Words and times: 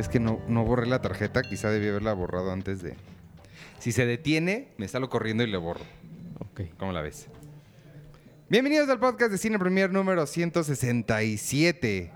¿Sabes 0.00 0.08
que 0.12 0.18
no, 0.18 0.40
no 0.48 0.64
borré 0.64 0.86
la 0.86 1.02
tarjeta? 1.02 1.42
Quizá 1.42 1.68
debí 1.68 1.86
haberla 1.88 2.14
borrado 2.14 2.52
antes 2.52 2.80
de... 2.80 2.96
Si 3.80 3.92
se 3.92 4.06
detiene, 4.06 4.68
me 4.78 4.88
salgo 4.88 5.10
corriendo 5.10 5.42
y 5.44 5.46
le 5.46 5.58
borro. 5.58 5.82
Ok. 6.38 6.62
¿Cómo 6.78 6.92
la 6.92 7.02
ves? 7.02 7.26
Bienvenidos 8.48 8.88
al 8.88 8.98
podcast 8.98 9.30
de 9.30 9.36
Cine 9.36 9.58
Premier 9.58 9.92
número 9.92 10.24
167. 10.26 12.12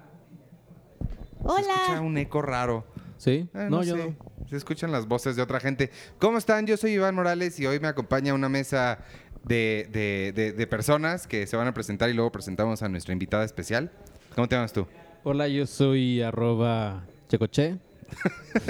Se 0.96 1.44
escucha 1.44 1.92
Hola. 1.92 2.00
un 2.00 2.16
eco 2.16 2.40
raro. 2.40 2.86
¿Sí? 3.18 3.50
Eh, 3.52 3.66
no, 3.68 3.82
yo 3.82 3.96
sé. 3.98 4.16
no. 4.18 4.46
Se 4.48 4.56
escuchan 4.56 4.90
las 4.90 5.06
voces 5.06 5.36
de 5.36 5.42
otra 5.42 5.60
gente. 5.60 5.90
¿Cómo 6.18 6.38
están? 6.38 6.66
Yo 6.66 6.78
soy 6.78 6.92
Iván 6.92 7.14
Morales 7.14 7.60
y 7.60 7.66
hoy 7.66 7.80
me 7.80 7.88
acompaña 7.88 8.32
una 8.32 8.48
mesa 8.48 9.00
de, 9.44 9.90
de- 9.92 10.32
de- 10.34 10.52
de 10.52 10.66
personas 10.66 11.26
que 11.26 11.46
se 11.46 11.54
van 11.58 11.68
a 11.68 11.74
presentar 11.74 12.08
y 12.08 12.14
luego 12.14 12.32
presentamos 12.32 12.82
a 12.82 12.88
nuestra 12.88 13.12
invitada 13.12 13.44
especial. 13.44 13.92
¿Cómo 14.34 14.48
te 14.48 14.56
llamas 14.56 14.72
tú? 14.72 14.86
Hola, 15.22 15.48
yo 15.48 15.66
soy 15.66 16.22
arroba 16.22 17.04
checoche. 17.34 17.78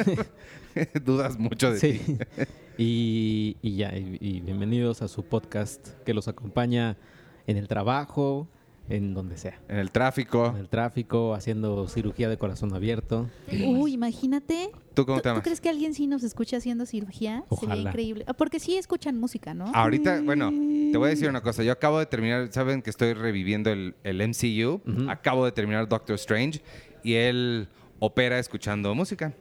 Dudas 1.05 1.39
mucho 1.39 1.71
de 1.71 1.79
ti. 1.81 1.99
Sí. 1.99 2.17
y, 2.79 3.57
y 3.61 3.77
ya, 3.77 3.95
y, 3.95 4.17
y 4.21 4.41
bienvenidos 4.41 5.03
a 5.03 5.09
su 5.09 5.23
podcast 5.23 5.89
que 6.05 6.15
los 6.15 6.29
acompaña 6.29 6.97
en 7.47 7.59
el 7.59 7.69
trabajo, 7.69 8.49
en 8.89 9.13
donde 9.13 9.37
sea. 9.37 9.61
En 9.69 9.77
el 9.77 9.91
tráfico. 9.91 10.47
En 10.47 10.57
el 10.57 10.71
tráfico, 10.71 11.35
haciendo 11.35 11.87
cirugía 11.89 12.31
de 12.31 12.39
corazón 12.39 12.73
abierto. 12.75 13.29
Uy, 13.53 13.93
imagínate. 13.93 14.71
¿Tú 14.95 15.05
cómo 15.05 15.19
¿Tú, 15.19 15.23
te 15.25 15.29
llamas? 15.29 15.43
tú 15.43 15.45
crees 15.45 15.61
que 15.61 15.69
alguien 15.69 15.93
sí 15.93 16.07
nos 16.07 16.23
escucha 16.23 16.57
haciendo 16.57 16.87
cirugía? 16.87 17.45
Ojalá. 17.51 17.75
Sería 17.75 17.91
increíble. 17.91 18.25
Ah, 18.27 18.33
Porque 18.33 18.61
sí 18.61 18.77
escuchan 18.79 19.21
música, 19.21 19.53
¿no? 19.53 19.67
Ahorita, 19.75 20.23
bueno, 20.23 20.49
te 20.51 20.97
voy 20.97 21.09
a 21.09 21.11
decir 21.11 21.29
una 21.29 21.43
cosa. 21.43 21.63
Yo 21.63 21.73
acabo 21.73 21.99
de 21.99 22.07
terminar, 22.07 22.51
saben 22.51 22.81
que 22.81 22.89
estoy 22.89 23.13
reviviendo 23.13 23.71
el, 23.71 23.95
el 24.05 24.27
MCU. 24.27 24.81
Acabo 25.11 25.45
de 25.45 25.53
terminar 25.53 25.87
Doctor 25.87 26.15
Strange 26.15 26.63
y 27.03 27.13
él 27.15 27.69
opera 28.05 28.39
escuchando 28.39 28.95
música. 28.95 29.33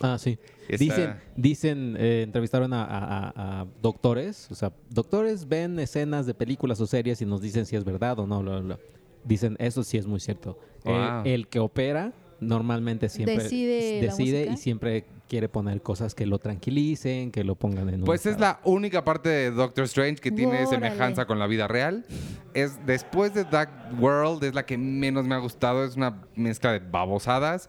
Ah, 0.00 0.18
sí. 0.18 0.38
Está- 0.68 0.84
Dicen, 0.84 1.14
dicen 1.36 1.96
eh, 1.98 2.22
entrevistaron 2.24 2.72
a, 2.74 2.84
a- 2.84 3.32
a- 3.34 3.60
a 3.62 3.66
doctores, 3.80 4.48
o 4.50 4.54
sea, 4.54 4.70
doctores 4.90 5.48
ven 5.48 5.78
escenas 5.78 6.26
de 6.26 6.34
películas 6.34 6.78
o 6.80 6.86
series 6.86 7.22
y 7.22 7.26
nos 7.26 7.40
dicen 7.40 7.64
si 7.64 7.74
es 7.76 7.84
verdad 7.84 8.18
o 8.18 8.26
no. 8.26 8.42
bla, 8.42 8.52
bla, 8.52 8.60
bla. 8.60 8.78
Dicen, 9.24 9.56
eso 9.58 9.82
sí 9.82 9.96
es 9.98 10.06
muy 10.06 10.20
cierto. 10.20 10.58
Wow. 10.84 11.22
el 11.24 11.48
que 11.48 11.58
opera 11.58 12.12
normalmente 12.40 13.08
siempre 13.08 13.42
Decide 13.42 14.00
decide 14.00 14.48
y 14.52 14.56
siempre 14.56 15.04
quiere 15.28 15.48
poner 15.48 15.82
cosas 15.82 16.14
que 16.14 16.24
lo 16.24 16.38
tranquilicen, 16.38 17.30
que 17.32 17.42
lo 17.44 17.54
pongan 17.56 17.88
en 17.88 17.96
un 17.96 18.04
Pues 18.04 18.24
es 18.26 18.38
la 18.38 18.60
única 18.64 19.04
parte 19.04 19.28
de 19.28 19.50
Doctor 19.50 19.84
Strange 19.84 20.16
que 20.22 20.30
tiene 20.30 20.52
Órale. 20.52 20.66
semejanza 20.68 21.26
con 21.26 21.38
la 21.38 21.46
vida 21.46 21.66
real. 21.66 22.06
Es 22.54 22.78
después 22.86 23.34
de 23.34 23.44
Dark 23.44 23.70
World 23.98 24.44
es 24.44 24.54
la 24.54 24.64
que 24.64 24.78
menos 24.78 25.26
me 25.26 25.34
ha 25.34 25.38
gustado. 25.38 25.84
Es 25.84 25.96
una 25.96 26.22
mezcla 26.36 26.72
de 26.72 26.78
babosadas. 26.78 27.68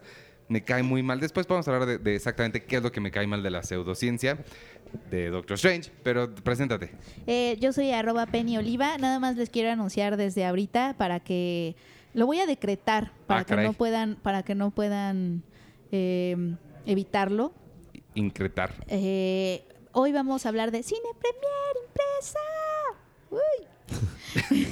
Me 0.50 0.62
cae 0.64 0.82
muy 0.82 1.02
mal. 1.02 1.20
Después 1.20 1.46
podemos 1.46 1.66
hablar 1.68 1.86
de, 1.86 1.98
de 1.98 2.16
exactamente 2.16 2.64
qué 2.64 2.76
es 2.76 2.82
lo 2.82 2.90
que 2.90 3.00
me 3.00 3.10
cae 3.12 3.26
mal 3.26 3.42
de 3.42 3.50
la 3.50 3.62
pseudociencia 3.62 4.36
de 5.10 5.30
Doctor 5.30 5.54
Strange. 5.54 5.90
Pero 6.02 6.34
preséntate. 6.34 6.90
Eh, 7.26 7.56
yo 7.60 7.72
soy 7.72 7.92
arroba 7.92 8.26
Penny 8.26 8.58
Oliva. 8.58 8.98
Nada 8.98 9.20
más 9.20 9.36
les 9.36 9.48
quiero 9.48 9.70
anunciar 9.70 10.16
desde 10.16 10.44
ahorita 10.44 10.96
para 10.98 11.20
que 11.20 11.76
lo 12.14 12.26
voy 12.26 12.40
a 12.40 12.46
decretar 12.46 13.12
para 13.28 13.40
Ah, 13.40 13.44
que 13.44 13.50
caray. 13.50 13.66
no 13.68 13.72
puedan, 13.74 14.16
para 14.16 14.42
que 14.42 14.56
no 14.56 14.72
puedan 14.72 15.44
eh, 15.92 16.36
evitarlo. 16.84 17.52
Incretar. 18.16 18.74
Eh, 18.88 19.62
hoy 19.92 20.10
vamos 20.10 20.44
a 20.44 20.48
hablar 20.48 20.72
de 20.72 20.82
cine 20.82 21.00
premier 21.20 21.86
impresa. 21.86 22.38
Uy. 23.30 23.66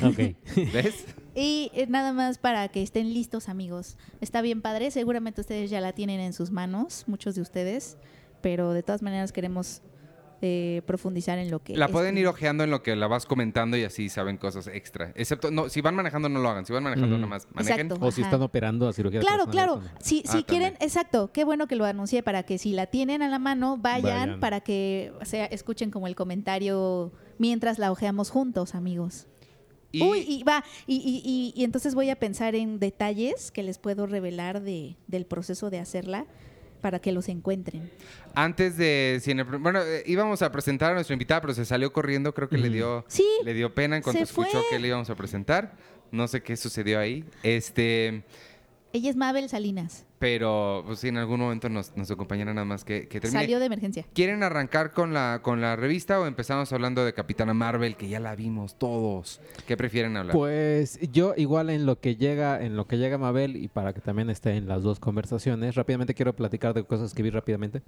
Ok. 0.03 0.37
¿Ves? 0.73 1.05
Y 1.41 1.71
eh, 1.73 1.87
nada 1.89 2.13
más 2.13 2.37
para 2.39 2.67
que 2.69 2.83
estén 2.83 3.15
listos, 3.15 3.49
amigos. 3.49 3.97
Está 4.21 4.41
bien 4.43 4.61
padre, 4.61 4.91
seguramente 4.91 5.41
ustedes 5.41 5.71
ya 5.71 5.81
la 5.81 5.93
tienen 5.93 6.19
en 6.19 6.33
sus 6.33 6.51
manos, 6.51 7.05
muchos 7.07 7.37
de 7.37 7.43
ustedes, 7.43 7.97
pero 8.41 8.73
de 8.73 8.83
todas 8.83 9.03
maneras 9.03 9.31
queremos 9.31 9.81
eh, 10.43 10.83
profundizar 10.85 11.39
en 11.39 11.51
lo 11.53 11.61
que... 11.63 11.77
La 11.77 11.87
pueden 11.87 12.19
ir 12.19 12.27
ojeando 12.27 12.65
en 12.65 12.71
lo 12.73 12.83
que 12.83 12.97
la 12.97 13.07
vas 13.07 13.25
comentando 13.25 13.77
y 13.77 13.85
así 13.85 14.09
saben 14.09 14.37
cosas 14.37 14.67
extra. 14.67 15.13
Excepto, 15.15 15.53
no, 15.53 15.69
si 15.69 15.81
van 15.81 15.95
manejando 15.95 16.29
no 16.29 16.41
lo 16.41 16.49
hagan. 16.49 16.67
Si 16.67 16.73
van 16.73 16.83
manejando 16.83 17.15
Ujú. 17.15 17.21
nada 17.21 17.29
más 17.31 17.47
manejen. 17.55 17.87
Exacto. 17.87 18.05
O 18.05 18.11
si 18.11 18.23
Ajá. 18.23 18.31
están 18.31 18.43
operando 18.43 18.89
a 18.89 18.93
cirugía 18.93 19.21
Claro, 19.21 19.47
claro. 19.47 19.75
abierto, 19.75 19.97
Si, 20.01 20.25
Ah, 20.27 20.33
si 20.33 20.43
quieren, 20.43 20.73
también. 20.73 20.89
exacto. 20.89 21.31
Qué 21.33 21.45
bueno 21.45 21.69
que 21.69 21.77
lo 21.77 21.85
anuncié 21.85 22.25
para 22.25 22.43
que 22.43 22.59
si 22.59 22.73
la 22.73 22.87
tienen 22.87 23.23
a 23.23 23.29
la 23.29 23.39
mano, 23.39 23.77
vayan, 23.77 24.03
Vayan. 24.03 24.41
para 24.41 24.61
que 24.61 25.13
o 25.21 25.25
sea, 25.25 25.47
escuchen 25.47 25.93
como 25.93 26.09
el 26.09 26.17
comentario 26.17 27.13
mientras 27.39 27.79
la 27.79 27.93
ojeamos 27.93 28.31
juntos, 28.31 28.75
amigos. 28.75 29.29
Y, 29.91 30.03
Uy, 30.03 30.19
y 30.29 30.43
va, 30.43 30.65
y, 30.87 30.97
y- 30.97 31.53
y- 31.57 31.65
entonces 31.65 31.95
voy 31.95 32.11
a 32.11 32.17
pensar 32.17 32.55
en 32.55 32.79
detalles 32.79 33.51
que 33.51 33.63
les 33.63 33.79
puedo 33.79 34.07
revelar 34.07 34.61
de, 34.61 34.97
del 35.07 35.25
proceso 35.25 35.71
de 35.71 35.79
hacerla 35.79 36.27
para 36.83 36.99
que 37.01 37.11
los 37.11 37.29
encuentren. 37.29 37.91
antes 38.35 38.77
de. 38.77 39.21
Bueno, 39.61 39.81
eh, 39.83 40.03
íbamos 40.07 40.43
a 40.43 40.53
presentar 40.53 40.91
a 40.93 40.95
nuestra 40.95 41.15
invitada, 41.15 41.41
pero 41.41 41.55
se 41.55 41.65
salió 41.65 41.93
corriendo. 41.93 42.33
Creo 42.35 42.49
que 42.49 42.59
le 42.59 42.69
dio... 42.71 43.05
Sí, 43.09 43.27
Le 43.45 43.55
dio 43.55 43.75
pena 43.75 43.97
en 43.97 44.03
cuanto 44.03 44.19
Se 44.19 44.25
escuchó 44.25 44.51
fue. 44.61 44.63
que 44.71 44.79
le 44.79 44.89
íbamos 44.89 45.09
a 45.11 45.15
presentar. 45.17 45.75
No 46.13 46.29
sé 46.29 46.43
qué 46.43 46.57
sucedió 46.57 47.01
ahí. 47.01 47.25
Este, 47.43 48.23
ella 48.93 49.11
es 49.11 49.17
Mabel 49.17 49.49
Salinas. 49.49 50.05
Pero 50.19 50.83
pues 50.87 50.99
sí, 50.99 51.09
en 51.09 51.17
algún 51.17 51.41
momento 51.41 51.69
nos, 51.69 51.97
nos 51.97 52.11
acompañará 52.11 52.53
nada 52.53 52.65
más 52.65 52.85
que, 52.85 53.09
que 53.09 53.21
termine. 53.21 53.43
Salió 53.43 53.59
de 53.59 53.67
emergencia. 53.67 54.05
¿Quieren 54.15 54.43
arrancar 54.43 54.93
con 54.93 55.15
la, 55.15 55.41
con 55.43 55.61
la 55.61 55.77
revista 55.77 56.21
o 56.21 56.27
empezamos 56.27 56.73
hablando 56.73 57.05
de 57.05 57.13
Capitana 57.13 57.55
Marvel, 57.55 57.97
que 57.97 58.09
ya 58.09 58.21
la 58.21 58.35
vimos 58.35 58.79
todos? 58.79 59.41
¿Qué 59.67 59.77
prefieren 59.77 60.17
hablar? 60.17 60.35
Pues 60.35 60.99
yo 61.13 61.35
igual 61.37 61.71
en 61.71 61.87
lo 61.87 62.01
que 62.01 62.17
llega, 62.17 62.63
en 62.63 62.77
lo 62.77 62.87
que 62.87 62.99
llega 62.99 63.19
Mabel 63.19 63.57
y 63.57 63.69
para 63.69 63.93
que 63.93 64.01
también 64.01 64.31
esté 64.31 64.57
en 64.57 64.67
las 64.69 64.83
dos 64.83 64.99
conversaciones, 65.01 65.75
rápidamente 65.75 66.15
quiero 66.15 66.35
platicar 66.35 66.75
de 66.75 66.85
cosas 66.85 67.15
que 67.15 67.23
vi 67.23 67.31
rápidamente. 67.31 67.83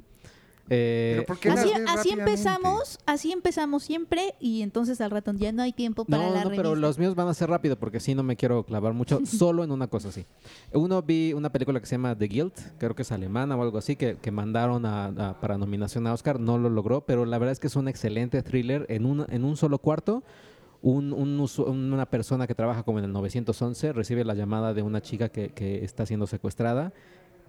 Eh, 0.69 1.13
¿Pero 1.17 1.27
por 1.27 1.39
qué 1.39 1.49
las 1.49 1.59
Así, 1.61 1.71
así 1.89 2.11
empezamos, 2.11 2.99
así 3.07 3.33
empezamos 3.33 3.83
siempre 3.83 4.35
y 4.39 4.63
entonces 4.63 5.01
al 5.01 5.11
rato 5.11 5.33
ya 5.35 5.51
no 5.51 5.63
hay 5.63 5.73
tiempo 5.73 6.05
para 6.05 6.29
no, 6.29 6.35
la 6.35 6.45
no, 6.45 6.51
pero 6.51 6.77
los 6.77 6.99
míos 6.99 7.15
van 7.17 7.27
a 7.29 7.35
ser 7.35 7.51
rápido 7.51 7.77
porque 7.77 7.99
sí 7.99 8.15
no 8.15 8.23
me 8.23 8.37
quiero 8.37 8.63
clavar 8.65 8.93
mucho, 8.93 9.21
solo 9.27 9.65
en 9.65 9.73
una 9.73 9.89
cosa 9.89 10.11
así. 10.11 10.27
Uno 10.73 11.03
vi 11.03 11.33
una 11.33 11.51
película 11.51 11.81
que 11.81 11.87
se 11.87 11.95
llama 11.95 12.17
The 12.17 12.27
Guild, 12.27 12.53
creo 12.79 12.95
que 12.95 13.03
es 13.03 13.11
alemana 13.11 13.57
o 13.57 13.63
algo 13.63 13.79
así, 13.79 13.97
que, 13.97 14.17
que 14.17 14.31
mandaron 14.31 14.87
a- 14.87 15.07
a- 15.07 15.41
para 15.41 15.59
nominación 15.59 16.07
a 16.07 16.13
Oscar, 16.13 16.39
no 16.39 16.57
lo 16.59 16.71
logró, 16.71 17.01
pero 17.01 17.25
la 17.25 17.39
verdad 17.39 17.53
es 17.53 17.59
que 17.61 17.67
es 17.67 17.75
un 17.77 17.89
excelente 17.89 18.43
thriller 18.43 18.87
en 18.89 19.07
un, 19.07 19.27
en 19.29 19.45
un 19.45 19.57
solo 19.57 19.79
cuarto. 19.79 20.23
Un, 20.83 21.13
una 21.13 22.07
persona 22.07 22.47
que 22.47 22.55
trabaja 22.55 22.85
como 22.85 22.99
en 23.01 23.05
el 23.05 23.13
911 23.13 23.93
recibe 23.93 24.25
la 24.25 24.33
llamada 24.33 24.73
de 24.73 24.81
una 24.83 25.03
chica 25.03 25.29
que, 25.29 25.51
que 25.51 25.85
está 25.85 26.07
siendo 26.07 26.27
secuestrada 26.27 26.95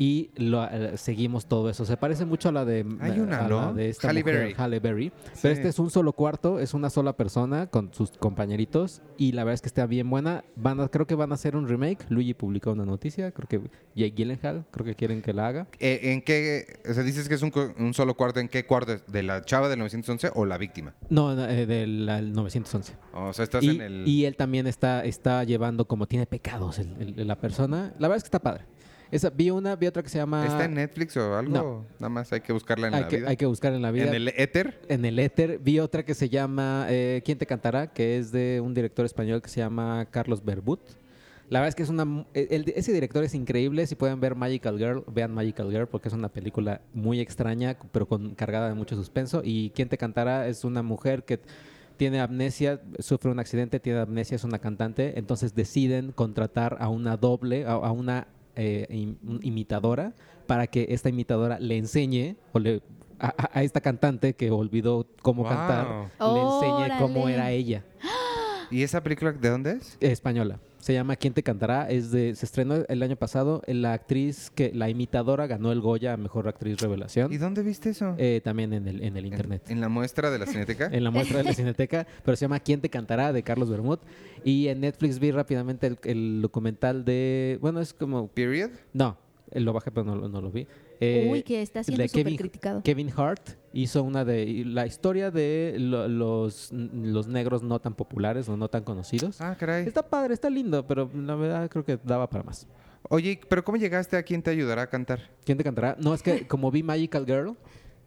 y 0.03 0.31
lo, 0.35 0.63
eh, 0.67 0.97
seguimos 0.97 1.45
todo 1.45 1.69
eso. 1.69 1.85
Se 1.85 1.95
parece 1.95 2.25
mucho 2.25 2.49
a 2.49 2.51
la 2.51 2.65
de, 2.65 2.83
Hay 3.01 3.19
una, 3.19 3.45
a 3.45 3.47
la 3.47 3.71
de 3.71 3.89
esta 3.89 4.07
Halle 4.07 4.21
mujer, 4.21 4.35
Berry. 4.39 4.53
Halle 4.57 4.79
Berry. 4.79 5.11
Sí. 5.33 5.39
Pero 5.43 5.53
este 5.53 5.67
es 5.67 5.77
un 5.77 5.91
solo 5.91 6.13
cuarto, 6.13 6.59
es 6.59 6.73
una 6.73 6.89
sola 6.89 7.13
persona 7.15 7.67
con 7.67 7.93
sus 7.93 8.09
compañeritos 8.45 9.03
y 9.17 9.33
la 9.33 9.43
verdad 9.43 9.53
es 9.53 9.61
que 9.61 9.67
está 9.67 9.85
bien 9.85 10.09
buena. 10.09 10.43
Van 10.55 10.79
a- 10.79 10.87
creo 10.87 11.05
que 11.05 11.13
van 11.13 11.31
a 11.31 11.35
hacer 11.35 11.55
un 11.55 11.67
remake. 11.67 11.99
Luigi 12.09 12.33
publicó 12.33 12.71
una 12.71 12.83
noticia, 12.83 13.29
creo 13.31 13.47
que 13.47 13.61
Jake 13.95 14.13
Gyllenhaal, 14.15 14.65
creo 14.71 14.85
que 14.85 14.95
quieren 14.95 15.21
que 15.21 15.33
la 15.33 15.47
haga. 15.47 15.67
Eh, 15.79 15.99
¿En 16.13 16.21
qué? 16.23 16.79
O 16.89 16.93
sea, 16.95 17.03
dices 17.03 17.29
que 17.29 17.35
es 17.35 17.43
un, 17.43 17.93
solo 17.93 18.15
cuarto. 18.15 18.39
¿En 18.39 18.47
qué 18.47 18.65
cuarto? 18.65 18.97
¿De 19.05 19.21
la 19.21 19.43
chava 19.45 19.69
del 19.69 19.77
911 19.77 20.31
o 20.33 20.45
la 20.47 20.57
víctima? 20.57 20.95
No, 21.11 21.33
eh, 21.47 21.67
del 21.67 22.09
al 22.09 22.33
911. 22.33 22.93
O 23.13 23.33
sea, 23.33 23.43
estás 23.43 23.63
Y, 23.63 23.69
en 23.69 23.81
el... 23.81 24.07
y 24.07 24.25
él 24.25 24.35
también 24.35 24.65
está, 24.65 25.05
está 25.05 25.43
llevando 25.43 25.85
como 25.85 26.07
tiene 26.07 26.25
pecados 26.25 26.79
el- 26.79 27.13
el- 27.19 27.27
la 27.27 27.35
persona. 27.39 27.93
La 27.99 28.07
verdad 28.07 28.17
es 28.17 28.23
que 28.23 28.27
está 28.27 28.39
padre. 28.39 28.65
Esa, 29.11 29.29
vi 29.29 29.49
una, 29.49 29.75
vi 29.75 29.87
otra 29.87 30.01
que 30.01 30.09
se 30.09 30.17
llama... 30.17 30.45
¿Está 30.45 30.65
en 30.65 30.75
Netflix 30.75 31.17
o 31.17 31.35
algo? 31.35 31.53
No. 31.53 31.85
Nada 31.99 32.09
más 32.09 32.31
hay 32.31 32.41
que 32.41 32.53
buscarla 32.53 32.87
en 32.87 32.93
hay, 32.93 33.01
la 33.01 33.07
que, 33.09 33.17
vida. 33.17 33.29
hay 33.29 33.37
que 33.37 33.45
buscar 33.45 33.73
en 33.73 33.81
la 33.81 33.91
vida. 33.91 34.05
¿En 34.07 34.13
el 34.15 34.27
éter? 34.29 34.81
en 34.87 35.03
el 35.05 35.19
éter. 35.19 35.59
Vi 35.59 35.79
otra 35.79 36.03
que 36.05 36.13
se 36.13 36.29
llama 36.29 36.85
eh, 36.89 37.21
¿Quién 37.25 37.37
te 37.37 37.45
cantará? 37.45 37.87
Que 37.87 38.17
es 38.17 38.31
de 38.31 38.61
un 38.63 38.73
director 38.73 39.05
español 39.05 39.41
que 39.41 39.49
se 39.49 39.59
llama 39.59 40.05
Carlos 40.09 40.43
Berbut. 40.45 40.79
La 41.49 41.59
verdad 41.59 41.67
es 41.69 41.75
que 41.75 41.83
es 41.83 41.89
una... 41.89 42.25
el- 42.33 42.47
el- 42.51 42.73
ese 42.75 42.93
director 42.93 43.21
es 43.25 43.35
increíble. 43.35 43.85
Si 43.85 43.95
pueden 43.95 44.21
ver 44.21 44.35
Magical 44.35 44.77
Girl, 44.77 45.03
vean 45.11 45.33
Magical 45.33 45.69
Girl 45.69 45.87
porque 45.87 46.07
es 46.07 46.13
una 46.13 46.29
película 46.29 46.79
muy 46.93 47.19
extraña, 47.19 47.77
pero 47.91 48.07
con 48.07 48.33
cargada 48.35 48.69
de 48.69 48.75
mucho 48.75 48.95
suspenso. 48.95 49.41
Y 49.43 49.71
¿Quién 49.71 49.89
te 49.89 49.97
cantará? 49.97 50.47
Es 50.47 50.63
una 50.63 50.81
mujer 50.83 51.23
que 51.25 51.41
tiene 51.97 52.21
amnesia, 52.21 52.79
sufre 52.99 53.29
un 53.29 53.39
accidente, 53.39 53.81
tiene 53.81 53.99
amnesia, 53.99 54.35
es 54.35 54.45
una 54.45 54.59
cantante. 54.59 55.19
Entonces 55.19 55.53
deciden 55.53 56.13
contratar 56.13 56.77
a 56.79 56.87
una 56.87 57.17
doble, 57.17 57.65
a, 57.65 57.73
a 57.73 57.91
una 57.91 58.27
eh, 58.55 59.15
imitadora 59.41 60.13
para 60.47 60.67
que 60.67 60.87
esta 60.89 61.09
imitadora 61.09 61.59
le 61.59 61.77
enseñe 61.77 62.35
o 62.53 62.59
le 62.59 62.81
a, 63.19 63.61
esta 63.61 63.81
cantante 63.81 64.33
que 64.33 64.49
olvidó 64.49 65.05
cómo 65.21 65.43
Wow. 65.43 65.51
cantar 65.51 66.11
le 66.19 66.41
enseñe 66.41 66.97
cómo 66.97 67.29
era 67.29 67.51
ella 67.51 67.83
¿Y 68.71 68.83
esa 68.83 69.03
película 69.03 69.31
de 69.33 69.49
dónde 69.49 69.71
es? 69.73 69.97
española 69.99 70.59
se 70.81 70.93
llama 70.93 71.15
¿Quién 71.15 71.33
te 71.33 71.43
cantará? 71.43 71.89
Es 71.89 72.11
de, 72.11 72.35
se 72.35 72.45
estrenó 72.45 72.83
el 72.87 73.03
año 73.03 73.15
pasado. 73.15 73.61
La 73.67 73.93
actriz 73.93 74.49
que, 74.49 74.71
la 74.73 74.89
imitadora 74.89 75.45
ganó 75.45 75.71
el 75.71 75.79
Goya 75.79 76.13
a 76.13 76.17
Mejor 76.17 76.47
Actriz 76.47 76.81
Revelación. 76.81 77.31
¿Y 77.31 77.37
dónde 77.37 77.61
viste 77.61 77.91
eso? 77.91 78.15
Eh, 78.17 78.41
también 78.43 78.73
en 78.73 78.87
el, 78.87 79.03
en 79.03 79.15
el 79.15 79.25
¿En- 79.25 79.31
internet. 79.31 79.63
¿En, 79.69 79.79
la 79.79 79.89
muestra 79.89 80.31
de 80.31 80.39
la 80.39 80.47
Cineteca? 80.47 80.89
En 80.91 81.03
la 81.03 81.11
muestra 81.11 81.37
de 81.37 81.43
la 81.43 81.53
Cineteca, 81.53 82.07
pero 82.25 82.35
se 82.35 82.45
llama 82.45 82.59
¿Quién 82.59 82.81
te 82.81 82.89
cantará? 82.89 83.31
de 83.31 83.43
Carlos 83.43 83.69
Bermud. 83.69 83.99
Y 84.43 84.67
en 84.67 84.81
Netflix 84.81 85.19
vi 85.19 85.31
rápidamente 85.31 85.85
el, 85.87 85.99
el 86.03 86.41
documental 86.41 87.05
de. 87.05 87.59
Bueno, 87.61 87.79
es 87.79 87.93
como. 87.93 88.27
¿Period? 88.29 88.71
No, 88.93 89.17
Lo 89.53 89.73
bajé, 89.73 89.91
pero 89.91 90.03
no, 90.03 90.27
no 90.27 90.41
lo 90.41 90.51
vi. 90.51 90.67
Eh, 91.03 91.27
Uy, 91.31 91.41
que 91.41 91.61
está 91.63 91.83
siendo 91.83 92.03
súper 92.07 92.23
Kevin- 92.23 92.37
criticado. 92.37 92.83
Kevin 92.83 93.11
Hart 93.17 93.41
hizo 93.73 94.03
una 94.03 94.23
de 94.23 94.63
la 94.65 94.85
historia 94.85 95.31
de 95.31 95.75
lo- 95.79 96.07
los, 96.07 96.71
los 96.71 97.27
negros 97.27 97.63
no 97.63 97.79
tan 97.79 97.95
populares 97.95 98.47
o 98.47 98.55
no 98.55 98.69
tan 98.69 98.83
conocidos. 98.83 99.41
Ah, 99.41 99.55
caray. 99.59 99.87
Está 99.87 100.07
padre, 100.07 100.35
está 100.35 100.49
lindo, 100.49 100.85
pero 100.85 101.09
la 101.13 101.35
verdad 101.35 101.69
creo 101.69 101.83
que 101.83 101.97
daba 102.03 102.29
para 102.29 102.43
más. 102.43 102.67
Oye, 103.09 103.41
pero 103.49 103.63
¿cómo 103.63 103.77
llegaste 103.77 104.15
a 104.15 104.21
quién 104.21 104.43
te 104.43 104.51
ayudará 104.51 104.83
a 104.83 104.87
cantar? 104.91 105.31
¿Quién 105.43 105.57
te 105.57 105.63
cantará? 105.63 105.97
No, 105.99 106.13
es 106.13 106.21
que 106.21 106.45
como 106.47 106.69
vi 106.69 106.83
Magical 106.83 107.25
Girl 107.25 107.57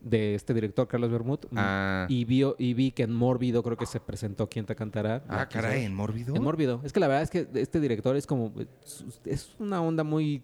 de 0.00 0.34
este 0.36 0.54
director 0.54 0.86
Carlos 0.86 1.10
Bermud 1.10 1.40
mm, 1.50 1.56
Ah. 1.56 2.06
y, 2.08 2.24
vio, 2.26 2.54
y 2.58 2.74
vi 2.74 2.92
que 2.92 3.02
en 3.02 3.12
Mórbido 3.12 3.62
creo 3.64 3.76
que 3.76 3.86
se 3.86 3.98
presentó 3.98 4.48
¿Quién 4.48 4.66
te 4.66 4.76
cantará? 4.76 5.24
Ah, 5.28 5.48
caray. 5.48 5.84
¿en 5.84 5.94
Mórbido? 5.94 6.36
En 6.36 6.42
Mórbido. 6.44 6.80
Es 6.84 6.92
que 6.92 7.00
la 7.00 7.08
verdad 7.08 7.22
es 7.24 7.30
que 7.30 7.48
este 7.54 7.80
director 7.80 8.14
es 8.14 8.26
como. 8.26 8.52
Es, 8.84 9.04
es 9.24 9.56
una 9.58 9.82
onda 9.82 10.04
muy 10.04 10.42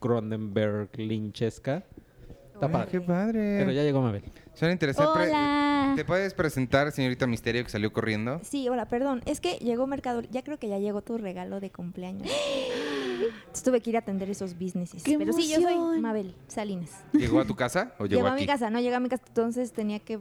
Cronenberg 0.00 0.88
lynchesca. 0.96 1.84
Está 2.54 2.66
Ay, 2.66 2.72
padre. 2.72 2.88
qué 2.90 3.00
padre. 3.00 3.56
Pero 3.58 3.72
ya 3.72 3.82
llegó 3.82 4.00
Mabel. 4.00 4.22
Suena 4.54 4.72
interesante. 4.72 5.26
Hola. 5.28 5.92
¿Te 5.94 6.04
puedes 6.04 6.32
presentar, 6.32 6.90
señorita 6.90 7.26
Misterio, 7.26 7.62
que 7.62 7.70
salió 7.70 7.92
corriendo? 7.92 8.40
Sí, 8.42 8.68
hola, 8.68 8.86
perdón. 8.88 9.22
Es 9.26 9.40
que 9.40 9.56
llegó 9.58 9.86
Mercado. 9.86 10.22
Ya 10.30 10.42
creo 10.42 10.58
que 10.58 10.68
ya 10.68 10.78
llegó 10.78 11.02
tu 11.02 11.18
regalo 11.18 11.60
de 11.60 11.70
cumpleaños. 11.70 12.30
Entonces 13.40 13.62
tuve 13.62 13.80
que 13.80 13.90
ir 13.90 13.96
a 13.96 14.00
atender 14.00 14.30
esos 14.30 14.58
businesses. 14.58 15.02
¡Qué 15.02 15.18
Pero 15.18 15.32
sí, 15.32 15.48
yo 15.48 15.60
soy 15.60 15.72
emoción! 15.74 16.00
Mabel 16.00 16.34
Salinas. 16.48 17.04
¿Llegó 17.12 17.40
a 17.40 17.44
tu 17.44 17.54
casa 17.56 17.94
o 17.98 18.04
llegó, 18.06 18.20
Llegó 18.20 18.26
a 18.28 18.32
aquí? 18.32 18.42
mi 18.42 18.46
casa, 18.46 18.70
no 18.70 18.80
llegó 18.80 18.96
a 18.96 19.00
mi 19.00 19.08
casa, 19.08 19.24
entonces 19.28 19.72
tenía 19.72 19.98
que 20.00 20.14
eh, 20.14 20.18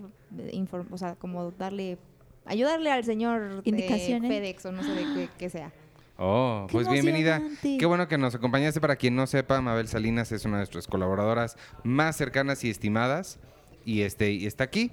inform- 0.54 0.88
o 0.92 0.98
sea, 0.98 1.16
como 1.16 1.51
darle, 1.51 1.98
ayudarle 2.45 2.92
al 2.92 3.04
señor 3.04 3.62
de 3.63 3.69
Indicaciones. 3.69 4.30
FedEx 4.31 4.66
o 4.66 4.72
no 4.72 4.83
sé 4.83 4.92
de 4.92 5.04
qué, 5.13 5.30
qué 5.38 5.50
sea. 5.50 5.72
Oh, 6.17 6.65
¡Qué 6.67 6.71
pues 6.71 6.88
bienvenida. 6.89 7.41
Qué 7.62 7.85
bueno 7.85 8.07
que 8.07 8.17
nos 8.17 8.33
acompañaste. 8.35 8.79
Para 8.79 8.95
quien 8.95 9.15
no 9.15 9.27
sepa, 9.27 9.59
Mabel 9.62 9.88
Salinas 9.88 10.31
es 10.31 10.45
una 10.45 10.56
de 10.57 10.59
nuestras 10.62 10.88
colaboradoras 10.88 11.57
más 11.83 12.15
cercanas 12.15 12.63
y 12.63 12.69
estimadas. 12.69 13.39
Y 13.83 14.01
este, 14.01 14.31
y 14.31 14.45
está 14.45 14.63
aquí, 14.63 14.91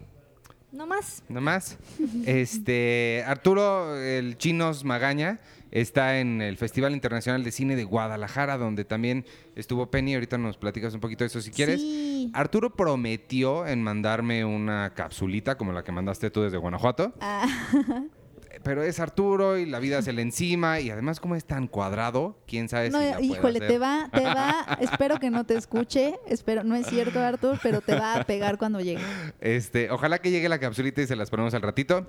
No 0.72 0.86
más. 0.86 1.22
nada 1.28 1.40
más. 1.40 1.78
Este, 2.26 3.22
Arturo, 3.26 3.96
el 3.96 4.36
Chinos 4.36 4.84
Magaña, 4.84 5.40
está 5.70 6.18
en 6.18 6.42
el 6.42 6.56
Festival 6.58 6.92
Internacional 6.92 7.44
de 7.44 7.52
Cine 7.52 7.76
de 7.76 7.84
Guadalajara, 7.84 8.58
donde 8.58 8.84
también 8.84 9.24
estuvo 9.54 9.90
Penny. 9.90 10.14
Ahorita 10.14 10.38
nos 10.38 10.56
platicas 10.58 10.92
un 10.92 11.00
poquito 11.00 11.22
de 11.24 11.28
eso 11.28 11.40
si 11.40 11.50
quieres. 11.52 11.80
Sí. 11.80 12.30
Arturo 12.34 12.74
prometió 12.74 13.66
en 13.66 13.82
mandarme 13.82 14.44
una 14.44 14.92
capsulita 14.94 15.56
como 15.56 15.72
la 15.72 15.84
que 15.84 15.92
mandaste 15.92 16.30
tú 16.30 16.42
desde 16.42 16.56
Guanajuato. 16.58 17.14
Ah, 17.20 17.46
Pero 18.62 18.82
es 18.82 19.00
Arturo 19.00 19.58
y 19.58 19.66
la 19.66 19.78
vida 19.78 20.02
se 20.02 20.12
le 20.12 20.22
encima 20.22 20.80
y 20.80 20.90
además 20.90 21.20
como 21.20 21.34
es 21.36 21.44
tan 21.44 21.66
cuadrado, 21.66 22.38
quién 22.46 22.68
sabe 22.68 22.90
no, 22.90 22.98
si 23.00 23.04
la 23.04 23.20
híjole, 23.20 23.58
hacer. 23.58 23.68
te 23.68 23.78
va, 23.78 24.08
te 24.12 24.24
va, 24.24 24.78
espero 24.80 25.18
que 25.18 25.30
no 25.30 25.44
te 25.44 25.54
escuche, 25.56 26.18
espero, 26.26 26.64
no 26.64 26.76
es 26.76 26.86
cierto, 26.86 27.20
Artur, 27.20 27.58
pero 27.62 27.80
te 27.80 27.94
va 27.94 28.16
a 28.16 28.24
pegar 28.24 28.58
cuando 28.58 28.80
llegue. 28.80 29.02
Este, 29.40 29.90
ojalá 29.90 30.20
que 30.20 30.30
llegue 30.30 30.48
la 30.48 30.58
capsulita 30.58 31.02
y 31.02 31.06
se 31.06 31.16
las 31.16 31.30
ponemos 31.30 31.54
al 31.54 31.62
ratito. 31.62 32.06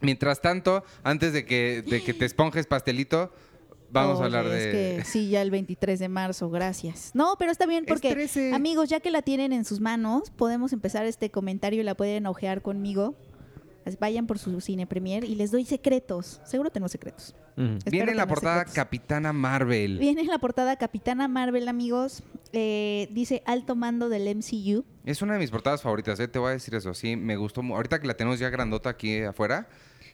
Mientras 0.00 0.40
tanto, 0.40 0.84
antes 1.02 1.32
de 1.32 1.44
que, 1.44 1.82
de 1.82 2.02
que 2.02 2.12
te 2.12 2.24
esponjes 2.26 2.66
pastelito, 2.66 3.32
vamos 3.90 4.20
a 4.20 4.24
hablar 4.24 4.48
de... 4.48 4.98
Es 4.98 5.04
que 5.04 5.10
sí, 5.10 5.30
ya 5.30 5.42
el 5.42 5.50
23 5.50 5.98
de 5.98 6.08
marzo, 6.08 6.50
gracias. 6.50 7.12
No, 7.14 7.36
pero 7.38 7.50
está 7.52 7.66
bien 7.66 7.84
porque, 7.86 8.10
13. 8.10 8.54
amigos, 8.54 8.88
ya 8.88 9.00
que 9.00 9.10
la 9.10 9.22
tienen 9.22 9.52
en 9.52 9.64
sus 9.64 9.80
manos, 9.80 10.30
podemos 10.30 10.72
empezar 10.72 11.06
este 11.06 11.30
comentario 11.30 11.80
y 11.80 11.84
la 11.84 11.94
pueden 11.94 12.26
ojear 12.26 12.62
conmigo. 12.62 13.14
Vayan 14.00 14.26
por 14.26 14.38
su 14.38 14.60
cine 14.60 14.86
premier 14.86 15.22
y 15.24 15.34
les 15.36 15.50
doy 15.52 15.64
secretos. 15.64 16.40
Seguro 16.44 16.70
tengo 16.70 16.88
secretos. 16.88 17.34
Viene 17.56 18.10
en 18.10 18.16
la 18.16 18.26
portada 18.26 18.58
secretos. 18.60 18.74
Capitana 18.74 19.32
Marvel. 19.32 19.98
Viene 19.98 20.22
en 20.22 20.26
la 20.26 20.38
portada 20.38 20.76
Capitana 20.76 21.28
Marvel, 21.28 21.68
amigos. 21.68 22.22
Eh, 22.52 23.08
dice 23.12 23.42
alto 23.46 23.76
mando 23.76 24.08
del 24.08 24.26
MCU. 24.36 24.84
Es 25.04 25.22
una 25.22 25.34
de 25.34 25.38
mis 25.38 25.50
portadas 25.50 25.82
favoritas, 25.82 26.18
¿eh? 26.20 26.26
te 26.28 26.38
voy 26.38 26.48
a 26.50 26.52
decir 26.52 26.74
eso. 26.74 26.92
Sí, 26.94 27.16
me 27.16 27.36
gustó. 27.36 27.60
Ahorita 27.62 28.00
que 28.00 28.06
la 28.06 28.14
tenemos 28.14 28.38
ya 28.40 28.50
grandota 28.50 28.90
aquí 28.90 29.22
afuera. 29.22 29.68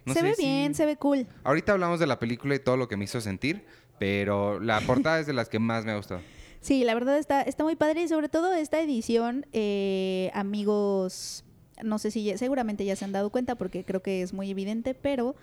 no 0.04 0.12
se 0.14 0.20
sé 0.20 0.26
ve 0.26 0.34
si- 0.34 0.42
bien, 0.44 0.74
se 0.74 0.84
ve 0.86 0.96
cool. 0.96 1.26
Ahorita 1.44 1.72
hablamos 1.72 1.98
de 1.98 2.06
la 2.06 2.18
película 2.18 2.54
y 2.54 2.58
todo 2.58 2.76
lo 2.76 2.88
que 2.88 2.96
me 2.96 3.04
hizo 3.04 3.20
sentir, 3.20 3.64
pero 3.98 4.60
la 4.60 4.80
portada 4.82 5.18
es 5.20 5.26
de 5.26 5.32
las 5.32 5.48
que 5.48 5.58
más 5.58 5.84
me 5.84 5.92
ha 5.92 5.96
gustado. 5.96 6.20
Sí, 6.60 6.84
la 6.84 6.94
verdad 6.94 7.18
está, 7.18 7.42
está 7.42 7.64
muy 7.64 7.74
padre 7.74 8.02
y 8.02 8.08
sobre 8.08 8.28
todo 8.28 8.52
esta 8.54 8.80
edición, 8.80 9.46
eh, 9.52 10.30
amigos, 10.32 11.44
no 11.84 11.98
sé 11.98 12.10
si 12.10 12.24
ya- 12.24 12.38
seguramente 12.38 12.84
ya 12.84 12.96
se 12.96 13.04
han 13.04 13.12
dado 13.12 13.30
cuenta 13.30 13.54
porque 13.54 13.84
creo 13.84 14.02
que 14.02 14.22
es 14.22 14.32
muy 14.32 14.50
evidente, 14.50 14.94
pero 14.94 15.34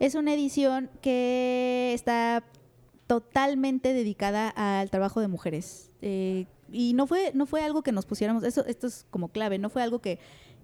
es 0.00 0.14
una 0.14 0.34
edición 0.34 0.90
que 1.00 1.92
está 1.94 2.42
totalmente 3.06 3.92
dedicada 3.92 4.48
al 4.48 4.90
trabajo 4.90 5.20
de 5.20 5.28
mujeres. 5.28 5.90
Eh, 6.00 6.46
y 6.72 6.94
no 6.94 7.06
fue, 7.06 7.32
no 7.34 7.46
fue 7.46 7.62
algo 7.62 7.82
que 7.82 7.92
nos 7.92 8.06
pusiéramos, 8.06 8.42
eso, 8.44 8.64
esto 8.66 8.86
es 8.86 9.04
como 9.10 9.28
clave, 9.28 9.58
no 9.58 9.68
fue 9.68 9.82
algo 9.82 9.98
que, 10.00 10.18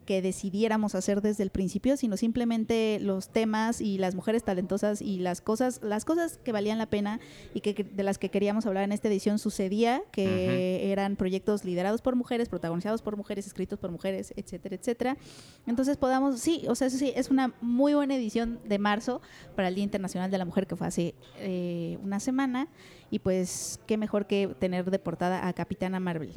que 0.09 0.23
decidiéramos 0.23 0.95
hacer 0.95 1.21
desde 1.21 1.43
el 1.43 1.51
principio, 1.51 1.99
sino 1.99 2.17
simplemente 2.17 2.99
los 2.99 3.29
temas 3.29 3.83
y 3.83 3.99
las 3.99 4.15
mujeres 4.15 4.43
talentosas 4.43 5.03
y 5.03 5.19
las 5.19 5.43
cosas, 5.43 5.81
las 5.83 6.07
cosas 6.07 6.39
que 6.43 6.51
valían 6.51 6.79
la 6.79 6.87
pena 6.87 7.21
y 7.53 7.61
que, 7.61 7.85
de 7.85 8.03
las 8.03 8.17
que 8.17 8.31
queríamos 8.31 8.65
hablar 8.65 8.85
en 8.85 8.93
esta 8.93 9.09
edición 9.09 9.39
sucedía, 9.39 10.01
que 10.11 10.91
eran 10.91 11.17
proyectos 11.17 11.63
liderados 11.67 12.01
por 12.01 12.17
mujeres, 12.17 12.49
protagonizados 12.49 13.03
por 13.03 13.19
mujeres, 13.19 13.47
escritos 13.47 13.79
por 13.79 13.91
mujeres, 13.91 14.33
etcétera, 14.35 14.77
etcétera. 14.77 15.19
Entonces 15.67 15.99
podamos, 15.99 16.41
sí, 16.41 16.65
o 16.69 16.75
sea, 16.75 16.87
eso 16.87 16.97
sí, 16.97 17.13
es 17.15 17.29
una 17.29 17.53
muy 17.61 17.93
buena 17.93 18.17
edición 18.17 18.61
de 18.65 18.79
marzo 18.79 19.21
para 19.57 19.69
el 19.69 19.75
Día 19.75 19.85
Internacional 19.85 20.31
de 20.31 20.39
la 20.39 20.47
Mujer 20.47 20.67
que 20.67 20.75
fue 20.75 20.87
hace 20.87 21.15
eh, 21.41 21.99
una 22.03 22.19
semana 22.19 22.69
y 23.11 23.19
pues 23.19 23.79
qué 23.87 23.99
mejor 23.99 24.27
que 24.27 24.49
tener 24.59 24.91
de 24.91 24.99
portada 24.99 25.47
a 25.47 25.53
Capitana 25.53 26.01
Marvel. 26.01 26.33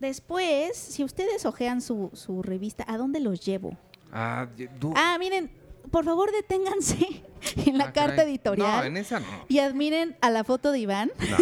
Después, 0.00 0.76
si 0.76 1.04
ustedes 1.04 1.44
ojean 1.44 1.80
su, 1.80 2.10
su 2.14 2.42
revista, 2.42 2.84
¿a 2.88 2.96
dónde 2.96 3.20
los 3.20 3.44
llevo? 3.44 3.76
Ah, 4.12 4.48
du- 4.80 4.94
Ah, 4.96 5.16
miren, 5.20 5.50
por 5.90 6.04
favor 6.04 6.32
deténganse 6.32 7.22
en 7.66 7.78
la 7.78 7.84
ah, 7.84 7.92
carta 7.92 8.16
caray. 8.16 8.30
editorial. 8.30 8.78
No, 8.80 8.84
en 8.84 8.96
esa 8.96 9.20
no. 9.20 9.26
Y 9.48 9.58
admiren 9.58 10.16
a 10.20 10.30
la 10.30 10.42
foto 10.44 10.72
de 10.72 10.78
Iván. 10.80 11.12
No. 11.30 11.36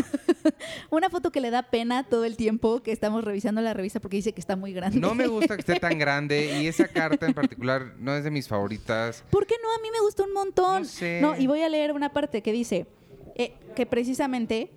Una 0.90 1.08
foto 1.10 1.30
que 1.30 1.40
le 1.40 1.50
da 1.50 1.62
pena 1.62 2.02
todo 2.04 2.24
el 2.24 2.36
tiempo 2.36 2.82
que 2.82 2.90
estamos 2.92 3.22
revisando 3.24 3.60
la 3.60 3.74
revista 3.74 4.00
porque 4.00 4.16
dice 4.16 4.32
que 4.32 4.40
está 4.40 4.56
muy 4.56 4.72
grande. 4.72 4.98
No 4.98 5.14
me 5.14 5.26
gusta 5.28 5.54
que 5.54 5.60
esté 5.60 5.78
tan 5.78 5.98
grande 5.98 6.60
y 6.60 6.66
esa 6.66 6.88
carta 6.88 7.26
en 7.26 7.34
particular 7.34 7.94
no 7.98 8.14
es 8.16 8.24
de 8.24 8.30
mis 8.30 8.48
favoritas. 8.48 9.22
¿Por 9.30 9.46
qué 9.46 9.54
no? 9.62 9.68
A 9.72 9.78
mí 9.82 9.88
me 9.92 10.00
gustó 10.00 10.24
un 10.24 10.32
montón. 10.32 10.82
No 10.82 10.88
sé. 10.88 11.20
No, 11.22 11.36
y 11.36 11.46
voy 11.46 11.62
a 11.62 11.68
leer 11.68 11.92
una 11.92 12.12
parte 12.12 12.42
que 12.42 12.52
dice 12.52 12.86
eh, 13.36 13.54
que 13.76 13.86
precisamente 13.86 14.70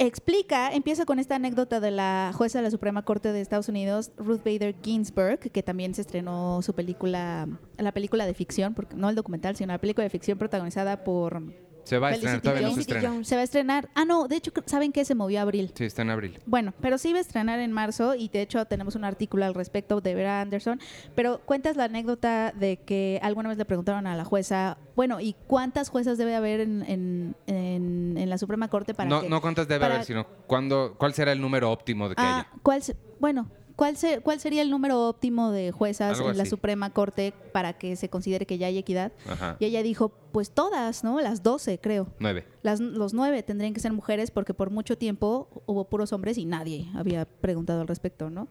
explica, 0.00 0.72
empieza 0.72 1.04
con 1.04 1.18
esta 1.18 1.36
anécdota 1.36 1.78
de 1.78 1.90
la 1.90 2.32
jueza 2.34 2.58
de 2.58 2.64
la 2.64 2.70
Suprema 2.70 3.02
Corte 3.02 3.32
de 3.32 3.40
Estados 3.42 3.68
Unidos, 3.68 4.12
Ruth 4.16 4.42
Bader 4.42 4.74
Ginsburg, 4.82 5.38
que 5.38 5.62
también 5.62 5.94
se 5.94 6.00
estrenó 6.00 6.62
su 6.62 6.74
película, 6.74 7.46
la 7.76 7.92
película 7.92 8.24
de 8.24 8.32
ficción, 8.32 8.72
porque 8.72 8.96
no 8.96 9.10
el 9.10 9.14
documental, 9.14 9.56
sino 9.56 9.72
la 9.72 9.78
película 9.78 10.04
de 10.04 10.10
ficción 10.10 10.38
protagonizada 10.38 11.04
por 11.04 11.42
Se 11.84 11.98
va 11.98 12.08
a 12.08 12.12
estrenar, 12.12 12.40
todavía 12.40 12.62
no 12.62 12.68
se 12.68 12.74
Jones. 12.74 12.88
estrena. 12.88 13.24
Se 13.24 13.34
va 13.34 13.40
a 13.40 13.44
estrenar. 13.44 13.88
Ah, 13.94 14.04
no, 14.04 14.28
de 14.28 14.36
hecho, 14.36 14.52
¿saben 14.66 14.92
qué? 14.92 15.04
Se 15.04 15.14
movió 15.14 15.38
a 15.40 15.42
abril. 15.42 15.72
Sí, 15.74 15.84
está 15.84 16.02
en 16.02 16.10
abril. 16.10 16.38
Bueno, 16.46 16.72
pero 16.80 16.98
sí 16.98 17.08
iba 17.10 17.18
a 17.18 17.22
estrenar 17.22 17.58
en 17.60 17.72
marzo 17.72 18.14
y 18.14 18.28
de 18.28 18.42
hecho 18.42 18.64
tenemos 18.66 18.94
un 18.94 19.04
artículo 19.04 19.44
al 19.44 19.54
respecto 19.54 20.00
de 20.00 20.14
Vera 20.14 20.40
Anderson. 20.40 20.80
Pero 21.14 21.40
cuentas 21.44 21.76
la 21.76 21.84
anécdota 21.84 22.52
de 22.52 22.76
que 22.78 23.18
alguna 23.22 23.48
vez 23.48 23.58
le 23.58 23.64
preguntaron 23.64 24.06
a 24.06 24.16
la 24.16 24.24
jueza, 24.24 24.78
bueno, 24.96 25.20
¿y 25.20 25.34
cuántas 25.46 25.88
juezas 25.88 26.18
debe 26.18 26.34
haber 26.34 26.60
en, 26.60 26.82
en, 26.88 27.36
en- 27.46 28.16
en 28.18 28.30
la 28.30 28.38
Suprema 28.38 28.68
Corte 28.68 28.94
para 28.94 29.08
No, 29.08 29.22
que... 29.22 29.28
no 29.28 29.40
cuántas 29.40 29.66
debe 29.68 29.80
para- 29.80 29.94
haber, 29.94 30.06
sino 30.06 30.26
cuándo, 30.46 30.94
cuál 30.98 31.14
será 31.14 31.32
el 31.32 31.40
número 31.40 31.70
óptimo 31.70 32.08
de 32.08 32.14
que 32.14 32.22
Ah, 32.22 32.38
haya. 32.40 32.48
¿cuál 32.62 32.82
se- 32.82 32.96
bueno, 33.18 33.48
¿cuál, 33.80 33.96
se- 33.96 34.20
¿cuál 34.20 34.38
sería 34.40 34.60
el 34.60 34.70
número 34.70 35.08
óptimo 35.08 35.50
de 35.52 35.72
juezas 35.72 36.18
Algo 36.18 36.30
en 36.30 36.36
la 36.36 36.42
así. 36.42 36.50
Suprema 36.50 36.90
Corte 36.90 37.32
para 37.52 37.72
que 37.78 37.96
se 37.96 38.10
considere 38.10 38.44
que 38.44 38.58
ya 38.58 38.66
hay 38.66 38.76
equidad? 38.76 39.10
Ajá. 39.26 39.56
Y 39.58 39.64
ella 39.64 39.82
dijo, 39.82 40.10
pues 40.32 40.50
todas, 40.50 41.02
¿no? 41.02 41.18
Las 41.22 41.42
12, 41.42 41.78
creo. 41.78 42.08
Nueve. 42.18 42.44
Las, 42.62 42.78
los 42.80 43.14
nueve 43.14 43.42
tendrían 43.42 43.72
que 43.72 43.80
ser 43.80 43.94
mujeres 43.94 44.30
porque 44.30 44.52
por 44.52 44.68
mucho 44.68 44.98
tiempo 44.98 45.48
hubo 45.64 45.84
puros 45.88 46.12
hombres 46.12 46.36
y 46.36 46.44
nadie 46.44 46.88
había 46.94 47.24
preguntado 47.24 47.80
al 47.80 47.88
respecto, 47.88 48.28
¿no? 48.28 48.48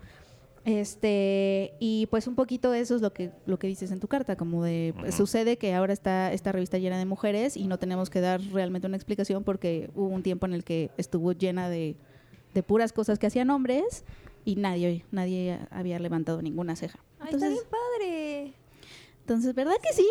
Este, 0.65 1.73
y 1.79 2.07
pues 2.07 2.25
un 2.27 2.33
poquito 2.35 2.73
eso 2.73 2.95
es 2.95 3.01
lo 3.01 3.13
que, 3.13 3.31
lo 3.45 3.59
que 3.59 3.67
dices 3.67 3.91
en 3.91 3.99
tu 3.99 4.07
carta, 4.07 4.35
como 4.35 4.63
de, 4.63 4.93
pues, 4.99 5.13
sucede 5.15 5.57
que 5.57 5.73
ahora 5.75 5.93
está 5.93 6.33
esta 6.33 6.51
revista 6.51 6.79
llena 6.79 6.97
de 6.97 7.05
mujeres 7.05 7.55
y 7.55 7.67
no 7.67 7.77
tenemos 7.77 8.09
que 8.09 8.19
dar 8.19 8.41
realmente 8.51 8.87
una 8.87 8.97
explicación 8.97 9.43
porque 9.43 9.89
hubo 9.95 10.07
un 10.07 10.23
tiempo 10.23 10.47
en 10.47 10.53
el 10.53 10.63
que 10.63 10.89
estuvo 10.97 11.31
llena 11.33 11.69
de, 11.69 11.95
de 12.53 12.63
puras 12.63 12.93
cosas 12.93 13.19
que 13.19 13.27
hacían 13.27 13.49
hombres 13.51 14.03
y 14.45 14.55
nadie, 14.55 15.05
nadie 15.11 15.59
había 15.71 15.99
levantado 15.99 16.41
ninguna 16.41 16.75
ceja. 16.75 16.99
Ay, 17.19 17.33
está 17.33 17.45
Entonces, 17.47 17.49
bien 17.51 17.63
padre. 17.69 18.53
entonces, 19.21 19.55
¿verdad 19.55 19.75
que 19.81 19.93
sí? 19.93 20.07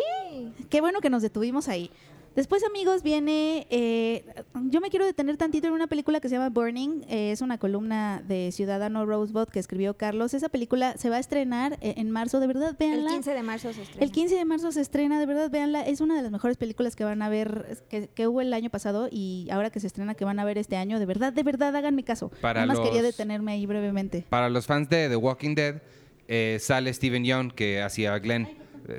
Qué 0.69 0.81
bueno 0.81 1.01
que 1.01 1.09
nos 1.09 1.21
detuvimos 1.21 1.67
ahí. 1.67 1.89
Después, 2.35 2.63
amigos, 2.63 3.03
viene. 3.03 3.67
eh, 3.69 4.23
yo 4.69 4.79
me 4.79 4.89
quiero 4.89 5.05
detener 5.05 5.35
tantito 5.35 5.67
en 5.67 5.73
una 5.73 5.87
película 5.87 6.19
que 6.21 6.29
se 6.29 6.35
llama 6.35 6.49
Burning. 6.49 7.01
eh, 7.09 7.31
es 7.31 7.41
una 7.41 7.57
columna 7.57 8.23
de 8.25 8.51
Ciudadano 8.53 9.05
Rosebud 9.05 9.47
que 9.49 9.59
escribió 9.59 9.95
Carlos. 9.97 10.33
Esa 10.33 10.47
película 10.47 10.95
se 10.97 11.09
va 11.09 11.17
a 11.17 11.19
estrenar 11.19 11.77
eh, 11.81 11.95
en 11.97 12.11
marzo. 12.11 12.39
De 12.39 12.47
verdad, 12.47 12.69
El 12.69 12.75
véanla. 12.77 13.11
15 13.11 13.33
de 13.33 13.43
marzo 13.43 13.73
se 13.73 13.81
estrena. 13.81 14.05
El 14.05 14.11
15 14.11 14.35
de 14.35 14.45
marzo 14.45 14.71
se 14.71 14.81
estrena, 14.81 15.19
de 15.19 15.25
verdad, 15.25 15.49
véanla. 15.49 15.81
Es 15.81 15.99
una 16.01 16.15
de 16.15 16.21
las 16.21 16.31
mejores 16.31 16.55
películas 16.55 16.95
que 16.95 17.03
van 17.03 17.21
a 17.21 17.29
ver, 17.29 17.79
que, 17.89 18.07
que 18.07 18.27
hubo 18.27 18.41
el 18.41 18.53
año 18.53 18.69
pasado 18.69 19.09
y 19.11 19.47
ahora 19.51 19.69
que 19.69 19.79
se 19.81 19.87
estrena, 19.87 20.13
que 20.15 20.23
van 20.23 20.39
a 20.39 20.45
ver 20.45 20.57
este 20.57 20.77
año. 20.77 20.99
De 20.99 21.05
verdad, 21.05 21.33
de 21.33 21.43
verdad, 21.43 21.75
háganme 21.75 22.03
caso. 22.03 22.31
Para 22.41 22.65
Nada 22.65 22.79
más 22.79 22.87
quería 22.87 23.01
los- 23.01 23.11
detenerme 23.11 23.51
ahí 23.53 23.65
brevemente. 23.65 24.25
Para 24.29 24.49
los 24.49 24.65
fans 24.65 24.87
de 24.89 25.09
The 25.09 25.15
Walking 25.17 25.55
Dead, 25.55 25.81
eh, 26.27 26.57
sale 26.61 26.93
Steven 26.93 27.25
Young, 27.25 27.51
que 27.51 27.81
hacía 27.81 28.13
a 28.13 28.19
Glenn. 28.19 28.47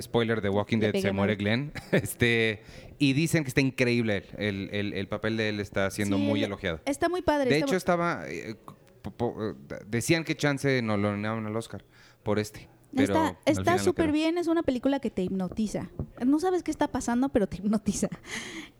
Spoiler, 0.00 0.40
The 0.40 0.50
Walking 0.50 0.78
Dead 0.78 0.94
se 1.00 1.10
muere. 1.12 1.36
Glenn. 1.36 1.72
Este, 1.92 2.62
y 3.00 3.14
dicen 3.14 3.42
que 3.42 3.48
está 3.48 3.60
increíble. 3.60 4.26
El, 4.38 4.68
el- 4.72 4.92
el 4.92 5.08
papel 5.08 5.36
de 5.36 5.48
él 5.48 5.58
está 5.58 5.90
siendo 5.90 6.16
Sí, 6.18 6.22
muy 6.22 6.40
el- 6.40 6.46
elogiado. 6.46 6.80
Está 6.84 7.08
muy 7.08 7.22
padre. 7.22 7.50
De 7.50 7.56
está 7.56 7.66
hecho, 7.66 7.76
estaba. 7.76 8.24
eh, 8.28 8.54
po- 9.02 9.10
po- 9.10 9.36
eh, 9.50 9.54
decían 9.88 10.22
que 10.22 10.36
Chance 10.36 10.82
no 10.82 10.96
lo 10.96 11.10
nominaban 11.10 11.44
al 11.46 11.56
Oscar 11.56 11.84
por 12.22 12.38
este. 12.38 12.68
Pero 12.94 13.36
está 13.44 13.78
súper 13.78 14.10
bien, 14.10 14.36
es 14.36 14.48
una 14.48 14.62
película 14.64 14.98
que 14.98 15.10
te 15.10 15.22
hipnotiza. 15.22 15.90
No 16.26 16.40
sabes 16.40 16.62
qué 16.64 16.72
está 16.72 16.88
pasando, 16.88 17.28
pero 17.28 17.46
te 17.48 17.56
hipnotiza. 17.58 18.08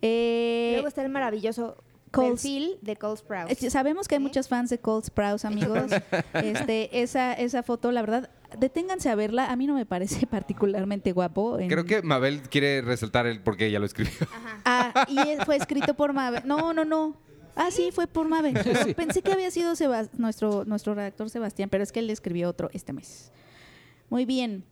Eh, 0.03 0.71
Luego 0.75 0.89
está 0.89 1.03
el 1.03 1.11
maravilloso 1.11 1.77
Cole- 2.11 2.31
perfil 2.31 2.79
de 2.83 2.97
Cole 2.97 3.17
Sprouse. 3.17 3.62
eh, 3.64 3.71
sabemos 3.71 4.09
que 4.09 4.17
hay 4.17 4.21
muchos 4.21 4.49
fans 4.49 4.71
de 4.71 4.79
Cold 4.79 5.05
Sprouse, 5.05 5.45
amigos. 5.45 5.90
este, 6.35 7.02
esa, 7.02 7.33
esa 7.35 7.62
foto, 7.62 7.93
la 7.93 8.00
verdad, 8.02 8.31
deténganse 8.59 9.09
a 9.11 9.14
verla. 9.14 9.50
A 9.50 9.57
mí 9.57 9.67
no 9.67 9.75
me 9.75 9.87
parece 9.87 10.26
particularmente 10.31 11.12
guapo. 11.12 11.59
en- 11.59 11.69
Creo 11.69 11.85
que 11.85 12.02
Mabel 12.02 12.43
quiere 12.43 12.83
resaltar 12.83 13.26
el 13.26 13.40
porque 13.43 13.67
ella 13.67 13.79
lo 13.79 13.87
escribió. 13.87 14.12
Ajá. 14.23 14.61
Ah, 14.64 15.07
y 15.09 15.45
fue 15.45 15.57
escrito 15.57 15.95
por 15.95 16.12
Mabel. 16.12 16.43
No, 16.45 16.73
no, 16.73 16.85
no. 16.85 17.17
Ah, 17.57 17.71
sí, 17.71 17.90
fue 17.93 18.07
por 18.07 18.29
Mabel. 18.29 18.59
Sí. 18.85 18.95
Pensé 18.95 19.23
que 19.23 19.33
había 19.33 19.50
sido 19.50 19.73
Sebas- 19.75 20.11
nuestro, 20.14 20.64
nuestro 20.64 20.95
redactor 20.95 21.31
Sebastián, 21.31 21.69
pero 21.69 21.83
es 21.85 21.93
que 21.93 22.00
él 22.00 22.09
escribió 22.11 22.49
otro 22.49 22.71
este 22.73 22.93
mes. 22.93 23.31
Muy 24.09 24.25
bien. 24.25 24.64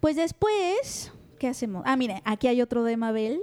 Pues 0.00 0.16
después, 0.16 1.12
¿qué 1.38 1.48
hacemos? 1.48 1.82
Ah, 1.86 1.96
mire, 1.96 2.22
aquí 2.24 2.46
hay 2.48 2.62
otro 2.62 2.84
de 2.84 2.96
Mabel, 2.96 3.40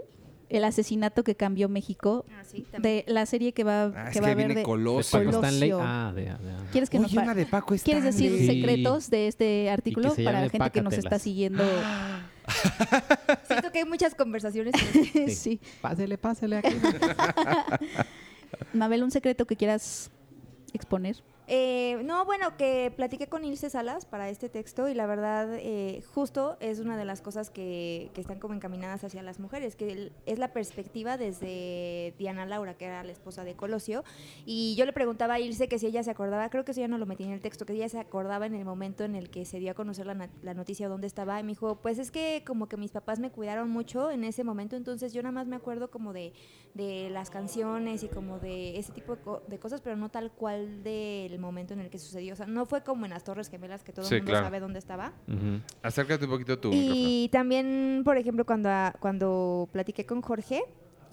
el 0.49 0.63
asesinato 0.63 1.23
que 1.23 1.35
cambió 1.35 1.67
México, 1.69 2.25
Ah, 2.31 2.43
sí, 2.43 2.65
de 2.77 3.03
la 3.07 3.25
serie 3.25 3.51
que 3.53 3.63
va, 3.63 3.85
Ah, 3.85 4.05
que 4.07 4.13
que 4.13 4.21
va 4.21 4.27
a 4.29 4.35
viene 4.35 4.53
de... 4.53 4.59
¿De 4.59 4.63
Coloso. 4.63 5.17
Paco 5.17 5.25
Colosio. 5.31 5.47
Stanley? 5.49 5.71
Ah, 5.73 6.11
de, 6.15 6.21
de- 6.25 6.35
¿Quieres 6.71 6.89
que 6.89 6.99
nos 6.99 7.13
pa- 7.13 7.21
una 7.23 7.33
de 7.33 7.45
Paco 7.45 7.75
¿Quieres 7.83 8.03
decir. 8.03 8.31
Sí. 8.37 8.45
secretos 8.47 9.09
de 9.09 9.27
este 9.27 9.69
artículo 9.69 10.13
para 10.15 10.41
la 10.41 10.49
gente 10.49 10.69
que 10.71 10.81
nos 10.81 10.93
está 10.93 11.17
siguiendo? 11.19 11.63
Siento 13.47 13.71
que 13.71 13.79
hay 13.79 13.85
muchas 13.85 14.13
conversaciones. 14.13 14.73
sí. 15.13 15.29
sí. 15.35 15.59
Pásele, 15.81 16.17
pásele 16.17 16.57
aquí. 16.57 16.75
Mabel, 18.73 19.03
un 19.03 19.11
secreto 19.11 19.45
que 19.45 19.55
quieras 19.55 20.11
exponer. 20.73 21.17
Eh, 21.47 22.01
no, 22.03 22.25
bueno, 22.25 22.57
que 22.57 22.91
platiqué 22.95 23.27
con 23.27 23.45
Ilse 23.45 23.69
Salas 23.69 24.05
para 24.05 24.29
este 24.29 24.49
texto 24.49 24.87
y 24.89 24.95
la 24.95 25.05
verdad, 25.05 25.47
eh, 25.53 26.01
justo 26.13 26.57
es 26.59 26.79
una 26.79 26.97
de 26.97 27.05
las 27.05 27.21
cosas 27.21 27.51
que, 27.51 28.09
que 28.13 28.21
están 28.21 28.39
como 28.39 28.55
encaminadas 28.55 29.03
hacia 29.03 29.21
las 29.21 29.39
mujeres, 29.39 29.75
que 29.75 30.11
es 30.25 30.39
la 30.39 30.53
perspectiva 30.53 31.17
desde 31.17 32.15
Diana 32.17 32.45
Laura, 32.47 32.75
que 32.75 32.85
era 32.85 33.03
la 33.03 33.11
esposa 33.11 33.43
de 33.43 33.55
Colosio. 33.55 34.03
Y 34.45 34.75
yo 34.75 34.85
le 34.85 34.93
preguntaba 34.93 35.35
a 35.35 35.39
Ilse 35.39 35.67
que 35.67 35.77
si 35.77 35.85
ella 35.85 36.01
se 36.01 36.09
acordaba, 36.11 36.49
creo 36.49 36.65
que 36.65 36.71
eso 36.71 36.81
ya 36.81 36.87
no 36.87 36.97
lo 36.97 37.05
metí 37.05 37.23
en 37.23 37.31
el 37.31 37.41
texto, 37.41 37.65
que 37.65 37.73
ella 37.73 37.89
se 37.89 37.99
acordaba 37.99 38.45
en 38.47 38.55
el 38.55 38.65
momento 38.65 39.03
en 39.03 39.15
el 39.15 39.29
que 39.29 39.45
se 39.45 39.59
dio 39.59 39.71
a 39.71 39.73
conocer 39.75 40.07
la, 40.07 40.29
la 40.41 40.53
noticia 40.55 40.89
dónde 40.89 41.05
estaba. 41.07 41.39
Y 41.39 41.43
me 41.43 41.49
dijo, 41.49 41.75
pues 41.75 41.99
es 41.99 42.09
que 42.09 42.43
como 42.45 42.67
que 42.67 42.77
mis 42.77 42.91
papás 42.91 43.19
me 43.19 43.29
cuidaron 43.29 43.69
mucho 43.69 44.09
en 44.09 44.23
ese 44.23 44.43
momento, 44.43 44.75
entonces 44.75 45.13
yo 45.13 45.21
nada 45.21 45.33
más 45.33 45.47
me 45.47 45.55
acuerdo 45.55 45.91
como 45.91 46.11
de, 46.11 46.33
de 46.73 47.09
las 47.11 47.29
canciones 47.29 48.03
y 48.03 48.07
como 48.07 48.39
de 48.39 48.77
ese 48.77 48.91
tipo 48.93 49.15
de, 49.15 49.21
co- 49.21 49.43
de 49.47 49.59
cosas, 49.59 49.81
pero 49.81 49.95
no 49.95 50.09
tal 50.09 50.31
cual 50.31 50.83
del 51.35 51.41
momento 51.41 51.73
en 51.73 51.81
el 51.81 51.89
que 51.89 51.99
sucedió. 51.99 52.33
O 52.33 52.35
sea, 52.37 52.45
no 52.47 52.65
fue 52.65 52.81
como 52.83 53.05
en 53.05 53.11
las 53.11 53.23
Torres 53.25 53.49
Gemelas 53.49 53.83
que 53.83 53.91
todo 53.91 54.03
el 54.05 54.09
Sí, 54.09 54.15
mundo 54.15 54.31
claro. 54.31 54.45
sabe 54.45 54.59
dónde 54.61 54.79
estaba. 54.79 55.11
Ujú. 55.27 55.59
Acércate 55.83 56.23
un 56.25 56.31
poquito 56.31 56.57
tu 56.57 56.69
micrófono. 56.69 56.95
Y 56.97 57.29
también, 57.31 58.01
por 58.05 58.17
ejemplo, 58.17 58.45
cuando, 58.45 58.69
cuando 58.99 59.67
platiqué 59.71 60.05
con 60.05 60.21
Jorge, 60.21 60.63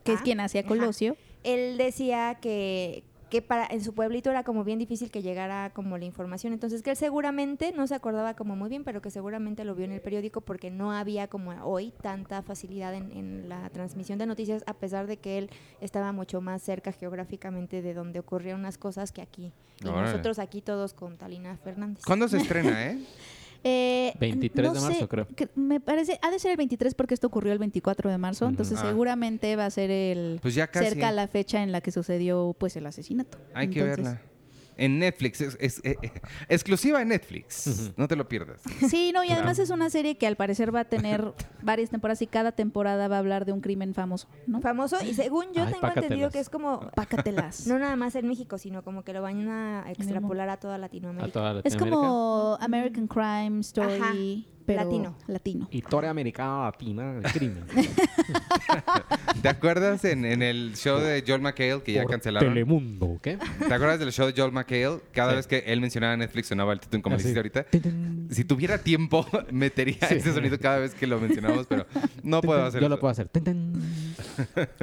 Que 0.05 0.12
es 0.14 0.21
quien 0.23 0.41
hacía 0.41 0.61
ajá. 0.62 0.69
Colosio. 0.69 1.17
él 1.45 1.76
decía 1.76 2.38
que, 2.41 3.02
que 3.32 3.40
para 3.40 3.66
en 3.70 3.82
su 3.82 3.94
pueblito 3.94 4.30
era 4.30 4.44
como 4.44 4.62
bien 4.62 4.78
difícil 4.78 5.10
que 5.10 5.22
llegara 5.22 5.70
como 5.72 5.96
la 5.96 6.04
información. 6.04 6.52
Entonces 6.52 6.82
que 6.82 6.90
él 6.90 6.96
seguramente 6.96 7.72
no 7.72 7.86
se 7.86 7.94
acordaba 7.94 8.34
como 8.34 8.56
muy 8.56 8.68
bien, 8.68 8.84
pero 8.84 9.00
que 9.00 9.10
seguramente 9.10 9.64
lo 9.64 9.74
vio 9.74 9.86
en 9.86 9.92
el 9.92 10.02
periódico 10.02 10.42
porque 10.42 10.70
no 10.70 10.92
había 10.92 11.28
como 11.28 11.50
hoy 11.64 11.94
tanta 12.02 12.42
facilidad 12.42 12.92
en, 12.92 13.10
en 13.10 13.48
la 13.48 13.70
transmisión 13.70 14.18
de 14.18 14.26
noticias, 14.26 14.62
a 14.66 14.74
pesar 14.74 15.06
de 15.06 15.16
que 15.16 15.38
él 15.38 15.50
estaba 15.80 16.12
mucho 16.12 16.42
más 16.42 16.60
cerca 16.60 16.92
geográficamente 16.92 17.80
de 17.80 17.94
donde 17.94 18.18
ocurrieron 18.18 18.60
unas 18.60 18.76
cosas 18.76 19.12
que 19.12 19.22
aquí. 19.22 19.54
Y 19.82 19.88
Órale. 19.88 20.10
nosotros 20.10 20.38
aquí 20.38 20.60
todos 20.60 20.92
con 20.92 21.16
Talina 21.16 21.56
Fernández. 21.56 22.04
¿Cuándo 22.04 22.28
se 22.28 22.36
estrena, 22.42 22.84
eh? 22.90 22.98
Eh, 23.64 24.12
23 24.19 24.66
no 24.69 24.75
de 24.75 24.81
marzo, 24.81 24.99
sé, 25.00 25.09
creo. 25.09 25.26
que 25.28 25.49
me 25.54 25.78
parece, 25.81 26.19
ha 26.23 26.31
de 26.31 26.38
ser 26.38 26.50
el 26.50 26.57
23 26.57 26.95
porque 26.95 27.14
esto 27.14 27.28
ocurrió 27.28 27.52
el 27.52 27.59
24 27.61 28.11
de 28.11 28.19
marzo, 28.19 28.45
Ujú. 28.47 28.50
entonces 28.50 28.78
Ah. 28.81 28.87
seguramente 28.88 29.54
va 29.57 29.66
a 29.66 29.71
ser 29.71 29.90
el 29.90 30.38
Pues 30.42 30.54
ya 30.54 30.66
casi. 30.66 30.87
cerca 30.88 31.09
a 31.09 31.12
la 31.12 31.28
fecha 31.28 31.62
en 31.62 31.71
la 31.73 31.81
que 31.81 31.92
sucedió 31.92 32.57
pues 32.59 32.76
el 32.76 32.87
asesinato. 32.87 33.38
Hay 33.54 33.69
que 33.71 33.81
Entonces, 33.81 34.04
verla. 34.04 34.23
En 34.76 34.99
Netflix. 34.99 35.41
Es, 35.41 35.57
es- 35.61 35.81
eh, 35.85 35.97
eh, 36.02 36.11
exclusiva 36.49 37.00
en 37.02 37.09
Netflix. 37.09 37.93
No 37.97 38.09
te 38.09 38.17
lo 38.17 38.29
pierdas. 38.29 38.61
Sí, 38.88 39.12
no, 39.12 39.23
y 39.25 39.31
además 39.31 39.59
es 39.59 39.71
una 39.71 39.91
serie 39.91 40.17
que 40.17 40.26
al 40.26 40.37
parecer 40.37 40.75
va 40.75 40.81
a 40.81 40.85
tener 40.85 41.33
varias 41.62 41.91
temporadas 41.91 42.23
y 42.23 42.26
cada 42.26 42.52
temporada 42.52 43.09
va 43.09 43.17
a 43.17 43.19
hablar 43.19 43.45
de 43.45 43.52
un 43.52 43.61
crimen 43.61 43.95
famoso, 43.95 44.29
¿no? 44.47 44.61
Famoso, 44.61 44.97
y 45.05 45.14
según 45.14 45.52
yo 45.52 45.64
Ay, 45.64 45.73
tengo 45.73 45.87
entendido 45.88 46.31
que 46.31 46.38
es 46.41 46.49
como 46.49 46.81
Pácatelas. 46.95 47.67
No 47.73 47.79
nada 47.79 47.97
más 47.97 48.14
en 48.17 48.26
México, 48.29 48.59
sino 48.59 48.83
como 48.83 49.02
que 49.05 49.12
lo 49.12 49.23
van 49.23 49.49
a 49.49 49.85
extrapolar 49.91 50.49
a 50.49 50.57
toda 50.59 50.75
A 50.76 50.79
Latinoamérica. 50.79 51.61
es 51.64 51.76
como 51.76 52.57
American 52.61 53.07
Crime 53.07 53.61
Story, 53.61 54.00
Ajá, 54.00 54.12
pero 54.64 54.85
latino. 54.85 55.16
latino. 55.26 55.69
Historia 55.71 56.11
americana 56.11 56.64
latina 56.64 57.12
del 57.14 57.33
crimen. 57.33 57.64
¿Te 59.42 59.49
acuerdas 59.49 60.04
en, 60.04 60.25
en 60.25 60.42
el 60.42 60.76
show 60.76 60.99
de 61.00 61.23
Joel 61.26 61.40
McHale 61.40 61.83
que 61.83 61.92
ya 61.92 62.02
Por 62.02 62.12
cancelaron? 62.12 62.52
Telemundo, 62.52 63.19
¿qué? 63.23 63.38
¿Te 63.59 63.75
acuerdas 63.75 63.99
del 63.99 64.12
show 64.12 64.26
de 64.26 64.35
Joel 64.37 64.52
McHale? 64.52 65.00
Cada 65.12 65.31
Sí. 65.33 65.37
vez 65.37 65.47
que 65.47 65.59
él 65.66 65.81
mencionaba 65.81 66.16
Netflix 66.16 66.49
sonaba 66.49 66.73
el 66.73 66.81
título 66.81 67.02
como 67.02 67.16
Así. 67.16 67.28
dijiste 67.33 67.61
ahorita. 67.71 68.35
Si 68.35 68.45
tuviera 68.45 68.78
tiempo, 68.78 69.26
metería 69.52 70.09
Sí. 70.09 70.14
ese 70.16 70.33
sonido 70.33 70.59
cada 70.59 70.78
vez 70.78 70.95
que 70.95 71.07
lo 71.07 71.19
mencionamos, 71.21 71.66
pero 71.66 71.87
no 72.23 72.40
puedo 72.40 72.64
hacer 72.64 72.81
Yo 72.83 72.88
lo 72.88 72.99
puedo 72.99 73.11
hacer. 73.12 73.28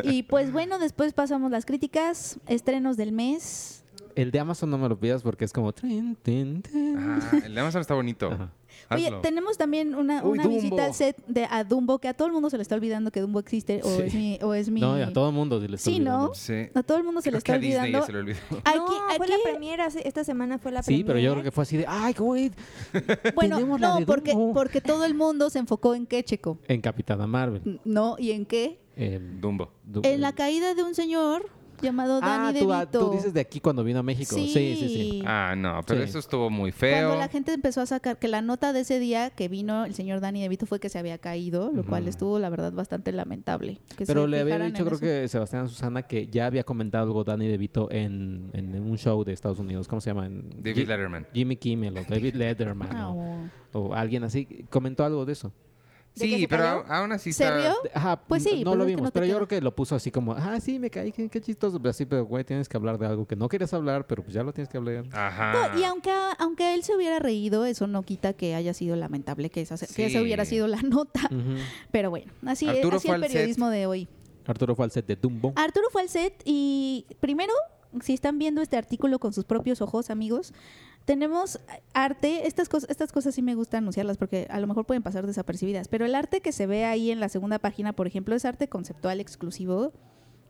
Y 0.04 0.24
pues 0.24 0.52
bueno, 0.52 0.80
después 0.80 1.14
pasamos 1.14 1.52
las 1.52 1.66
críticas, 1.66 2.40
estrenos 2.48 2.98
del 2.98 3.12
mes. 3.12 3.84
El 4.16 4.32
de 4.32 4.40
Amazon 4.40 4.70
no 4.70 4.78
me 4.78 4.90
lo 4.90 5.00
pidas 5.00 5.22
porque 5.22 5.46
es 5.46 5.54
como... 5.54 5.70
Ah, 5.70 7.42
el 7.46 7.54
de 7.54 7.60
Amazon 7.62 7.82
está 7.82 7.94
bonito. 7.94 8.32
Ajá. 8.32 8.50
Oye, 8.92 9.06
Hazlo. 9.08 9.22
tenemos 9.22 9.58
también 9.58 9.94
una, 9.96 10.24
Uy, 10.24 10.32
una 10.34 10.44
Dumbo. 10.44 10.58
visita 10.58 10.86
al 10.86 10.94
set 10.94 11.16
de 11.28 11.46
a 11.50 11.64
Dumbo, 11.64 12.00
que 12.00 12.08
a 12.08 12.14
todo 12.14 12.28
el 12.28 12.34
mundo 12.34 12.50
se 12.50 12.58
le 12.58 12.64
está 12.64 12.76
olvidando 12.76 13.12
que 13.12 13.22
Dumbo 13.22 13.40
existe, 13.40 13.82
o 13.84 13.88
Sí. 13.98 14.02
es 14.04 14.14
mi... 14.16 14.40
O 14.42 14.54
es 14.54 14.70
mi... 14.70 14.82
No, 14.82 14.98
y 14.98 15.02
a 15.02 15.14
todo 15.14 15.30
el 15.30 15.36
mundo 15.36 15.62
se 15.62 15.68
le 15.70 15.76
está 15.76 15.90
Sí, 15.92 16.00
¿no? 16.00 16.12
olvidando. 16.16 16.34
Sí. 16.36 16.54
A 16.74 16.84
todo 16.84 16.98
el 16.98 17.04
mundo 17.04 17.22
se 17.22 17.32
le 17.32 17.40
Creo 17.40 17.44
que 17.44 17.52
está 17.52 17.54
a 17.54 17.60
Disney 17.60 17.96
olvidando. 17.96 18.06
se 18.06 18.12
le 18.14 18.20
olvidó. 18.20 18.40
Aquí, 18.66 18.78
no, 18.78 18.88
fue 19.18 19.28
la 19.28 19.36
aquí- 19.36 19.44
premiera, 19.44 19.88
esta 19.88 20.24
semana 20.24 20.58
fue 20.58 20.72
la 20.72 20.82
Sí, 20.84 20.88
premiere. 21.04 21.08
pero 21.08 21.20
yo 21.20 21.32
creo 21.34 21.44
que 21.44 21.52
fue 21.52 21.62
así 21.64 21.78
de... 21.78 21.86
¡Ay, 21.88 22.14
güey! 22.14 22.52
bueno, 23.36 23.60
no, 23.78 23.98
de 24.00 24.06
porque, 24.06 24.32
Dumbo. 24.34 24.54
porque 24.54 24.82
todo 24.82 25.06
el 25.06 25.14
mundo 25.14 25.50
se 25.50 25.60
enfocó 25.60 25.94
en 25.96 26.06
qué, 26.06 26.24
Checo. 26.24 26.58
En 26.68 26.82
Capitana 26.82 27.28
Marvel. 27.28 27.80
No, 27.86 28.16
¿y 28.18 28.32
en 28.32 28.46
qué? 28.46 28.80
En, 28.96 29.40
Dumbo. 29.40 29.72
Du- 29.84 30.02
En 30.04 30.22
la 30.22 30.34
caída 30.34 30.74
de 30.76 30.84
un 30.84 30.94
señor 30.96 31.50
llamado 31.82 32.20
Ah, 32.22 32.52
Danny 32.52 32.60
tú, 32.60 32.74
ah, 32.74 32.80
DeVito. 32.86 33.00
tú 33.00 33.12
dices 33.12 33.34
de 33.34 33.42
aquí 33.42 33.60
cuando 33.60 33.84
vino 33.84 34.00
a 34.00 34.04
México. 34.04 34.36
Sí, 34.36 34.48
sí, 34.50 34.76
sí. 34.76 35.24
Ah, 35.26 35.56
no, 35.58 35.82
pero 35.86 36.02
Sí. 36.04 36.10
eso 36.10 36.20
estuvo 36.20 36.50
muy 36.50 36.72
feo. 36.72 37.08
Cuando 37.08 37.16
la 37.18 37.28
gente 37.30 37.54
empezó 37.54 37.82
a 37.82 37.86
sacar 37.86 38.18
que 38.18 38.28
la 38.28 38.42
nota 38.42 38.74
de 38.74 38.82
ese 38.82 39.00
día 39.00 39.30
que 39.30 39.48
vino 39.48 39.86
el 39.86 39.94
señor 39.94 40.20
Danny 40.20 40.42
DeVito 40.42 40.66
fue 40.66 40.80
que 40.80 40.90
se 40.90 41.00
había 41.00 41.18
caído, 41.18 41.72
lo 41.74 41.84
cual 41.86 42.08
estuvo 42.08 42.40
la 42.40 42.50
verdad 42.50 42.72
bastante 42.74 43.12
lamentable. 43.12 43.80
que 43.98 44.06
Pero 44.06 44.28
le 44.28 44.40
había 44.40 44.56
fijaran 44.56 44.72
dicho, 44.74 44.84
en 44.84 44.88
creo 44.88 44.96
eso. 44.98 45.02
que 45.24 45.28
Sebastián 45.28 45.68
Susana, 45.70 46.04
que 46.04 46.28
ya 46.28 46.46
había 46.46 46.64
comentado 46.64 47.04
algo 47.06 47.24
Danny 47.24 47.48
DeVito 47.48 47.90
en, 47.92 48.50
en 48.54 48.80
un 48.82 48.98
show 48.98 49.24
de 49.24 49.34
Estados 49.34 49.60
Unidos. 49.60 49.88
¿Cómo 49.88 50.02
se 50.02 50.10
llama? 50.10 50.26
En 50.26 50.50
David 50.62 50.88
Letterman. 50.88 51.28
Jimmy 51.34 51.56
Kimmel 51.58 51.98
o 51.98 52.04
David 52.04 52.36
Letterman 52.36 52.90
Ah, 52.96 53.10
o, 53.10 53.48
oh. 53.74 53.80
o 53.80 53.94
alguien 53.94 54.24
así. 54.24 54.46
Comentó 54.70 55.04
algo 55.06 55.26
de 55.26 55.34
eso. 55.34 55.52
¿De 56.20 56.28
que 56.30 56.36
Sí, 56.36 56.42
se 56.42 56.48
pero 56.48 56.64
cayó? 56.64 56.86
aún 56.94 57.12
así 57.12 57.34
¿Se 57.34 57.44
está... 57.46 57.58
rió? 57.58 57.76
De- 57.84 57.92
Ajá, 57.94 58.22
Pues 58.28 58.44
sí, 58.44 58.64
no 58.64 58.72
pues 58.72 58.78
lo 58.78 58.86
que 58.86 58.90
vimos, 58.92 59.04
no 59.06 59.12
pero 59.12 59.26
yo 59.26 59.36
creo 59.38 59.48
que 59.48 59.62
lo 59.62 59.76
puso 59.76 59.96
así 59.96 60.12
como, 60.12 60.34
ah, 60.34 60.60
sí, 60.60 60.78
me 60.80 60.90
caí, 60.90 61.12
qué, 61.12 61.30
qué 61.30 61.42
chistoso. 61.42 61.78
Pero 61.80 61.90
así, 61.90 62.06
pero 62.06 62.26
güey, 62.26 62.44
tienes 62.44 62.70
que 62.70 62.78
hablar 62.78 62.98
de 62.98 63.08
algo 63.08 63.26
que 63.26 63.36
no 63.36 63.50
querías 63.50 63.74
hablar, 63.74 64.06
pero 64.08 64.22
pues 64.24 64.34
ya 64.34 64.44
lo 64.44 64.54
tienes 64.54 64.70
que 64.70 64.78
hablar. 64.78 65.06
Ajá. 65.12 65.70
No, 65.74 65.80
y 65.80 65.84
aunque, 65.84 66.12
aunque 66.38 66.74
él 66.74 66.84
se 66.84 66.96
hubiera 66.96 67.20
reído, 67.20 67.66
eso 67.66 67.88
no 67.88 68.04
quita 68.04 68.34
que 68.34 68.56
haya 68.56 68.74
sido 68.74 68.96
lamentable 68.96 69.50
que 69.50 69.62
esa, 69.62 69.78
que 69.78 69.86
Sí. 69.88 70.04
esa 70.04 70.22
hubiera 70.22 70.46
sido 70.46 70.68
la 70.68 70.82
nota. 70.82 71.30
Pero 71.92 72.10
bueno, 72.10 72.32
así, 72.46 72.68
Arturo 72.68 72.98
así 72.98 73.08
el 73.10 73.22
set. 73.22 73.32
periodismo 73.32 73.70
de 73.70 73.86
hoy. 73.88 74.08
Arturo 74.46 74.76
fue 74.76 74.86
al 74.86 74.92
set 74.92 75.06
de 75.06 75.16
Dumbo. 75.16 75.54
Arturo 75.56 75.88
fue 75.92 76.02
al 76.02 76.10
set 76.10 76.34
y 76.44 77.06
primero, 77.20 77.54
si 78.02 78.14
están 78.14 78.40
viendo 78.40 78.62
este 78.62 78.78
artículo 78.78 79.20
con 79.20 79.32
sus 79.34 79.46
propios 79.46 79.82
ojos, 79.82 80.10
amigos, 80.10 80.54
tenemos 81.10 81.60
arte, 81.96 82.46
estas 82.46 82.70
cosas, 82.70 82.88
estas 82.92 83.12
cosas 83.12 83.34
sí 83.34 83.42
me 83.42 83.56
gusta 83.56 83.80
anunciarlas 83.80 84.18
porque 84.18 84.46
a 84.52 84.60
lo 84.60 84.68
mejor 84.68 84.86
pueden 84.86 85.02
pasar 85.02 85.26
desapercibidas, 85.26 85.88
pero 85.88 86.06
el 86.06 86.14
arte 86.14 86.40
que 86.40 86.52
se 86.52 86.68
ve 86.68 86.86
ahí 86.86 87.10
en 87.10 87.20
la 87.20 87.30
segunda 87.30 87.58
página, 87.58 87.94
por 87.94 88.06
ejemplo, 88.06 88.36
es 88.36 88.46
arte 88.46 88.68
conceptual 88.70 89.20
exclusivo 89.20 89.92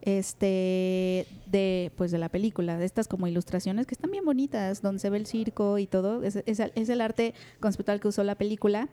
este 0.01 1.25
de 1.45 1.93
pues 1.95 2.11
de 2.11 2.17
la 2.17 2.27
película, 2.27 2.77
de 2.77 2.83
estas 2.83 3.07
como 3.07 3.25
ilustraciones 3.27 3.85
que 3.87 3.93
están 3.95 4.11
bien 4.11 4.25
bonitas, 4.25 4.81
donde 4.81 4.99
se 4.99 5.09
ve 5.09 5.15
el 5.17 5.27
circo 5.27 5.77
y 5.77 5.87
todo, 5.87 6.23
es, 6.23 6.35
es- 6.45 6.59
es 6.75 6.89
el 6.89 6.99
arte 6.99 7.33
conceptual 7.61 8.01
que 8.01 8.09
usó 8.09 8.25
la 8.25 8.35
película. 8.35 8.89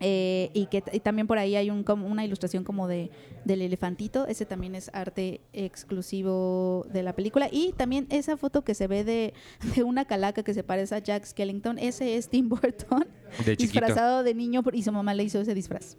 Eh, 0.00 0.50
y 0.54 0.66
que 0.66 0.82
y 0.92 1.00
también 1.00 1.26
por 1.26 1.38
ahí 1.38 1.56
hay 1.56 1.70
un, 1.70 1.82
como 1.82 2.06
una 2.06 2.24
ilustración 2.24 2.64
como 2.64 2.86
de 2.86 3.10
del 3.44 3.62
elefantito, 3.62 4.26
ese 4.26 4.46
también 4.46 4.74
es 4.74 4.90
arte 4.92 5.40
exclusivo 5.52 6.86
de 6.92 7.02
la 7.02 7.14
película 7.14 7.48
y 7.50 7.72
también 7.72 8.06
esa 8.10 8.36
foto 8.36 8.62
que 8.62 8.74
se 8.74 8.86
ve 8.86 9.04
de, 9.04 9.34
de 9.76 9.82
una 9.82 10.04
calaca 10.04 10.42
que 10.42 10.54
se 10.54 10.62
parece 10.62 10.94
a 10.94 10.98
Jack 10.98 11.24
Skellington, 11.24 11.78
ese 11.78 12.16
es 12.16 12.28
Tim 12.28 12.48
Burton 12.48 13.06
De 13.44 13.56
disfrazado 13.56 14.22
de 14.22 14.34
niño 14.34 14.62
y 14.72 14.82
su 14.82 14.92
mamá 14.92 15.14
le 15.14 15.24
hizo 15.24 15.40
ese 15.40 15.54
disfraz. 15.54 15.96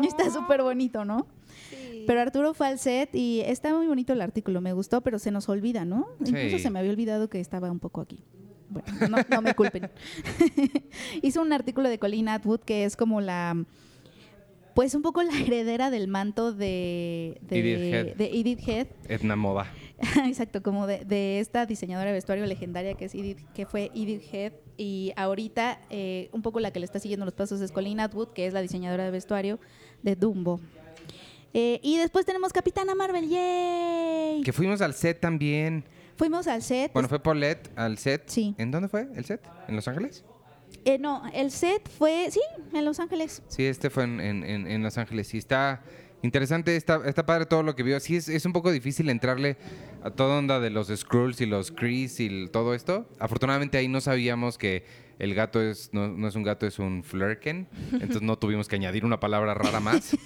Y 0.00 0.06
está 0.06 0.30
súper 0.30 0.62
bonito, 0.62 1.04
¿no? 1.04 1.26
Sí. 1.68 2.04
Pero 2.06 2.20
Arturo 2.20 2.54
fue 2.54 2.66
al 2.66 2.78
set 2.78 3.14
y 3.14 3.40
está 3.40 3.74
muy 3.76 3.86
bonito 3.86 4.14
el 4.14 4.22
artículo, 4.22 4.62
me 4.62 4.72
gustó, 4.72 5.02
pero 5.02 5.18
se 5.18 5.30
nos 5.30 5.48
olvida, 5.50 5.84
¿no? 5.84 6.08
Sí. 6.24 6.30
Incluso 6.30 6.58
se 6.58 6.70
me 6.70 6.78
había 6.78 6.90
olvidado 6.90 7.28
que 7.28 7.40
estaba 7.40 7.70
un 7.70 7.78
poco 7.78 8.00
aquí. 8.00 8.24
Bueno, 8.72 9.08
no, 9.08 9.16
no 9.28 9.42
me 9.42 9.54
culpen. 9.54 9.90
Hizo 11.22 11.42
un 11.42 11.52
artículo 11.52 11.88
de 11.88 11.98
Colleen 11.98 12.28
Atwood 12.28 12.60
que 12.60 12.84
es 12.84 12.96
como 12.96 13.20
la, 13.20 13.56
pues 14.74 14.94
un 14.94 15.02
poco 15.02 15.22
la 15.22 15.38
heredera 15.38 15.90
del 15.90 16.08
manto 16.08 16.52
de, 16.52 17.38
de 17.42 17.58
Edith 17.58 17.94
Head. 17.94 18.16
de 18.16 18.26
Edith 18.26 18.68
Head. 18.68 18.86
Etna 19.08 19.36
Moda. 19.36 19.70
Exacto, 20.26 20.62
como 20.62 20.86
de, 20.86 21.04
de 21.04 21.40
esta 21.40 21.66
diseñadora 21.66 22.08
de 22.10 22.14
vestuario 22.14 22.46
legendaria 22.46 22.94
que 22.94 23.04
es 23.04 23.14
Edith, 23.14 23.38
que 23.54 23.66
fue 23.66 23.90
Edith 23.94 24.22
Head 24.32 24.52
y 24.76 25.12
ahorita 25.16 25.80
eh, 25.90 26.28
un 26.32 26.42
poco 26.42 26.58
la 26.60 26.72
que 26.72 26.80
le 26.80 26.86
está 26.86 26.98
siguiendo 26.98 27.24
los 27.24 27.34
pasos 27.34 27.60
es 27.60 27.70
Colleen 27.70 28.00
Atwood, 28.00 28.28
que 28.28 28.46
es 28.46 28.54
la 28.54 28.62
diseñadora 28.62 29.04
de 29.04 29.10
vestuario 29.10 29.60
de 30.02 30.16
Dumbo. 30.16 30.60
Eh, 31.54 31.80
y 31.82 31.98
después 31.98 32.24
tenemos 32.24 32.52
Capitana 32.52 32.94
Marvel, 32.94 33.28
¡yay! 33.28 34.40
Que 34.42 34.52
fuimos 34.52 34.80
al 34.80 34.94
set 34.94 35.20
también. 35.20 35.84
Fuimos 36.22 36.46
al 36.46 36.62
set. 36.62 36.92
Bueno, 36.92 37.08
fue 37.08 37.20
Paulette 37.20 37.68
al 37.74 37.98
set. 37.98 38.22
Sí. 38.28 38.54
¿En 38.56 38.70
dónde 38.70 38.88
fue 38.88 39.08
el 39.16 39.24
set? 39.24 39.40
¿En 39.66 39.74
Los 39.74 39.88
Ángeles? 39.88 40.24
Eh, 40.84 40.96
no, 40.96 41.20
el 41.34 41.50
set 41.50 41.88
fue, 41.90 42.28
sí, 42.30 42.40
en 42.72 42.84
Los 42.84 43.00
Ángeles. 43.00 43.42
Sí, 43.48 43.64
este 43.64 43.90
fue 43.90 44.04
en, 44.04 44.20
en- 44.20 44.44
en- 44.68 44.82
Los 44.84 44.98
Ángeles. 44.98 45.26
Sí, 45.26 45.38
está 45.38 45.82
interesante, 46.22 46.76
está, 46.76 47.02
está 47.06 47.26
padre 47.26 47.46
todo 47.46 47.64
lo 47.64 47.74
que 47.74 47.82
vio. 47.82 47.98
Sí, 47.98 48.14
es, 48.14 48.28
es 48.28 48.46
un 48.46 48.52
poco 48.52 48.70
difícil 48.70 49.10
entrarle 49.10 49.56
a 50.04 50.10
toda 50.10 50.38
onda 50.38 50.60
de 50.60 50.70
los 50.70 50.86
Skrulls 50.94 51.40
y 51.40 51.46
los 51.46 51.72
Krees 51.72 52.20
y 52.20 52.26
el- 52.26 52.50
todo 52.52 52.72
esto. 52.74 53.04
Afortunadamente 53.18 53.76
ahí 53.78 53.88
no 53.88 54.00
sabíamos 54.00 54.58
que 54.58 54.84
el 55.18 55.34
gato 55.34 55.60
es 55.60 55.90
no, 55.92 56.08
no 56.08 56.28
es 56.28 56.34
un 56.34 56.42
gato, 56.42 56.66
es 56.66 56.78
un 56.78 57.02
flurken. 57.04 57.66
Entonces 57.92 58.22
no 58.22 58.36
tuvimos 58.38 58.68
que 58.68 58.76
añadir 58.76 59.04
una 59.04 59.20
palabra 59.20 59.54
rara 59.54 59.80
más. 59.80 60.16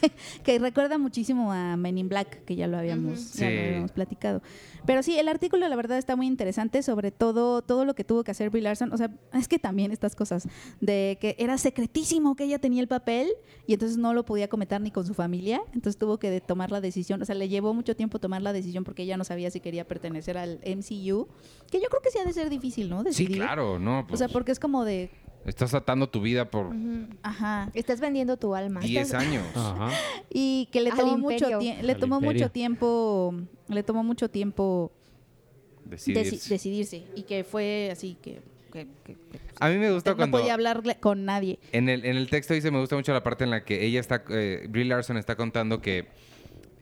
que 0.44 0.58
recuerda 0.58 0.98
muchísimo 0.98 1.52
a 1.52 1.76
Men 1.76 1.98
in 1.98 2.08
Black, 2.08 2.44
que 2.44 2.56
ya 2.56 2.66
lo 2.66 2.78
habíamos, 2.78 3.18
Ujú. 3.30 3.38
ya 3.38 3.50
lo 3.50 3.56
Sí. 3.56 3.62
habíamos 3.68 3.92
platicado. 3.92 4.42
Pero 4.86 5.02
sí, 5.02 5.18
el 5.18 5.28
artículo 5.28 5.68
la 5.68 5.74
verdad 5.76 5.98
está 5.98 6.14
muy 6.16 6.26
interesante, 6.26 6.82
sobre 6.82 7.10
todo 7.10 7.62
todo 7.62 7.84
lo 7.84 7.94
que 7.94 8.04
tuvo 8.04 8.22
que 8.24 8.30
hacer 8.30 8.50
Brie 8.50 8.62
Larson. 8.62 8.92
O 8.92 8.96
sea, 8.96 9.10
es 9.32 9.48
que 9.48 9.58
también 9.58 9.90
estas 9.90 10.14
cosas 10.14 10.46
de 10.80 11.18
que 11.20 11.34
era 11.38 11.58
secretísimo 11.58 12.36
que 12.36 12.44
ella 12.44 12.58
tenía 12.60 12.80
el 12.80 12.88
papel 12.88 13.28
y 13.66 13.72
entonces 13.74 13.98
no 13.98 14.14
lo 14.14 14.24
podía 14.24 14.48
comentar 14.48 14.80
ni 14.80 14.90
con 14.92 15.04
su 15.06 15.14
familia, 15.14 15.60
entonces 15.74 15.98
tuvo 15.98 16.18
que 16.18 16.40
tomar 16.40 16.70
la 16.70 16.80
decisión. 16.80 17.20
O 17.20 17.24
sea, 17.24 17.34
le 17.34 17.48
llevó 17.48 17.74
mucho 17.74 17.96
tiempo 17.96 18.18
tomar 18.20 18.42
la 18.42 18.52
decisión 18.52 18.84
porque 18.84 19.02
ella 19.02 19.16
no 19.16 19.24
sabía 19.24 19.50
si 19.50 19.60
quería 19.60 19.86
pertenecer 19.88 20.38
al 20.38 20.60
MCU, 20.64 21.26
que 21.70 21.80
yo 21.80 21.88
creo 21.88 22.00
que 22.02 22.10
sí 22.10 22.18
ha 22.18 22.24
de 22.24 22.32
ser 22.32 22.48
difícil, 22.48 22.88
¿no? 22.88 23.02
Sí, 23.10 23.26
claro, 23.26 23.78
no. 23.78 24.00
O 24.00 24.06
Pues, 24.06 24.18
sea, 24.20 24.28
porque 24.28 24.52
es 24.52 24.60
como 24.60 24.75
de, 24.84 25.10
Estás 25.44 25.74
atando 25.74 26.08
tu 26.08 26.20
vida 26.20 26.50
por 26.50 26.74
ajá. 27.22 27.70
Estás 27.72 28.00
vendiendo 28.00 28.36
tu 28.36 28.54
alma. 28.56 28.80
10 28.80 29.14
años. 29.14 29.44
Ajá. 29.54 29.90
Y 30.28 30.68
que 30.72 30.80
le 30.80 30.90
Al 30.90 30.96
tomó 30.96 31.18
mucho 31.18 31.34
imperio. 31.36 31.58
tiempo, 31.60 31.82
le 31.86 31.92
Al 31.92 31.98
tomó 32.00 32.16
imperio. 32.16 32.32
mucho 32.40 32.50
tiempo, 32.52 33.34
le 33.68 33.82
tomó 33.84 34.02
mucho 34.02 34.28
tiempo 34.28 34.90
Decidir. 35.84 36.18
deci- 36.18 36.48
decidirse 36.48 37.04
y 37.14 37.22
que 37.22 37.44
fue 37.44 37.90
así 37.92 38.16
que, 38.20 38.40
que- 38.72 38.88
que- 39.04 39.14
que 39.14 39.38
A 39.60 39.68
mí 39.68 39.76
me 39.78 39.92
gusta 39.92 40.10
no 40.10 40.16
cuando... 40.16 40.38
podía 40.38 40.54
hablarle 40.54 40.96
con 40.98 41.24
nadie. 41.24 41.60
En 41.70 41.88
el, 41.88 42.04
en 42.04 42.16
el 42.16 42.28
texto 42.28 42.52
dice, 42.52 42.72
me 42.72 42.80
gusta 42.80 42.96
mucho 42.96 43.12
la 43.12 43.22
parte 43.22 43.44
en 43.44 43.50
la 43.50 43.64
que 43.64 43.84
ella 43.86 44.00
está, 44.00 44.24
eh, 44.30 44.66
Brie 44.68 44.84
Larson 44.84 45.16
está 45.16 45.36
contando 45.36 45.80
que 45.80 46.08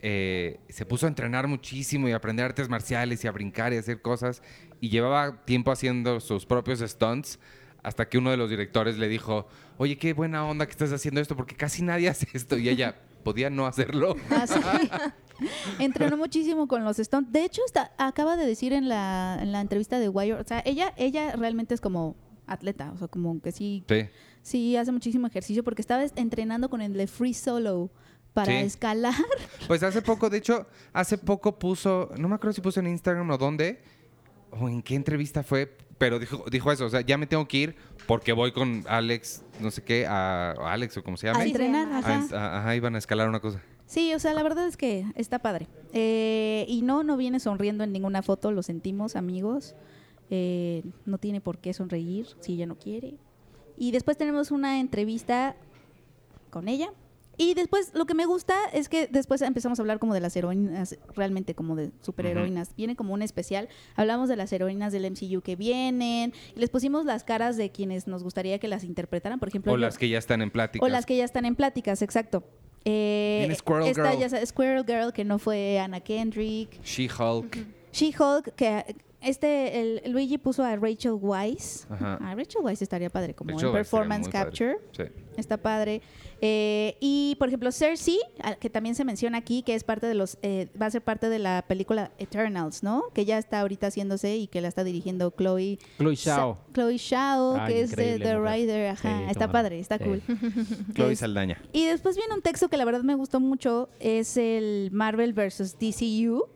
eh, 0.01 0.59
se 0.69 0.85
puso 0.87 1.05
a 1.05 1.09
entrenar 1.09 1.47
muchísimo 1.47 2.09
y 2.09 2.13
a 2.13 2.15
aprender 2.15 2.45
artes 2.45 2.67
marciales 2.67 3.23
y 3.23 3.27
a 3.27 3.31
brincar 3.31 3.73
y 3.73 3.77
a 3.77 3.79
hacer 3.79 4.01
cosas 4.01 4.41
y 4.81 4.89
llevaba 4.89 5.45
tiempo 5.45 5.71
haciendo 5.71 6.19
sus 6.19 6.47
propios 6.47 6.79
stunts 6.79 7.39
hasta 7.85 8.09
que 8.09 8.17
uno 8.17 8.31
de 8.31 8.37
los 8.37 8.49
directores 8.49 8.97
le 8.97 9.07
dijo, 9.07 9.47
oye, 9.77 9.97
qué 9.97 10.13
buena 10.13 10.45
onda 10.45 10.65
que 10.65 10.71
estás 10.71 10.91
haciendo 10.91 11.21
esto 11.21 11.35
porque 11.35 11.55
casi 11.55 11.83
nadie 11.83 12.09
hace 12.09 12.27
esto 12.33 12.57
y 12.57 12.67
ella 12.69 12.95
podía 13.23 13.49
no 13.49 13.65
hacerlo. 13.67 14.15
Así. 14.29 14.59
Entrenó 15.79 16.17
muchísimo 16.17 16.67
con 16.67 16.83
los 16.83 16.97
Stones. 16.99 17.31
De 17.31 17.43
hecho, 17.43 17.61
está, 17.65 17.91
acaba 17.97 18.37
de 18.37 18.45
decir 18.45 18.73
en 18.73 18.87
la, 18.89 19.37
en 19.41 19.51
la 19.51 19.61
entrevista 19.61 19.99
de 19.99 20.09
Wire, 20.09 20.33
o 20.35 20.43
sea, 20.43 20.61
ella, 20.65 20.93
ella 20.97 21.35
realmente 21.35 21.73
es 21.73 21.81
como 21.81 22.15
atleta, 22.47 22.91
o 22.93 22.97
sea, 22.97 23.07
como 23.07 23.41
que 23.41 23.51
sí, 23.51 23.83
Sí. 23.87 24.05
sí 24.41 24.77
hace 24.77 24.91
muchísimo 24.91 25.27
ejercicio 25.27 25.63
porque 25.63 25.81
estaba 25.81 26.03
es- 26.03 26.13
entrenando 26.15 26.69
con 26.69 26.81
el 26.81 26.93
de 26.93 27.07
Free 27.07 27.33
Solo 27.33 27.89
para 28.33 28.51
Sí. 28.51 28.57
escalar. 28.65 29.13
Pues 29.67 29.83
hace 29.83 30.01
poco, 30.01 30.29
de 30.29 30.37
hecho, 30.37 30.67
hace 30.93 31.17
poco 31.17 31.57
puso, 31.59 32.11
no 32.17 32.29
me 32.29 32.35
acuerdo 32.35 32.53
si 32.53 32.61
puso 32.61 32.79
en 32.79 32.87
Instagram 32.87 33.29
o 33.31 33.37
dónde, 33.37 33.81
o 34.51 34.69
en 34.69 34.81
qué 34.83 34.95
entrevista 34.95 35.43
fue, 35.43 35.75
pero 35.97 36.19
dijo, 36.19 36.43
dijo 36.51 36.71
eso, 36.71 36.85
o 36.85 36.89
sea, 36.89 37.01
ya 37.01 37.17
me 37.17 37.27
tengo 37.27 37.47
que 37.47 37.57
ir 37.57 37.75
porque 38.07 38.33
voy 38.33 38.51
con 38.51 38.83
Alex, 38.87 39.43
no 39.59 39.71
sé 39.71 39.81
qué, 39.83 40.05
a, 40.05 40.51
a 40.51 40.73
Alex 40.73 40.97
o 40.97 41.03
como 41.03 41.17
se 41.17 41.27
llame. 41.27 41.43
A 41.43 41.45
entrenar, 41.45 41.87
llama. 41.87 41.99
ajá. 41.99 42.27
A- 42.31 42.37
a- 42.37 42.59
ajá, 42.59 42.75
iban 42.75 42.95
a 42.95 42.97
escalar 42.97 43.29
una 43.29 43.39
cosa. 43.39 43.61
Sí, 43.87 44.13
o 44.13 44.19
sea, 44.19 44.33
la 44.33 44.41
verdad 44.43 44.67
es 44.67 44.77
que 44.77 45.05
está 45.15 45.39
padre. 45.39 45.67
Eh, 45.93 46.65
y 46.67 46.81
no, 46.81 47.03
no 47.03 47.17
viene 47.17 47.39
sonriendo 47.39 47.83
en 47.83 47.91
ninguna 47.91 48.21
foto, 48.23 48.51
lo 48.51 48.63
sentimos, 48.63 49.15
amigos. 49.15 49.75
Eh, 50.31 50.81
no 51.05 51.19
tiene 51.19 51.39
por 51.39 51.59
qué 51.59 51.71
sonreír 51.73 52.27
si 52.39 52.53
ella 52.53 52.65
no 52.65 52.77
quiere. 52.79 53.13
Y 53.77 53.91
después 53.91 54.17
tenemos 54.17 54.49
una 54.51 54.79
entrevista 54.79 55.55
con 56.49 56.67
ella. 56.67 56.89
Y 57.37 57.53
después 57.53 57.91
lo 57.93 58.05
que 58.05 58.13
me 58.13 58.25
gusta 58.25 58.55
es 58.73 58.89
que 58.89 59.07
después 59.07 59.41
empezamos 59.41 59.79
a 59.79 59.81
hablar 59.81 59.99
como 59.99 60.13
de 60.13 60.19
las 60.21 60.35
heroínas, 60.35 60.97
realmente 61.15 61.55
como 61.55 61.75
de 61.75 61.91
superheroínas. 62.01 62.75
Viene 62.75 62.95
como 62.95 63.13
un 63.13 63.21
especial. 63.21 63.67
Hablamos 63.95 64.29
de 64.29 64.35
las 64.35 64.51
heroínas 64.53 64.93
del 64.93 65.09
MCU 65.11 65.41
que 65.41 65.55
vienen. 65.55 66.33
Y 66.55 66.59
les 66.59 66.69
pusimos 66.69 67.05
las 67.05 67.23
caras 67.23 67.57
de 67.57 67.71
quienes 67.71 68.07
nos 68.07 68.23
gustaría 68.23 68.59
que 68.59 68.67
las 68.67 68.83
interpretaran. 68.83 69.39
Por 69.39 69.49
ejemplo, 69.49 69.73
O 69.73 69.77
las 69.77 69.97
que 69.97 70.09
ya 70.09 70.17
están 70.17 70.41
en 70.41 70.51
plática. 70.51 70.85
o 70.85 70.89
las 70.89 71.05
que 71.05 71.17
ya 71.17 71.25
están 71.25 71.45
en 71.45 71.55
pláticas, 71.55 72.01
exacto. 72.01 72.43
Eh, 72.85 73.51
Squirrel 73.57 73.87
esta 73.87 74.11
Girl. 74.11 74.29
ya 74.29 74.45
Squirrel 74.45 74.85
Girl, 74.85 75.11
que 75.11 75.23
no 75.25 75.39
fue 75.39 75.79
Anna 75.79 75.99
Kendrick. 76.01 76.79
She-Hulk. 76.83 77.57
She-Hulk, 77.91 78.53
que 78.55 78.95
este, 79.25 79.79
el, 80.05 80.11
Luigi 80.11 80.37
puso 80.37 80.63
a 80.63 80.75
Rachel 80.75 81.13
Weisz. 81.19 81.85
Ajá. 81.89 82.15
A 82.15 82.35
Rachel 82.35 82.61
Weisz 82.63 82.81
estaría 82.81 83.09
padre, 83.09 83.33
como 83.33 83.51
Rachel 83.51 83.67
en 83.69 83.73
Performance 83.73 84.29
padre. 84.29 84.45
Capture. 84.45 84.77
Sí. 84.91 85.03
Está 85.37 85.57
padre. 85.57 86.01
Eh, 86.41 86.95
y, 87.01 87.35
por 87.39 87.47
ejemplo, 87.49 87.71
Cersei, 87.71 88.19
al- 88.41 88.57
que 88.57 88.69
también 88.69 88.95
se 88.95 89.03
menciona 89.03 89.37
aquí, 89.37 89.63
que 89.63 89.75
es 89.75 89.83
parte 89.83 90.05
de 90.07 90.13
los, 90.13 90.37
eh, 90.41 90.67
va 90.81 90.85
a 90.85 90.91
ser 90.91 91.01
parte 91.01 91.27
de 91.27 91.39
la 91.39 91.65
película 91.67 92.11
Eternals, 92.19 92.83
¿no? 92.83 93.03
Que 93.13 93.25
ya 93.25 93.37
está 93.37 93.61
ahorita 93.61 93.87
haciéndose 93.87 94.37
y 94.37 94.47
que 94.47 94.61
la 94.61 94.67
está 94.69 94.83
dirigiendo 94.83 95.31
Chloe 95.35 95.77
Chloe 95.97 96.15
Shao. 96.15 96.55
Sa- 96.55 96.73
Chloe 96.73 96.97
Shao, 96.97 97.55
Ah, 97.57 97.65
que 97.67 97.81
es 97.81 97.91
de 97.95 98.19
The. 98.19 98.39
Rider. 98.39 98.89
Ajá, 98.91 99.17
Sí, 99.19 99.23
está 99.31 99.51
padre, 99.51 99.79
está 99.79 99.97
Sí. 99.97 100.03
cool. 100.05 100.21
Chloe 100.95 101.13
Es- 101.13 101.19
Saldaña. 101.19 101.61
y 101.73 101.85
después 101.85 102.15
viene 102.15 102.33
un 102.33 102.41
texto 102.41 102.69
que 102.69 102.77
la 102.77 102.85
verdad 102.85 103.01
me 103.03 103.15
gustó 103.15 103.39
mucho, 103.39 103.89
es 103.99 104.37
el 104.37 104.89
Marvel 104.91 105.33
vs. 105.33 105.77
DCU. 105.79 106.47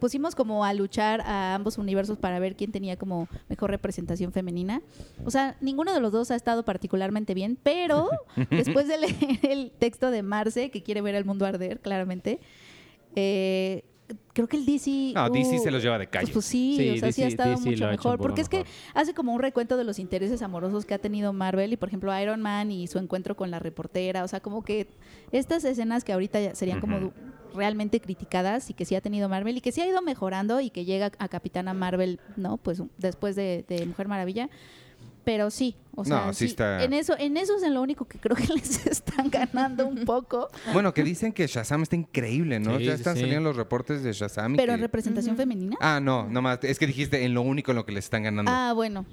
Pusimos 0.00 0.34
como 0.34 0.64
a 0.64 0.72
luchar 0.72 1.20
a 1.22 1.54
ambos 1.54 1.78
universos 1.78 2.18
para 2.18 2.38
ver 2.38 2.56
quién 2.56 2.72
tenía 2.72 2.96
como 2.96 3.28
mejor 3.48 3.70
representación 3.70 4.32
femenina. 4.32 4.82
O 5.24 5.30
sea, 5.30 5.56
ninguno 5.60 5.92
de 5.92 6.00
los 6.00 6.12
dos 6.12 6.30
ha 6.30 6.36
estado 6.36 6.64
particularmente 6.64 7.34
bien, 7.34 7.58
pero 7.62 8.08
después 8.50 8.88
de 8.88 8.98
leer 8.98 9.38
el 9.42 9.72
texto 9.78 10.10
de 10.10 10.22
Marce, 10.22 10.70
que 10.70 10.82
quiere 10.82 11.00
ver 11.00 11.14
el 11.14 11.24
mundo 11.24 11.46
arder, 11.46 11.80
claramente, 11.80 12.40
eh, 13.14 13.84
creo 14.32 14.46
que 14.46 14.56
el 14.56 14.66
DC... 14.66 15.12
No, 15.14 15.28
DC 15.30 15.56
uh, 15.56 15.62
se 15.62 15.70
los 15.70 15.82
lleva 15.82 15.98
de 15.98 16.06
calle. 16.06 16.26
Pues, 16.26 16.34
pues 16.34 16.44
sí, 16.46 16.76
Sí, 16.76 16.90
o 16.90 16.96
sea, 16.98 17.12
sí 17.12 17.22
ha 17.22 17.26
estado 17.28 17.50
DC 17.50 17.70
mucho 17.70 17.86
ha 17.86 17.90
mejor. 17.90 18.18
Porque 18.18 18.40
es 18.40 18.48
que 18.48 18.64
hace 18.94 19.14
como 19.14 19.32
un 19.32 19.40
recuento 19.40 19.76
de 19.76 19.84
los 19.84 19.98
intereses 19.98 20.42
amorosos 20.42 20.84
que 20.84 20.94
ha 20.94 20.98
tenido 20.98 21.32
Marvel 21.32 21.72
y, 21.72 21.76
por 21.76 21.88
ejemplo, 21.88 22.18
Iron 22.20 22.42
Man 22.42 22.70
y 22.70 22.86
su 22.86 22.98
encuentro 22.98 23.36
con 23.36 23.50
la 23.50 23.58
reportera. 23.58 24.24
O 24.24 24.28
sea, 24.28 24.40
como 24.40 24.62
que 24.62 24.88
estas 25.32 25.64
escenas 25.64 26.04
que 26.04 26.12
ahorita 26.12 26.40
ya 26.40 26.54
serían 26.54 26.80
como 26.80 27.12
realmente 27.54 28.00
criticadas 28.00 28.68
y 28.70 28.74
que 28.74 28.84
sí 28.84 28.94
ha 28.94 29.00
tenido 29.00 29.28
Marvel 29.28 29.56
y 29.56 29.60
que 29.60 29.72
sí 29.72 29.80
ha 29.80 29.86
ido 29.86 30.02
mejorando 30.02 30.60
y 30.60 30.70
que 30.70 30.84
llega 30.84 31.10
a 31.18 31.28
Capitana 31.28 31.74
Marvel, 31.74 32.20
¿no? 32.36 32.58
Pues 32.58 32.82
después 32.98 33.36
de, 33.36 33.64
de 33.68 33.86
Mujer 33.86 34.08
Maravilla. 34.08 34.50
Pero 35.26 35.50
sí, 35.50 35.74
o 35.96 36.04
sea, 36.04 36.26
No, 36.26 36.32
sí 36.32 36.38
sí, 36.38 36.44
está- 36.52 36.84
en 36.84 36.92
eso, 36.92 37.14
en 37.18 37.36
eso 37.36 37.56
es 37.56 37.64
en 37.64 37.74
lo 37.74 37.82
único 37.82 38.04
que 38.04 38.16
creo 38.20 38.36
que 38.36 38.46
les 38.54 38.86
están 38.86 39.28
ganando 39.28 39.84
un 39.84 40.04
poco. 40.04 40.48
Bueno, 40.72 40.94
que 40.94 41.02
dicen 41.02 41.32
que 41.32 41.48
Shazam 41.48 41.82
está 41.82 41.96
increíble, 41.96 42.60
¿no? 42.60 42.78
Sí, 42.78 42.84
ya 42.84 42.92
sí, 42.92 42.98
están 43.00 43.16
sí. 43.16 43.22
saliendo 43.22 43.48
los 43.48 43.56
reportes 43.56 44.04
de 44.04 44.12
Shazam. 44.12 44.54
y 44.54 44.56
Pero 44.56 44.74
en 44.74 44.80
representación 44.80 45.36
femenina. 45.36 45.76
Ah, 45.80 45.98
no, 46.00 46.28
nomás. 46.30 46.60
Es 46.62 46.78
que 46.78 46.86
dijiste 46.86 47.24
en 47.24 47.34
lo 47.34 47.42
único 47.42 47.72
en 47.72 47.76
lo 47.76 47.84
que 47.84 47.90
les 47.90 48.04
están 48.04 48.22
ganando. 48.22 48.52
Ah, 48.54 48.72
bueno. 48.72 49.04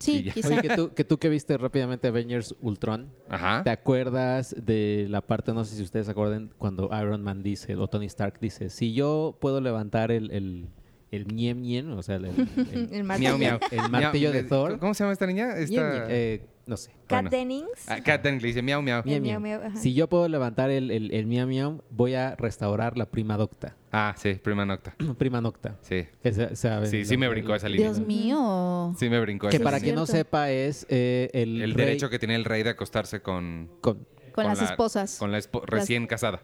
Sí, 0.00 0.28
quizá. 0.34 0.48
Oye, 0.48 0.62
que 0.62 0.76
tú, 0.76 0.92
que 0.94 1.04
tú 1.04 1.18
que 1.18 1.28
viste 1.28 1.56
rápidamente 1.56 2.08
Avengers 2.08 2.54
Ultron, 2.60 3.08
Ajá. 3.28 3.62
¿te 3.62 3.70
acuerdas 3.70 4.56
de 4.58 5.06
la 5.08 5.20
parte, 5.22 5.52
no 5.52 5.64
sé 5.64 5.76
si 5.76 5.82
ustedes 5.82 6.06
se 6.06 6.12
acuerdan, 6.12 6.52
cuando 6.58 6.88
Iron 7.00 7.22
Man 7.22 7.42
dice, 7.44 7.76
o 7.76 7.86
Tony 7.88 8.06
Stark 8.06 8.38
dice, 8.40 8.70
si 8.70 8.92
yo 8.92 9.36
puedo 9.40 9.60
levantar 9.60 10.10
el, 10.12 10.30
el, 10.30 10.68
el 11.10 11.26
ñem 11.26 11.60
ñem, 11.62 11.92
o 11.92 12.02
sea, 12.02 12.16
el, 12.16 12.26
el- 12.26 12.34
El 12.92 13.04
martillo. 13.04 13.38
Miau, 13.38 13.58
miau. 13.58 13.70
el 13.70 13.90
martillo 13.90 14.32
de 14.32 14.42
Thor, 14.44 14.78
¿Cómo 14.78 14.94
se 14.94 15.04
llama 15.04 15.12
esta 15.12 15.26
niña? 15.26 15.56
Esta... 15.56 15.70
ñem, 15.72 16.02
eh, 16.08 16.46
no 16.66 16.76
sé. 16.76 16.90
Kat 17.06 17.22
Bueno. 17.22 17.30
Dennings. 17.30 17.88
Ah, 17.88 18.00
Kat 18.04 18.22
Dennings 18.22 18.42
le 18.42 18.48
dice 18.48 18.60
miau, 18.62 18.82
miau. 18.82 19.02
Miau, 19.06 19.20
miau, 19.22 19.40
miau. 19.40 19.60
Si 19.76 19.94
yo 19.94 20.06
puedo 20.06 20.28
levantar 20.28 20.70
el, 20.70 20.90
el, 20.90 21.10
el 21.14 21.26
miau 21.26 21.46
miau, 21.48 21.82
voy 21.90 22.12
a 22.14 22.36
restaurar 22.36 22.98
la 22.98 23.06
prima 23.06 23.38
docta. 23.38 23.74
Ah, 23.90 24.14
sí, 24.18 24.34
prima 24.34 24.66
nocta. 24.66 24.94
prima 25.18 25.40
nocta. 25.40 25.78
Sí. 25.80 26.06
Que 26.22 26.32
saben, 26.54 26.90
Sí, 26.90 27.06
sí 27.06 27.16
me 27.16 27.26
brincó 27.28 27.54
esa 27.54 27.70
línea. 27.70 27.86
Dios 27.90 28.06
mío. 28.06 28.94
Sí 28.98 29.08
me 29.08 29.18
brincó 29.20 29.48
Que 29.48 29.56
esa 29.56 29.64
para 29.64 29.78
línea. 29.78 29.84
quien 29.86 29.96
no 29.96 30.04
sepa 30.04 30.50
es 30.50 30.84
eh, 30.90 31.30
el, 31.32 31.62
El 31.62 31.72
rey 31.72 31.86
derecho 31.86 32.10
que 32.10 32.18
tiene 32.18 32.34
el 32.34 32.44
rey 32.44 32.62
de 32.62 32.70
acostarse 32.70 33.22
con... 33.22 33.70
con, 33.80 34.06
Con, 34.32 34.44
las 34.44 34.58
la- 34.60 34.64
esposas. 34.68 35.16
Con 35.18 35.32
la 35.32 35.38
espo- 35.38 35.64
recién 35.64 36.06
casada. 36.06 36.42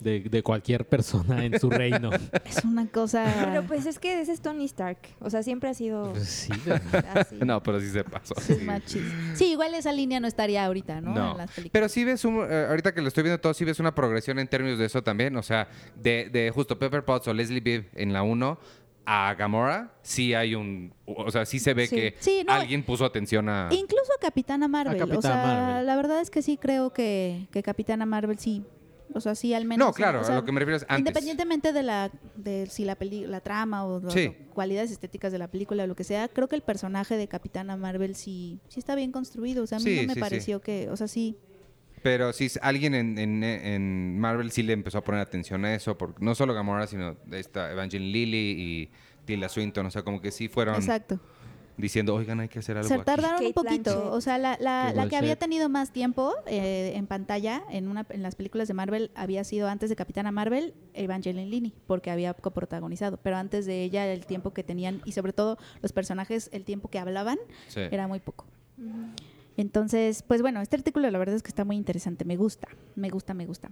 De, 0.00 0.20
de 0.20 0.42
cualquier 0.42 0.86
persona 0.88 1.44
en 1.44 1.58
su 1.58 1.68
reino. 1.70 2.10
Es 2.44 2.64
una 2.64 2.86
cosa. 2.88 3.24
Pero 3.44 3.64
pues 3.64 3.86
es 3.86 3.98
que 3.98 4.20
ese 4.20 4.32
es 4.32 4.40
Tony 4.40 4.64
Stark. 4.66 4.98
O 5.20 5.28
sea, 5.30 5.42
siempre 5.42 5.68
ha 5.70 5.74
sido 5.74 6.12
Pues 6.12 6.28
sí, 6.28 6.52
así. 7.14 7.36
No, 7.44 7.62
pero 7.62 7.80
sí 7.80 7.88
se 7.90 8.04
pasó. 8.04 8.34
Sí, 8.40 8.56
sí. 9.34 9.50
igual 9.52 9.74
esa 9.74 9.92
línea 9.92 10.20
no 10.20 10.26
estaría 10.28 10.64
ahorita, 10.64 11.00
¿no? 11.00 11.14
No, 11.14 11.32
En 11.32 11.38
las 11.38 11.50
películas. 11.50 11.70
pero 11.72 11.88
sí 11.88 12.04
ves, 12.04 12.24
un, 12.24 12.46
eh, 12.48 12.66
ahorita 12.68 12.94
que 12.94 13.00
lo 13.02 13.08
estoy 13.08 13.22
viendo 13.24 13.40
todo, 13.40 13.52
sí 13.54 13.64
ves 13.64 13.80
una 13.80 13.94
progresión 13.94 14.38
en 14.38 14.48
términos 14.48 14.78
de 14.78 14.86
eso 14.86 15.02
también. 15.02 15.36
O 15.36 15.42
sea, 15.42 15.68
de, 15.96 16.28
de 16.30 16.50
justo 16.54 16.78
Pepper 16.78 17.04
Potts 17.04 17.28
o 17.28 17.34
Leslie 17.34 17.60
Bibb 17.60 17.86
en 17.94 18.12
la 18.12 18.22
1 18.22 18.58
a 19.10 19.34
Gamora, 19.34 19.94
sí 20.02 20.34
hay 20.34 20.54
un... 20.54 20.92
O 21.06 21.30
sea, 21.30 21.46
sí 21.46 21.58
se 21.58 21.72
ve 21.72 21.86
Sí. 21.86 21.96
que 21.96 22.14
Sí, 22.20 22.44
no, 22.46 22.52
alguien 22.52 22.82
puso 22.82 23.06
atención 23.06 23.48
a... 23.48 23.68
Incluso 23.70 24.12
a 24.18 24.20
Capitana 24.20 24.68
Marvel. 24.68 24.98
Capitana 24.98 25.18
o 25.18 25.22
sea, 25.22 25.36
Marvel. 25.36 25.86
la 25.86 25.96
verdad 25.96 26.20
es 26.20 26.28
que 26.28 26.42
sí 26.42 26.58
creo 26.58 26.92
que, 26.92 27.48
que 27.50 27.62
Capitana 27.62 28.04
Marvel 28.04 28.38
sí. 28.38 28.62
O 29.14 29.20
sea, 29.20 29.34
sí, 29.34 29.54
al 29.54 29.64
menos. 29.64 29.86
No, 29.88 29.92
claro, 29.92 30.20
o 30.20 30.24
sea, 30.24 30.34
a 30.34 30.38
lo 30.40 30.44
que 30.44 30.52
me 30.52 30.60
refiero 30.60 30.76
es 30.76 30.82
antes. 30.82 30.98
Independientemente 30.98 31.72
de 31.72 31.82
la 31.82 32.10
de 32.36 32.66
si 32.66 32.84
la 32.84 32.94
peli, 32.96 33.26
la 33.26 33.40
trama 33.40 33.84
o 33.86 34.00
las 34.00 34.12
Sí. 34.12 34.32
cualidades 34.52 34.90
estéticas 34.90 35.32
de 35.32 35.38
la 35.38 35.48
película 35.48 35.84
o 35.84 35.86
lo 35.86 35.96
que 35.96 36.04
sea, 36.04 36.28
creo 36.28 36.48
que 36.48 36.56
el 36.56 36.62
personaje 36.62 37.16
de 37.16 37.26
Capitana 37.28 37.76
Marvel 37.76 38.14
sí 38.14 38.60
sí 38.68 38.78
está 38.80 38.94
bien 38.94 39.10
construido, 39.12 39.64
o 39.64 39.66
sea, 39.66 39.78
a 39.78 39.80
mí 39.80 39.84
Sí, 39.90 39.96
no 40.02 40.06
me 40.08 40.14
sí, 40.14 40.20
pareció 40.20 40.60
que, 40.60 40.88
o 40.90 40.96
sea, 40.96 41.08
sí. 41.08 41.36
Pero 42.02 42.32
sí, 42.32 42.48
alguien 42.62 42.94
en, 42.94 43.18
en- 43.18 43.42
en 43.42 44.18
Marvel 44.20 44.52
sí 44.52 44.62
le 44.62 44.72
empezó 44.72 44.98
a 44.98 45.04
poner 45.04 45.20
atención 45.20 45.64
a 45.64 45.74
eso, 45.74 45.98
porque 45.98 46.24
no 46.24 46.34
solo 46.34 46.54
Gamora, 46.54 46.86
sino 46.86 47.16
esta 47.32 47.72
Evangeline 47.72 48.12
Lilly 48.12 48.50
y 48.62 48.90
Tilda 49.24 49.48
Swinton, 49.48 49.86
o 49.86 49.90
sea, 49.90 50.02
como 50.02 50.20
que 50.20 50.30
sí 50.30 50.48
fueron 50.48 50.76
Exacto. 50.76 51.18
Diciendo, 51.78 52.14
oigan, 52.14 52.40
hay 52.40 52.48
que 52.48 52.58
hacer 52.58 52.76
algo 52.76 52.88
Se 52.88 52.94
aquí". 52.94 53.04
tardaron 53.04 53.46
un 53.46 53.52
poquito. 53.54 53.90
Blanchett. 53.92 54.12
O 54.12 54.20
sea, 54.20 54.36
la, 54.36 54.58
la, 54.60 54.92
la 54.92 55.08
que 55.08 55.16
había 55.16 55.36
tenido 55.36 55.68
más 55.68 55.92
tiempo 55.92 56.34
eh, 56.46 56.92
en 56.96 57.06
pantalla 57.06 57.62
en, 57.70 57.88
una, 57.88 58.04
en 58.10 58.22
las 58.22 58.34
películas 58.34 58.68
de 58.68 58.74
Marvel 58.74 59.10
había 59.14 59.44
sido 59.44 59.68
antes 59.68 59.88
de 59.88 59.96
Capitana 59.96 60.30
Marvel, 60.32 60.74
Evangeline 60.94 61.48
Lilly, 61.48 61.72
porque 61.86 62.10
había 62.10 62.34
coprotagonizado. 62.34 63.16
Pero 63.22 63.36
antes 63.36 63.64
de 63.64 63.82
ella, 63.84 64.06
el 64.12 64.26
tiempo 64.26 64.52
que 64.52 64.62
tenían 64.64 65.00
y 65.04 65.12
sobre 65.12 65.32
todo 65.32 65.56
los 65.80 65.92
personajes, 65.92 66.50
el 66.52 66.64
tiempo 66.64 66.88
que 66.90 66.98
hablaban, 66.98 67.38
Sí. 67.68 67.80
era 67.80 68.06
muy 68.08 68.20
poco. 68.20 68.44
Entonces, 69.58 70.22
pues 70.22 70.40
bueno, 70.40 70.60
este 70.62 70.76
artículo 70.76 71.10
la 71.10 71.18
verdad 71.18 71.34
es 71.34 71.42
que 71.42 71.48
está 71.48 71.64
muy 71.64 71.76
interesante. 71.76 72.24
Me 72.24 72.36
gusta, 72.36 72.68
me 72.94 73.10
gusta, 73.10 73.34
me 73.34 73.44
gusta. 73.44 73.70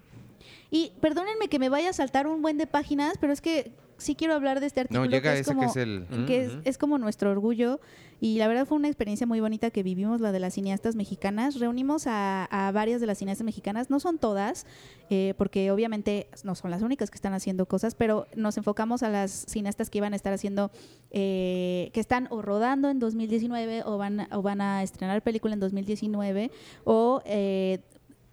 Y 0.69 0.93
perdónenme 1.01 1.49
que 1.49 1.61
me 1.61 1.69
vaya 1.69 1.91
a 1.91 1.93
saltar 1.93 2.27
un 2.27 2.43
buen 2.43 2.59
de 2.59 2.67
páginas, 2.67 3.17
pero 3.21 3.33
es 3.33 3.41
que 3.41 3.71
sí 3.97 4.17
quiero 4.17 4.35
hablar 4.35 4.59
de 4.59 4.67
este 4.67 4.81
artículo. 4.81 5.05
No, 5.05 5.11
llega 5.11 5.33
que 5.33 5.39
es 5.39 5.47
ese 5.47 5.55
como, 5.55 5.61
que 5.63 5.67
es 5.69 5.77
el... 5.77 6.07
que 6.27 6.45
es, 6.45 6.53
Ujú. 6.53 6.61
es 6.65 6.77
como 6.77 6.99
nuestro 6.99 7.31
orgullo 7.31 7.81
y 8.21 8.37
la 8.39 8.49
verdad 8.49 8.67
fue 8.67 8.77
una 8.77 8.89
experiencia 8.89 9.29
muy 9.29 9.41
bonita 9.41 9.71
que 9.71 9.85
vivimos 9.85 10.21
la 10.21 10.33
de 10.33 10.41
las 10.41 10.55
cineastas 10.55 10.97
mexicanas. 10.97 11.61
Reunimos 11.61 12.07
a, 12.09 12.47
a 12.47 12.73
varias 12.73 13.01
de 13.01 13.07
las 13.07 13.19
cineastas 13.19 13.45
mexicanas, 13.45 13.89
no 13.89 14.01
son 14.01 14.19
todas, 14.19 14.67
eh, 15.11 15.35
porque 15.39 15.71
obviamente 15.71 16.29
no 16.45 16.55
son 16.55 16.71
las 16.71 16.83
únicas 16.83 17.11
que 17.11 17.17
están 17.17 17.33
haciendo 17.35 17.67
cosas, 17.67 17.95
pero 17.95 18.27
nos 18.35 18.57
enfocamos 18.57 19.03
a 19.03 19.09
las 19.09 19.31
cineastas 19.49 19.91
que 19.91 19.99
iban 19.99 20.13
a 20.13 20.17
estar 20.17 20.33
haciendo, 20.33 20.71
eh, 21.11 21.91
que 21.93 22.01
están 22.01 22.29
o 22.31 22.43
rodando 22.43 22.91
en 22.91 22.99
2019 22.99 23.83
o 23.85 23.99
van, 23.99 24.29
o 24.33 24.43
van 24.43 24.61
a 24.61 24.83
estrenar 24.83 25.23
película 25.23 25.55
en 25.55 25.61
2019 25.61 26.51
o... 26.85 27.23
eh, 27.25 27.79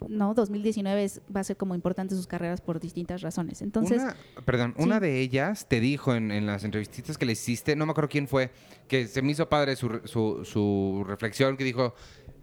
no, 0.10 0.34
2019 0.34 1.02
es- 1.06 1.22
va 1.34 1.40
a 1.40 1.44
ser 1.46 1.56
como 1.56 1.76
importante 1.76 2.14
sus 2.14 2.28
carreras 2.28 2.60
por 2.60 2.78
distintas 2.82 3.22
razones. 3.22 3.62
Entonces, 3.62 4.02
una, 4.02 4.18
perdón, 4.44 4.74
sí. 4.76 4.84
una 4.84 5.00
de 5.00 5.22
ellas 5.22 5.66
te 5.70 5.80
dijo 5.80 6.14
en, 6.14 6.30
en 6.30 6.46
las 6.46 6.66
entrevistitas 6.66 7.18
que 7.18 7.26
le 7.26 7.32
hiciste, 7.32 7.78
no 7.78 7.86
me 7.86 7.92
acuerdo 7.92 8.10
quién 8.10 8.28
fue, 8.28 8.52
que 8.90 9.08
se 9.08 9.22
me 9.22 9.32
hizo 9.32 9.48
padre 9.48 9.78
su, 9.78 10.02
su, 10.04 10.44
su 10.44 11.06
reflexión, 11.08 11.56
que 11.56 11.64
dijo, 11.64 11.94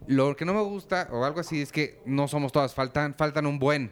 lo 0.07 0.35
que 0.35 0.43
no 0.43 0.55
me 0.55 0.61
gusta 0.63 1.07
o 1.11 1.23
algo 1.23 1.39
así 1.41 1.61
es 1.61 1.71
que 1.71 1.99
no 2.07 2.27
somos 2.27 2.51
todas, 2.51 2.73
faltan, 2.73 3.13
faltan 3.13 3.45
un 3.45 3.59
buen. 3.59 3.91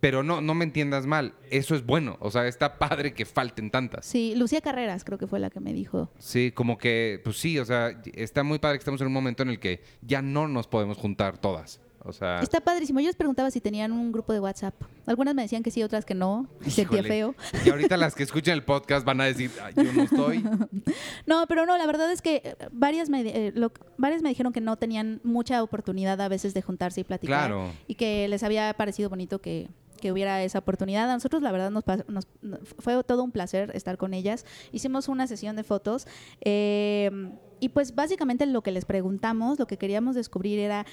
Pero 0.00 0.22
no, 0.22 0.40
no 0.40 0.54
me 0.54 0.64
entiendas 0.64 1.06
mal, 1.06 1.34
eso 1.50 1.74
es 1.74 1.84
bueno. 1.84 2.16
O 2.20 2.30
sea, 2.30 2.46
está 2.46 2.78
padre 2.78 3.14
que 3.14 3.24
falten 3.24 3.70
tantas. 3.70 4.04
sí, 4.04 4.34
Lucía 4.36 4.60
Carreras 4.60 5.04
creo 5.04 5.18
que 5.18 5.26
fue 5.26 5.40
la 5.40 5.50
que 5.50 5.60
me 5.60 5.72
dijo 5.72 6.10
Sí, 6.18 6.52
como 6.52 6.76
que, 6.76 7.20
pues 7.24 7.38
sí, 7.38 7.58
o 7.58 7.64
sea, 7.64 8.00
está 8.14 8.42
muy 8.42 8.58
padre 8.58 8.76
que 8.76 8.80
estamos 8.80 9.00
en 9.00 9.06
un 9.06 9.12
momento 9.12 9.42
en 9.42 9.48
el 9.48 9.58
que 9.58 9.82
ya 10.02 10.20
no 10.22 10.48
nos 10.48 10.66
podemos 10.66 10.98
juntar 10.98 11.38
todas. 11.38 11.80
O 12.06 12.12
sea, 12.12 12.38
Está 12.40 12.60
padrísimo. 12.60 13.00
Yo 13.00 13.06
les 13.06 13.16
preguntaba 13.16 13.50
si 13.50 13.60
tenían 13.60 13.90
un 13.92 14.12
grupo 14.12 14.32
de 14.32 14.40
WhatsApp. 14.40 14.74
Algunas 15.06 15.34
me 15.34 15.42
decían 15.42 15.62
que 15.62 15.70
sí, 15.70 15.82
otras 15.82 16.04
que 16.04 16.14
no. 16.14 16.48
Sentía 16.66 17.02
feo. 17.02 17.34
Y 17.64 17.70
ahorita 17.70 17.96
las 17.96 18.14
que 18.14 18.22
escuchen 18.22 18.54
el 18.54 18.62
podcast 18.62 19.04
van 19.04 19.20
a 19.20 19.24
decir, 19.24 19.50
"Ah, 19.62 19.70
yo 19.74 19.92
no 19.92 20.02
estoy. 20.02 20.44
No, 21.26 21.46
pero 21.48 21.66
no, 21.66 21.76
la 21.76 21.86
verdad 21.86 22.10
es 22.12 22.22
que 22.22 22.36
eh, 22.44 22.56
varias 22.70 23.08
me, 23.10 23.20
eh, 23.22 23.52
lo- 23.54 23.72
varias 23.98 24.22
me 24.22 24.28
dijeron 24.28 24.52
que 24.52 24.60
no 24.60 24.76
tenían 24.76 25.20
mucha 25.24 25.62
oportunidad 25.62 26.20
a 26.20 26.28
veces 26.28 26.54
de 26.54 26.62
juntarse 26.62 27.00
y 27.00 27.04
platicar. 27.04 27.48
Claro. 27.48 27.72
Y 27.88 27.96
que 27.96 28.28
les 28.28 28.42
había 28.44 28.72
parecido 28.74 29.08
bonito 29.10 29.40
que, 29.40 29.68
que 30.00 30.12
hubiera 30.12 30.42
esa 30.44 30.60
oportunidad. 30.60 31.10
A 31.10 31.14
nosotros, 31.14 31.42
la 31.42 31.50
verdad, 31.50 31.70
nos, 31.70 31.84
nos- 32.08 32.28
no- 32.42 32.58
fue 32.78 33.02
todo 33.02 33.24
un 33.24 33.32
placer 33.32 33.72
estar 33.74 33.96
con 33.98 34.14
ellas. 34.14 34.44
Hicimos 34.70 35.08
una 35.08 35.26
sesión 35.26 35.56
de 35.56 35.64
fotos. 35.64 36.06
eh, 36.42 37.10
y 37.58 37.70
pues 37.70 37.94
básicamente 37.94 38.44
lo 38.44 38.60
que 38.62 38.70
les 38.70 38.84
preguntamos, 38.84 39.58
lo 39.58 39.66
que 39.66 39.78
queríamos 39.78 40.14
descubrir 40.14 40.58
era 40.58 40.84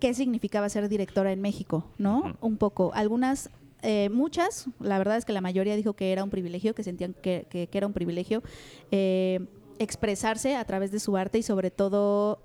qué 0.00 0.14
significaba 0.14 0.68
ser 0.68 0.88
directora 0.88 1.32
en 1.32 1.40
México, 1.40 1.84
¿no? 1.98 2.36
Un 2.40 2.56
poco. 2.56 2.92
Algunas, 2.94 3.50
eh, 3.82 4.08
muchas, 4.10 4.68
la 4.80 4.98
verdad 4.98 5.16
es 5.16 5.24
que 5.24 5.32
la 5.32 5.40
mayoría 5.40 5.74
dijo 5.76 5.94
que 5.94 6.12
era 6.12 6.22
un 6.24 6.30
privilegio, 6.30 6.74
que 6.74 6.82
sentían 6.84 7.14
que, 7.14 7.46
que- 7.50 7.66
que 7.66 7.78
era 7.78 7.86
un 7.86 7.92
privilegio 7.92 8.42
eh, 8.90 9.40
expresarse 9.78 10.56
a 10.56 10.64
través 10.64 10.90
de 10.90 11.00
su 11.00 11.16
arte 11.16 11.38
y 11.38 11.42
sobre 11.42 11.70
todo 11.70 12.40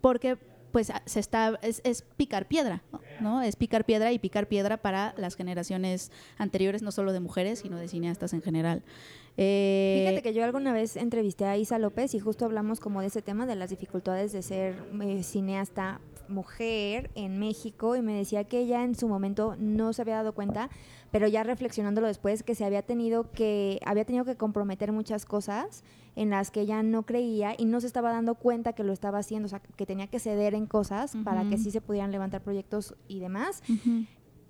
porque 0.00 0.36
pues 0.72 0.90
a- 0.90 1.02
se 1.06 1.18
está 1.20 1.58
es, 1.62 1.80
es 1.84 2.02
picar 2.16 2.46
piedra, 2.46 2.82
¿no? 3.20 3.40
Es 3.42 3.56
picar 3.56 3.84
piedra 3.86 4.12
y 4.12 4.18
picar 4.18 4.46
piedra 4.46 4.76
para 4.76 5.14
las 5.16 5.34
generaciones 5.34 6.12
anteriores, 6.36 6.82
no 6.82 6.92
solo 6.92 7.12
de 7.12 7.20
mujeres, 7.20 7.60
sino 7.60 7.78
de 7.78 7.88
cineastas 7.88 8.32
en 8.34 8.42
general. 8.42 8.82
Eh, 9.38 10.04
Fíjate 10.06 10.22
que 10.22 10.34
yo 10.34 10.44
alguna 10.44 10.72
vez 10.72 10.96
entrevisté 10.96 11.44
a 11.46 11.56
Isa 11.56 11.78
López 11.78 12.12
y 12.14 12.18
justo 12.20 12.44
hablamos 12.44 12.80
como 12.80 13.00
de 13.00 13.06
ese 13.06 13.22
tema 13.22 13.46
de 13.46 13.54
las 13.56 13.70
dificultades 13.70 14.32
de 14.32 14.42
ser 14.42 14.74
eh, 15.02 15.22
cineasta 15.22 16.00
mujer 16.28 17.10
en 17.14 17.38
México 17.38 17.96
y 17.96 18.02
me 18.02 18.12
decía 18.12 18.44
que 18.44 18.60
ella 18.60 18.84
en 18.84 18.94
su 18.94 19.08
momento 19.08 19.56
no 19.58 19.92
se 19.92 20.02
había 20.02 20.16
dado 20.16 20.32
cuenta, 20.32 20.70
pero 21.10 21.26
ya 21.26 21.42
reflexionándolo 21.42 22.06
después 22.06 22.42
que 22.42 22.54
se 22.54 22.64
había 22.64 22.82
tenido 22.82 23.30
que 23.32 23.80
había 23.84 24.04
tenido 24.04 24.24
que 24.24 24.36
comprometer 24.36 24.92
muchas 24.92 25.24
cosas 25.24 25.84
en 26.16 26.30
las 26.30 26.50
que 26.50 26.62
ella 26.62 26.82
no 26.82 27.04
creía 27.04 27.54
y 27.56 27.64
no 27.64 27.80
se 27.80 27.86
estaba 27.86 28.12
dando 28.12 28.34
cuenta 28.34 28.72
que 28.72 28.82
lo 28.82 28.92
estaba 28.92 29.18
haciendo, 29.18 29.46
o 29.46 29.48
sea, 29.48 29.60
que 29.60 29.86
tenía 29.86 30.08
que 30.08 30.18
ceder 30.18 30.54
en 30.54 30.66
cosas 30.66 31.16
para 31.24 31.48
que 31.48 31.58
sí 31.58 31.70
se 31.70 31.80
pudieran 31.80 32.10
levantar 32.10 32.42
proyectos 32.42 32.94
y 33.06 33.20
demás. 33.20 33.62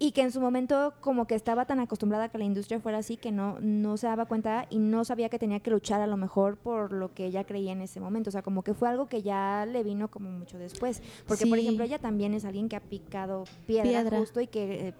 Y 0.00 0.12
que 0.12 0.22
en 0.22 0.30
su 0.30 0.40
momento 0.40 0.94
como 1.00 1.26
que 1.26 1.34
estaba 1.34 1.64
tan 1.66 1.80
acostumbrada 1.80 2.24
a 2.24 2.28
que 2.28 2.38
la 2.38 2.44
industria 2.44 2.78
fuera 2.78 2.98
así 2.98 3.16
que 3.16 3.32
no, 3.32 3.58
no 3.60 3.96
se 3.96 4.06
daba 4.06 4.26
cuenta 4.26 4.66
y 4.70 4.78
no 4.78 5.04
sabía 5.04 5.28
que 5.28 5.40
tenía 5.40 5.58
que 5.58 5.70
luchar 5.72 6.00
a 6.00 6.06
lo 6.06 6.16
mejor 6.16 6.56
por 6.56 6.92
lo 6.92 7.12
que 7.14 7.26
ella 7.26 7.42
creía 7.44 7.72
en 7.72 7.80
ese 7.80 7.98
momento. 7.98 8.28
O 8.28 8.30
sea, 8.30 8.42
como 8.42 8.62
que 8.62 8.74
fue 8.74 8.88
algo 8.88 9.08
que 9.08 9.22
ya 9.22 9.66
le 9.66 9.82
vino 9.82 10.08
como 10.08 10.30
mucho 10.30 10.56
después. 10.56 11.02
Porque, 11.26 11.46
por 11.46 11.58
ejemplo, 11.58 11.84
ella 11.84 11.98
también 11.98 12.32
es 12.32 12.44
alguien 12.44 12.68
que 12.68 12.76
ha 12.76 12.80
picado 12.80 13.42
piedra, 13.66 13.82
Piedra. 13.90 14.18
justo 14.20 14.40
y 14.40 14.46
que 14.46 14.88
eh, 14.88 14.94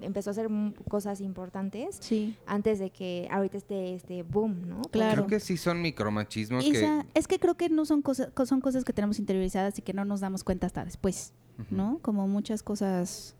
empezó 0.00 0.30
a 0.30 0.32
hacer 0.32 0.48
cosas 0.88 1.20
importantes 1.20 1.96
Sí. 2.00 2.36
antes 2.46 2.78
de 2.78 2.90
que 2.90 3.26
ahorita 3.32 3.56
esté 3.56 3.94
este 3.96 4.22
boom, 4.22 4.68
¿no? 4.68 4.82
Claro. 4.92 5.14
Creo 5.14 5.26
que 5.26 5.40
sí 5.40 5.56
son 5.56 5.82
micromachismos 5.82 6.64
Isa, 6.64 7.04
que... 7.12 7.18
es 7.18 7.26
que 7.26 7.40
creo 7.40 7.56
que 7.56 7.68
no 7.70 7.84
son 7.86 8.02
cosas, 8.02 8.28
co- 8.32 8.46
son 8.46 8.60
cosas 8.60 8.84
que 8.84 8.92
tenemos 8.92 9.18
interiorizadas 9.18 9.76
y 9.80 9.82
que 9.82 9.92
no 9.94 10.04
nos 10.04 10.20
damos 10.20 10.44
cuenta 10.44 10.66
hasta 10.68 10.84
después, 10.84 11.32
¿no? 11.70 11.98
Como 12.02 12.28
muchas 12.28 12.62
cosas 12.62 13.34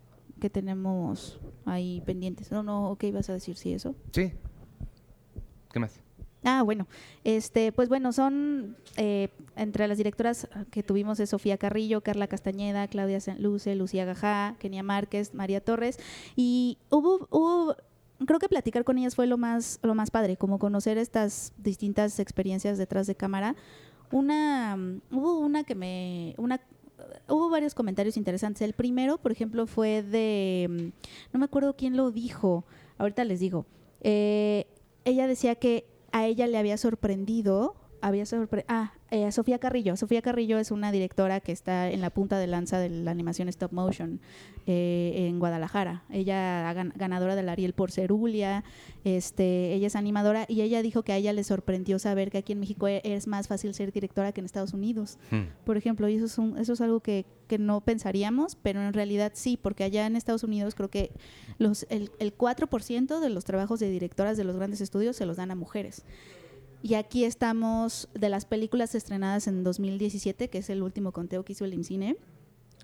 que 0.45 0.49
tenemos 0.51 1.39
ahí 1.65 2.03
pendientes. 2.05 2.51
No, 2.51 2.61
no, 2.61 2.97
¿qué 2.99 3.07
ibas 3.07 3.27
a 3.31 3.33
decir? 3.33 3.57
Sí, 3.57 3.73
eso. 3.73 3.95
Sí. 4.11 4.31
¿Qué 5.73 5.79
más? 5.79 5.99
Ah, 6.43 6.61
bueno, 6.61 6.85
este, 7.23 7.71
pues 7.71 7.89
bueno, 7.89 8.13
son 8.13 8.77
eh, 8.95 9.29
entre 9.55 9.87
las 9.87 9.97
directoras 9.97 10.47
que 10.69 10.83
tuvimos 10.83 11.19
es 11.19 11.31
Sofía 11.31 11.57
Carrillo, 11.57 12.01
Carla 12.01 12.27
Castañeda, 12.27 12.87
Claudia 12.87 13.17
Luce, 13.39 13.73
Lucía 13.73 14.05
Gajá, 14.05 14.55
Kenia 14.59 14.83
Márquez, 14.83 15.33
María 15.33 15.61
Torres 15.61 15.97
y 16.35 16.77
hubo, 16.91 17.27
hubo, 17.31 17.75
creo 18.27 18.37
que 18.37 18.47
platicar 18.47 18.83
con 18.83 18.99
ellas 18.99 19.15
fue 19.15 19.25
lo 19.25 19.39
más, 19.39 19.79
lo 19.81 19.95
más 19.95 20.11
padre, 20.11 20.37
como 20.37 20.59
conocer 20.59 20.99
estas 20.99 21.53
distintas 21.57 22.19
experiencias 22.19 22.77
detrás 22.77 23.07
de 23.07 23.15
cámara. 23.15 23.55
una 24.11 24.77
hubo 25.09 25.39
una 25.39 25.63
que 25.63 25.73
me 25.73 26.35
una 26.37 26.61
hubo 27.27 27.49
varios 27.49 27.73
comentarios 27.73 28.17
interesantes. 28.17 28.61
El 28.61 28.73
primero, 28.73 29.17
por 29.17 29.31
ejemplo, 29.31 29.67
fue 29.67 30.03
de 30.03 30.67
mm, 30.69 31.33
no 31.33 31.39
me 31.39 31.45
acuerdo 31.45 31.75
quién 31.75 31.97
lo 31.97 32.11
dijo. 32.11 32.65
Ahorita 32.97 33.23
les 33.23 33.39
digo. 33.39 33.65
Eh, 34.01 34.67
ella 35.03 35.27
decía 35.27 35.55
que 35.55 35.85
a 36.11 36.25
ella 36.25 36.47
le 36.47 36.57
había 36.57 36.77
sorprendido 36.77 37.75
había 38.01 38.25
sorpre 38.25 38.65
ah, 38.67 38.93
eh, 39.11 39.31
Sofía 39.31 39.59
Carrillo. 39.59 39.95
Sofía 39.95 40.21
Carrillo 40.21 40.57
es 40.57 40.71
una 40.71 40.91
directora 40.91 41.39
que 41.39 41.51
está 41.51 41.89
en 41.89 42.01
la 42.01 42.09
punta 42.09 42.37
de 42.37 42.47
lanza 42.47 42.79
de 42.79 42.89
la 42.89 43.11
animación 43.11 43.47
stop 43.49 43.71
motion 43.71 44.19
eh, 44.65 45.27
en 45.27 45.39
Guadalajara. 45.39 46.03
Ella 46.09 46.73
gan 46.73 46.91
ganadora 46.95 47.35
del 47.35 47.49
Ariel 47.49 47.73
por 47.73 47.91
Cerulia, 47.91 48.63
este, 49.03 49.73
ella 49.73 49.87
es 49.87 49.95
animadora 49.95 50.45
y 50.47 50.61
ella 50.61 50.81
dijo 50.81 51.03
que 51.03 51.13
a 51.13 51.17
ella 51.17 51.33
le 51.33 51.43
sorprendió 51.43 51.99
saber 51.99 52.31
que 52.31 52.39
aquí 52.39 52.53
en 52.53 52.59
México 52.59 52.87
e-, 52.87 53.01
es 53.03 53.27
más 53.27 53.47
fácil 53.47 53.73
ser 53.73 53.91
directora 53.91 54.31
que 54.31 54.41
en 54.41 54.45
Estados 54.45 54.73
Unidos, 54.73 55.17
hmm. 55.31 55.63
por 55.65 55.77
ejemplo, 55.77 56.09
y 56.09 56.15
eso 56.15 56.25
es, 56.25 56.37
un, 56.37 56.57
eso 56.57 56.73
es 56.73 56.81
algo 56.81 56.99
que, 56.99 57.25
que, 57.47 57.57
no 57.57 57.81
pensaríamos, 57.81 58.55
pero 58.55 58.81
en 58.81 58.93
realidad 58.93 59.31
sí, 59.35 59.57
porque 59.61 59.83
allá 59.83 60.07
en 60.07 60.15
Estados 60.15 60.43
Unidos 60.43 60.75
creo 60.75 60.89
que 60.89 61.11
los, 61.57 61.85
el, 61.89 62.11
el 62.19 62.35
4% 62.35 63.19
de 63.19 63.29
los 63.29 63.45
trabajos 63.45 63.79
de 63.79 63.89
directoras 63.89 64.35
de 64.35 64.43
los 64.43 64.57
grandes 64.57 64.81
estudios 64.81 65.15
se 65.15 65.25
los 65.25 65.37
dan 65.37 65.51
a 65.51 65.55
mujeres. 65.55 66.03
Y 66.81 66.93
aquí 66.95 67.23
estamos 67.23 68.09
de 68.13 68.29
las 68.29 68.45
películas 68.45 68.95
estrenadas 68.95 69.47
en 69.47 69.63
2017, 69.63 70.49
que 70.49 70.57
es 70.59 70.69
el 70.69 70.83
último 70.83 71.11
conteo 71.11 71.43
que 71.43 71.53
hizo 71.53 71.65
el 71.65 71.73
IMCINE. 71.73 72.17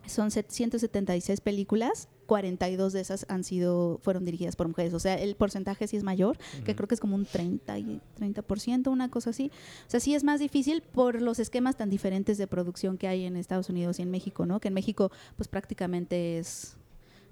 Son 0.08 0.32
176 0.32 1.42
películas, 1.42 2.08
42 2.26 2.94
de 2.94 3.02
esas 3.02 3.26
han 3.30 3.44
sido 3.44 4.00
fueron 4.02 4.26
dirigidas 4.26 4.56
por 4.56 4.68
mujeres. 4.68 4.94
O 4.94 5.00
sea, 5.00 5.16
el 5.16 5.36
porcentaje 5.36 5.88
sí 5.88 5.98
es 5.98 6.04
mayor, 6.04 6.38
que 6.66 6.76
creo 6.76 6.88
que 6.88 6.96
es 6.96 7.02
como 7.02 7.16
un 7.16 7.26
30, 7.26 7.78
y 7.78 8.02
30%, 8.20 8.88
una 8.88 9.12
cosa 9.12 9.30
así. 9.30 9.52
O 9.88 9.90
sea, 9.90 10.00
sí 10.00 10.16
es 10.16 10.24
más 10.24 10.40
difícil 10.40 10.82
por 10.82 11.22
los 11.22 11.40
esquemas 11.40 11.78
tan 11.78 11.90
diferentes 11.90 12.38
de 12.38 12.48
producción 12.48 12.98
que 12.98 13.08
hay 13.08 13.26
en 13.26 13.36
Estados 13.36 13.70
Unidos 13.70 14.00
y 14.00 14.02
en 14.02 14.12
México, 14.12 14.46
¿no? 14.46 14.60
Que 14.60 14.70
en 14.70 14.74
México, 14.74 15.12
pues 15.36 15.48
prácticamente 15.48 16.40
es 16.40 16.78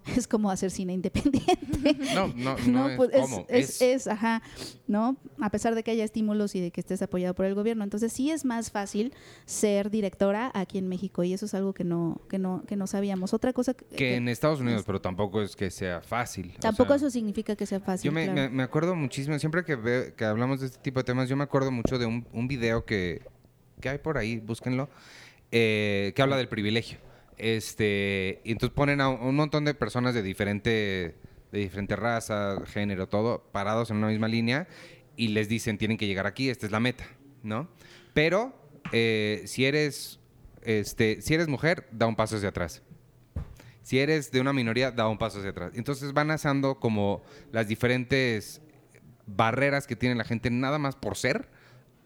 es 0.15 0.27
como 0.27 0.51
hacer 0.51 0.71
cine 0.71 0.93
independiente. 0.93 1.59
No, 2.13 2.27
no, 2.35 2.57
no, 2.67 2.89
pues 2.97 3.09
es, 3.47 3.81
es, 3.81 4.07
ajá, 4.07 4.41
¿no? 4.87 5.15
A 5.39 5.49
pesar 5.49 5.75
de 5.75 5.83
que 5.83 5.91
haya 5.91 6.03
estímulos 6.03 6.53
y 6.55 6.59
de 6.59 6.71
que 6.71 6.81
estés 6.81 7.01
apoyado 7.01 7.33
por 7.33 7.45
el 7.45 7.55
gobierno. 7.55 7.83
Entonces 7.83 8.11
sí 8.11 8.31
es 8.31 8.43
más 8.43 8.69
fácil 8.71 9.13
ser 9.45 9.89
directora 9.89 10.51
aquí 10.53 10.77
en 10.77 10.89
México 10.89 11.23
y 11.23 11.33
eso 11.33 11.45
es 11.45 11.53
algo 11.53 11.73
que 11.73 11.83
no, 11.85 12.21
que 12.29 12.37
no, 12.37 12.63
que 12.67 12.75
no 12.75 12.85
sabíamos. 12.85 13.33
Otra 13.33 13.53
cosa 13.53 13.73
que... 13.73 14.15
en 14.15 14.27
Estados 14.27 14.59
Unidos, 14.59 14.83
pero 14.85 14.99
tampoco 14.99 15.41
es 15.41 15.55
que 15.55 15.71
sea 15.71 16.01
fácil. 16.01 16.53
Tampoco 16.59 16.93
eso 16.93 17.09
significa 17.09 17.55
que 17.55 17.65
sea 17.65 17.79
fácil. 17.79 18.11
Yo 18.11 18.11
me, 18.11 18.63
acuerdo 18.63 18.95
muchísimo, 18.95 19.37
siempre 19.39 19.63
que, 19.63 20.13
que 20.15 20.25
hablamos 20.25 20.59
de 20.59 20.67
este 20.67 20.79
tipo 20.79 20.99
de 20.99 21.05
temas, 21.05 21.29
yo 21.29 21.37
me 21.37 21.43
acuerdo 21.43 21.71
mucho 21.71 21.97
de 21.97 22.05
un, 22.05 22.27
un 22.33 22.47
video 22.47 22.83
que, 22.83 23.21
que 23.79 23.89
hay 23.89 23.97
por 23.99 24.17
ahí, 24.17 24.39
búsquenlo, 24.39 24.89
eh, 25.51 26.13
que 26.15 26.21
habla 26.21 26.37
del 26.37 26.49
privilegio. 26.49 26.99
Este, 27.39 28.41
y 28.43 28.51
entonces 28.51 28.75
ponen 28.75 28.99
a 28.99 29.09
un 29.09 29.35
montón 29.35 29.63
de 29.65 29.73
personas 29.73 30.13
de 30.13 30.21
diferente, 30.21 31.15
de 31.51 31.59
diferente 31.59 31.95
raza, 31.95 32.57
género, 32.65 33.07
todo, 33.07 33.49
parados 33.51 33.89
en 33.89 33.97
una 33.97 34.07
misma 34.07 34.27
línea 34.27 34.67
y 35.15 35.29
les 35.29 35.47
dicen, 35.47 35.77
tienen 35.77 35.97
que 35.97 36.05
llegar 36.05 36.27
aquí, 36.27 36.49
esta 36.49 36.65
es 36.65 36.71
la 36.71 36.81
meta, 36.81 37.05
¿no? 37.41 37.69
Pero 38.13 38.53
eh, 38.91 39.43
si 39.45 39.65
eres, 39.65 40.19
este, 40.63 41.21
si 41.21 41.33
eres 41.33 41.47
mujer, 41.47 41.87
da 41.91 42.07
un 42.07 42.15
paso 42.15 42.35
hacia 42.35 42.49
atrás. 42.49 42.83
Si 43.83 43.99
eres 43.99 44.31
de 44.31 44.41
una 44.41 44.53
minoría, 44.53 44.91
da 44.91 45.07
un 45.07 45.17
paso 45.17 45.39
hacia 45.39 45.51
atrás. 45.51 45.71
Entonces 45.75 46.13
van 46.13 46.31
haciendo 46.31 46.79
como 46.79 47.23
las 47.51 47.67
diferentes 47.67 48.61
barreras 49.25 49.87
que 49.87 49.95
tiene 49.95 50.15
la 50.15 50.25
gente 50.25 50.49
nada 50.51 50.77
más 50.77 50.95
por 50.95 51.15
ser 51.15 51.49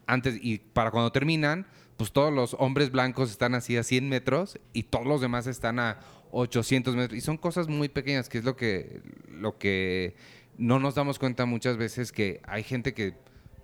antes 0.06 0.38
y 0.40 0.58
para 0.58 0.90
cuando 0.90 1.10
terminan 1.12 1.66
pues 1.96 2.12
todos 2.12 2.32
los 2.32 2.56
hombres 2.58 2.90
blancos 2.90 3.30
están 3.30 3.54
así 3.54 3.76
a 3.76 3.82
100 3.82 4.08
metros 4.08 4.58
y 4.72 4.84
todos 4.84 5.06
los 5.06 5.20
demás 5.20 5.46
están 5.46 5.78
a 5.78 6.00
800 6.32 6.96
metros. 6.96 7.18
Y 7.18 7.20
son 7.20 7.36
cosas 7.36 7.68
muy 7.68 7.88
pequeñas, 7.88 8.28
que 8.28 8.38
es 8.38 8.44
lo 8.44 8.56
que, 8.56 9.02
lo 9.28 9.58
que 9.58 10.16
no 10.58 10.78
nos 10.78 10.94
damos 10.94 11.18
cuenta 11.18 11.46
muchas 11.46 11.76
veces 11.76 12.12
que 12.12 12.40
hay 12.44 12.62
gente 12.62 12.94
que 12.94 13.14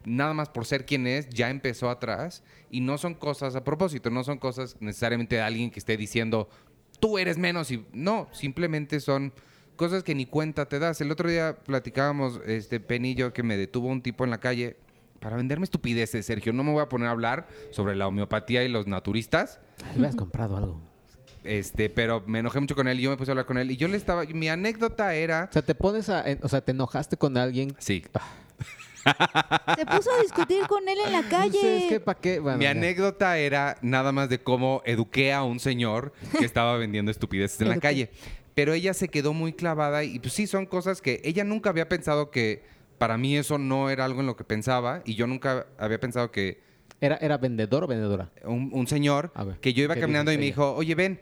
nada 0.04 0.32
más 0.32 0.48
por 0.48 0.64
ser 0.64 0.86
quien 0.86 1.06
es 1.06 1.28
ya 1.28 1.50
empezó 1.50 1.90
atrás 1.90 2.42
y 2.70 2.80
no 2.80 2.98
son 2.98 3.14
cosas 3.14 3.56
a 3.56 3.64
propósito, 3.64 4.10
no 4.10 4.24
son 4.24 4.38
cosas 4.38 4.76
necesariamente 4.80 5.36
de 5.36 5.42
alguien 5.42 5.70
que 5.70 5.78
esté 5.78 5.96
diciendo 5.96 6.48
tú 7.00 7.18
eres 7.18 7.38
menos 7.38 7.70
y 7.70 7.84
no, 7.92 8.28
simplemente 8.32 9.00
son 9.00 9.32
cosas 9.76 10.04
que 10.04 10.14
ni 10.14 10.26
cuenta 10.26 10.68
te 10.68 10.78
das. 10.78 11.00
El 11.00 11.10
otro 11.10 11.28
día 11.28 11.56
platicábamos, 11.64 12.40
este 12.46 12.78
Penillo, 12.78 13.32
que 13.32 13.42
me 13.42 13.56
detuvo 13.56 13.88
un 13.88 14.02
tipo 14.02 14.24
en 14.24 14.30
la 14.30 14.38
calle 14.38 14.76
para 15.20 15.36
venderme 15.36 15.64
estupideces, 15.64 16.26
Sergio. 16.26 16.52
No 16.52 16.64
me 16.64 16.72
voy 16.72 16.82
a 16.82 16.88
poner 16.88 17.08
a 17.08 17.10
hablar 17.12 17.46
sobre 17.70 17.94
la 17.94 18.08
homeopatía 18.08 18.64
y 18.64 18.68
los 18.68 18.86
naturistas. 18.86 19.60
Me 19.96 20.06
has 20.06 20.16
comprado 20.16 20.56
algo. 20.56 20.80
Este, 21.44 21.88
pero 21.88 22.22
me 22.26 22.40
enojé 22.40 22.60
mucho 22.60 22.74
con 22.74 22.88
él 22.88 22.98
y 23.00 23.02
yo 23.02 23.10
me 23.10 23.16
puse 23.16 23.30
a 23.30 23.32
hablar 23.32 23.46
con 23.46 23.58
él. 23.58 23.70
Y 23.70 23.76
yo 23.76 23.88
le 23.88 23.96
estaba. 23.96 24.24
Mi 24.24 24.48
anécdota 24.48 25.14
era. 25.14 25.48
O 25.50 25.52
sea, 25.52 25.62
te 25.62 25.74
pones 25.74 26.08
a. 26.08 26.24
O 26.42 26.48
sea, 26.48 26.62
te 26.62 26.72
enojaste 26.72 27.16
con 27.16 27.36
alguien. 27.36 27.74
Sí. 27.78 28.02
Se 29.76 29.86
puso 29.86 30.10
a 30.12 30.22
discutir 30.22 30.66
con 30.66 30.86
él 30.86 30.98
en 31.06 31.12
la 31.12 31.22
calle. 31.22 31.84
es 31.84 31.88
que 31.88 32.00
¿para 32.00 32.20
qué? 32.20 32.40
Mi 32.40 32.66
anécdota 32.66 33.38
era 33.38 33.78
nada 33.80 34.12
más 34.12 34.28
de 34.28 34.42
cómo 34.42 34.82
eduqué 34.84 35.32
a 35.32 35.42
un 35.42 35.58
señor 35.58 36.12
que 36.38 36.44
estaba 36.44 36.76
vendiendo 36.76 37.10
estupideces 37.10 37.60
en 37.62 37.68
la 37.68 37.78
calle. 37.78 38.10
Pero 38.54 38.74
ella 38.74 38.92
se 38.92 39.08
quedó 39.08 39.32
muy 39.32 39.54
clavada 39.54 40.04
y 40.04 40.18
pues 40.18 40.34
sí, 40.34 40.46
son 40.46 40.66
cosas 40.66 41.00
que 41.00 41.22
ella 41.24 41.44
nunca 41.44 41.70
había 41.70 41.88
pensado 41.88 42.30
que 42.30 42.62
para 43.00 43.16
mí 43.16 43.34
eso 43.34 43.56
no 43.56 43.88
era 43.88 44.04
algo 44.04 44.20
en 44.20 44.26
lo 44.26 44.36
que 44.36 44.44
pensaba 44.44 45.00
y 45.06 45.14
yo 45.14 45.26
nunca 45.26 45.66
había 45.78 45.98
pensado 45.98 46.30
que... 46.30 46.60
¿Era, 47.00 47.16
era 47.16 47.38
vendedor 47.38 47.84
o 47.84 47.86
vendedora? 47.86 48.30
Un, 48.44 48.86
señor 48.88 49.32
que 49.62 49.72
yo 49.72 49.84
iba 49.84 49.96
caminando 49.96 50.30
y 50.32 50.36
me 50.36 50.44
dijo, 50.44 50.74
oye, 50.74 50.94
ven, 50.94 51.18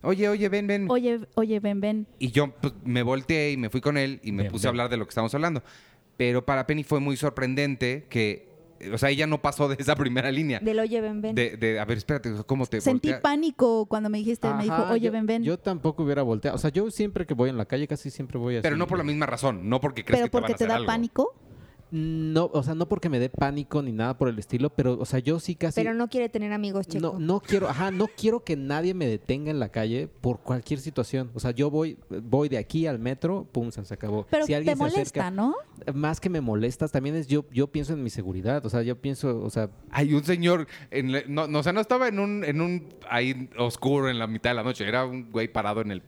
oye, 0.00 0.26
oye, 0.26 0.48
ven, 0.48 0.66
ven. 0.66 0.90
Oye, 0.90 1.20
oye, 1.34 1.60
ven, 1.60 1.82
ven. 1.82 2.06
Y 2.18 2.30
yo 2.30 2.50
pues, 2.52 2.72
me 2.82 3.02
volteé 3.02 3.52
y 3.52 3.58
me 3.58 3.68
fui 3.68 3.82
con 3.82 3.98
él 3.98 4.20
y 4.22 4.32
me 4.32 4.50
puse 4.50 4.68
a 4.68 4.70
hablar 4.70 4.88
de 4.88 4.96
lo 4.96 5.04
que 5.04 5.10
estamos 5.10 5.34
hablando. 5.34 5.62
Pero 6.16 6.46
para 6.46 6.66
Penny 6.66 6.82
fue 6.82 6.98
muy 6.98 7.18
sorprendente 7.18 8.06
que 8.08 8.48
o 8.92 8.98
sea, 8.98 9.10
ella 9.10 9.26
no 9.26 9.40
pasó 9.40 9.68
de 9.68 9.76
esa 9.78 9.96
primera 9.96 10.30
línea. 10.30 10.60
Del 10.60 10.78
oye, 10.78 11.00
ven, 11.00 11.20
ven. 11.20 11.34
De, 11.34 11.78
a 11.80 11.84
ver, 11.84 11.98
espérate, 11.98 12.32
¿cómo 12.46 12.66
te 12.66 12.80
Sentí 12.80 13.12
pánico 13.22 13.86
cuando 13.86 14.08
me 14.10 14.18
dijiste, 14.18 14.52
me 14.54 14.64
dijo, 14.64 14.86
oye, 14.90 15.10
ven, 15.10 15.26
ven. 15.26 15.42
Yo 15.42 15.58
tampoco 15.58 16.02
hubiera 16.02 16.22
volteado. 16.22 16.56
O 16.56 16.58
sea, 16.58 16.70
yo 16.70 16.90
siempre 16.90 17.26
que 17.26 17.34
voy 17.34 17.50
en 17.50 17.56
la 17.56 17.66
calle, 17.66 17.86
casi 17.86 18.10
siempre 18.10 18.38
voy 18.38 18.56
así. 18.56 18.62
Pero 18.62 18.76
no 18.76 18.86
por 18.86 18.98
la 18.98 19.04
misma 19.04 19.26
razón, 19.26 19.68
no 19.68 19.80
porque 19.80 20.04
crees 20.04 20.22
que 20.22 20.28
te 20.30 20.36
van 20.40 20.44
a 20.44 20.54
hacer 20.54 20.68
te 20.68 20.72
da 20.72 20.84
pánico. 20.86 21.34
No, 21.90 22.50
o 22.52 22.62
sea, 22.62 22.74
no 22.74 22.88
porque 22.88 23.08
me 23.08 23.18
dé 23.18 23.30
pánico 23.30 23.82
ni 23.82 23.92
nada 23.92 24.18
por 24.18 24.28
el 24.28 24.38
estilo, 24.38 24.70
pero, 24.70 24.98
o 24.98 25.04
sea, 25.06 25.20
yo 25.20 25.40
sí 25.40 25.54
casi... 25.54 25.80
Pero 25.80 25.94
no 25.94 26.08
quiere 26.08 26.28
tener 26.28 26.52
amigos, 26.52 26.86
chicos. 26.86 27.14
No, 27.14 27.18
no 27.18 27.40
quiero, 27.40 27.68
ajá, 27.68 27.90
no 27.90 28.08
quiero 28.08 28.44
que 28.44 28.56
nadie 28.56 28.92
me 28.94 29.06
detenga 29.06 29.50
en 29.50 29.58
la 29.58 29.70
calle 29.70 30.08
por 30.20 30.40
cualquier 30.40 30.80
situación. 30.80 31.30
O 31.34 31.40
sea, 31.40 31.52
yo 31.52 31.70
voy, 31.70 31.96
voy 32.08 32.48
de 32.48 32.58
aquí 32.58 32.86
al 32.86 32.98
metro, 32.98 33.46
pum, 33.50 33.70
se 33.70 33.94
acabó. 33.94 34.26
Pero 34.30 34.44
si 34.44 34.54
alguien 34.54 34.76
te 34.76 34.84
molesta, 34.84 35.30
¿no? 35.30 35.54
Más 35.94 36.20
que 36.20 36.28
me 36.28 36.40
molestas, 36.40 36.92
también 36.92 37.16
es 37.16 37.26
yo, 37.26 37.44
yo 37.52 37.68
pienso 37.68 37.94
en 37.94 38.02
mi 38.02 38.10
seguridad. 38.10 38.64
O 38.66 38.68
sea, 38.68 38.82
yo 38.82 38.96
pienso, 39.00 39.40
o 39.40 39.50
sea... 39.50 39.70
Hay 39.90 40.12
un 40.12 40.24
señor, 40.24 40.66
en 40.90 41.12
no, 41.32 41.46
no, 41.46 41.60
o 41.60 41.62
sea, 41.62 41.72
no 41.72 41.80
estaba 41.80 42.08
en 42.08 42.18
un, 42.18 42.44
en 42.44 42.60
un, 42.60 42.88
ahí 43.08 43.48
oscuro 43.56 44.10
en 44.10 44.18
la 44.18 44.26
mitad 44.26 44.50
de 44.50 44.54
la 44.54 44.62
noche, 44.62 44.86
era 44.86 45.06
un 45.06 45.30
güey 45.30 45.48
parado 45.48 45.80
en 45.80 45.92
el 45.92 46.02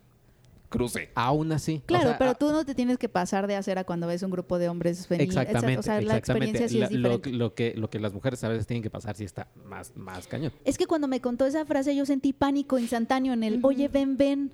cruce. 0.71 1.11
Aún 1.15 1.53
así. 1.53 1.83
Claro, 1.85 2.15
pero 2.19 2.35
tú 2.35 2.51
no 2.51 2.65
te 2.65 2.75
tienes 2.75 2.97
que 2.97 3.11
pasar 3.11 3.47
de 3.47 3.57
hacer 3.57 3.79
a 3.79 3.85
cuando 3.85 4.07
ves 4.07 4.23
un 4.23 4.31
grupo 4.31 4.59
de 4.59 4.71
hombres 4.71 5.07
femeninos. 5.07 5.37
Exactamente. 5.37 5.81
O 5.81 5.83
sea, 5.83 6.01
la 6.01 6.17
experiencia 6.17 6.69
sí 6.69 6.81
es 6.81 6.89
diferente. 6.89 7.31
Lo, 7.31 7.55
que, 7.55 7.75
lo 7.77 7.91
que 7.91 8.01
las 8.01 8.15
mujeres 8.15 8.43
a 8.45 8.49
veces 8.49 8.67
tienen 8.67 8.83
que 8.83 8.89
pasar 8.89 9.17
sí 9.17 9.25
está 9.25 9.49
más, 9.67 9.95
más 9.97 10.27
cañón. 10.27 10.53
Es 10.65 10.79
que 10.79 10.87
cuando 10.87 11.09
me 11.09 11.21
contó 11.21 11.45
esa 11.45 11.67
frase 11.67 11.95
yo 11.95 12.07
sentí 12.07 12.33
pánico 12.33 12.79
instantáneo 12.79 13.35
en 13.35 13.43
el, 13.43 13.61
oye, 13.63 13.89
ven, 13.89 14.17
ven. 14.17 14.53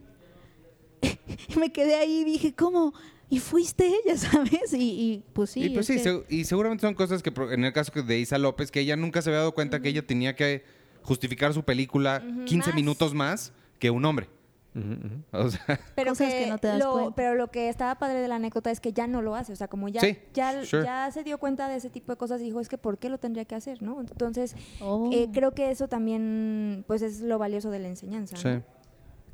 y 1.48 1.56
me 1.60 1.70
quedé 1.70 1.94
ahí 1.94 2.22
y 2.22 2.24
dije, 2.24 2.54
¿cómo? 2.54 2.92
y 3.28 3.40
fuiste 3.40 3.88
ella, 3.88 4.16
¿sabes? 4.16 4.72
Y, 4.72 5.22
pues 5.32 5.50
sí. 5.50 5.64
Y, 5.64 5.70
pues 5.70 5.86
sí, 5.86 6.00
y 6.28 6.44
seguramente 6.44 6.82
son 6.82 6.94
cosas 6.94 7.22
que 7.22 7.32
en 7.52 7.64
el 7.64 7.72
caso 7.72 7.92
de 8.02 8.18
Isa 8.18 8.38
López, 8.38 8.70
que 8.70 8.80
ella 8.80 8.96
nunca 8.96 9.20
se 9.20 9.30
había 9.30 9.40
dado 9.40 9.52
cuenta 9.52 9.80
que 9.80 9.88
ella 9.88 10.06
tenía 10.06 10.34
que 10.34 10.64
justificar 11.02 11.52
su 11.52 11.62
película 11.62 12.24
15 12.46 12.72
minutos 12.72 13.14
más 13.14 13.52
que 13.78 13.90
un 13.90 14.04
hombre 14.04 14.28
pero 15.94 16.14
que, 16.14 16.46
no 16.48 16.58
te 16.58 16.68
das 16.68 16.78
lo, 16.78 17.12
Pero 17.14 17.34
lo 17.34 17.50
que 17.50 17.68
estaba 17.68 17.94
padre 17.94 18.20
de 18.20 18.28
la 18.28 18.36
anécdota 18.36 18.70
es 18.70 18.80
que 18.80 18.92
ya 18.92 19.06
no 19.06 19.22
lo 19.22 19.34
hace. 19.34 19.52
O 19.52 19.56
sea, 19.56 19.68
como 19.68 19.88
ya, 19.88 20.02
ya, 20.34 20.62
ya, 20.62 21.10
se 21.10 21.24
dio 21.24 21.38
cuenta 21.38 21.68
de 21.68 21.76
ese 21.76 21.90
tipo 21.90 22.12
de 22.12 22.18
cosas, 22.18 22.40
dijo, 22.40 22.60
es 22.60 22.68
que 22.68 22.78
¿por 22.78 22.98
qué 22.98 23.08
lo 23.08 23.18
tendría 23.18 23.44
que 23.44 23.54
hacer? 23.54 23.82
¿no? 23.82 24.00
Entonces, 24.00 24.54
oh. 24.80 25.10
eh, 25.12 25.28
creo 25.32 25.52
que 25.52 25.70
eso 25.70 25.88
también 25.88 26.84
pues 26.86 27.02
es 27.02 27.20
lo 27.20 27.38
valioso 27.38 27.70
de 27.70 27.78
la 27.78 27.88
enseñanza. 27.88 28.36
Sí. 28.36 28.62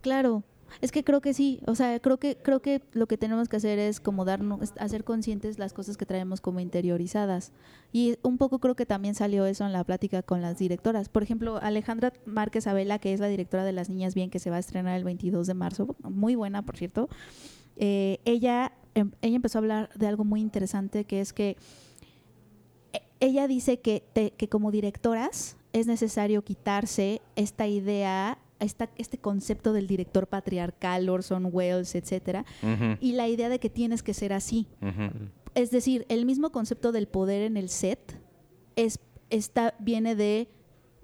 Claro. 0.01 0.43
Es 0.81 0.93
que 0.93 1.05
creo 1.05 1.21
que 1.21 1.35
sí, 1.35 1.61
o 1.67 1.75
sea, 1.75 1.99
creo 2.01 2.19
que 2.19 2.37
creo 2.37 2.61
que 2.61 2.83
lo 2.93 3.07
que 3.07 3.17
tenemos 3.17 3.49
que 3.49 3.57
hacer 3.57 3.79
es 3.79 4.01
como 4.01 4.25
darnos 4.25 4.73
hacer 4.79 5.05
conscientes 5.05 5.59
las 5.59 5.73
cosas 5.73 5.97
que 5.97 6.07
traemos 6.07 6.41
como 6.41 6.61
interiorizadas. 6.61 7.53
Y 7.93 8.17
un 8.23 8.39
poco 8.39 8.59
creo 8.59 8.75
que 8.75 8.87
también 8.87 9.15
salió 9.15 9.47
eso 9.47 9.67
en 9.67 9.73
la 9.73 9.85
plática 9.85 10.23
con 10.23 10.43
las 10.43 10.59
directoras. 10.59 11.09
Por 11.09 11.23
ejemplo, 11.23 11.59
Alejandra 11.63 12.13
Márquez 12.25 12.67
Abela, 12.67 12.99
que 12.99 13.13
es 13.13 13.21
la 13.21 13.29
directora 13.29 13.65
de 13.65 13.73
Las 13.73 13.89
Niñas 13.89 14.15
Bien 14.15 14.31
que 14.31 14.39
se 14.39 14.51
va 14.51 14.57
a 14.57 14.61
estrenar 14.61 14.97
el 14.97 15.05
22 15.05 15.47
de 15.47 15.55
marzo, 15.55 15.97
muy 16.03 16.35
buena, 16.35 16.63
por 16.63 16.77
cierto. 16.77 17.09
Eh, 17.77 18.19
ella 18.25 18.73
em, 18.95 19.13
ella 19.23 19.37
empezó 19.37 19.59
a 19.59 19.61
hablar 19.61 19.91
de 19.95 20.07
algo 20.07 20.25
muy 20.25 20.41
interesante 20.43 21.05
que 21.05 21.23
es 21.23 21.33
que 21.33 21.57
eh, 22.93 23.01
ella 23.21 23.49
dice 23.49 23.81
que, 23.81 24.05
que 24.37 24.49
como 24.49 24.71
directoras 24.71 25.57
es 25.73 25.87
necesario 25.87 26.43
quitarse 26.43 27.23
esta 27.37 27.67
idea, 27.67 28.39
esta, 28.65 28.91
este 28.97 29.19
concepto 29.19 29.73
del 29.73 29.87
director 29.87 30.27
patriarcal, 30.27 31.09
Orson 31.09 31.49
Welles, 31.51 31.95
etcétera, 31.95 32.45
y 33.01 33.13
la 33.13 33.29
idea 33.29 33.49
de 33.49 33.59
que 33.59 33.71
tienes 33.71 34.03
que 34.03 34.15
ser 34.15 34.33
así. 34.33 34.67
Es 35.55 35.71
decir, 35.71 36.07
el 36.09 36.25
mismo 36.25 36.51
concepto 36.51 36.93
del 36.93 37.07
poder 37.09 37.43
en 37.43 37.57
el 37.57 37.69
set 37.69 38.19
es, 38.77 39.01
está, 39.31 39.75
viene 39.79 40.17
de, 40.17 40.49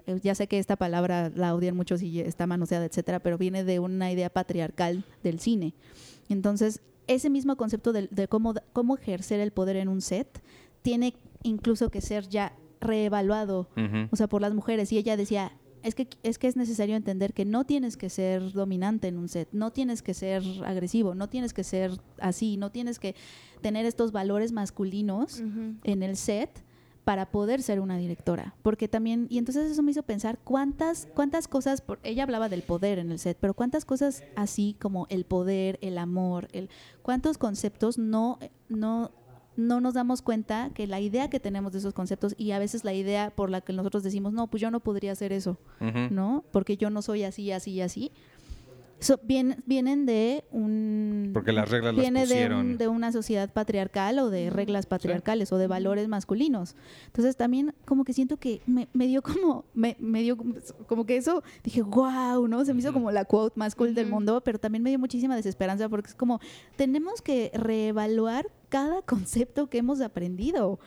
eh, 0.06 0.20
ya 0.22 0.34
sé 0.34 0.46
que 0.46 0.58
esta 0.58 0.76
palabra 0.76 1.30
la 1.34 1.54
odian 1.54 1.76
muchos 1.76 2.00
y 2.02 2.20
está 2.20 2.46
manoseada, 2.46 2.86
etcétera, 2.86 3.20
pero 3.20 3.36
viene 3.36 3.64
de 3.64 3.78
una 3.78 4.10
idea 4.10 4.30
patriarcal 4.30 5.04
del 5.22 5.38
cine. 5.38 5.74
Entonces, 6.30 6.80
ese 7.06 7.30
mismo 7.30 7.56
concepto 7.56 7.92
de, 7.92 8.28
cómo, 8.28 8.54
cómo 8.72 8.96
ejercer 8.96 9.40
el 9.40 9.50
poder 9.50 9.76
en 9.76 9.88
un 9.88 10.00
set 10.00 10.42
tiene 10.82 11.14
incluso 11.42 11.90
que 11.90 12.00
ser 12.00 12.28
ya 12.28 12.54
reevaluado 12.80 13.68
o 14.10 14.16
sea, 14.16 14.28
por 14.28 14.40
las 14.40 14.54
mujeres. 14.54 14.92
Y 14.92 14.98
ella 14.98 15.16
decía, 15.16 15.52
es 15.82 15.94
que, 15.94 16.08
es 16.22 16.38
que 16.38 16.46
es 16.48 16.56
necesario 16.56 16.96
entender 16.96 17.32
que 17.32 17.44
no 17.44 17.64
tienes 17.64 17.96
que 17.96 18.08
ser 18.10 18.52
dominante 18.52 19.08
en 19.08 19.18
un 19.18 19.28
set, 19.28 19.48
no 19.52 19.70
tienes 19.72 20.02
que 20.02 20.14
ser 20.14 20.42
agresivo, 20.64 21.14
no 21.14 21.28
tienes 21.28 21.52
que 21.54 21.64
ser 21.64 21.92
así, 22.20 22.56
no 22.56 22.70
tienes 22.70 22.98
que 22.98 23.14
tener 23.60 23.86
estos 23.86 24.12
valores 24.12 24.52
masculinos 24.52 25.40
en 25.84 26.02
el 26.02 26.16
set 26.16 26.64
para 27.04 27.30
poder 27.30 27.62
ser 27.62 27.80
una 27.80 27.96
directora. 27.96 28.54
Porque 28.62 28.86
también, 28.86 29.28
y 29.30 29.38
entonces 29.38 29.70
eso 29.70 29.82
me 29.82 29.92
hizo 29.92 30.02
pensar 30.02 30.38
cuántas, 30.44 31.08
cuántas 31.14 31.48
cosas, 31.48 31.80
por- 31.80 31.98
ella 32.02 32.22
hablaba 32.22 32.50
del 32.50 32.60
poder 32.62 32.98
en 32.98 33.10
el 33.10 33.18
set, 33.18 33.38
pero 33.40 33.54
cuántas 33.54 33.86
cosas 33.86 34.22
así 34.36 34.76
como 34.78 35.06
el 35.08 35.24
poder, 35.24 35.78
el 35.80 35.96
amor, 35.96 36.48
el, 36.52 36.68
cuántos 37.00 37.38
conceptos 37.38 37.96
no, 37.96 38.38
no, 38.68 39.10
no 39.58 39.80
nos 39.80 39.94
damos 39.94 40.22
cuenta 40.22 40.70
que 40.72 40.86
la 40.86 41.00
idea 41.00 41.28
que 41.28 41.40
tenemos 41.40 41.72
de 41.72 41.78
esos 41.80 41.92
conceptos 41.92 42.34
y 42.38 42.52
a 42.52 42.58
veces 42.60 42.84
la 42.84 42.94
idea 42.94 43.30
por 43.34 43.50
la 43.50 43.60
que 43.60 43.72
nosotros 43.72 44.04
decimos, 44.04 44.32
no, 44.32 44.46
pues 44.46 44.60
yo 44.60 44.70
no 44.70 44.78
podría 44.80 45.10
hacer 45.12 45.32
eso. 45.32 45.58
¿no? 46.10 46.44
Porque 46.52 46.76
yo 46.76 46.90
no 46.90 47.02
soy 47.02 47.24
así, 47.24 47.50
así, 47.50 47.80
así. 47.80 48.12
So, 49.00 49.20
vienen, 49.22 49.62
vienen 49.64 50.06
de 50.06 50.42
un... 50.50 51.30
Porque 51.32 51.52
las 51.52 51.70
reglas 51.70 51.94
las 51.94 52.00
viene 52.02 52.20
de, 52.20 52.26
pusieron. 52.26 52.58
un- 52.66 52.78
de 52.78 52.88
una 52.88 53.12
sociedad 53.12 53.52
patriarcal 53.52 54.18
o 54.18 54.28
de 54.28 54.50
reglas 54.50 54.86
patriarcales 54.86 55.52
o 55.52 55.56
de 55.58 55.68
valores 55.68 56.08
masculinos. 56.08 56.74
Entonces 57.06 57.36
también 57.36 57.74
como 57.84 58.04
que 58.04 58.12
siento 58.12 58.38
que 58.38 58.60
me, 58.66 58.88
me 58.92 59.06
dio 59.06 59.22
como, 59.22 59.64
me, 59.74 59.96
me 60.00 60.22
dio 60.22 60.36
como- 60.36 61.06
que 61.06 61.16
eso, 61.16 61.44
dije, 61.62 61.82
wow, 61.82 62.48
¿no? 62.48 62.64
Se 62.64 62.74
me 62.74 62.80
hizo 62.80 62.92
como 62.92 63.12
la 63.12 63.24
quote 63.24 63.56
más 63.56 63.76
cool 63.76 63.94
del 63.94 64.08
mundo, 64.08 64.40
pero 64.44 64.58
también 64.58 64.82
me 64.82 64.90
dio 64.90 64.98
muchísima 64.98 65.36
desesperanza 65.36 65.88
porque 65.88 66.08
es 66.08 66.14
como, 66.16 66.40
tenemos 66.76 67.22
que 67.22 67.52
reevaluar 67.54 68.46
cada 68.68 69.02
concepto 69.06 69.68
que 69.68 69.78
hemos 69.78 70.00
aprendido. 70.00 70.78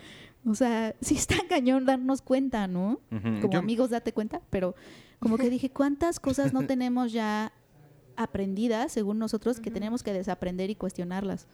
O 0.45 0.55
sea, 0.55 0.95
sí 1.01 1.15
está 1.15 1.35
cañón 1.49 1.85
darnos 1.85 2.21
cuenta, 2.21 2.67
¿no? 2.67 2.99
Como 3.09 3.51
Yo- 3.53 3.59
amigos 3.59 3.89
date 3.91 4.11
cuenta, 4.13 4.41
pero 4.49 4.75
como 5.19 5.37
que 5.37 5.49
dije, 5.49 5.69
¿cuántas 5.69 6.19
cosas 6.19 6.51
no 6.53 6.61
tenemos 6.67 7.11
ya 7.11 7.51
aprendidas, 8.15 8.91
según 8.91 9.19
nosotros, 9.19 9.59
que 9.59 9.71
tenemos 9.71 10.03
que 10.03 10.13
desaprender 10.13 10.69
y 10.69 10.75
cuestionarlas? 10.75 11.47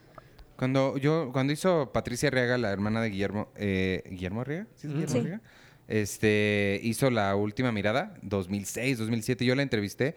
Cuando 0.58 0.98
yo, 0.98 1.30
cuando 1.34 1.54
hizo 1.54 1.92
Patricia 1.94 2.30
Arriaga, 2.30 2.58
la 2.58 2.72
hermana 2.72 3.02
de 3.02 3.10
Guillermo, 3.10 3.50
eh, 3.56 4.04
¿Guillermo 4.10 4.42
Arriaga? 4.42 4.68
¿Sí 4.76 4.88
es 4.88 4.94
Guillermo 4.94 5.14
Sí. 5.14 5.20
Arriaga? 5.20 5.42
Este, 5.88 6.80
hizo 6.84 7.10
la 7.12 7.36
última 7.36 7.72
mirada, 7.72 8.16
2006, 8.24 8.98
2007, 8.98 9.46
yo 9.46 9.56
la 9.56 9.62
entrevisté 9.64 10.16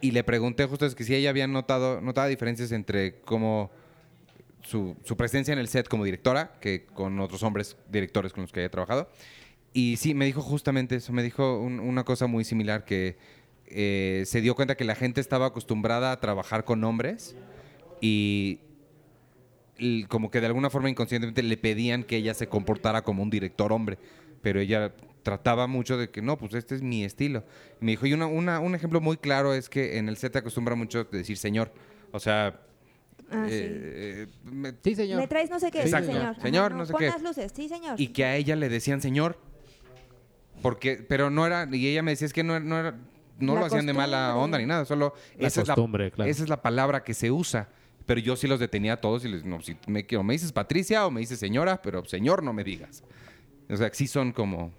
y 0.00 0.10
le 0.10 0.24
pregunté 0.24 0.64
justo 0.66 0.84
es 0.86 0.94
que 0.96 1.04
si 1.04 1.14
ella 1.14 1.30
había 1.30 1.46
notado, 1.46 2.00
notaba 2.00 2.26
diferencias 2.26 2.72
entre 2.72 3.20
cómo 3.20 3.70
su, 4.72 4.96
presencia 5.16 5.52
en 5.52 5.58
el 5.58 5.68
set 5.68 5.86
como 5.88 6.04
directora, 6.04 6.54
que 6.60 6.84
con 6.86 7.20
otros 7.20 7.42
hombres 7.42 7.76
directores 7.90 8.32
con 8.32 8.42
los 8.42 8.52
que 8.52 8.60
había 8.60 8.70
trabajado. 8.70 9.08
Y 9.72 9.96
sí, 9.96 10.14
me 10.14 10.24
dijo 10.26 10.40
justamente 10.42 10.96
eso, 10.96 11.12
me 11.12 11.22
dijo 11.22 11.58
un- 11.58 11.78
una 11.80 12.04
cosa 12.04 12.26
muy 12.26 12.44
similar, 12.44 12.84
que 12.84 13.16
eh, 13.66 14.24
se 14.26 14.40
dio 14.40 14.54
cuenta 14.54 14.74
que 14.76 14.84
la 14.84 14.94
gente 14.94 15.20
estaba 15.20 15.46
acostumbrada 15.46 16.12
a 16.12 16.20
trabajar 16.20 16.64
con 16.64 16.84
hombres 16.84 17.34
y 18.00 18.58
como 20.08 20.30
que 20.30 20.40
de 20.40 20.46
alguna 20.46 20.70
forma 20.70 20.90
inconscientemente 20.90 21.42
le 21.42 21.56
pedían 21.56 22.04
que 22.04 22.16
ella 22.16 22.34
se 22.34 22.46
comportara 22.48 23.02
como 23.02 23.22
un 23.22 23.30
director 23.30 23.72
hombre, 23.72 23.98
pero 24.42 24.60
ella 24.60 24.92
trataba 25.22 25.66
mucho 25.66 25.96
de 25.96 26.10
que 26.10 26.20
no, 26.22 26.36
pues 26.36 26.54
este 26.54 26.74
es 26.74 26.82
mi 26.82 27.04
estilo. 27.04 27.44
Y 27.80 27.84
me 27.84 27.92
dijo, 27.92 28.06
y 28.06 28.12
una, 28.12 28.26
una- 28.26 28.60
un 28.60 28.74
ejemplo 28.74 29.00
muy 29.00 29.16
claro 29.16 29.54
es 29.54 29.68
que 29.68 29.98
en 29.98 30.08
el 30.08 30.16
set 30.16 30.32
te 30.32 30.38
acostumbra 30.38 30.74
mucho 30.74 31.04
decir 31.04 31.36
señor, 31.36 31.72
o 32.12 32.20
sea... 32.20 32.60
Ah, 33.32 33.46
sí. 33.48 33.54
eh, 33.58 34.26
me- 34.44 34.72
Sí, 34.82 34.94
señor. 34.94 35.20
¿Me 35.20 35.26
traes 35.28 35.50
no 35.50 35.58
sé 35.58 35.70
qué? 35.70 35.80
Sí, 35.82 35.88
Exacto. 35.88 36.12
señor. 36.12 36.36
Señor, 36.40 36.66
Ajá, 36.72 36.76
no 36.78 36.86
sé 36.86 36.92
pon 36.92 36.98
qué. 37.00 37.06
las 37.06 37.22
luces. 37.22 37.52
Sí, 37.54 37.68
señor. 37.68 38.00
y 38.00 38.08
que 38.08 38.24
a 38.24 38.36
ella 38.36 38.56
le 38.56 38.68
decían 38.68 39.00
señor, 39.00 39.38
porque, 40.62 40.96
pero 41.08 41.30
no 41.30 41.46
era, 41.46 41.68
y 41.70 41.88
ella 41.88 42.02
me 42.02 42.12
decía, 42.12 42.26
es 42.26 42.32
que 42.32 42.44
no, 42.44 42.58
no 42.60 42.78
era... 42.78 42.94
No 43.38 43.54
La 43.54 43.60
lo 43.60 43.66
hacían 43.66 43.86
de 43.86 43.92
mala 43.92 44.36
onda 44.36 44.58
ni 44.58 44.66
nada, 44.66 44.84
solo 44.84 45.14
La 45.36 45.48
esa, 45.48 45.64
costumbre, 45.64 46.06
es 46.06 46.10
la, 46.12 46.14
claro. 46.16 46.30
esa 46.30 46.42
es 46.44 46.48
la 46.48 46.62
palabra 46.62 47.02
que 47.02 47.12
se 47.14 47.30
usa. 47.32 47.68
Pero 48.06 48.20
yo 48.20 48.36
sí 48.36 48.46
los 48.46 48.60
detenía 48.60 48.92
a 48.92 48.96
todos 49.00 49.24
y 49.24 49.28
les, 49.28 49.44
no, 49.44 49.60
si 49.62 49.76
me, 49.88 50.06
o 50.16 50.22
me 50.22 50.34
dices 50.34 50.52
Patricia 50.52 51.06
o 51.06 51.10
me 51.10 51.20
dices 51.20 51.40
señora, 51.40 51.80
pero 51.82 52.04
señor 52.04 52.42
no 52.44 52.52
me 52.52 52.62
digas. 52.62 53.02
O 53.68 53.76
sea, 53.76 53.90
sí 53.92 54.06
son 54.06 54.32
como 54.32 54.70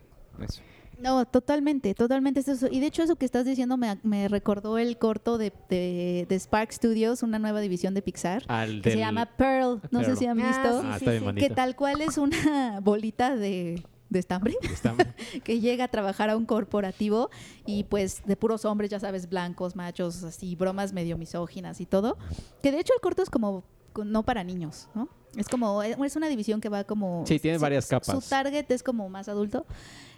eso. 0.41 0.61
No, 1.03 1.25
totalmente, 1.25 1.93
totalmente 1.93 2.39
es 2.39 2.47
eso. 2.47 2.67
Y 2.71 2.79
de 2.79 2.87
hecho 2.87 3.03
eso 3.03 3.15
que 3.17 3.25
estás 3.25 3.45
diciendo 3.45 3.75
me, 3.77 3.99
me 4.03 4.27
recordó 4.27 4.77
el 4.77 4.97
corto 4.97 5.37
de, 5.37 5.51
de, 5.69 6.25
de 6.29 6.39
Spark 6.39 6.71
Studios, 6.71 7.21
una 7.23 7.39
nueva 7.39 7.59
división 7.59 7.93
de 7.93 8.01
Pixar, 8.01 8.43
Al 8.47 8.81
que 8.81 8.91
se 8.91 8.97
llama 8.97 9.25
Pearl. 9.25 9.81
No 9.91 10.03
sé 10.03 10.15
si 10.15 10.25
han 10.25 10.39
Ah, 10.39 10.47
visto. 10.47 10.81
sí, 10.81 10.87
Ah, 10.89 10.99
sí, 10.99 11.05
está 11.05 11.11
bien 11.23 11.35
sí. 11.35 11.41
que 11.41 11.49
tal 11.53 11.75
cual 11.75 12.01
es 12.01 12.17
una 12.17 12.79
bolita 12.81 13.35
de, 13.35 13.83
de 14.09 14.19
estambre 14.19 14.55
que 15.43 15.59
llega 15.59 15.85
a 15.85 15.87
trabajar 15.89 16.29
a 16.29 16.37
un 16.37 16.45
corporativo 16.45 17.29
y 17.65 17.83
pues 17.83 18.21
de 18.25 18.35
puros 18.37 18.63
hombres, 18.65 18.89
ya 18.89 18.99
sabes, 18.99 19.27
blancos, 19.27 19.75
machos, 19.75 20.23
así, 20.23 20.55
bromas 20.55 20.93
medio 20.93 21.17
misóginas 21.17 21.81
y 21.81 21.85
todo. 21.85 22.17
Que 22.61 22.71
de 22.71 22.79
hecho 22.79 22.93
el 22.93 23.01
corto 23.01 23.21
es 23.23 23.29
como 23.29 23.63
no 24.05 24.23
para 24.23 24.43
niños, 24.43 24.87
¿no? 24.95 25.09
Es 25.35 25.49
como, 25.49 25.81
es 25.83 26.15
una 26.15 26.27
división 26.29 26.61
que 26.61 26.69
va 26.69 26.83
como... 26.83 27.23
Sí, 27.27 27.39
tiene 27.39 27.57
su- 27.57 27.61
varias 27.63 27.87
capas. 27.87 28.23
Su 28.23 28.29
target 28.29 28.69
es 28.69 28.83
como 28.83 29.09
más 29.09 29.27
adulto. 29.27 29.65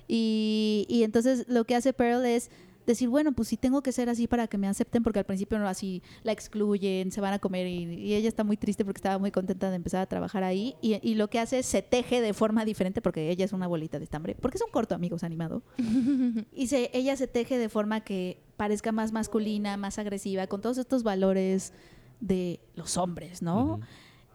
Y, 0.08 0.86
y 0.90 1.04
entonces 1.04 1.46
lo 1.48 1.66
que 1.66 1.76
hace 1.76 1.94
Pearl 1.94 2.26
es 2.26 2.50
decir, 2.86 3.10
bueno, 3.10 3.32
pues 3.32 3.48
si 3.48 3.58
tengo 3.58 3.82
que 3.82 3.92
ser 3.92 4.10
así 4.10 4.28
para 4.28 4.48
que 4.48 4.58
me 4.58 4.68
acepten, 4.68 5.04
porque 5.04 5.20
al 5.20 5.26
principio 5.26 5.58
no 5.60 5.68
así 5.68 6.04
la 6.24 6.32
excluyen, 6.32 7.12
se 7.12 7.22
van 7.22 7.34
a 7.34 7.40
comer 7.40 7.68
y, 7.68 7.84
y 7.84 8.14
ella 8.14 8.28
está 8.28 8.44
muy 8.44 8.58
triste 8.58 8.86
porque 8.86 9.00
estaba 9.00 9.18
muy 9.18 9.32
contenta 9.32 9.70
de 9.70 9.76
empezar 9.76 10.02
a 10.02 10.06
trabajar 10.06 10.44
ahí 10.44 10.76
y, 10.82 11.00
y 11.02 11.16
lo 11.16 11.30
que 11.30 11.40
hace 11.40 11.60
es 11.60 11.66
se 11.66 11.82
teje 11.82 12.22
de 12.22 12.34
forma 12.34 12.66
diferente 12.66 13.02
porque 13.02 13.30
ella 13.30 13.46
es 13.46 13.54
una 13.54 13.68
bolita 13.68 13.98
de 13.98 14.04
estambre, 14.04 14.36
porque 14.40 14.58
es 14.58 14.64
un 14.64 14.72
corto, 14.72 14.96
amigos, 14.96 15.24
animado. 15.24 15.64
y 16.54 16.68
se, 16.68 16.92
ella 16.94 17.16
se 17.16 17.28
teje 17.28 17.58
de 17.58 17.70
forma 17.70 18.02
que 18.02 18.42
parezca 18.58 18.92
más 18.92 19.12
masculina, 19.12 19.78
más 19.78 19.98
agresiva, 20.00 20.48
con 20.48 20.62
todos 20.62 20.78
estos 20.78 21.04
valores 21.04 21.74
de 22.20 22.60
los 22.76 22.98
hombres, 22.98 23.42
¿no? 23.42 23.82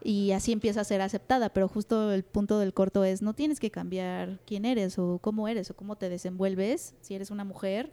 Y 0.03 0.31
así 0.31 0.51
empieza 0.51 0.81
a 0.81 0.85
ser 0.85 1.01
aceptada, 1.01 1.49
pero 1.49 1.67
justo 1.67 2.11
el 2.11 2.23
punto 2.23 2.59
del 2.59 2.73
corto 2.73 3.03
es 3.03 3.21
no 3.21 3.33
tienes 3.33 3.59
que 3.59 3.71
cambiar 3.71 4.39
quién 4.45 4.65
eres 4.65 4.97
o 4.97 5.19
cómo 5.19 5.47
eres 5.47 5.69
o 5.69 5.75
cómo 5.75 5.95
te 5.95 6.09
desenvuelves 6.09 6.95
si 7.01 7.13
eres 7.15 7.31
una 7.31 7.43
mujer. 7.43 7.91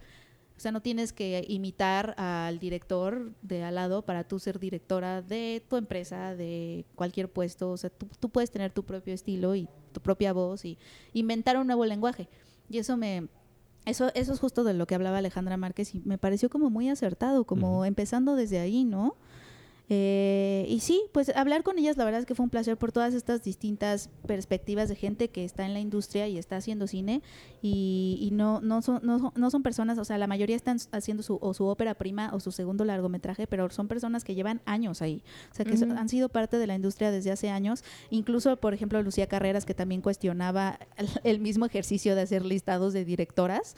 O 0.56 0.60
sea, 0.60 0.72
no 0.72 0.82
tienes 0.82 1.12
que 1.12 1.44
imitar 1.48 2.14
al 2.18 2.58
director 2.58 3.32
de 3.42 3.62
al 3.62 3.76
lado 3.76 4.02
para 4.02 4.24
tú 4.24 4.40
ser 4.40 4.58
directora 4.58 5.22
de 5.22 5.62
tu 5.68 5.76
empresa, 5.76 6.34
de 6.34 6.84
cualquier 6.96 7.30
puesto. 7.30 7.70
O 7.70 7.76
sea, 7.76 7.90
tú, 7.90 8.08
tú 8.18 8.28
puedes 8.28 8.50
tener 8.50 8.72
tu 8.72 8.84
propio 8.84 9.14
estilo 9.14 9.54
y 9.54 9.68
tu 9.92 10.00
propia 10.00 10.32
voz 10.32 10.64
y 10.64 10.76
inventar 11.12 11.58
un 11.58 11.66
nuevo 11.68 11.84
lenguaje. 11.84 12.28
Y 12.68 12.78
eso 12.78 12.96
me... 12.96 13.28
Eso, 13.84 14.10
eso 14.14 14.32
es 14.34 14.40
justo 14.40 14.64
de 14.64 14.74
lo 14.74 14.86
que 14.86 14.96
hablaba 14.96 15.18
Alejandra 15.18 15.56
Márquez 15.56 15.94
y 15.94 16.00
me 16.00 16.18
pareció 16.18 16.50
como 16.50 16.68
muy 16.68 16.90
acertado, 16.90 17.44
como 17.44 17.86
empezando 17.86 18.34
desde 18.34 18.58
ahí, 18.58 18.84
¿no? 18.84 19.16
Eh, 19.90 20.66
y 20.68 20.80
sí, 20.80 21.02
pues 21.12 21.34
hablar 21.34 21.62
con 21.62 21.78
ellas 21.78 21.96
la 21.96 22.04
verdad 22.04 22.20
es 22.20 22.26
que 22.26 22.34
fue 22.34 22.44
un 22.44 22.50
placer 22.50 22.76
por 22.76 22.92
todas 22.92 23.14
estas 23.14 23.42
distintas 23.42 24.10
perspectivas 24.26 24.88
de 24.88 24.96
gente 24.96 25.28
que 25.28 25.44
está 25.44 25.64
en 25.64 25.72
la 25.72 25.80
industria 25.80 26.28
y 26.28 26.36
está 26.36 26.56
haciendo 26.56 26.86
cine. 26.86 27.22
Y, 27.62 28.18
y 28.20 28.30
no, 28.30 28.60
no, 28.60 28.82
son, 28.82 29.00
no, 29.02 29.32
no 29.34 29.50
son 29.50 29.62
personas, 29.62 29.98
o 29.98 30.04
sea, 30.04 30.18
la 30.18 30.26
mayoría 30.26 30.56
están 30.56 30.78
haciendo 30.92 31.22
su, 31.22 31.38
o 31.40 31.54
su 31.54 31.64
ópera 31.66 31.94
prima 31.94 32.30
o 32.32 32.40
su 32.40 32.52
segundo 32.52 32.84
largometraje, 32.84 33.46
pero 33.46 33.68
son 33.70 33.88
personas 33.88 34.24
que 34.24 34.34
llevan 34.34 34.60
años 34.64 35.02
ahí, 35.02 35.22
o 35.50 35.54
sea, 35.54 35.64
que 35.64 35.74
Ujú. 35.74 35.92
han 35.96 36.08
sido 36.08 36.28
parte 36.28 36.58
de 36.58 36.66
la 36.66 36.74
industria 36.74 37.10
desde 37.10 37.30
hace 37.30 37.50
años, 37.50 37.82
incluso, 38.10 38.56
por 38.58 38.74
ejemplo, 38.74 39.02
Lucía 39.02 39.26
Carreras, 39.26 39.64
que 39.64 39.74
también 39.74 40.02
cuestionaba 40.02 40.78
el, 40.96 41.08
el 41.24 41.40
mismo 41.40 41.66
ejercicio 41.66 42.14
de 42.14 42.22
hacer 42.22 42.44
listados 42.44 42.92
de 42.92 43.04
directoras, 43.04 43.74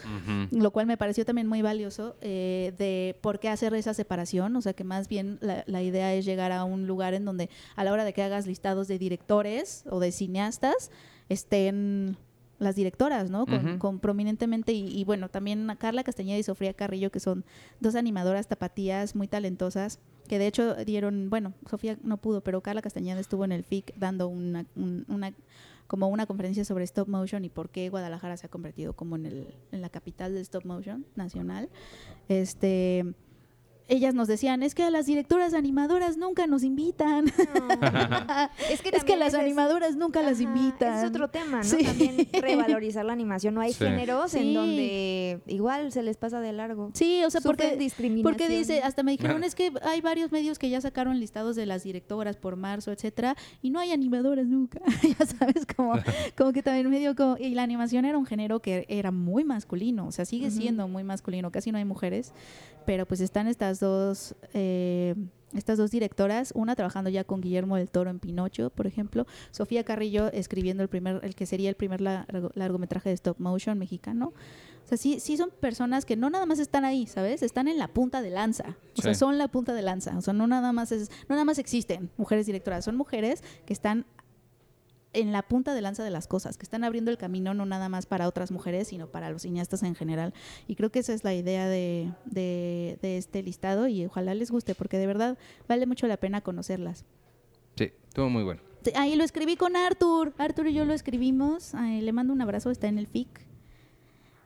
lo 0.51 0.71
cual 0.73 0.87
me 0.87 0.97
pareció 0.97 1.25
también 1.25 1.47
muy 1.47 1.63
valioso 1.63 2.17
eh, 2.21 2.75
de 2.79 3.17
por 3.21 3.39
qué 3.39 3.49
hacer 3.49 3.73
esa 3.75 3.95
separación, 3.95 4.57
o 4.57 4.61
sea 4.61 4.73
que 4.73 4.85
más 4.85 5.09
bien 5.09 5.39
la, 5.41 5.65
la 5.67 5.83
idea 5.83 6.00
es 6.01 6.25
llegar 6.25 6.53
a 6.53 6.65
un 6.65 6.87
lugar 6.87 7.15
en 7.15 7.25
donde 7.25 7.51
a 7.77 7.85
la 7.85 7.93
hora 7.93 8.05
de 8.05 8.13
que 8.13 8.23
hagas 8.23 8.47
listados 8.47 8.89
de 8.89 8.99
directores 8.99 9.85
o 9.91 10.01
de 10.01 10.13
cineastas 10.13 10.91
estén 11.29 12.17
las 12.59 12.77
directoras, 12.77 13.31
¿no? 13.31 13.47
Con, 13.79 14.01
prominentemente 14.01 14.73
y, 14.73 14.87
y 14.89 15.05
bueno, 15.05 15.31
también 15.31 15.69
a 15.71 15.77
Carla 15.77 16.05
Castañeda 16.05 16.37
y 16.39 16.43
Sofía 16.43 16.75
Carrillo, 16.75 17.11
que 17.11 17.19
son 17.21 17.45
dos 17.81 17.95
animadoras 17.95 18.49
tapatías 18.49 19.15
muy 19.17 19.29
talentosas, 19.29 19.99
que 20.29 20.39
de 20.39 20.47
hecho 20.47 20.75
dieron, 20.85 21.31
bueno, 21.31 21.55
Sofía 21.71 21.97
no 22.03 22.19
pudo, 22.19 22.43
pero 22.43 22.61
Carla 22.61 22.83
Castañeda 22.83 23.19
estuvo 23.19 23.47
en 23.47 23.53
el 23.53 23.65
FIC 23.65 23.95
dando 23.97 24.29
una, 24.29 24.67
un- 24.77 25.07
una 25.09 25.33
como 25.87 26.07
una 26.09 26.27
conferencia 26.27 26.65
sobre 26.65 26.85
stop 26.85 27.09
motion 27.09 27.45
y 27.45 27.49
por 27.49 27.69
qué 27.71 27.89
Guadalajara 27.89 28.37
se 28.37 28.47
ha 28.47 28.49
convertido 28.51 28.93
como 28.93 29.17
en, 29.17 29.27
el, 29.27 29.55
en 29.73 29.81
la 29.81 29.89
capital 29.89 30.35
del 30.35 30.43
stop 30.43 30.65
motion 30.65 31.05
nacional. 31.17 31.69
Este, 32.29 33.05
ellas 33.91 34.15
nos 34.15 34.29
decían, 34.29 34.63
es 34.63 34.75
que 34.75 34.83
a 34.85 34.91
las 34.91 35.07
directoras 35.07 35.53
animadoras 35.55 36.17
nunca 36.17 36.47
nos 36.47 36.63
invitan. 36.63 37.27
es 38.71 38.81
que, 38.83 38.91
es 38.91 39.05
que 39.05 39.17
las 39.17 39.35
es- 39.35 39.41
animadoras 39.41 39.97
nunca 39.97 40.23
las 40.23 40.41
invitan. 40.41 40.95
ese 40.95 41.03
Es 41.05 41.09
otro 41.11 41.29
tema, 41.29 41.59
¿no? 41.59 41.65
Sí. 41.65 41.85
También 41.85 42.29
revalorizar 42.41 43.05
la 43.05 43.13
animación. 43.13 43.55
No 43.55 43.61
hay 43.61 43.73
Sí. 43.73 43.85
géneros 43.85 44.31
Sí. 44.33 44.39
en 44.39 44.55
donde 44.55 45.41
igual 45.47 45.93
se 45.93 46.03
les 46.03 46.17
pasa 46.17 46.41
de 46.41 46.53
largo. 46.53 46.91
Sí, 46.95 47.23
o 47.25 47.31
sea, 47.31 47.41
Sufren 47.41 47.57
porque, 47.71 47.77
discriminación. 47.77 48.23
porque 48.23 48.49
dice, 48.49 48.81
hasta 48.83 49.03
me 49.03 49.13
dijeron, 49.13 49.45
es 49.45 49.55
que 49.55 49.73
hay 49.83 50.01
varios 50.01 50.33
medios 50.33 50.59
que 50.59 50.71
ya 50.71 50.81
sacaron 50.81 51.19
listados 51.21 51.57
de 51.57 51.67
las 51.67 51.83
directoras 51.83 52.37
por 52.37 52.57
marzo, 52.57 52.93
etcétera, 52.93 53.37
y 53.63 53.71
no 53.71 53.79
hay 53.81 53.93
animadoras 53.93 54.47
nunca. 54.47 54.81
ya 55.19 55.27
sabes, 55.27 55.67
como, 55.67 55.95
como 56.37 56.53
que 56.53 56.63
también 56.63 56.89
medio 56.91 57.15
como, 57.17 57.37
y 57.39 57.55
la 57.55 57.63
animación 57.63 58.05
era 58.05 58.19
un 58.19 58.27
género 58.27 58.61
que 58.61 58.87
era 58.89 59.11
muy 59.11 59.45
masculino, 59.45 60.07
o 60.07 60.13
sea, 60.13 60.25
sigue 60.25 60.51
siendo 60.51 60.87
muy 60.89 61.05
masculino, 61.05 61.51
casi 61.51 61.73
no 61.73 61.79
hay 61.79 61.85
mujeres, 61.85 62.33
pero 62.87 63.07
pues 63.07 63.21
están 63.21 63.47
estas 63.47 63.80
dos 63.81 64.35
eh, 64.55 65.15
estas 65.53 65.79
dos 65.79 65.91
directoras, 65.91 66.53
una 66.55 66.77
trabajando 66.77 67.11
ya 67.11 67.25
con 67.25 67.41
Guillermo 67.41 67.77
del 67.77 67.89
Toro 67.89 68.09
en 68.09 68.21
Pinocho, 68.21 68.71
por 68.71 68.87
ejemplo, 68.87 69.27
Sofía 69.51 69.83
Carrillo 69.83 70.31
escribiendo 70.33 70.85
el 70.85 70.89
primer, 70.89 71.19
el 71.25 71.35
que 71.35 71.45
sería 71.45 71.69
el 71.69 71.75
primer 71.75 72.01
largo- 72.01 72.53
largometraje 72.55 73.09
de 73.09 73.17
stop 73.17 73.41
motion 73.41 73.77
mexicano. 73.77 74.33
O 74.85 74.89
sea, 74.91 74.97
sí, 74.97 75.19
sí 75.19 75.37
son 75.37 75.51
personas 75.51 76.05
que 76.05 76.15
no 76.17 76.31
nada 76.31 76.47
más 76.47 76.61
están 76.61 76.85
ahí, 76.85 77.07
¿sabes? 77.09 77.43
Están 77.43 77.67
en 77.67 77.79
la 77.79 77.89
punta 77.89 78.23
de 78.23 78.31
lanza. 78.31 78.77
O 78.97 79.03
sea, 79.03 79.15
son 79.15 79.39
la 79.39 79.49
punta 79.49 79.73
de 79.75 79.83
lanza. 79.83 80.17
O 80.17 80.21
sea, 80.21 80.33
no 80.35 80.47
nada 80.47 80.73
más 80.73 80.93
es, 80.93 81.11
no 81.29 81.35
nada 81.35 81.45
más 81.45 81.59
existen 81.59 82.11
mujeres 82.17 82.47
directoras, 82.47 82.85
son 82.85 82.95
mujeres 82.97 83.43
que 83.67 83.73
están 83.73 84.07
en 85.13 85.33
la 85.33 85.43
punta 85.43 85.75
de 85.75 85.83
lanza 85.83 86.05
de 86.05 86.11
las 86.11 86.27
cosas, 86.29 86.57
que 86.57 86.63
están 86.63 86.85
abriendo 86.85 87.11
el 87.11 87.19
camino 87.19 87.53
no 87.53 87.67
nada 87.67 87.89
más 87.89 88.07
para 88.07 88.29
otras 88.29 88.51
mujeres, 88.53 88.89
sino 88.89 89.09
para 89.09 89.31
los 89.31 89.43
cineastas 89.43 89.83
en 89.83 89.95
general. 89.97 90.33
Y 90.69 90.77
creo 90.77 90.91
que 90.91 91.01
esa 91.01 91.13
es 91.13 91.25
la 91.25 91.35
idea 91.35 91.67
de, 91.69 92.13
de- 92.27 92.99
de 93.03 93.17
este 93.19 93.43
listado 93.43 93.89
y 93.89 94.05
ojalá 94.07 94.35
les 94.35 94.51
guste, 94.53 94.75
porque 94.77 94.99
de 94.99 95.07
verdad 95.09 95.37
vale 95.69 95.87
mucho 95.87 96.07
la 96.07 96.17
pena 96.17 96.41
conocerlas. 96.43 97.05
Sí, 97.77 97.91
estuvo 98.09 98.29
muy 98.29 98.45
bueno. 98.45 98.61
Sí, 98.85 98.93
Ahí 98.95 99.17
lo 99.17 99.25
escribí 99.25 99.57
con 99.57 99.75
Arthur. 99.77 100.33
Arthur 100.39 100.69
y 100.69 100.75
yo 100.75 100.85
lo 100.85 100.93
escribimos. 100.95 101.75
Ay, 101.75 102.01
le 102.01 102.13
mando 102.13 102.33
un 102.33 102.41
abrazo, 102.41 102.71
está 102.71 102.87
en 102.89 102.99
el 102.99 103.07
FIC. 103.09 103.29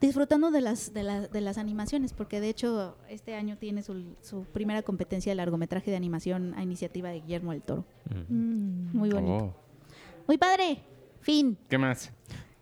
Disfrutando 0.01 0.51
de 0.51 0.61
las, 0.61 0.93
de, 0.93 1.03
las- 1.03 1.31
de 1.31 1.41
las 1.41 1.57
animaciones, 1.57 2.12
porque 2.12 2.41
de 2.41 2.49
hecho 2.51 2.97
este 3.09 3.35
año 3.35 3.57
tiene 3.57 3.83
su, 3.83 4.03
su 4.23 4.45
primera 4.45 4.83
competencia 4.83 5.31
de 5.31 5.37
largometraje 5.37 5.91
de 5.91 5.97
animación 5.97 6.53
a 6.55 6.62
iniciativa 6.62 7.09
de 7.11 7.21
Guillermo 7.21 7.53
del 7.53 7.62
Toro. 7.62 7.85
Mm. 8.29 8.97
Muy 8.97 9.11
bonito. 9.11 9.35
Oh. 9.35 9.64
Muy 10.27 10.39
padre. 10.39 10.79
Fin. 11.20 11.57
¿Qué 11.68 11.79
más? 11.79 12.11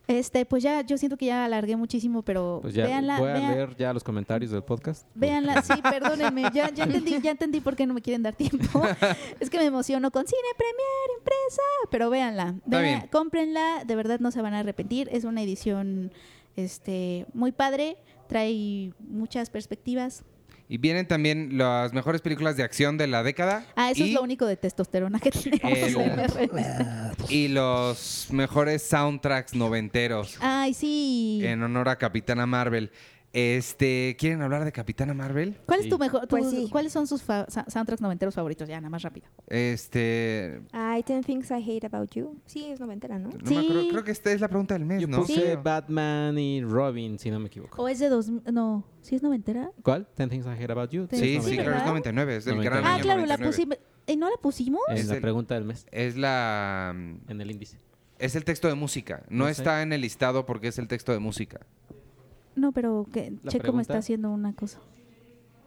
Este, 0.09 0.45
pues 0.45 0.63
ya, 0.63 0.83
yo 0.83 0.99
siento 0.99 1.17
que 1.17 1.27
ya 1.27 1.45
alargué 1.45 1.77
muchísimo, 1.77 2.23
pero 2.23 2.59
Pues 2.61 2.75
ya 2.75 2.85
véanla, 2.85 3.19
voy 3.21 3.31
a 3.31 3.35
vean- 3.35 3.53
leer 3.55 3.77
ya 3.77 3.93
los 3.95 4.03
comentarios 4.05 4.51
del 4.51 4.63
podcast. 4.63 5.07
véanla. 5.15 5.63
Sí, 5.63 5.73
perdónenme, 5.83 6.43
ya, 6.53 6.71
ya 6.71 6.85
entendí, 6.85 7.21
ya 7.21 7.31
entendí 7.31 7.61
por 7.61 7.77
qué 7.77 7.87
no 7.87 7.95
me 7.95 8.03
quieren 8.03 8.23
dar 8.23 8.35
tiempo. 8.35 8.83
es 9.41 9.49
que 9.49 9.59
me 9.59 9.65
emociono 9.65 10.11
con 10.11 10.27
Cine 10.27 10.41
Premier 10.57 11.19
Impresa, 11.19 11.63
pero 11.91 12.11
véanla, 12.11 12.55
Está 12.65 12.81
Vea- 12.81 12.99
bien. 12.99 13.09
cómprenla, 13.11 13.85
de 13.87 13.97
verdad 13.97 14.19
no 14.21 14.31
se 14.33 14.43
van 14.43 14.55
a 14.55 14.59
arrepentir. 14.59 15.09
Es 15.13 15.25
una 15.25 15.41
edición, 15.43 16.13
este, 16.57 17.27
muy 17.33 17.53
padre, 17.53 17.97
trae 18.29 18.93
muchas 18.99 19.51
perspectivas. 19.51 20.25
Y 20.73 20.79
vienen 20.79 21.07
también 21.07 21.59
las 21.59 21.93
mejores 21.93 22.23
películas 22.23 22.57
de 22.57 22.63
acción 22.63 22.97
de 22.97 23.07
la 23.07 23.23
década. 23.23 23.67
Ah, 23.77 23.91
eso 23.91 24.05
y, 24.05 24.09
es 24.09 24.15
lo 24.15 24.23
único 24.23 24.47
de 24.47 24.57
testosterona 24.57 25.21
que 25.21 25.31
tenemos. 25.31 26.39
El- 26.39 26.51
y 27.29 27.49
los 27.49 28.29
mejores 28.31 28.83
soundtracks 28.83 29.55
noventeros 29.55 30.39
Ay, 30.41 30.73
sí. 30.73 31.43
en 31.45 31.63
honor 31.63 31.91
a 31.91 31.97
Capitana 31.97 32.47
Marvel. 32.47 32.91
Este, 33.33 34.15
¿quieren 34.19 34.43
hablar 34.43 34.65
de 34.65 34.73
Capitana 34.73 35.15
Marvel? 35.15 35.57
¿Cuál 35.65 35.79
es 35.81 35.85
Sí. 35.85 35.91
tu 35.91 35.99
mejor, 35.99 36.29
Pues 36.29 36.45
tu- 36.45 36.51
sí. 36.51 36.69
cuáles 36.71 36.93
son 36.93 37.07
sus 37.07 37.23
fa- 37.23 37.47
sa- 37.49 37.65
soundtracks 37.69 38.03
noventeros 38.03 38.35
favoritos? 38.35 38.69
Ya, 38.69 38.79
nada 38.79 38.91
más 38.91 39.03
rápido. 39.03 39.27
Este, 39.49 40.61
Ay, 40.73 41.03
Ten 41.03 41.23
Things 41.25 41.51
I 41.51 41.55
Hate 41.55 41.87
About 41.87 42.11
You. 42.15 42.39
Sí, 42.45 42.67
es 42.67 42.79
noventera, 42.79 43.19
¿no? 43.19 43.31
no 43.31 43.39
Sí. 43.49 43.57
acuerdo, 43.57 43.89
creo 43.89 44.05
que 44.05 44.11
esta 44.11 44.33
es 44.33 44.41
la 44.41 44.49
pregunta 44.49 44.75
del 44.75 44.85
mes, 44.85 45.01
Yo 45.01 45.09
¿no? 45.09 45.19
puse 45.23 45.35
Sí. 45.53 45.59
Batman 45.63 46.39
y 46.39 46.63
Robin, 46.63 47.19
si 47.19 47.31
no 47.31 47.41
me 47.41 47.47
equivoco. 47.47 47.83
¿O 47.83 47.89
es 47.89 47.99
de 48.01 48.09
dos, 48.11 48.29
no, 48.29 48.85
sí 49.01 49.17
es 49.17 49.23
noventera? 49.23 49.71
¿Cuál? 49.83 50.07
Ten 50.15 50.29
Things 50.29 50.45
I 50.45 50.51
Hate 50.51 50.71
About 50.73 50.91
You. 50.91 51.09
Sí, 51.11 51.17
Sí, 51.17 51.37
Es 51.37 51.45
sí, 51.45 51.55
claro, 51.55 51.71
es 51.71 51.77
¿verdad? 51.77 51.87
99, 51.87 52.37
es 52.37 52.45
del 52.45 52.57
99. 52.57 52.83
gran 52.83 52.93
Ah, 52.93 52.95
año 52.97 53.03
claro, 53.03 53.21
la 53.27 53.37
99. 53.39 53.51
pusimos. 53.77 53.79
¿Y 54.07 54.17
no 54.17 54.29
la 54.29 54.37
pusimos? 54.37 54.83
Es 54.91 55.01
Es 55.01 55.07
la 55.09 55.15
el- 55.15 55.21
pregunta 55.23 55.55
del 55.55 55.65
mes 55.65 55.87
Es 55.91 56.17
la 56.17 56.93
en 57.29 57.41
el 57.41 57.51
índice. 57.51 57.79
es 58.19 58.35
el 58.37 58.45
texto 58.45 58.69
de 58.69 58.75
música. 58.75 59.23
No, 59.31 59.39
No 59.39 59.45
sé. 59.47 59.53
está 59.53 59.81
en 59.83 59.93
el 59.95 60.01
listado 60.03 60.45
porque 60.45 60.69
es 60.69 60.79
el 60.79 60.87
texto 60.89 61.13
de 61.13 61.19
música. 61.19 61.61
No, 62.55 62.73
pero 62.73 63.07
que 63.13 63.33
Checo 63.49 63.73
me 63.73 63.83
está 63.83 63.99
haciendo 63.99 64.31
una 64.31 64.53
cosa. 64.53 64.79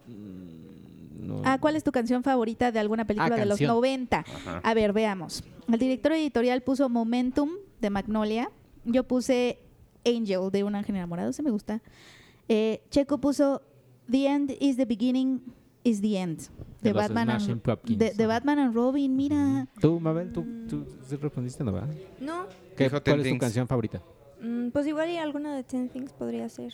Mm, 0.07 1.27
no. 1.27 1.41
Ah, 1.43 1.57
¿cuál 1.59 1.75
es 1.75 1.83
tu 1.83 1.91
canción 1.91 2.23
favorita 2.23 2.71
de 2.71 2.79
alguna 2.79 3.05
película 3.05 3.35
Ah, 3.35 3.39
de 3.39 3.45
los 3.45 3.57
canción. 3.57 3.75
90? 3.75 4.17
Ajá. 4.19 4.61
A 4.63 4.73
ver, 4.73 4.93
veamos. 4.93 5.43
El 5.71 5.79
director 5.79 6.11
editorial 6.13 6.61
puso 6.61 6.87
Momentum 6.89 7.49
de 7.81 7.89
Magnolia. 7.89 8.51
Yo 8.85 9.03
puse 9.03 9.59
Angel 10.05 10.51
de 10.51 10.63
Un 10.63 10.75
ángel 10.75 10.95
enamorado. 10.95 11.33
Se 11.33 11.41
me 11.41 11.49
gusta. 11.49 11.81
Eh, 12.47 12.83
Checo 12.91 13.17
puso 13.19 13.63
The 14.09 14.27
End 14.27 14.51
is 14.59 14.77
the 14.77 14.85
Beginning 14.85 15.41
is 15.83 16.01
the 16.01 16.19
End. 16.19 16.41
De, 16.81 16.93
Batman, 16.93 17.31
and, 17.31 17.63
de, 17.97 18.13
de 18.13 18.27
Batman 18.27 18.59
and 18.59 18.75
Robin. 18.75 19.15
Mira. 19.15 19.67
¿Tú, 19.81 19.99
Mabel? 19.99 20.31
¿Tú, 20.31 20.45
tú 20.69 20.85
respondiste, 21.19 21.63
no, 21.63 21.71
verdad? 21.71 21.89
No, 22.19 22.45
¿Qué- 22.77 22.91
¿Cuál 22.91 23.21
es 23.21 23.31
tu 23.33 23.37
canción 23.39 23.67
favorita? 23.67 24.03
Mm, 24.41 24.69
pues 24.69 24.87
igual 24.87 25.09
y 25.09 25.17
alguna 25.17 25.55
de 25.55 25.63
Ten 25.63 25.89
Things 25.89 26.13
podría 26.13 26.47
ser. 26.49 26.73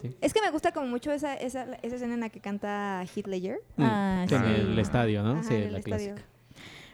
Sí. 0.00 0.16
Es 0.20 0.32
que 0.32 0.40
me 0.40 0.50
gusta 0.50 0.72
como 0.72 0.86
mucho 0.86 1.12
esa, 1.12 1.34
esa, 1.34 1.64
esa 1.82 1.96
escena 1.96 2.14
en 2.14 2.20
la 2.20 2.30
que 2.30 2.40
canta 2.40 3.04
Heath 3.14 3.26
Ledger. 3.26 3.60
Ah, 3.76 4.24
en 4.30 4.44
el 4.44 4.78
estadio, 4.78 5.22
¿no? 5.22 5.32
Ajá, 5.32 5.42
sí, 5.42 5.54
en 5.54 5.72
la 5.72 5.78
estadio. 5.78 6.14
clásica. 6.14 6.28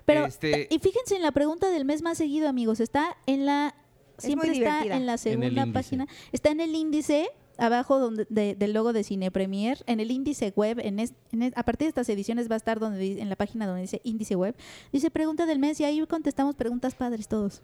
Pero, 0.05 0.27
Este- 0.27 0.69
y 0.71 0.79
fíjense 0.79 1.17
en 1.17 1.23
la 1.23 1.33
pregunta 1.33 1.71
del 1.71 1.85
mes 1.85 2.03
más 2.03 2.19
seguido, 2.19 2.49
amigos. 2.49 2.81
Está 2.81 3.17
en 3.27 3.47
la. 3.47 3.75
Siempre 4.19 4.53
está 4.53 4.83
en 4.83 5.05
la 5.07 5.19
segunda 5.19 5.67
página. 5.73 6.07
Está 6.33 6.51
en 6.51 6.61
el 6.61 6.75
índice, 6.75 7.29
abajo 7.59 7.99
donde, 7.99 8.27
de- 8.29 8.55
del 8.55 8.73
logo 8.73 8.93
de 8.93 9.03
Cine 9.05 9.31
Premier. 9.31 9.83
En 9.87 10.01
el 10.01 10.11
índice 10.11 10.53
web, 10.57 10.79
en 10.81 10.99
es- 10.99 11.15
en 11.33 11.43
es- 11.43 11.53
a 11.57 11.63
partir 11.63 11.87
de 11.87 11.91
estas 11.91 12.09
ediciones 12.09 12.51
va 12.51 12.55
a 12.55 12.59
estar 12.59 12.79
donde 12.81 13.21
en 13.21 13.29
la 13.29 13.37
página 13.37 13.67
donde 13.67 13.83
dice 13.83 14.01
índice 14.05 14.35
web. 14.37 14.55
Dice 14.93 15.11
pregunta 15.11 15.47
del 15.47 15.59
mes 15.59 15.81
y 15.81 15.85
ahí 15.85 16.05
contestamos 16.07 16.55
preguntas 16.55 16.95
padres 16.95 17.29
todos. 17.29 17.63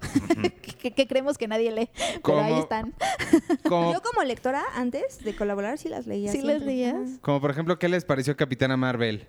que, 0.62 0.90
que 0.94 1.06
creemos 1.06 1.38
que 1.38 1.48
nadie 1.48 1.70
lee. 1.72 1.88
Pero 2.24 2.40
ahí 2.40 2.58
están. 2.58 2.94
Yo 3.64 4.00
como 4.02 4.22
lectora, 4.24 4.62
antes 4.74 5.22
de 5.24 5.34
colaborar, 5.36 5.78
sí 5.78 5.88
las 5.88 6.06
leía. 6.06 6.30
¿Sí 6.32 6.38
siempre. 6.40 6.58
las 6.58 6.66
leías? 6.66 7.18
Como 7.20 7.40
por 7.40 7.50
ejemplo, 7.50 7.78
¿qué 7.78 7.88
les 7.88 8.04
pareció 8.04 8.36
Capitana 8.36 8.76
Marvel? 8.76 9.26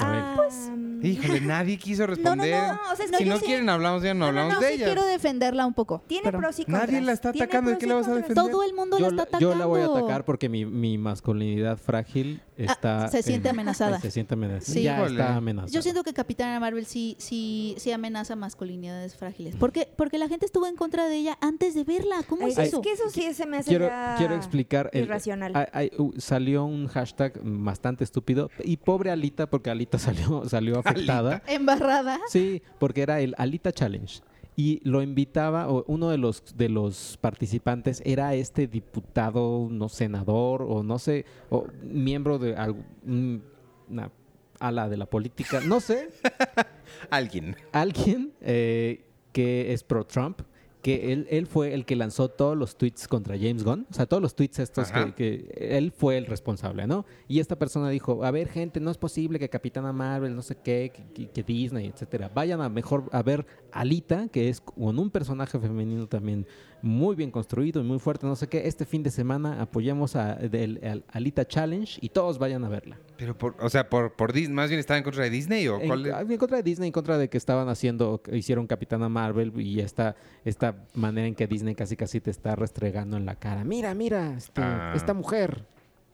A 0.00 0.10
ver. 0.10 0.20
Ah, 0.22 0.32
Pues, 0.36 0.70
Híjole, 1.02 1.40
nadie 1.40 1.78
quiso 1.78 2.02
No, 2.02 2.08
no, 2.08 2.14
responder. 2.14 2.62
no. 2.62 2.78
o 2.92 2.96
sea, 2.96 3.04
es 3.06 3.10
No, 3.10 3.18
que 3.18 3.24
si 3.24 3.30
no 3.30 3.38
sí- 3.38 3.46
quieren 3.46 3.68
hablamos 3.70 4.02
ya 4.02 4.12
no, 4.12 4.26
No, 4.26 4.32
no, 4.32 4.40
hablamos 4.40 4.54
no, 4.54 4.60
de 4.60 4.68
sí 4.68 4.74
ellas. 4.74 4.86
quiero 4.88 5.04
defenderla 5.06 5.64
un 5.66 5.72
poco. 5.72 6.02
Tiene 6.06 6.24
pero 6.24 6.38
pros 6.40 6.58
y 6.58 6.64
Nadie 6.66 6.80
contras. 6.86 7.02
la 7.04 7.12
está 7.12 7.28
atacando, 7.30 7.70
¿de 7.70 7.78
qué 7.78 7.86
la 7.86 7.94
vas 7.94 8.08
a 8.08 8.14
defender? 8.16 8.34
Todo 8.34 8.62
el 8.62 8.74
mundo 8.74 8.98
yo, 8.98 9.04
la 9.06 9.08
está 9.10 9.22
atacando. 9.22 9.52
yo 9.52 9.58
la 9.58 9.64
voy 9.66 9.80
a 9.80 9.86
atacar 9.86 10.24
porque 10.26 10.50
mi, 10.50 10.66
mi 10.66 10.98
masculinidad 10.98 11.78
frágil 11.78 12.42
está... 12.58 13.04
Ah, 13.04 13.08
se 13.08 13.22
siente 13.22 13.48
en- 13.48 13.54
amenazada. 13.56 13.98
Se 14.00 14.10
siente 14.10 14.34
amenazada. 14.34 14.60
Sí. 14.74 14.82
Ya 14.82 15.02
está 15.06 15.36
amenazada. 15.36 15.72
Yo 15.72 15.80
siento 15.80 16.02
que 16.02 16.12
Capitana 16.12 16.60
Marvel 16.60 16.84
sí, 16.84 17.16
sí, 17.18 17.74
sí 17.78 17.92
amenaza 17.92 18.36
masculinidades 18.36 19.16
frágiles. 19.16 19.56
Porque, 19.56 19.88
porque 19.96 20.18
la 20.18 20.28
gente 20.28 20.44
estuvo 20.44 20.66
en 20.66 20.76
contra 20.76 21.06
de 21.06 21.16
ella 21.16 21.38
antes 21.40 21.74
de 21.74 21.84
verla. 21.84 22.16
¿Cómo 22.28 22.44
Ay, 22.44 22.52
es 22.52 22.58
es 22.58 22.68
eso? 22.68 22.82
que 22.82 22.92
eso 22.92 23.08
sí 23.08 23.32
se 23.32 23.46
me 23.46 23.56
hace 23.58 23.68
quiero, 23.70 23.86
ya 23.86 24.16
quiero 24.18 24.34
explicar. 24.34 24.90
el- 24.92 25.04
irracional. 25.04 25.52
hay- 25.56 25.66
hay- 25.72 25.90
uh, 25.96 26.12
salió 26.18 26.64
un 26.66 26.88
hashtag 26.88 27.40
bastante 27.42 28.04
estúpido. 28.04 28.50
Y 28.64 28.76
pobre 28.76 29.10
Alita, 29.10 29.48
porque 29.48 29.70
Alita 29.70 29.89
salió, 29.98 30.44
salió 30.48 30.78
afectada. 30.78 31.42
Embarrada. 31.46 32.18
Sí, 32.28 32.62
porque 32.78 33.02
era 33.02 33.20
el 33.20 33.34
Alita 33.38 33.72
Challenge. 33.72 34.20
Y 34.56 34.80
lo 34.86 35.00
invitaba, 35.00 35.68
o 35.70 35.84
uno 35.86 36.10
de 36.10 36.18
los, 36.18 36.42
de 36.56 36.68
los 36.68 37.16
participantes 37.20 38.02
era 38.04 38.34
este 38.34 38.66
diputado, 38.66 39.68
no 39.70 39.88
senador, 39.88 40.62
o 40.62 40.82
no 40.82 40.98
sé, 40.98 41.24
o 41.48 41.66
miembro 41.82 42.38
de 42.38 42.56
algún- 42.56 42.84
un- 43.06 43.42
una 43.88 44.10
ala 44.58 44.88
de 44.90 44.98
la 44.98 45.06
política, 45.06 45.60
no 45.64 45.80
sé, 45.80 46.10
Alguien. 47.10 47.56
alguien 47.72 48.32
eh, 48.42 49.04
que 49.32 49.72
es 49.72 49.82
pro-Trump, 49.84 50.42
que 50.82 51.12
él, 51.12 51.26
él 51.30 51.46
fue 51.46 51.74
el 51.74 51.84
que 51.84 51.94
lanzó 51.96 52.28
todos 52.30 52.56
los 52.56 52.76
tweets 52.76 53.06
contra 53.06 53.36
James 53.38 53.64
Gunn, 53.64 53.86
o 53.90 53.94
sea, 53.94 54.06
todos 54.06 54.22
los 54.22 54.34
tweets 54.34 54.58
estos 54.60 54.90
que, 54.90 55.14
que 55.14 55.76
él 55.76 55.92
fue 55.92 56.16
el 56.16 56.26
responsable, 56.26 56.86
¿no? 56.86 57.04
Y 57.28 57.40
esta 57.40 57.58
persona 57.58 57.90
dijo, 57.90 58.24
a 58.24 58.30
ver, 58.30 58.48
gente, 58.48 58.80
no 58.80 58.90
es 58.90 58.96
posible 58.98 59.38
que 59.38 59.48
Capitana 59.50 59.92
Marvel, 59.92 60.34
no 60.34 60.42
sé 60.42 60.56
qué, 60.62 60.90
que, 60.94 61.04
que- 61.12 61.28
que 61.30 61.42
Disney, 61.42 61.86
etcétera, 61.86 62.30
vayan 62.34 62.60
a 62.62 62.68
mejor 62.68 63.04
a 63.12 63.22
ver 63.22 63.46
Alita, 63.72 64.28
que 64.28 64.48
es 64.48 64.60
con 64.60 64.98
un 64.98 65.10
personaje 65.10 65.58
femenino 65.58 66.06
también 66.06 66.46
muy 66.82 67.14
bien 67.16 67.30
construido 67.30 67.80
y 67.80 67.84
muy 67.84 67.98
fuerte, 67.98 68.26
no 68.26 68.36
sé 68.36 68.48
qué. 68.48 68.66
Este 68.66 68.84
fin 68.84 69.02
de 69.02 69.10
semana 69.10 69.60
apoyamos 69.60 70.16
a, 70.16 70.34
del- 70.36 70.80
al 70.84 71.04
Alita 71.12 71.46
Challenge 71.46 71.98
y 72.00 72.08
todos 72.10 72.38
vayan 72.38 72.64
a 72.64 72.68
verla. 72.68 72.96
Pero, 73.16 73.36
por, 73.36 73.54
o 73.60 73.68
sea, 73.68 73.88
por, 73.88 74.14
por 74.14 74.32
Disney, 74.32 74.54
más 74.54 74.68
bien 74.70 74.80
estaba 74.80 74.98
en 74.98 75.04
contra 75.04 75.24
de 75.24 75.30
Disney 75.30 75.68
o 75.68 75.78
En, 75.80 75.88
cuál 75.88 76.06
en 76.06 76.36
contra 76.38 76.56
de 76.58 76.62
Disney, 76.62 76.86
en 76.88 76.92
contra 76.92 77.18
de 77.18 77.28
que 77.28 77.36
estaban 77.38 77.68
haciendo, 77.68 78.22
hicieron 78.32 78.66
Capitana 78.66 79.08
Marvel 79.08 79.52
y 79.60 79.80
esta, 79.80 80.16
esta 80.44 80.74
manera 80.94 81.26
en 81.26 81.34
que 81.34 81.46
Disney 81.46 81.74
casi 81.74 81.96
casi 81.96 82.20
te 82.20 82.30
está 82.30 82.56
restregando 82.56 83.16
en 83.16 83.26
la 83.26 83.36
cara. 83.36 83.62
Mira, 83.64 83.94
mira, 83.94 84.34
este- 84.36 84.62
Ah. 84.62 84.92
esta 84.96 85.12
mujer. 85.14 85.66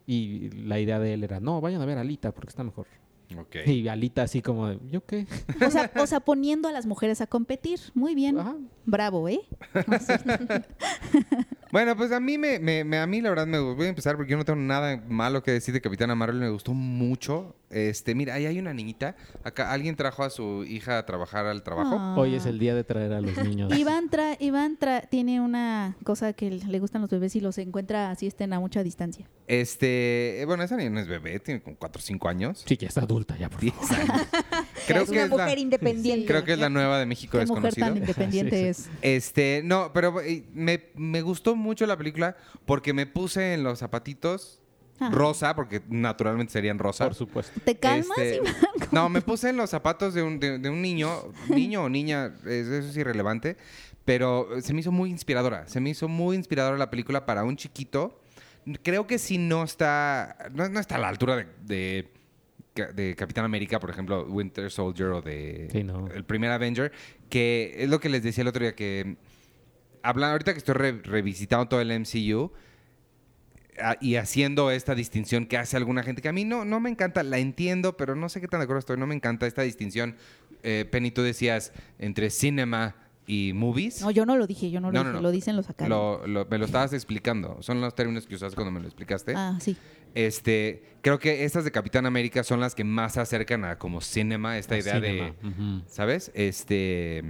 Y 0.08 0.50
la 0.50 0.78
idea 0.78 0.98
de 1.00 1.14
él 1.14 1.24
era, 1.24 1.40
no, 1.40 1.60
vayan 1.60 1.80
a 1.82 1.84
ver 1.86 1.98
a 1.98 2.02
Alita 2.02 2.32
porque 2.32 2.50
está 2.50 2.62
mejor. 2.62 2.86
Ok. 3.38 3.56
Y 3.66 3.88
Alita 3.88 4.22
así 4.22 4.42
como, 4.42 4.68
de, 4.68 4.78
¿yo 4.90 5.04
qué? 5.04 5.26
O 5.66 5.70
sea, 5.70 5.90
o 5.98 6.06
sea, 6.06 6.20
poniendo 6.20 6.68
a 6.68 6.72
las 6.72 6.86
mujeres 6.86 7.20
a 7.20 7.26
competir. 7.26 7.80
Muy 7.94 8.14
bien. 8.14 8.38
Ajá. 8.38 8.56
Bravo, 8.84 9.28
¿eh? 9.28 9.40
Bueno, 11.72 11.96
pues 11.96 12.12
a 12.12 12.20
mí 12.20 12.38
me, 12.38 12.58
me- 12.60 12.84
me- 12.84 12.98
a 12.98 13.06
mí 13.06 13.20
la 13.20 13.28
verdad 13.28 13.46
me 13.46 13.58
voy 13.58 13.86
a 13.86 13.88
empezar 13.88 14.16
porque 14.16 14.30
yo 14.30 14.38
no 14.38 14.44
tengo 14.44 14.58
nada 14.60 15.02
malo 15.08 15.42
que 15.42 15.50
decir 15.50 15.74
de 15.74 15.80
Capitana 15.80 16.14
Marvel, 16.14 16.38
me 16.40 16.48
gustó 16.48 16.72
mucho. 16.72 17.56
Este, 17.68 18.14
mira, 18.14 18.34
ahí 18.34 18.46
hay 18.46 18.60
una 18.60 18.72
niñita, 18.72 19.16
acá 19.42 19.72
alguien 19.72 19.96
trajo 19.96 20.22
a 20.22 20.30
su 20.30 20.64
hija 20.64 20.98
a 20.98 21.04
trabajar 21.04 21.44
al 21.46 21.64
trabajo. 21.64 21.96
Ah. 21.98 22.14
Hoy 22.16 22.36
es 22.36 22.46
el 22.46 22.60
día 22.60 22.74
de 22.76 22.84
traer 22.84 23.12
a 23.12 23.20
los 23.20 23.36
niños. 23.38 23.76
Iván, 23.76 24.08
tra- 24.08 24.36
Iván 24.38 24.78
tra- 24.78 25.06
tiene 25.10 25.40
una 25.40 25.96
cosa 26.04 26.32
que 26.32 26.50
le 26.52 26.78
gustan 26.78 27.02
los 27.02 27.10
bebés 27.10 27.34
y 27.34 27.40
los 27.40 27.58
encuentra 27.58 28.10
así 28.12 28.28
estén 28.28 28.52
a 28.52 28.60
mucha 28.60 28.84
distancia. 28.84 29.28
Este, 29.48 30.40
eh, 30.40 30.44
bueno, 30.44 30.62
esa 30.62 30.76
niña 30.76 30.90
no 30.90 31.00
es 31.00 31.08
bebé, 31.08 31.40
tiene 31.40 31.60
como 31.60 31.76
4 31.76 31.98
o 31.98 32.02
5 32.02 32.28
años. 32.28 32.62
Sí, 32.64 32.76
ya 32.76 32.86
está 32.86 33.00
adulta, 33.02 33.15
ya 33.38 33.48
por 33.48 33.60
10 33.60 33.74
favor. 33.74 33.94
años. 34.10 34.26
Creo 34.86 35.02
es 35.02 35.10
que 35.10 35.12
una 35.16 35.24
es 35.24 35.30
la, 35.30 35.36
mujer 35.36 35.58
independiente. 35.58 36.26
creo 36.26 36.44
que 36.44 36.52
es 36.52 36.58
la 36.58 36.68
nueva 36.68 36.98
de 36.98 37.06
México 37.06 37.38
Qué 37.38 37.46
mujer 37.46 37.72
desconocido. 37.72 37.86
tan 37.86 37.96
independiente 37.96 38.56
Sí, 38.74 38.82
sí. 38.84 38.90
es. 39.02 39.26
Este, 39.26 39.62
no, 39.64 39.92
pero 39.92 40.20
eh, 40.20 40.44
me, 40.52 40.84
me 40.94 41.22
gustó 41.22 41.56
mucho 41.56 41.86
la 41.86 41.96
película 41.96 42.36
porque 42.64 42.92
me 42.92 43.06
puse 43.06 43.54
en 43.54 43.62
los 43.64 43.78
zapatitos 43.80 44.60
Ah. 44.98 45.10
rosa, 45.12 45.54
porque 45.54 45.82
naturalmente 45.90 46.54
serían 46.54 46.78
rosa. 46.78 47.04
Por 47.04 47.14
supuesto. 47.14 47.60
¿Te 47.66 47.76
calmas, 47.76 48.16
Este? 48.16 48.40
No, 48.92 49.10
me 49.10 49.20
puse 49.20 49.50
en 49.50 49.58
los 49.58 49.68
zapatos 49.68 50.14
de 50.14 50.22
un, 50.22 50.40
de, 50.40 50.58
de 50.58 50.70
un 50.70 50.80
niño, 50.80 51.10
niño 51.50 51.82
o 51.84 51.88
niña, 51.90 52.32
es- 52.46 52.66
eso 52.68 52.88
es 52.88 52.96
irrelevante, 52.96 53.58
pero 54.06 54.48
se 54.62 54.72
me 54.72 54.80
hizo 54.80 54.92
muy 54.92 55.10
inspiradora. 55.10 55.68
Se 55.68 55.80
me 55.80 55.90
hizo 55.90 56.08
muy 56.08 56.34
inspiradora 56.34 56.78
la 56.78 56.88
película 56.88 57.26
para 57.26 57.44
un 57.44 57.58
chiquito. 57.58 58.18
Creo 58.82 59.06
que 59.06 59.18
sí 59.18 59.36
no 59.36 59.64
está, 59.64 60.48
no, 60.54 60.66
no 60.70 60.80
está 60.80 60.94
a 60.94 60.98
la 60.98 61.08
altura 61.08 61.46
de, 61.60 62.08
de 62.84 63.14
Capitán 63.16 63.44
América, 63.44 63.80
por 63.80 63.90
ejemplo, 63.90 64.24
Winter 64.26 64.70
Soldier 64.70 65.08
o 65.08 65.22
de 65.22 65.68
Sí, 65.72 65.82
no. 65.82 66.06
el 66.08 66.24
primer 66.24 66.50
Avenger, 66.50 66.92
que 67.30 67.74
es 67.78 67.88
lo 67.88 67.98
que 68.00 68.08
les 68.08 68.22
decía 68.22 68.42
el 68.42 68.48
otro 68.48 68.62
día 68.62 68.74
que 68.74 69.16
hablan 70.02 70.30
ahorita 70.32 70.52
que 70.52 70.58
estoy 70.58 70.74
re- 70.74 71.00
revisitando 71.02 71.66
todo 71.68 71.80
el 71.80 71.90
MCU 71.90 72.52
a- 73.80 73.96
y 74.00 74.16
haciendo 74.16 74.70
esta 74.70 74.94
distinción 74.94 75.46
que 75.46 75.58
hace 75.58 75.76
alguna 75.76 76.02
gente 76.02 76.22
que 76.22 76.28
a 76.28 76.32
mí 76.32 76.44
no, 76.44 76.64
no 76.64 76.80
me 76.80 76.88
encanta, 76.90 77.22
la 77.22 77.38
entiendo, 77.38 77.96
pero 77.96 78.14
no 78.14 78.28
sé 78.28 78.40
qué 78.40 78.48
tan 78.48 78.60
de 78.60 78.64
acuerdo 78.64 78.78
estoy, 78.80 78.96
no 78.96 79.06
me 79.06 79.14
encanta 79.14 79.46
esta 79.46 79.62
distinción. 79.62 80.16
Eh, 80.62 80.86
Penny, 80.90 81.10
tú 81.10 81.22
decías 81.22 81.72
entre 81.98 82.30
cinema 82.30 82.94
y 83.26 83.52
movies. 83.54 84.00
No, 84.02 84.10
yo 84.12 84.24
no 84.24 84.36
lo 84.36 84.46
dije, 84.46 84.70
yo 84.70 84.80
no 84.80 84.88
lo 84.88 84.92
No, 84.92 85.00
dije, 85.00 85.12
no, 85.12 85.16
no. 85.18 85.22
lo 85.22 85.30
dicen 85.32 85.56
los 85.56 85.68
acá. 85.68 85.88
Lo- 85.88 86.26
lo- 86.26 86.46
me 86.46 86.58
lo 86.58 86.64
estabas 86.64 86.92
explicando. 86.92 87.58
Son 87.60 87.80
los 87.80 87.94
términos 87.94 88.26
que 88.26 88.36
usaste 88.36 88.54
cuando 88.54 88.70
me 88.70 88.80
lo 88.80 88.86
explicaste. 88.86 89.34
Ah, 89.36 89.58
sí. 89.60 89.76
Este, 90.16 90.82
creo 91.02 91.18
que 91.18 91.44
estas 91.44 91.64
de 91.64 91.70
Capitán 91.70 92.06
América 92.06 92.42
son 92.42 92.58
las 92.58 92.74
que 92.74 92.84
más 92.84 93.12
se 93.12 93.20
acercan 93.20 93.66
a 93.66 93.78
como 93.78 94.00
cinema, 94.00 94.56
esta 94.56 94.78
idea 94.78 94.94
Cinema, 94.94 95.34
de. 95.42 95.82
¿sabes? 95.88 96.32
Este, 96.34 97.22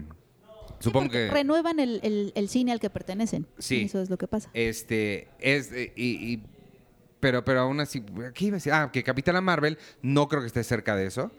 supongo 0.79 1.11
que 1.11 1.29
Renuevan 1.29 1.81
el, 1.81 1.99
el- 2.05 2.33
el 2.37 2.49
cine 2.49 2.71
al 2.71 2.79
que 2.79 2.89
pertenecen. 2.89 3.45
Sí. 3.59 3.83
Eso 3.83 4.01
es 4.01 4.09
lo 4.09 4.17
que 4.19 4.29
pasa. 4.29 4.51
Este, 4.55 5.27
es, 5.41 5.73
eh, 5.73 5.93
y, 5.97 6.33
y- 6.35 6.43
pero, 7.19 7.45
pero 7.45 7.61
aún 7.63 7.81
así, 7.81 8.03
¿qué 8.35 8.45
iba 8.45 8.55
a 8.55 8.59
decir? 8.59 8.73
Ah, 8.73 8.91
que 8.93 9.03
Capitana 9.03 9.41
Marvel 9.41 9.79
no 10.01 10.29
creo 10.29 10.43
que 10.43 10.47
esté 10.47 10.63
cerca 10.63 10.95
de 10.95 11.07
eso. 11.07 11.33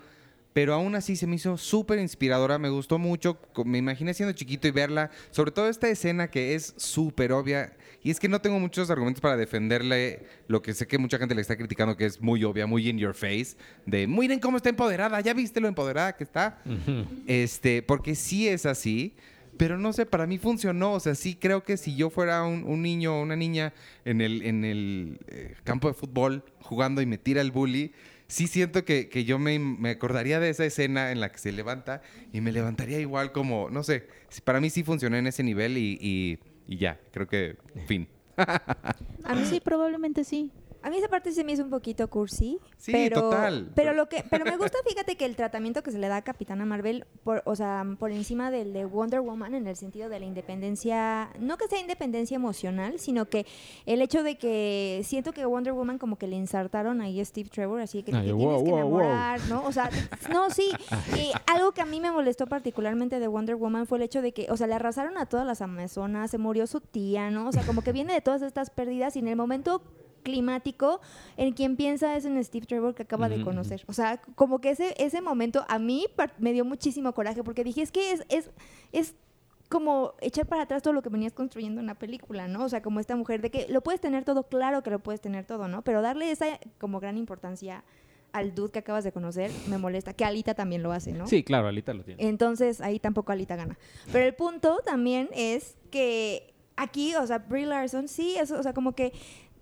Pero 0.57 0.73
aún 0.73 0.95
así 0.95 1.15
se 1.15 1.27
me 1.27 1.35
hizo 1.35 1.55
súper 1.55 1.99
inspiradora, 1.99 2.57
me 2.57 2.69
gustó 2.69 2.97
mucho, 2.97 3.37
me 3.63 3.77
imaginé 3.77 4.15
siendo 4.15 4.33
chiquito 4.33 4.67
y 4.67 4.71
verla, 4.71 5.11
sobre 5.29 5.51
todo 5.51 5.69
esta 5.69 5.87
escena 5.87 6.31
que 6.31 6.55
es 6.55 6.73
súper 6.77 7.31
obvia, 7.31 7.77
y 8.01 8.09
es 8.09 8.19
que 8.19 8.27
no 8.27 8.41
tengo 8.41 8.59
muchos 8.59 8.89
argumentos 8.89 9.21
para 9.21 9.37
defenderle 9.37 10.23
lo 10.47 10.63
que 10.63 10.73
sé 10.73 10.87
que 10.87 10.97
mucha 10.97 11.19
gente 11.19 11.35
le 11.35 11.41
está 11.41 11.55
criticando, 11.55 11.95
que 11.95 12.07
es 12.07 12.19
muy 12.21 12.43
obvia, 12.43 12.65
muy 12.65 12.89
in 12.89 12.97
your 12.97 13.13
face, 13.13 13.55
de 13.85 14.07
miren 14.07 14.39
cómo 14.39 14.57
está 14.57 14.69
empoderada, 14.69 15.21
ya 15.21 15.35
viste 15.35 15.61
lo 15.61 15.67
empoderada 15.67 16.15
que 16.15 16.23
está, 16.23 16.59
este, 17.27 17.83
porque 17.83 18.15
sí 18.15 18.47
es 18.47 18.65
así, 18.65 19.13
pero 19.57 19.77
no 19.77 19.93
sé, 19.93 20.07
para 20.07 20.25
mí 20.25 20.37
funcionó. 20.37 20.93
O 20.93 20.99
sea, 20.99 21.15
sí 21.15 21.35
creo 21.35 21.63
que 21.63 21.77
si 21.77 21.95
yo 21.95 22.11
fuera 22.11 22.43
un, 22.43 22.63
un 22.63 22.83
niño 22.83 23.15
o 23.15 23.21
una 23.23 23.35
niña 23.35 23.73
en 24.05 24.21
el, 24.21 24.43
en 24.43 24.63
el 24.63 25.19
eh, 25.27 25.55
campo 25.63 25.87
de 25.87 25.95
fútbol 25.95 26.43
jugando 26.61 27.01
y 27.01 27.07
me 27.07 27.17
tira 27.17 27.41
el 27.41 27.51
bully, 27.51 27.91
sí 28.27 28.47
siento 28.47 28.83
que, 28.85 29.09
que 29.09 29.23
yo 29.25 29.39
me, 29.39 29.57
me 29.59 29.91
acordaría 29.91 30.39
de 30.39 30.49
esa 30.49 30.65
escena 30.65 31.11
en 31.11 31.19
la 31.19 31.31
que 31.31 31.37
se 31.37 31.51
levanta 31.51 32.01
y 32.33 32.41
me 32.41 32.51
levantaría 32.51 32.99
igual 32.99 33.31
como, 33.31 33.69
no 33.69 33.83
sé, 33.83 34.07
para 34.43 34.59
mí 34.59 34.69
sí 34.69 34.83
funcionó 34.83 35.17
en 35.17 35.27
ese 35.27 35.43
nivel 35.43 35.77
y, 35.77 35.97
y- 36.01 36.39
y 36.67 36.77
ya, 36.77 36.99
creo 37.11 37.27
que, 37.27 37.55
fin. 37.85 38.07
A 39.23 39.35
mí 39.35 39.45
sí, 39.45 39.59
probablemente 39.61 40.23
sí. 40.23 40.51
A 40.81 40.89
mí 40.89 40.97
esa 40.97 41.07
parte 41.07 41.31
sí 41.31 41.43
me 41.43 41.53
hizo 41.53 41.63
un 41.63 41.69
poquito 41.69 42.07
cursi. 42.09 42.59
Sí, 42.77 42.91
pero, 42.91 43.21
total. 43.21 43.71
Pero 43.75 43.93
lo 43.93 44.07
que, 44.07 44.23
pero 44.29 44.45
me 44.45 44.57
gusta, 44.57 44.77
fíjate 44.87 45.15
que 45.15 45.25
el 45.25 45.35
tratamiento 45.35 45.83
que 45.83 45.91
se 45.91 45.99
le 45.99 46.07
da 46.07 46.17
a 46.17 46.21
Capitana 46.21 46.65
Marvel, 46.65 47.05
por, 47.23 47.41
o 47.45 47.55
sea, 47.55 47.85
por 47.99 48.11
encima 48.11 48.51
del 48.51 48.73
de 48.73 48.85
Wonder 48.85 49.21
Woman, 49.21 49.55
en 49.55 49.67
el 49.67 49.75
sentido 49.75 50.09
de 50.09 50.19
la 50.19 50.25
independencia, 50.25 51.29
no 51.39 51.57
que 51.57 51.67
sea 51.67 51.79
independencia 51.79 52.35
emocional, 52.35 52.99
sino 52.99 53.25
que 53.25 53.45
el 53.85 54.01
hecho 54.01 54.23
de 54.23 54.37
que 54.37 55.01
siento 55.03 55.33
que 55.33 55.45
Wonder 55.45 55.73
Woman 55.73 55.97
como 55.97 56.17
que 56.17 56.27
le 56.27 56.37
ensartaron 56.37 57.01
ahí 57.01 57.19
a 57.19 57.25
Steve 57.25 57.49
Trevor, 57.49 57.81
así 57.81 58.03
que 58.03 58.11
te 58.11 58.17
Ay, 58.17 58.25
tienes 58.25 58.43
wow, 58.43 58.63
que 58.63 58.71
wow, 58.71 58.89
wow. 58.89 58.99
enamorar, 59.01 59.41
¿no? 59.49 59.63
O 59.65 59.71
sea, 59.71 59.89
no, 60.31 60.49
sí. 60.49 60.69
Algo 61.47 61.71
que 61.71 61.81
a 61.81 61.85
mí 61.85 61.99
me 61.99 62.11
molestó 62.11 62.47
particularmente 62.47 63.19
de 63.19 63.27
Wonder 63.27 63.55
Woman 63.55 63.87
fue 63.87 63.97
el 63.97 64.03
hecho 64.03 64.21
de 64.21 64.31
que, 64.31 64.47
o 64.49 64.57
sea, 64.57 64.67
le 64.67 64.75
arrasaron 64.75 65.17
a 65.17 65.25
todas 65.25 65.45
las 65.45 65.61
amazonas, 65.61 66.31
se 66.31 66.37
murió 66.37 66.67
su 66.67 66.81
tía, 66.81 67.29
¿no? 67.31 67.47
O 67.47 67.51
sea, 67.51 67.63
como 67.63 67.81
que 67.81 67.91
viene 67.91 68.13
de 68.13 68.21
todas 68.21 68.41
estas 68.41 68.69
pérdidas 68.69 69.15
y 69.15 69.19
en 69.19 69.27
el 69.27 69.35
momento 69.35 69.81
climático, 70.23 70.99
en 71.37 71.53
quien 71.53 71.75
piensa 71.75 72.15
es 72.15 72.25
en 72.25 72.43
Steve 72.43 72.65
Trevor 72.65 72.95
que 72.95 73.03
acaba 73.03 73.29
de 73.29 73.35
Ujú, 73.35 73.45
conocer. 73.45 73.83
O 73.87 73.93
sea, 73.93 74.21
como 74.35 74.59
que 74.59 74.71
ese, 74.71 74.93
ese 74.97 75.21
momento 75.21 75.65
a 75.67 75.79
mí 75.79 76.05
me 76.39 76.53
dio 76.53 76.65
muchísimo 76.65 77.13
coraje 77.13 77.43
porque 77.43 77.63
dije, 77.63 77.81
es 77.81 77.91
que 77.91 78.11
es, 78.11 78.25
es, 78.29 78.49
es 78.91 79.15
como 79.69 80.13
echar 80.21 80.45
para 80.45 80.63
atrás 80.63 80.81
todo 80.81 80.93
lo 80.93 81.01
que 81.01 81.09
venías 81.09 81.33
construyendo 81.33 81.81
en 81.81 81.87
la 81.87 81.95
película, 81.95 82.47
¿no? 82.47 82.63
O 82.63 82.69
sea, 82.69 82.81
como 82.81 82.99
esta 82.99 83.15
mujer 83.15 83.41
de 83.41 83.51
que 83.51 83.67
lo 83.69 83.81
puedes 83.81 83.99
tener 83.99 84.23
todo, 84.23 84.43
claro 84.43 84.81
que 84.83 84.89
lo 84.89 84.99
puedes 84.99 85.19
tener 85.21 85.45
todo, 85.45 85.67
¿no? 85.67 85.81
Pero 85.81 86.01
darle 86.01 86.31
esa 86.31 86.59
como 86.79 86.99
gran 86.99 87.17
importancia 87.17 87.83
al 88.33 88.53
dude 88.53 88.71
que 88.71 88.79
acabas 88.79 89.03
de 89.03 89.11
conocer 89.11 89.51
me 89.69 89.77
molesta, 89.77 90.13
que 90.13 90.23
Alita 90.25 90.53
también 90.53 90.83
lo 90.83 90.91
hace, 90.91 91.11
¿no? 91.11 91.27
Sí, 91.27 91.43
claro, 91.43 91.67
Alita 91.67 91.93
lo 91.93 92.03
tiene. 92.03 92.27
Entonces 92.27 92.81
ahí 92.81 92.99
tampoco 92.99 93.31
Alita 93.31 93.55
gana. 93.55 93.77
Pero 94.11 94.25
el 94.25 94.35
punto 94.35 94.79
también 94.85 95.29
es 95.33 95.75
que 95.91 96.53
aquí, 96.75 97.15
o 97.15 97.25
sea, 97.25 97.39
Brie 97.39 97.65
Larson 97.65 98.07
sí, 98.07 98.35
es, 98.37 98.51
o 98.51 98.61
sea, 98.63 98.73
como 98.73 98.93
que 98.93 99.11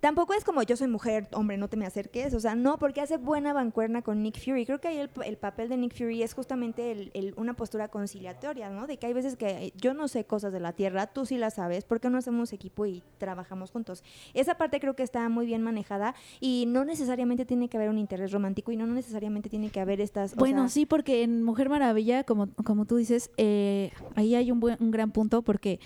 tampoco 0.06 0.36
es 0.36 0.44
como 0.44 0.62
yo 0.62 0.78
soy 0.78 0.88
mujer, 0.88 1.28
hombre, 1.34 1.58
no 1.58 1.68
te 1.68 1.78
me 1.78 1.86
acerques, 1.88 2.36
o 2.36 2.40
sea, 2.40 2.54
no, 2.54 2.78
porque 2.78 3.02
hace 3.02 3.18
buena 3.18 3.54
bancuerna 3.54 4.04
con 4.04 4.22
Nick 4.22 4.38
Fury. 4.40 4.64
Creo 4.68 4.80
que 4.80 4.88
ahí 4.90 5.00
el, 5.00 5.10
el 5.26 5.36
papel 5.36 5.68
de 5.68 5.78
Nick 5.78 5.98
Fury 5.98 6.22
es 6.22 6.36
justamente 6.36 6.92
el- 6.92 7.34
una 7.38 7.56
postura 7.56 7.88
conciliatoria, 7.88 8.70
¿no? 8.70 8.86
De 8.86 8.98
que 8.98 9.08
hay 9.08 9.14
veces 9.14 9.36
que 9.36 9.74
yo 9.76 9.96
no 9.96 10.08
sé 10.08 10.24
cosas 10.26 10.54
de 10.54 10.60
la 10.60 10.74
Tierra, 10.74 11.08
tú 11.08 11.26
sí 11.26 11.40
las 11.40 11.56
sabes, 11.56 11.86
¿por 11.86 12.00
qué 12.00 12.12
no 12.12 12.20
hacemos 12.20 12.54
equipo 12.54 12.86
y 12.86 13.02
trabajamos 13.18 13.72
juntos? 13.72 14.04
Esa 14.36 14.60
parte 14.60 14.80
creo 14.80 14.96
que 14.96 15.02
está 15.02 15.28
muy 15.28 15.48
bien 15.48 15.64
manejada 15.64 16.14
y 16.40 16.66
no 16.68 16.86
necesariamente 16.86 17.44
tiene 17.44 17.68
que 17.68 17.78
haber 17.78 17.90
un 17.90 17.98
interés 17.98 18.32
romántico 18.32 18.72
y 18.72 18.78
no 18.78 18.86
necesariamente 18.86 19.50
tiene 19.50 19.72
que 19.72 19.80
haber 19.80 20.02
estas... 20.02 20.36
Bueno, 20.36 20.70
sí, 20.70 20.86
porque 20.86 21.24
en 21.24 21.42
Mujer 21.42 21.68
Maravilla, 21.68 22.24
como, 22.26 22.50
como 22.64 22.86
tú 22.86 22.98
dices, 22.98 23.32
eh, 23.38 23.92
ahí 24.14 24.36
hay 24.36 24.52
un, 24.52 24.60
buen, 24.60 24.78
un 24.80 24.92
gran 24.92 25.10
punto 25.10 25.42
porque 25.42 25.80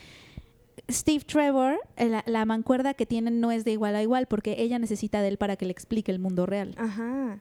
Steve 0.90 1.24
Trevor, 1.26 1.80
eh, 1.98 2.10
la, 2.10 2.24
la 2.26 2.46
mancuerda 2.46 2.94
que 2.94 3.06
tienen 3.06 3.40
no 3.40 3.52
es 3.52 3.64
de 3.66 3.72
igual 3.72 3.96
a 3.96 4.02
igual 4.02 4.26
porque 4.28 4.56
ella 4.62 4.80
necesita 4.80 5.22
de 5.22 5.28
él 5.30 5.38
para 5.38 5.56
que 5.56 5.66
le 5.66 5.72
explique 5.72 6.12
el 6.12 6.20
mundo 6.20 6.46
real. 6.46 6.74
Ajá. 6.78 7.40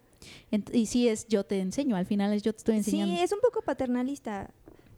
Ent- 0.51 0.75
y 0.75 0.87
sí 0.87 1.09
es 1.09 1.27
yo 1.29 1.45
te 1.45 1.61
enseño, 1.61 1.97
al 1.97 2.07
final 2.07 2.33
es 2.33 2.43
yo 2.43 2.53
te 2.53 2.59
estoy 2.59 2.77
enseñando. 2.77 3.15
Sí, 3.15 3.21
es 3.23 3.33
un 3.33 3.41
poco 3.41 3.63
paternalista. 3.63 4.51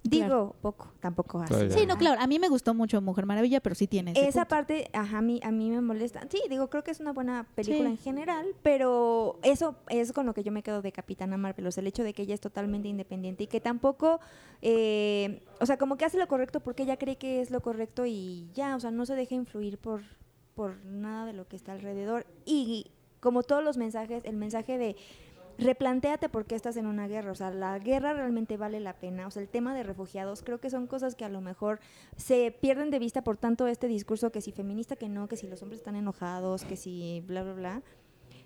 Digo, 0.02 0.24
Claro. 0.26 0.56
poco, 0.62 0.92
tampoco 1.00 1.40
así. 1.40 1.52
Todavía 1.52 1.76
Sí, 1.76 1.84
no, 1.86 1.98
claro, 1.98 2.20
a 2.22 2.26
mí 2.26 2.38
me 2.38 2.48
gustó 2.48 2.72
mucho 2.72 3.02
Mujer 3.02 3.26
Maravilla, 3.26 3.60
pero 3.60 3.74
sí 3.74 3.86
tiene 3.86 4.12
ese 4.12 4.26
Esa 4.28 4.40
punto. 4.40 4.48
parte, 4.48 4.90
ajá, 4.94 5.18
a 5.18 5.22
mí, 5.22 5.40
a 5.42 5.50
mí 5.50 5.68
me 5.70 5.80
molesta. 5.82 6.26
Sí, 6.30 6.40
digo, 6.48 6.70
creo 6.70 6.82
que 6.82 6.90
es 6.90 7.00
una 7.00 7.12
buena 7.12 7.46
película 7.54 7.88
Sí. 7.90 7.92
en 7.92 7.98
general, 7.98 8.46
pero 8.62 9.38
eso 9.42 9.76
es 9.88 10.12
con 10.12 10.24
lo 10.24 10.32
que 10.32 10.42
yo 10.42 10.52
me 10.52 10.62
quedo 10.62 10.80
de 10.80 10.90
Capitana 10.90 11.36
Marvel, 11.36 11.66
o 11.66 11.70
sea, 11.72 11.82
el 11.82 11.86
hecho 11.88 12.02
de 12.02 12.14
que 12.14 12.22
ella 12.22 12.32
es 12.34 12.40
totalmente 12.40 12.88
independiente 12.88 13.44
y 13.44 13.46
que 13.46 13.60
tampoco, 13.60 14.20
eh, 14.62 15.42
o 15.60 15.66
sea, 15.66 15.76
como 15.76 15.96
que 15.96 16.04
hace 16.06 16.16
lo 16.18 16.28
correcto 16.28 16.60
porque 16.60 16.84
ella 16.84 16.96
cree 16.96 17.16
que 17.16 17.40
es 17.42 17.50
lo 17.50 17.60
correcto 17.60 18.06
y 18.06 18.48
ya, 18.54 18.76
o 18.76 18.80
sea, 18.80 18.90
no 18.90 19.04
se 19.06 19.14
deja 19.14 19.34
influir 19.34 19.76
por, 19.78 20.02
por 20.54 20.82
nada 20.84 21.26
de 21.26 21.32
lo 21.34 21.46
que 21.46 21.56
está 21.56 21.72
alrededor. 21.72 22.26
Y 22.46 22.90
como 23.20 23.42
todos 23.42 23.62
los 23.62 23.76
mensajes, 23.76 24.24
el 24.24 24.36
mensaje 24.36 24.78
de 24.78 24.96
replantéate 25.60 26.28
por 26.28 26.46
qué 26.46 26.54
estás 26.54 26.76
en 26.76 26.86
una 26.86 27.06
guerra. 27.06 27.32
O 27.32 27.34
sea, 27.34 27.50
la 27.50 27.78
guerra 27.78 28.12
realmente 28.12 28.56
vale 28.56 28.80
la 28.80 28.94
pena. 28.94 29.26
O 29.26 29.30
sea, 29.30 29.42
el 29.42 29.48
tema 29.48 29.74
de 29.74 29.82
refugiados, 29.82 30.42
creo 30.42 30.58
que 30.58 30.70
son 30.70 30.86
cosas 30.86 31.14
que 31.14 31.24
a 31.24 31.28
lo 31.28 31.40
mejor 31.40 31.80
se 32.16 32.50
pierden 32.50 32.90
de 32.90 32.98
vista 32.98 33.22
por 33.22 33.36
tanto 33.36 33.66
este 33.66 33.86
discurso 33.86 34.32
que 34.32 34.40
si 34.40 34.52
feminista 34.52 34.96
que 34.96 35.08
no, 35.08 35.28
que 35.28 35.36
si 35.36 35.46
los 35.46 35.62
hombres 35.62 35.80
están 35.80 35.96
enojados, 35.96 36.64
que 36.64 36.76
si 36.76 37.22
bla, 37.26 37.42
bla, 37.42 37.54
bla. 37.54 37.82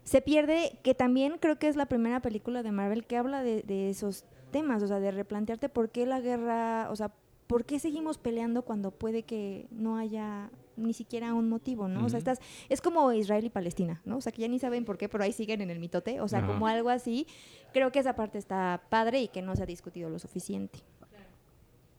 Se 0.03 0.21
pierde 0.21 0.79
que 0.83 0.95
también 0.95 1.39
creo 1.41 1.59
que 1.59 1.69
es 1.69 1.77
la 1.77 1.87
primera 1.87 2.21
película 2.21 2.63
de 2.63 2.73
Marvel 2.73 3.07
que 3.07 3.17
habla 3.17 3.43
de, 3.43 3.63
de 3.63 3.89
esos 3.89 4.25
temas, 4.51 4.83
o 4.83 4.87
sea, 4.87 5.01
de 5.01 5.11
replantearte 5.11 5.69
por 5.69 5.91
qué 5.91 6.05
la 6.05 6.21
guerra, 6.21 6.89
o 6.91 6.97
sea, 6.97 7.13
por 7.47 7.65
qué 7.65 7.79
seguimos 7.79 8.19
peleando 8.19 8.63
cuando 8.63 8.91
puede 8.91 9.23
que 9.23 9.67
no 9.71 9.97
haya 9.97 10.51
ni 10.77 10.93
siquiera 10.93 11.35
un 11.35 11.49
motivo, 11.49 11.89
¿no? 11.89 12.05
O 12.07 12.09
sea, 12.09 12.19
estás, 12.19 12.41
es 12.69 12.81
como 12.81 13.13
Israel 13.13 13.45
y 13.45 13.51
Palestina, 13.51 14.01
¿no? 14.05 14.17
O 14.17 14.21
sea, 14.21 14.33
que 14.33 14.43
ya 14.43 14.49
ni 14.49 14.59
saben 14.59 14.85
por 14.85 14.99
qué, 14.99 15.09
pero 15.09 15.25
ahí 15.25 15.33
siguen 15.33 15.61
en 15.61 15.71
el 15.71 15.79
mitote, 15.79 16.21
o 16.21 16.29
sea, 16.29 16.47
como 16.47 16.67
algo 16.67 16.89
así. 16.91 17.27
Creo 17.73 17.93
que 17.93 17.99
esa 18.01 18.15
parte 18.17 18.39
está 18.39 18.83
padre 18.91 19.23
y 19.23 19.29
que 19.29 19.43
no 19.43 19.55
se 19.57 19.63
ha 19.63 19.67
discutido 19.67 20.11
lo 20.11 20.19
suficiente. 20.19 20.81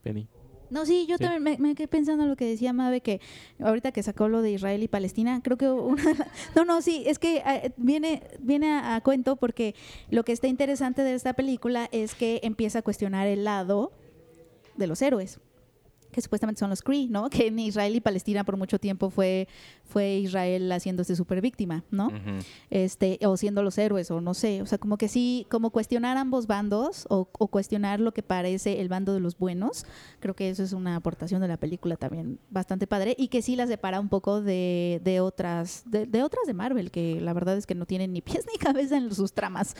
Penny. 0.04 0.28
No, 0.70 0.84
sí, 0.86 1.06
yo 1.08 1.18
Sí. 1.18 1.24
también 1.24 1.44
me, 1.44 1.58
me 1.60 1.76
quedé 1.76 1.88
pensando 1.88 2.24
en 2.24 2.30
lo 2.30 2.36
que 2.36 2.46
decía 2.46 2.74
Mabe, 2.74 3.02
que 3.02 3.22
ahorita 3.60 3.92
que 3.92 4.02
sacó 4.02 4.28
lo 4.30 4.42
de 4.42 4.52
Israel 4.52 4.82
y 4.82 4.88
Palestina, 4.88 5.40
creo 5.44 5.58
que 5.58 5.70
una 5.70 6.04
No, 6.56 6.66
no, 6.66 6.82
sí, 6.82 7.04
es 7.06 7.20
que 7.20 7.38
eh, 7.46 7.72
viene, 7.78 8.24
viene 8.40 8.72
a, 8.72 8.96
a 8.96 9.02
cuento 9.02 9.36
porque 9.36 9.76
lo 10.10 10.24
que 10.26 10.32
está 10.32 10.48
interesante 10.48 11.04
de 11.04 11.14
esta 11.14 11.34
película 11.34 11.88
es 11.92 12.16
que 12.16 12.40
empieza 12.44 12.80
a 12.80 12.82
cuestionar 12.82 13.28
el 13.28 13.44
lado 13.44 13.92
de 14.76 14.88
los 14.88 15.02
héroes 15.04 15.40
que 16.16 16.22
supuestamente 16.22 16.60
son 16.60 16.70
los 16.70 16.82
Cree, 16.82 17.08
¿no? 17.10 17.30
Que 17.36 17.48
en 17.48 17.60
Israel 17.60 17.94
y 17.94 18.00
Palestina 18.00 18.46
por 18.46 18.56
mucho 18.56 18.80
tiempo 18.80 19.10
fue, 19.10 19.50
fue 19.84 20.16
Israel 20.16 20.72
haciéndose 20.72 21.14
super 21.14 21.42
víctima, 21.42 21.84
¿no? 21.92 22.10
Este, 22.70 23.20
o 23.26 23.36
siendo 23.36 23.62
los 23.64 23.78
héroes, 23.78 24.10
o 24.12 24.22
no 24.22 24.34
sé, 24.34 24.62
o 24.62 24.66
sea, 24.66 24.78
como 24.78 24.98
que 24.98 25.10
sí, 25.10 25.46
como 25.50 25.72
cuestionar 25.72 26.16
ambos 26.16 26.48
bandos, 26.48 27.06
o, 27.10 27.28
o 27.38 27.48
cuestionar 27.50 28.00
lo 28.00 28.14
que 28.14 28.24
parece 28.24 28.80
el 28.80 28.88
bando 28.88 29.14
de 29.14 29.20
los 29.20 29.38
buenos, 29.38 29.86
creo 30.22 30.36
que 30.36 30.50
eso 30.50 30.64
es 30.64 30.72
una 30.72 30.96
aportación 30.96 31.42
de 31.42 31.50
la 31.50 31.58
película 31.58 31.98
también 31.98 32.40
bastante 32.50 32.88
padre, 32.88 33.14
y 33.18 33.28
que 33.28 33.42
sí 33.42 33.58
la 33.58 33.68
separa 33.68 34.00
un 34.00 34.08
poco 34.08 34.42
de, 34.42 35.02
de 35.04 35.20
otras, 35.20 35.84
de, 35.86 36.06
de 36.06 36.24
otras 36.24 36.48
de 36.48 36.54
Marvel, 36.54 36.92
que 36.92 37.20
la 37.20 37.34
verdad 37.34 37.58
es 37.58 37.66
que 37.66 37.76
no 37.76 37.86
tienen 37.86 38.14
ni 38.14 38.22
pies 38.22 38.46
ni 38.52 38.58
cabeza 38.58 38.96
en 38.96 39.14
sus 39.14 39.34
tramas. 39.34 39.76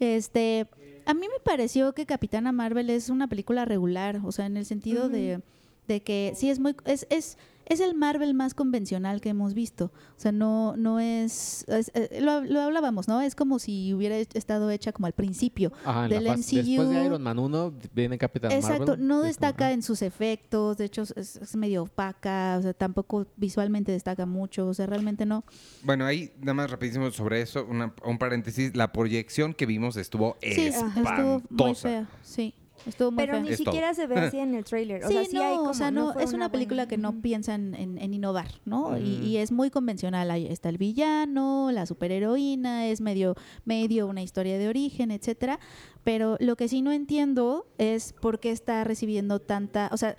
Este, 0.00 0.66
a 1.04 1.12
mí 1.12 1.26
me 1.28 1.40
pareció 1.44 1.92
que 1.92 2.06
Capitana 2.06 2.52
Marvel 2.52 2.88
es 2.88 3.10
una 3.10 3.28
película 3.28 3.66
regular, 3.66 4.22
o 4.24 4.32
sea, 4.32 4.46
en 4.46 4.56
el 4.56 4.64
sentido 4.64 5.10
de, 5.10 5.42
de 5.88 6.02
que 6.02 6.32
sí 6.36 6.50
es 6.50 6.58
muy, 6.58 6.74
es, 6.84 7.06
es, 7.10 7.36
es 7.66 7.80
el 7.80 7.94
Marvel 7.94 8.34
más 8.34 8.52
convencional 8.52 9.22
que 9.22 9.30
hemos 9.30 9.54
visto. 9.54 9.86
O 9.86 10.20
sea, 10.20 10.32
no, 10.32 10.76
no 10.76 11.00
es, 11.00 11.64
es- 11.68 11.90
eh, 11.94 12.18
lo, 12.20 12.42
lo 12.42 12.60
hablábamos, 12.60 13.08
¿no? 13.08 13.22
Es 13.22 13.34
como 13.34 13.58
si 13.58 13.94
hubiera 13.94 14.16
estado 14.18 14.70
hecha 14.70 14.92
como 14.92 15.06
al 15.06 15.14
principio. 15.14 15.72
Ajá, 15.84 16.04
en 16.04 16.10
Del 16.10 16.24
la 16.24 16.32
fase- 16.36 16.56
después 16.56 16.88
de 16.90 16.94
MCU. 16.96 17.06
Iron 17.06 17.22
Man 17.22 17.38
1 17.38 17.72
viene 17.94 18.18
Capitán 18.18 18.52
Exacto, 18.52 18.86
Marvel. 18.92 19.06
no 19.08 19.14
como, 19.16 19.26
destaca 19.26 19.72
en 19.72 19.82
sus 19.82 20.02
efectos, 20.02 20.76
de 20.76 20.84
hecho 20.86 21.02
es, 21.02 21.36
es 21.36 21.56
medio 21.56 21.84
opaca, 21.84 22.56
o 22.58 22.62
sea, 22.62 22.74
tampoco 22.74 23.26
visualmente 23.36 23.92
destaca 23.92 24.26
mucho, 24.26 24.66
o 24.68 24.74
sea, 24.74 24.86
realmente 24.86 25.24
no. 25.24 25.44
Bueno, 25.82 26.04
ahí 26.04 26.32
nada 26.40 26.54
más 26.54 26.70
rapidísimo 26.70 27.10
sobre 27.12 27.40
eso, 27.40 27.64
una- 27.64 27.94
un 28.04 28.18
paréntesis. 28.18 28.76
La 28.76 28.92
proyección 28.92 29.54
que 29.54 29.64
vimos 29.64 29.96
estuvo 29.96 30.36
Sí, 30.42 30.66
estuvo 30.66 30.84
muy 30.90 30.98
espantosa. 31.00 31.88
fea, 31.88 32.08
sí, 32.22 32.54
estuvo 32.86 33.10
muy 33.10 33.24
Pero 33.24 33.40
ni 33.40 33.48
Es 33.50 33.58
todo. 33.58 33.64
siquiera 33.72 33.94
se 33.94 34.06
ve 34.06 34.16
así 34.16 34.38
en 34.38 34.54
el 34.54 34.64
trailer. 34.64 35.04
O 35.04 35.08
sí, 35.08 35.14
sea, 35.14 35.24
sí 35.24 35.36
no, 35.36 35.42
hay 35.44 35.56
como, 35.56 35.70
o 35.70 35.74
sea, 35.74 35.90
no, 35.90 36.18
es 36.18 36.32
una 36.32 36.50
película 36.50 36.82
buena- 36.84 36.88
que 36.88 36.96
no 36.98 37.10
Ujú. 37.10 37.20
piensa 37.20 37.54
en, 37.54 37.74
en- 37.74 37.98
en 37.98 38.14
innovar, 38.14 38.48
¿no? 38.64 38.98
Y, 38.98 39.18
y 39.26 39.36
es 39.38 39.52
muy 39.52 39.70
convencional. 39.70 40.30
Ahí 40.30 40.46
está 40.46 40.68
el 40.68 40.78
villano, 40.78 41.70
la 41.72 41.86
superheroína, 41.86 42.86
es 42.86 43.00
medio, 43.00 43.34
medio 43.64 44.06
una 44.06 44.22
historia 44.22 44.58
de 44.58 44.68
origen, 44.68 45.10
etcétera. 45.10 45.58
Pero 46.04 46.36
lo 46.40 46.56
que 46.56 46.68
sí 46.68 46.82
no 46.82 46.92
entiendo 46.92 47.66
es 47.78 48.12
por 48.12 48.38
qué 48.40 48.50
está 48.50 48.84
recibiendo 48.84 49.40
tanta, 49.40 49.88
o 49.92 49.96
sea, 49.96 50.16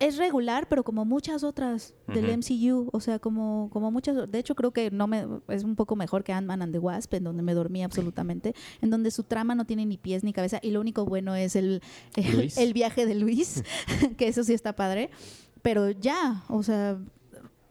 es 0.00 0.16
regular, 0.16 0.68
pero 0.68 0.84
como 0.84 1.04
muchas 1.04 1.42
otras 1.44 1.94
del. 2.06 2.26
MCU, 2.36 2.90
o 2.92 3.00
sea, 3.00 3.18
como, 3.18 3.70
como 3.72 3.90
muchas, 3.90 4.30
de 4.30 4.38
hecho 4.38 4.54
creo 4.54 4.72
que 4.72 4.90
no 4.90 5.06
me, 5.06 5.26
es 5.48 5.64
un 5.64 5.76
poco 5.76 5.96
mejor 5.96 6.24
que 6.24 6.32
Ant-Man 6.32 6.62
and 6.62 6.72
the 6.72 6.78
Wasp, 6.78 7.14
en 7.14 7.24
donde 7.24 7.42
me 7.42 7.54
dormí 7.54 7.82
absolutamente, 7.82 8.54
en 8.82 8.90
donde 8.90 9.10
su 9.10 9.22
trama 9.22 9.54
no 9.54 9.64
tiene 9.64 9.86
ni 9.86 9.96
pies 9.96 10.24
ni 10.24 10.32
cabeza 10.32 10.58
y 10.62 10.70
lo 10.70 10.80
único 10.80 11.04
bueno 11.04 11.34
es 11.34 11.56
el, 11.56 11.82
el 12.14 12.72
viaje 12.72 13.06
de 13.06 13.14
Luis, 13.14 13.62
que 14.16 14.28
eso 14.28 14.44
sí 14.44 14.52
está 14.54 14.74
padre, 14.74 15.10
pero 15.62 15.90
ya, 15.90 16.44
o 16.48 16.62
sea, 16.62 16.98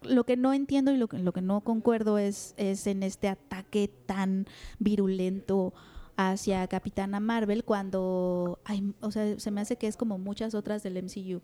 lo 0.04 0.24
que 0.24 0.38
no 0.38 0.54
entiendo 0.54 0.92
y 0.92 0.98
lo 0.98 1.08
que, 1.08 1.18
lo 1.20 1.34
que 1.34 1.42
no 1.42 1.62
concuerdo 1.62 2.18
es, 2.18 2.54
es 2.58 2.88
en 2.88 3.04
este 3.04 3.28
ataque 3.28 3.90
tan 4.06 4.46
virulento 4.80 5.74
hacia 6.18 6.68
Capitana 6.68 7.20
Marvel 7.20 7.64
cuando 7.64 8.60
hay, 8.64 8.94
o 9.02 9.12
sea, 9.12 9.40
se 9.40 9.52
me 9.52 9.62
hace 9.62 9.76
que 9.76 9.88
es 9.88 9.98
como 9.98 10.18
muchas 10.18 10.56
otras 10.56 10.84
del 10.84 11.02
MCU. 11.04 11.42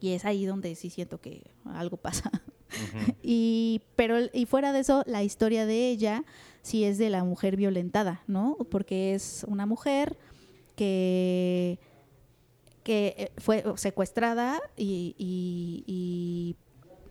Y 0.00 0.12
es 0.12 0.24
ahí 0.24 0.46
donde 0.46 0.74
sí 0.74 0.90
siento 0.90 1.20
que 1.20 1.42
algo 1.64 1.96
pasa. 1.96 2.30
Y, 3.22 3.82
pero, 3.96 4.16
y 4.32 4.46
fuera 4.46 4.72
de 4.72 4.78
eso, 4.80 5.02
la 5.06 5.24
historia 5.24 5.66
de 5.66 5.88
ella 5.90 6.24
sí 6.62 6.84
es 6.84 6.98
de 6.98 7.10
la 7.10 7.24
mujer 7.24 7.56
violentada, 7.56 8.22
¿no? 8.28 8.56
Porque 8.70 9.12
es 9.14 9.44
una 9.48 9.66
mujer 9.66 10.16
que, 10.76 11.78
que 12.82 13.14
eh, 13.18 13.32
fue 13.38 13.64
secuestrada 13.76 14.60
y, 14.76 15.14
y- 15.18 15.84
y, 15.86 16.56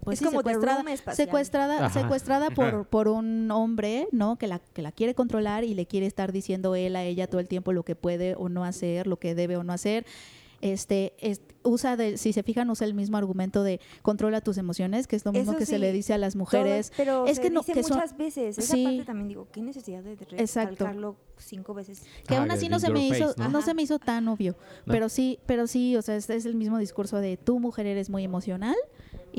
pues 0.03 0.15
Es 0.15 0.19
sí, 0.19 0.25
como 0.25 0.43
The 0.43 0.51
secuestrada, 0.53 1.13
secuestrada, 1.15 1.85
Ajá. 1.85 2.01
secuestrada 2.01 2.49
por, 2.51 2.85
por 2.87 3.07
un 3.09 3.51
hombre, 3.51 4.07
¿no? 4.11 4.37
Que 4.37 4.47
la, 4.47 4.59
que 4.59 4.81
la 4.81 4.91
quiere 4.93 5.13
controlar 5.13 5.63
y 5.65 5.73
le 5.73 5.85
quiere 5.85 6.05
estar 6.05 6.31
diciendo 6.31 6.75
él 6.75 6.95
a 6.95 7.03
ella 7.03 7.27
todo 7.27 7.41
el 7.41 7.47
tiempo 7.49 7.73
lo 7.73 7.83
que 7.83 7.95
puede 7.95 8.33
o 8.35 8.47
no 8.49 8.63
hacer, 8.63 9.07
lo 9.07 9.19
que 9.19 9.35
debe 9.35 9.57
o 9.57 9.63
no 9.63 9.73
hacer. 9.73 10.05
Este, 10.61 11.13
es- 11.19 11.41
usa 11.63 11.97
de, 11.97 12.17
si 12.17 12.31
se 12.33 12.41
fijan, 12.43 12.69
usa 12.69 12.87
el 12.87 12.93
mismo 12.93 13.17
argumento 13.17 13.63
de 13.63 13.79
controla 14.01 14.41
tus 14.41 14.57
emociones, 14.57 15.07
que 15.07 15.15
es 15.17 15.25
lo 15.25 15.31
mismo 15.33 15.51
Eso 15.51 15.59
que 15.59 15.65
se 15.65 15.77
le 15.77 15.91
dice 15.91 16.13
a 16.13 16.17
las 16.17 16.35
mujeres. 16.35 16.87
Todo- 16.89 16.97
pero 16.97 17.25
es 17.27 17.35
se 17.35 17.41
que 17.43 17.49
no- 17.49 17.59
dice 17.61 17.73
que 17.73 17.83
son- 17.83 17.97
muchas 17.97 18.17
veces. 18.17 18.57
Esa 18.57 18.75
Sí. 18.75 18.83
parte 18.83 19.03
también 19.03 19.27
digo, 19.27 19.47
¿qué 19.51 19.61
necesidad 19.61 20.01
de 20.03 20.13
Exacto. 20.37 20.71
recalcarlo 20.71 21.17
cinco 21.37 21.73
veces? 21.73 22.03
que 22.27 22.35
Ah, 22.35 22.39
aún 22.41 22.51
así 22.51 22.69
no 22.69 22.79
se 22.79 22.89
me 22.89 23.09
face, 23.09 23.23
hizo 23.23 23.49
¿no? 23.49 23.61
se 23.61 23.73
me 23.73 23.81
hizo 23.81 23.99
tan 23.99 24.27
obvio 24.27 24.55
No. 24.85 24.91
pero 24.93 25.07
sí 25.09 25.39
pero 25.45 25.67
sí 25.67 25.95
o 25.95 26.01
sea 26.01 26.15
es, 26.15 26.29
es 26.29 26.45
el 26.45 26.55
mismo 26.55 26.77
discurso 26.77 27.17
de 27.17 27.37
tu 27.37 27.59
mujer 27.59 27.85
eres 27.85 28.09
muy 28.09 28.23
emocional 28.23 28.75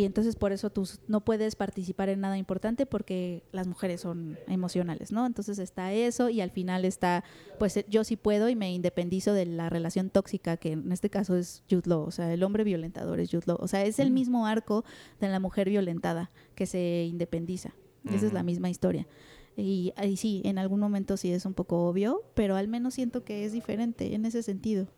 y 0.00 0.04
entonces 0.04 0.36
por 0.36 0.52
eso 0.52 0.70
tú 0.70 0.88
no 1.08 1.24
puedes 1.24 1.56
participar 1.56 2.08
en 2.08 2.20
nada 2.20 2.38
importante 2.38 2.86
porque 2.86 3.42
las 3.52 3.66
mujeres 3.66 4.00
son 4.00 4.38
emocionales 4.48 5.12
no 5.12 5.26
entonces 5.26 5.58
está 5.58 5.92
eso 5.92 6.28
y 6.30 6.40
al 6.40 6.50
final 6.50 6.84
está 6.84 7.24
pues 7.58 7.76
eh, 7.76 7.86
yo 7.88 8.04
sí 8.04 8.16
puedo 8.16 8.48
y 8.48 8.56
me 8.56 8.72
independizo 8.72 9.32
de 9.32 9.46
la 9.46 9.68
relación 9.68 10.10
tóxica 10.10 10.56
que 10.56 10.72
en 10.72 10.90
este 10.92 11.10
caso 11.10 11.36
es 11.36 11.62
Jude 11.70 11.88
Law 11.88 12.02
o 12.02 12.10
sea 12.10 12.32
el 12.32 12.42
hombre 12.42 12.64
violentador 12.64 13.20
es 13.20 13.30
Jude 13.30 13.44
Law. 13.46 13.58
O 13.60 13.68
sea 13.68 13.84
es 13.84 13.98
el 13.98 14.10
mismo 14.10 14.46
arco 14.46 14.84
de 15.20 15.28
la 15.28 15.40
mujer 15.40 15.68
violentada 15.68 16.30
que 16.54 16.66
se 16.66 17.06
independiza. 17.08 17.74
Esa 18.04 18.26
es 18.26 18.32
la 18.32 18.42
misma 18.42 18.70
historia. 18.70 19.06
Y 19.56 19.92
ahí 19.96 20.16
sí, 20.16 20.40
en 20.44 20.58
algún 20.58 20.80
momento 20.80 21.18
sí 21.18 21.32
es 21.32 21.44
un 21.44 21.52
poco 21.52 21.86
obvio, 21.86 22.22
pero 22.34 22.56
al 22.56 22.66
menos 22.66 22.94
siento 22.94 23.24
que 23.24 23.44
es 23.44 23.52
diferente 23.52 24.14
en 24.14 24.24
ese 24.24 24.42
sentido. 24.42 24.88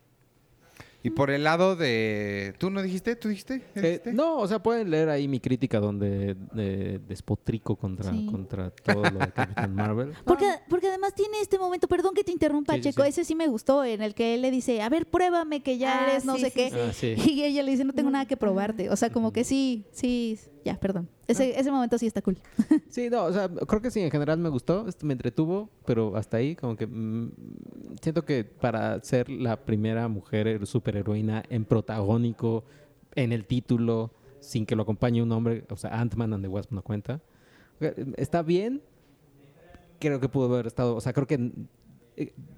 Y 1.05 1.11
por 1.11 1.31
el 1.31 1.43
lado 1.45 1.75
de... 1.75 2.55
¿Tú 2.59 2.71
no 2.71 2.81
dijiste? 2.83 3.17
¿Tú 3.17 3.29
dijiste? 3.29 3.63
Eh, 3.75 3.81
¿Dijiste? 3.81 4.13
no, 4.13 4.39
o 4.39 4.47
sea, 4.47 4.63
pueden 4.63 4.91
leer 4.91 5.09
ahí 5.09 5.27
mi 5.27 5.41
crítica 5.41 5.81
donde 5.81 6.37
eh, 6.57 7.01
despotrico 7.09 7.75
contra, 7.77 8.11
Sí. 8.13 8.27
contra 8.31 8.71
todo 8.71 9.03
lo 9.11 9.19
de 9.19 9.33
Capitán 9.33 9.75
Marvel. 9.75 10.13
Porque, 10.25 10.47
Ah, 10.47 10.61
porque 10.69 10.89
además 10.89 11.15
tiene 11.15 11.41
este 11.41 11.59
momento, 11.59 11.89
perdón 11.89 12.15
que 12.15 12.23
te 12.25 12.31
interrumpa, 12.33 12.75
Sí, 12.75 12.81
Checo, 12.83 13.03
sí. 13.03 13.09
ese 13.09 13.25
sí 13.25 13.35
me 13.35 13.47
gustó, 13.49 13.85
en 13.85 14.03
el 14.03 14.15
que 14.15 14.35
él 14.35 14.43
le 14.43 14.51
dice, 14.51 14.81
a 14.83 14.89
ver, 14.89 15.07
pruébame 15.07 15.63
que 15.63 15.79
ya 15.79 16.05
Ah, 16.05 16.11
eres 16.11 16.25
no 16.25 16.35
sí, 16.37 16.43
sé 16.43 16.47
sí, 16.51 16.53
qué. 16.55 16.71
sí. 16.71 16.77
ah, 16.79 16.93
sí. 16.93 17.15
Y 17.33 17.45
ella 17.45 17.63
le 17.63 17.71
dice, 17.73 17.85
no 17.85 17.93
tengo 17.93 18.11
nada 18.11 18.27
que 18.27 18.37
probarte. 18.37 18.91
O 18.91 18.97
sea, 18.97 19.11
como 19.11 19.33
que 19.33 19.45
sí, 19.45 19.85
sí, 19.93 20.39
ya, 20.65 20.79
perdón. 20.79 21.09
Ese, 21.27 21.59
ese 21.59 21.71
momento 21.71 21.99
sí 21.99 22.07
está 22.07 22.23
cool. 22.23 22.39
Sí, 22.89 23.09
no, 23.11 23.25
o 23.25 23.33
sea, 23.33 23.49
creo 23.49 23.81
que 23.81 23.91
sí, 23.91 24.01
en 24.01 24.11
general 24.11 24.39
me 24.39 24.49
gustó, 24.49 24.87
me 25.03 25.15
entretuvo, 25.15 25.71
pero 25.87 26.15
hasta 26.17 26.37
ahí 26.37 26.55
como 26.55 26.77
que 26.77 26.87
mm, 26.87 27.31
siento 28.03 28.25
que 28.25 28.45
para 28.45 29.01
ser 29.03 29.29
la 29.31 29.65
primera 29.65 30.09
mujer 30.09 30.47
her- 30.47 30.67
superheroína 30.67 31.43
en 31.49 31.65
protagónico, 31.65 32.65
en 33.15 33.33
el 33.33 33.47
título, 33.47 34.13
sin 34.41 34.67
que 34.67 34.77
lo 34.77 34.83
acompañe 34.83 35.23
un 35.23 35.33
hombre, 35.33 35.65
o 35.71 35.77
sea, 35.77 35.99
Ant-Man 36.01 36.35
and 36.35 36.45
the 36.45 36.49
Wasp 36.49 36.71
no 36.73 36.83
cuenta, 36.83 37.21
eh, 37.81 38.13
está 38.17 38.43
bien, 38.43 38.83
creo 39.99 40.21
que 40.21 40.29
pudo 40.29 40.53
haber 40.53 40.67
estado, 40.67 40.95
o 40.97 41.01
sea, 41.01 41.13
creo 41.13 41.27
que 41.27 41.53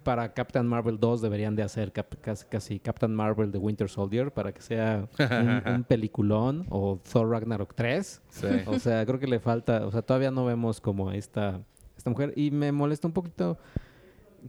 para 0.02 0.34
Captain 0.34 0.66
Marvel 0.66 0.98
2 0.98 1.22
deberían 1.22 1.54
de 1.56 1.62
hacer 1.62 1.92
cap- 1.92 2.14
casi, 2.20 2.44
casi 2.46 2.80
Captain 2.80 3.14
Marvel 3.14 3.52
de 3.52 3.58
Winter 3.58 3.88
Soldier 3.88 4.32
para 4.32 4.52
que 4.52 4.60
sea 4.60 5.08
un, 5.18 5.72
un 5.74 5.84
peliculón 5.84 6.66
o 6.70 6.98
Thor 7.10 7.30
Ragnarok 7.30 7.74
3. 7.74 8.22
Sí. 8.28 8.46
O 8.66 8.78
sea, 8.78 9.04
creo 9.06 9.18
que 9.18 9.26
le 9.28 9.38
falta, 9.40 9.86
o 9.86 9.90
sea, 9.90 10.02
todavía 10.02 10.30
no 10.30 10.44
vemos 10.44 10.80
como 10.80 11.12
esta, 11.12 11.60
esta 11.96 12.10
mujer 12.10 12.32
y 12.36 12.50
me 12.50 12.72
molesta 12.72 13.06
un 13.06 13.14
poquito 13.14 13.58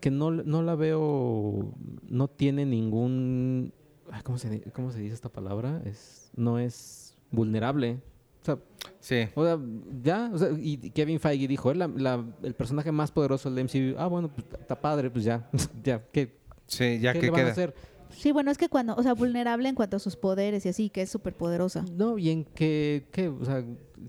que 0.01 0.11
no, 0.11 0.31
no 0.31 0.61
la 0.61 0.75
veo, 0.75 1.71
no 2.09 2.27
tiene 2.27 2.65
ningún, 2.65 3.71
ay, 4.11 4.21
¿cómo 4.23 4.37
se, 4.37 4.61
cómo 4.73 4.91
se 4.91 4.99
dice 4.99 5.13
esta 5.13 5.29
palabra? 5.29 5.81
Es, 5.85 6.31
no 6.35 6.59
es 6.59 7.15
vulnerable. 7.31 8.01
Sea, 8.45 8.57
Sí. 8.99 9.27
o 9.35 9.43
sea, 9.43 9.59
ya, 10.03 10.29
o 10.33 10.37
sea, 10.37 10.49
y 10.57 10.77
Kevin 10.91 11.19
Feige 11.19 11.47
dijo, 11.47 11.71
"Es 11.71 11.77
la- 11.77 11.87
la- 11.87 12.23
el 12.43 12.53
personaje 12.55 12.91
más 12.91 13.11
poderoso 13.11 13.49
del 13.49 13.59
MCU. 13.65 13.95
Ah, 13.97 14.07
bueno, 14.07 14.29
pues 14.33 14.45
está 14.59 14.79
padre, 14.79 15.09
pues 15.09 15.23
ya, 15.25 15.49
ya, 15.83 16.03
¿qué, 16.11 16.37
Sí, 16.67 16.99
ya 16.99 17.13
qué 17.13 17.19
que 17.19 17.25
le 17.27 17.31
van 17.31 17.39
a 17.41 17.43
queda. 17.43 17.51
hacer? 17.51 17.75
Sí, 18.09 18.31
bueno, 18.31 18.49
es 18.51 18.57
que 18.57 18.69
cuando, 18.69 18.95
o 18.95 19.03
sea, 19.03 19.13
vulnerable 19.13 19.67
en 19.67 19.75
cuanto 19.75 19.97
a 19.97 19.99
sus 19.99 20.15
poderes 20.15 20.65
y 20.65 20.69
así, 20.69 20.89
que 20.89 21.01
es 21.01 21.09
súper 21.09 21.35
poderosa. 21.35 21.83
No, 21.91 22.17
y 22.17 22.29
en 22.29 22.45
que, 22.45 23.07
¿qué? 23.11 23.27
O 23.27 23.43
sea, 23.43 23.63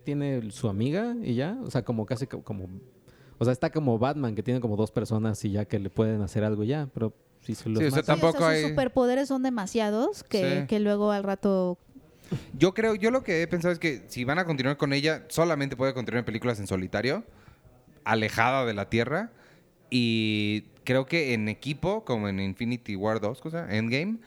tiene 0.05 0.51
su 0.53 0.69
amiga 0.69 1.17
y 1.23 1.35
ya, 1.35 1.59
o 1.65 1.71
sea, 1.71 1.83
como 1.85 2.07
casi 2.07 2.27
co- 2.27 2.43
como, 2.43 2.69
o 3.39 3.45
sea, 3.45 3.53
está 3.53 3.71
como 3.71 3.99
Batman, 3.99 4.35
que 4.35 4.43
tiene 4.43 4.61
como 4.61 4.77
dos 4.77 4.91
personas 4.93 5.45
y 5.45 5.51
ya 5.53 5.65
que 5.65 5.79
le 5.79 5.91
pueden 5.91 6.21
hacer 6.23 6.45
algo 6.45 6.63
ya, 6.63 6.89
pero 6.95 7.13
si 7.41 7.55
se 7.55 7.69
los 7.69 7.79
Sí, 7.81 7.87
o 7.87 7.91
sea, 7.91 8.03
tampoco 8.03 8.33
sí, 8.33 8.37
o 8.39 8.41
sea, 8.41 8.49
hay- 8.51 8.61
sus 8.63 8.71
superpoderes 8.71 9.29
son 9.29 9.43
demasiados 9.43 10.23
que, 10.25 10.61
Sí. 10.63 10.67
que 10.67 10.79
luego 10.81 11.11
al 11.11 11.25
rato... 11.25 11.79
Yo 12.59 12.75
creo, 12.75 12.95
yo 12.95 13.11
lo 13.11 13.23
que 13.23 13.43
he 13.43 13.47
pensado 13.47 13.73
es 13.73 13.79
que 13.79 14.03
si 14.09 14.25
van 14.25 14.39
a 14.39 14.45
continuar 14.45 14.77
con 14.77 14.93
ella, 14.93 15.25
solamente 15.29 15.77
puede 15.77 15.95
continuar 15.95 16.21
en 16.21 16.25
películas 16.25 16.59
en 16.61 16.67
solitario, 16.67 17.25
alejada 18.05 18.65
de 18.65 18.75
la 18.75 18.89
Tierra. 18.89 19.33
Y 19.91 20.63
creo 20.85 21.07
que 21.07 21.35
en 21.35 21.49
equipo, 21.49 22.05
como 22.05 22.29
en 22.29 22.41
Infinity 22.41 22.97
War 22.97 23.21
2, 23.21 23.41
cosa, 23.41 23.67
Endgame, 23.75 24.19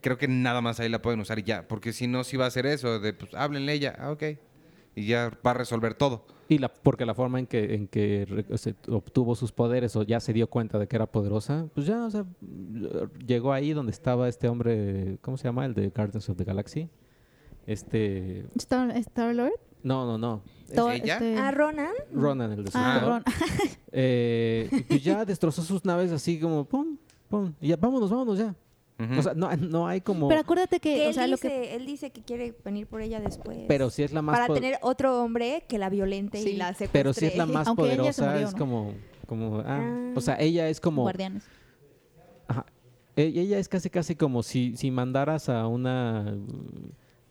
creo 0.00 0.18
que 0.18 0.28
nada 0.28 0.60
más 0.60 0.80
ahí 0.80 0.88
la 0.88 1.02
pueden 1.02 1.20
usar 1.20 1.42
ya. 1.42 1.66
Porque 1.66 1.92
si 1.92 2.06
no, 2.06 2.24
sí 2.24 2.36
va 2.36 2.46
a 2.46 2.50
ser 2.50 2.66
eso, 2.66 3.00
de 3.00 3.12
pues 3.12 3.34
háblenle 3.34 3.72
ella, 3.72 3.96
ah, 3.98 4.10
ok. 4.10 4.22
Y 4.94 5.06
ya 5.06 5.30
va 5.44 5.52
a 5.52 5.54
resolver 5.54 5.94
todo. 5.94 6.26
Y 6.48 6.58
la, 6.58 6.68
porque 6.68 7.06
la 7.06 7.14
forma 7.14 7.38
en 7.38 7.46
que, 7.46 7.74
en 7.74 7.86
que 7.86 8.26
obtuvo 8.88 9.36
sus 9.36 9.52
poderes 9.52 9.94
o 9.94 10.02
ya 10.02 10.18
se 10.18 10.32
dio 10.32 10.48
cuenta 10.48 10.78
de 10.78 10.88
que 10.88 10.96
era 10.96 11.06
poderosa, 11.06 11.68
pues 11.74 11.86
ya, 11.86 12.04
o 12.04 12.10
sea, 12.10 12.24
llegó 13.24 13.52
ahí 13.52 13.72
donde 13.72 13.92
estaba 13.92 14.28
este 14.28 14.48
hombre, 14.48 15.18
¿cómo 15.20 15.36
se 15.36 15.44
llama? 15.44 15.64
El 15.64 15.74
de 15.74 15.90
Guardians 15.90 16.28
of 16.28 16.36
the 16.36 16.44
Galaxy. 16.44 16.88
Este, 17.70 18.44
Star, 18.56 19.34
Lord. 19.34 19.52
no, 19.84 20.04
no, 20.06 20.18
no. 20.18 20.42
ella? 20.92 21.18
Ah, 21.38 21.50
Ronan. 21.52 21.92
Ronan, 22.12 22.52
el 22.52 22.64
de 22.64 22.70
Ah, 22.74 22.98
Thor. 23.00 23.08
Ron. 23.10 23.24
Eh, 23.92 24.68
y 24.72 24.80
pues 24.82 25.02
ya 25.04 25.24
destrozó 25.24 25.62
sus 25.62 25.84
naves 25.84 26.12
así 26.12 26.38
como, 26.38 26.64
pum, 26.64 26.96
pum, 27.28 27.52
y 27.60 27.68
ya, 27.68 27.76
vámonos, 27.76 28.10
vámonos 28.10 28.38
ya. 28.38 28.54
O 29.18 29.22
sea, 29.22 29.32
no, 29.34 29.50
no 29.56 29.88
hay 29.88 30.00
como... 30.02 30.28
Pero 30.28 30.42
acuérdate 30.42 30.78
que, 30.78 30.94
Que 30.94 31.06
o 31.06 31.10
él, 31.24 31.30
lo 31.30 31.36
dice, 31.36 31.48
que... 31.48 31.74
él 31.74 31.86
dice 31.86 32.10
que 32.10 32.20
quiere 32.22 32.54
venir 32.64 32.86
por 32.86 33.00
ella 33.00 33.18
después. 33.18 33.58
pero 33.66 33.88
si 33.88 34.02
es 34.02 34.12
la 34.12 34.20
más... 34.20 34.34
para 34.36 34.46
po- 34.48 34.54
tener 34.54 34.78
otro 34.82 35.22
hombre 35.22 35.64
que 35.68 35.78
la 35.78 35.88
violente 35.88 36.38
Sí. 36.42 36.50
y 36.50 36.56
la 36.56 36.66
secuestre. 36.74 36.90
Pero 36.92 37.12
si 37.14 37.24
es 37.26 37.36
la 37.36 37.46
más 37.46 37.66
Aunque 37.66 37.82
poderosa, 37.84 38.26
murió, 38.30 38.46
es 38.46 38.52
¿no? 38.52 38.58
como... 38.58 38.92
como 39.26 39.58
ah, 39.60 39.64
Ah. 39.66 40.12
O 40.16 40.20
sea, 40.20 40.36
ella 40.38 40.68
es 40.68 40.80
como... 40.80 41.02
Guardianes. 41.02 41.44
Ajá. 42.46 42.66
E- 43.16 43.32
Ella 43.34 43.58
es 43.58 43.68
casi 43.70 43.88
casi 43.90 44.14
como 44.16 44.42
si, 44.42 44.76
si 44.76 44.90
mandaras 44.90 45.48
a 45.48 45.66
una, 45.66 46.36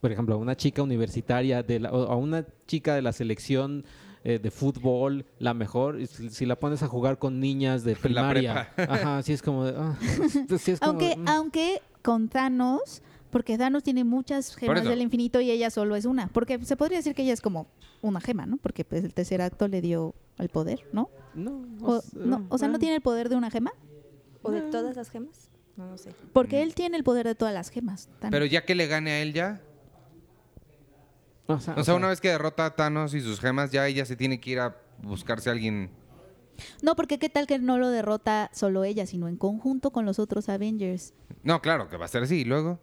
por 0.02 0.12
ejemplo, 0.12 0.36
a 0.36 0.38
una 0.38 0.56
chica 0.56 0.82
universitaria 0.84 1.64
de 1.64 1.80
la- 1.80 1.92
o 1.92 2.12
a 2.12 2.16
una 2.16 2.46
chica 2.68 2.96
de 2.96 3.02
la 3.02 3.12
selección 3.14 3.84
eh, 4.26 4.38
de 4.38 4.52
fútbol, 4.52 5.26
la 5.40 5.54
mejor, 5.54 6.00
y 6.02 6.06
si, 6.06 6.30
si 6.30 6.46
la 6.46 6.60
pones 6.60 6.84
a 6.84 6.88
jugar 6.90 7.20
con 7.20 7.40
niñas 7.40 7.84
de 7.86 7.96
primaria. 7.96 8.70
Ajá, 8.78 9.22
sí 9.24 9.32
es 9.32 9.42
como... 9.42 9.64
de, 9.66 9.74
ah, 9.78 9.98
sí 10.60 10.72
es 10.72 10.80
como, 10.82 10.92
Aunque, 10.92 11.16
mm. 11.16 11.28
aunque 11.30 11.82
con 12.02 12.28
Thanos, 12.28 13.02
porque 13.32 13.58
Thanos 13.58 13.82
tiene 13.84 14.04
muchas 14.04 14.56
gemas 14.56 14.84
del 14.84 15.02
infinito 15.02 15.40
y 15.40 15.52
ella 15.52 15.70
solo 15.70 15.96
es 15.96 16.04
una. 16.06 16.28
Porque 16.28 16.60
se 16.66 16.76
podría 16.76 16.98
decir 16.98 17.16
que 17.16 17.22
ella 17.24 17.32
es 17.34 17.40
como 17.42 17.68
una 18.02 18.20
gema, 18.20 18.46
¿no? 18.46 18.58
Porque 18.58 18.84
pues 18.84 19.04
el 19.06 19.14
tercer 19.14 19.42
acto 19.42 19.68
le 19.70 19.80
dio 19.82 20.14
el 20.38 20.50
poder, 20.50 20.82
¿no? 20.92 21.10
No, 21.36 21.62
O, 21.82 22.02
no, 22.14 22.46
o 22.50 22.58
sea, 22.58 22.68
¿no 22.68 22.74
bueno. 22.74 22.80
tiene 22.80 22.96
el 22.96 23.02
poder 23.02 23.30
de 23.30 23.36
una 23.38 23.50
gema? 23.52 23.72
¿O 24.42 24.52
de 24.52 24.62
todas 24.64 24.96
las 24.98 25.10
gemas? 25.12 25.50
No 25.78 25.92
lo 25.92 25.98
sé. 25.98 26.12
Porque 26.34 26.62
él 26.62 26.74
tiene 26.76 26.98
el 26.98 27.04
poder 27.06 27.26
de 27.28 27.36
todas 27.36 27.54
las 27.54 27.70
gemas. 27.70 28.10
Thanos. 28.20 28.32
Pero 28.32 28.46
ya 28.46 28.66
que 28.66 28.76
le 28.76 28.88
gane 28.88 29.12
a 29.12 29.22
él 29.22 29.32
ya. 29.34 29.62
O 31.52 31.60
sea, 31.60 31.74
O 31.78 31.84
sea, 31.84 31.96
una 31.96 32.08
vez 32.10 32.22
que 32.22 32.30
derrota 32.30 32.66
a 32.66 32.76
Thanos 32.76 33.14
y 33.14 33.22
sus 33.22 33.40
gemas, 33.40 33.72
ya 33.72 33.88
ella 33.88 34.06
se 34.06 34.16
tiene 34.16 34.40
que 34.40 34.52
ir 34.52 34.60
a 34.60 34.78
buscarse 35.02 35.50
a 35.50 35.54
alguien. 35.54 35.90
No, 36.82 36.96
porque 36.96 37.18
qué 37.20 37.30
tal 37.30 37.48
que 37.48 37.58
no 37.58 37.78
lo 37.78 37.90
derrota 37.90 38.50
solo 38.54 38.84
ella, 38.84 39.06
sino 39.08 39.28
en 39.28 39.36
conjunto 39.38 39.92
con 39.92 40.06
los 40.06 40.20
otros 40.20 40.50
Avengers. 40.50 41.14
No, 41.44 41.62
claro, 41.62 41.90
que 41.90 41.98
va 41.98 42.06
a 42.06 42.10
ser 42.10 42.24
así. 42.24 42.42
Y 42.42 42.46
luego. 42.46 42.80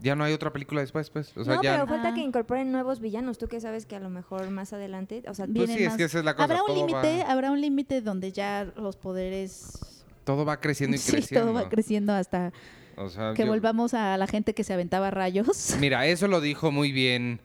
Ya 0.00 0.16
no 0.16 0.24
hay 0.24 0.32
otra 0.32 0.52
película 0.52 0.80
después, 0.80 1.10
pues. 1.10 1.36
O 1.36 1.44
sea, 1.44 1.54
no, 1.56 1.62
ya. 1.62 1.74
pero 1.74 1.86
falta 1.86 2.08
Ah. 2.08 2.14
que 2.14 2.20
incorporen 2.22 2.72
nuevos 2.72 2.98
villanos. 2.98 3.38
Tú 3.38 3.46
que 3.46 3.60
sabes 3.60 3.86
que 3.86 3.94
a 3.94 4.00
lo 4.00 4.10
mejor 4.10 4.50
más 4.50 4.72
adelante, 4.72 5.22
o 5.28 5.34
sea, 5.34 5.44
Pues 5.44 5.54
Vienen 5.54 5.76
sí, 5.76 5.82
es 5.84 5.88
más- 5.90 5.96
que 5.98 6.04
esa 6.04 6.18
es 6.18 6.24
la 6.24 6.34
cosa, 6.34 6.44
Habrá 6.44 6.64
un 6.64 6.74
límite, 6.74 7.18
va- 7.22 7.30
habrá 7.30 7.52
un 7.52 7.60
límite 7.60 8.00
donde 8.00 8.32
ya 8.32 8.64
los 8.76 8.96
poderes 8.96 10.02
Todo 10.24 10.44
va 10.44 10.58
creciendo 10.58 10.96
y 10.96 10.98
sí, 10.98 11.12
creciendo. 11.12 11.46
todo 11.52 11.54
va 11.62 11.68
creciendo 11.68 12.12
hasta 12.14 12.52
O 12.96 13.08
sea, 13.10 13.32
que 13.34 13.44
yo- 13.44 13.48
volvamos 13.48 13.94
a 13.94 14.16
la 14.16 14.26
gente 14.26 14.54
que 14.54 14.64
se 14.64 14.72
aventaba 14.72 15.12
rayos. 15.12 15.76
Mira, 15.78 16.04
eso 16.06 16.26
lo 16.26 16.40
dijo 16.40 16.72
muy 16.72 16.90
bien 16.90 17.40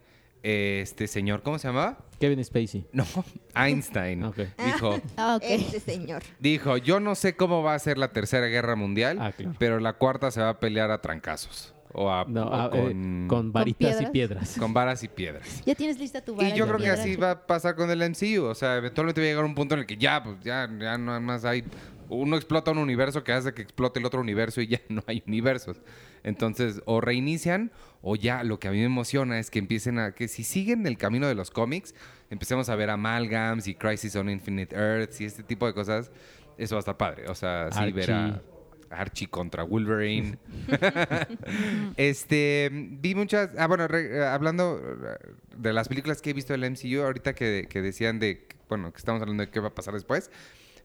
este 0.51 1.07
señor. 1.07 1.41
¿Cómo 1.43 1.59
se 1.59 1.67
llamaba? 1.67 1.97
Kevin 2.19 2.43
Spacey. 2.43 2.87
No, 2.93 3.05
Einstein. 3.55 4.23
Ok. 4.23 4.37
Dijo, 4.65 4.99
Ah, 5.17 5.35
ok. 5.37 5.43
este 5.45 5.79
señor. 5.79 6.23
dijo, 6.39 6.77
yo 6.77 6.99
no 6.99 7.15
sé 7.15 7.35
cómo 7.35 7.61
va 7.63 7.75
a 7.75 7.79
ser 7.79 7.97
la 7.97 8.13
tercera 8.13 8.47
guerra 8.47 8.75
mundial, 8.75 9.17
Ah, 9.21 9.31
claro. 9.31 9.55
pero 9.59 9.79
la 9.79 9.93
cuarta 9.93 10.31
se 10.31 10.41
va 10.41 10.49
a 10.49 10.59
pelear 10.59 10.89
a 10.91 11.01
trancazos. 11.01 11.73
O, 11.93 12.11
a, 12.11 12.25
No, 12.27 12.45
o 12.47 12.65
eh, 12.67 12.69
con, 12.91 13.25
con 13.27 13.51
varitas 13.53 14.01
y 14.01 14.05
piedras. 14.07 14.55
con 14.59 14.73
varas 14.73 15.03
y 15.03 15.07
piedras. 15.07 15.63
Ya 15.65 15.73
tienes 15.73 15.97
lista 15.97 16.21
tu 16.21 16.35
vara 16.35 16.49
Y 16.49 16.53
yo 16.57 16.67
creo 16.67 16.77
que 16.77 16.89
así 16.89 17.15
va 17.15 17.31
a 17.31 17.47
pasar 17.47 17.75
con 17.75 17.89
el 17.89 17.99
MCU. 18.09 18.43
O 18.43 18.53
sea, 18.55 18.75
eventualmente 18.77 19.19
va 19.21 19.25
a 19.25 19.29
llegar 19.29 19.45
un 19.45 19.55
punto 19.55 19.73
en 19.73 19.79
el 19.81 19.85
que 19.87 19.97
ya, 19.97 20.21
pues 20.23 20.35
ya, 20.43 20.69
ya 20.79 20.97
no 20.97 21.19
más 21.21 21.43
hay. 21.45 21.63
Uno 22.09 22.35
explota 22.35 22.71
un 22.71 22.77
universo 22.77 23.23
que 23.23 23.33
hace 23.33 23.53
que 23.53 23.61
explote 23.61 23.99
el 23.99 24.05
otro 24.05 24.21
universo 24.21 24.61
y 24.61 24.67
ya 24.67 24.81
no 24.89 25.03
hay 25.07 25.23
universos. 25.27 25.81
Entonces, 26.23 26.81
o 26.85 27.01
reinician, 27.01 27.71
o 28.01 28.15
ya 28.15 28.43
lo 28.43 28.59
que 28.59 28.67
a 28.67 28.71
mí 28.71 28.77
me 28.79 28.85
emociona 28.85 29.39
es 29.39 29.49
que 29.49 29.59
empiecen 29.59 29.99
a. 29.99 30.13
que 30.13 30.27
si 30.27 30.43
siguen 30.43 30.85
el 30.87 30.97
camino 30.97 31.27
de 31.27 31.35
los 31.35 31.51
cómics, 31.51 31.93
empecemos 32.29 32.69
a 32.69 32.75
ver 32.75 32.89
amalgams 32.89 33.67
y 33.67 33.75
Crisis 33.75 34.15
on 34.15 34.29
Infinite 34.29 34.75
Earths 34.75 35.21
y 35.21 35.25
este 35.25 35.43
tipo 35.43 35.65
de 35.67 35.73
cosas. 35.73 36.11
Eso 36.57 36.75
va 36.75 36.79
a 36.79 36.81
estar 36.81 36.97
padre. 36.97 37.27
O 37.29 37.35
sea, 37.35 37.69
sí, 37.71 37.91
ver 37.91 38.11
a 38.11 38.25
Archie. 38.25 38.41
Archie 38.89 39.27
contra 39.27 39.63
Wolverine. 39.63 40.37
este, 41.97 42.69
vi 42.71 43.15
muchas, 43.15 43.51
ah, 43.57 43.67
bueno, 43.67 43.87
re- 43.87 44.17
eh, 44.17 44.25
hablando 44.25 44.79
eh, 44.81 45.17
de 45.57 45.73
las 45.73 45.87
películas 45.87 46.21
que 46.21 46.31
he 46.31 46.33
visto 46.33 46.53
del 46.53 46.69
MCU, 46.71 47.01
ahorita 47.01 47.33
que, 47.33 47.67
que 47.69 47.81
decían 47.81 48.19
de, 48.19 48.47
bueno, 48.69 48.91
que 48.91 48.97
estamos 48.97 49.21
hablando 49.21 49.43
de 49.43 49.49
qué 49.49 49.59
va 49.59 49.69
a 49.69 49.75
pasar 49.75 49.93
después, 49.93 50.31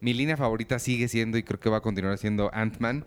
mi 0.02 0.12
línea 0.12 0.36
favorita 0.36 0.78
sigue 0.78 1.08
siendo, 1.08 1.38
y 1.38 1.44
creo 1.44 1.60
que 1.60 1.70
va 1.70 1.78
a 1.78 1.80
continuar 1.80 2.18
siendo 2.18 2.50
Ant-Man. 2.52 3.06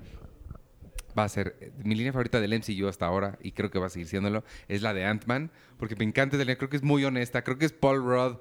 Va 1.18 1.26
a 1.26 1.30
ser 1.30 1.74
mi 1.84 1.94
línea 1.94 2.12
favorita 2.12 2.42
del 2.42 2.58
MCU 2.58 2.88
hasta 2.88 3.06
ahora, 3.06 3.38
y 3.44 3.52
creo 3.52 3.70
que 3.70 3.80
va 3.80 3.88
a 3.88 3.90
seguir 3.90 4.08
siéndolo, 4.08 4.44
es 4.68 4.82
la 4.82 4.94
de 4.94 5.06
Ant-Man, 5.06 5.52
porque 5.78 5.96
me 5.96 6.06
encanta 6.06 6.38
esa 6.38 6.44
línea, 6.44 6.58
creo 6.58 6.70
que 6.70 6.78
es 6.78 6.84
muy 6.84 7.04
honesta, 7.06 7.44
creo 7.44 7.58
que 7.58 7.66
es 7.66 7.74
Paul 7.74 7.98
Rudd 7.98 8.38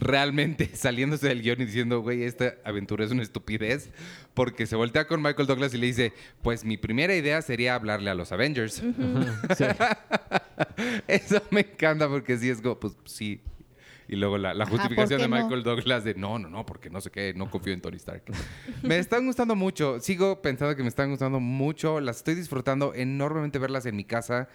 realmente 0.00 0.70
saliéndose 0.74 1.28
del 1.28 1.42
guion 1.42 1.60
y 1.60 1.66
diciendo, 1.66 2.00
güey, 2.00 2.24
esta 2.24 2.56
aventura 2.64 3.04
es 3.04 3.12
una 3.12 3.22
estupidez, 3.22 3.90
porque 4.34 4.66
se 4.66 4.76
voltea 4.76 5.06
con 5.06 5.22
Michael 5.22 5.46
Douglas 5.46 5.72
y 5.74 5.78
le 5.78 5.86
dice, 5.86 6.12
pues 6.42 6.64
mi 6.64 6.76
primera 6.76 7.14
idea 7.14 7.42
sería 7.42 7.76
hablarle 7.76 8.10
a 8.10 8.14
los 8.14 8.32
Avengers. 8.32 8.82
Sí. 9.56 9.64
Eso 11.06 11.42
me 11.50 11.60
encanta 11.60 12.08
porque 12.08 12.36
sí 12.38 12.50
es 12.50 12.60
como, 12.60 12.78
pues 12.78 12.94
sí. 13.04 13.40
Y 14.08 14.16
luego 14.16 14.36
la, 14.38 14.54
justificación 14.66 15.20
¿por 15.20 15.30
de 15.30 15.36
no? 15.36 15.42
Michael 15.44 15.62
Douglas 15.62 16.04
de 16.04 16.14
no, 16.14 16.38
no, 16.38 16.48
no, 16.50 16.66
porque 16.66 16.90
no 16.90 17.00
sé 17.00 17.10
qué, 17.10 17.32
no 17.34 17.50
confío 17.50 17.72
en 17.72 17.80
Tony 17.80 17.96
Stark. 17.96 18.22
me 18.82 18.98
están 18.98 19.26
gustando 19.26 19.54
mucho. 19.54 20.00
Sigo 20.00 20.42
pensando 20.42 20.76
que 20.76 20.82
me 20.82 20.88
están 20.88 21.10
gustando 21.10 21.40
mucho. 21.40 22.00
Las 22.00 22.18
estoy 22.18 22.34
disfrutando 22.34 22.94
enormemente 22.94 23.58
verlas 23.58 23.86
en 23.86 23.96
mi 23.96 24.04
casa. 24.04 24.48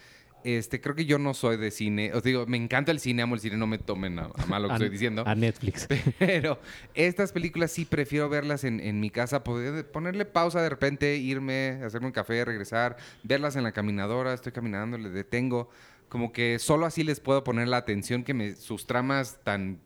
Este, 0.46 0.80
creo 0.80 0.96
que 0.96 1.04
yo 1.06 1.20
no 1.20 1.34
soy 1.34 1.58
de 1.58 1.70
cine. 1.70 2.14
Os 2.14 2.24
digo, 2.24 2.46
me 2.46 2.56
encanta 2.56 2.92
el 2.92 3.02
cine, 3.02 3.24
amo 3.24 3.36
el 3.36 3.42
cine, 3.42 3.58
no 3.58 3.68
me 3.68 3.78
tomen 3.78 4.20
a, 4.20 4.30
a 4.34 4.46
mal 4.46 4.62
lo 4.62 4.70
que 4.70 4.74
A- 4.74 4.78
estoy 4.78 4.90
diciendo. 4.90 5.24
A 5.28 5.36
Netflix. 5.36 5.86
Pero 6.20 6.60
estas 6.94 7.34
películas 7.34 7.72
sí 7.74 7.84
prefiero 7.84 8.30
verlas 8.30 8.64
en, 8.64 8.80
en 8.80 9.02
mi 9.02 9.10
casa, 9.10 9.44
poder 9.44 9.92
ponerle 9.92 10.24
pausa 10.24 10.62
de 10.62 10.70
repente, 10.70 11.18
irme, 11.18 11.82
hacerme 11.84 12.08
un 12.08 12.14
café, 12.14 12.46
regresar, 12.46 12.96
verlas 13.24 13.58
en 13.58 13.64
la 13.64 13.74
caminadora, 13.74 14.34
estoy 14.34 14.54
caminando, 14.54 14.98
le 14.98 15.10
detengo. 15.10 15.70
Como 16.10 16.32
que 16.34 16.60
solo 16.60 16.86
así 16.86 17.04
les 17.04 17.20
puedo 17.20 17.44
poner 17.44 17.68
la 17.68 17.78
atención 17.78 18.24
que 18.24 18.34
me, 18.34 18.56
sus 18.56 18.86
tramas 18.88 19.40
tan 19.44 19.80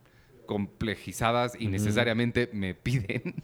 complejizadas 0.45 1.53
y 1.59 1.67
necesariamente 1.67 2.49
me 2.53 2.73
piden. 2.75 3.35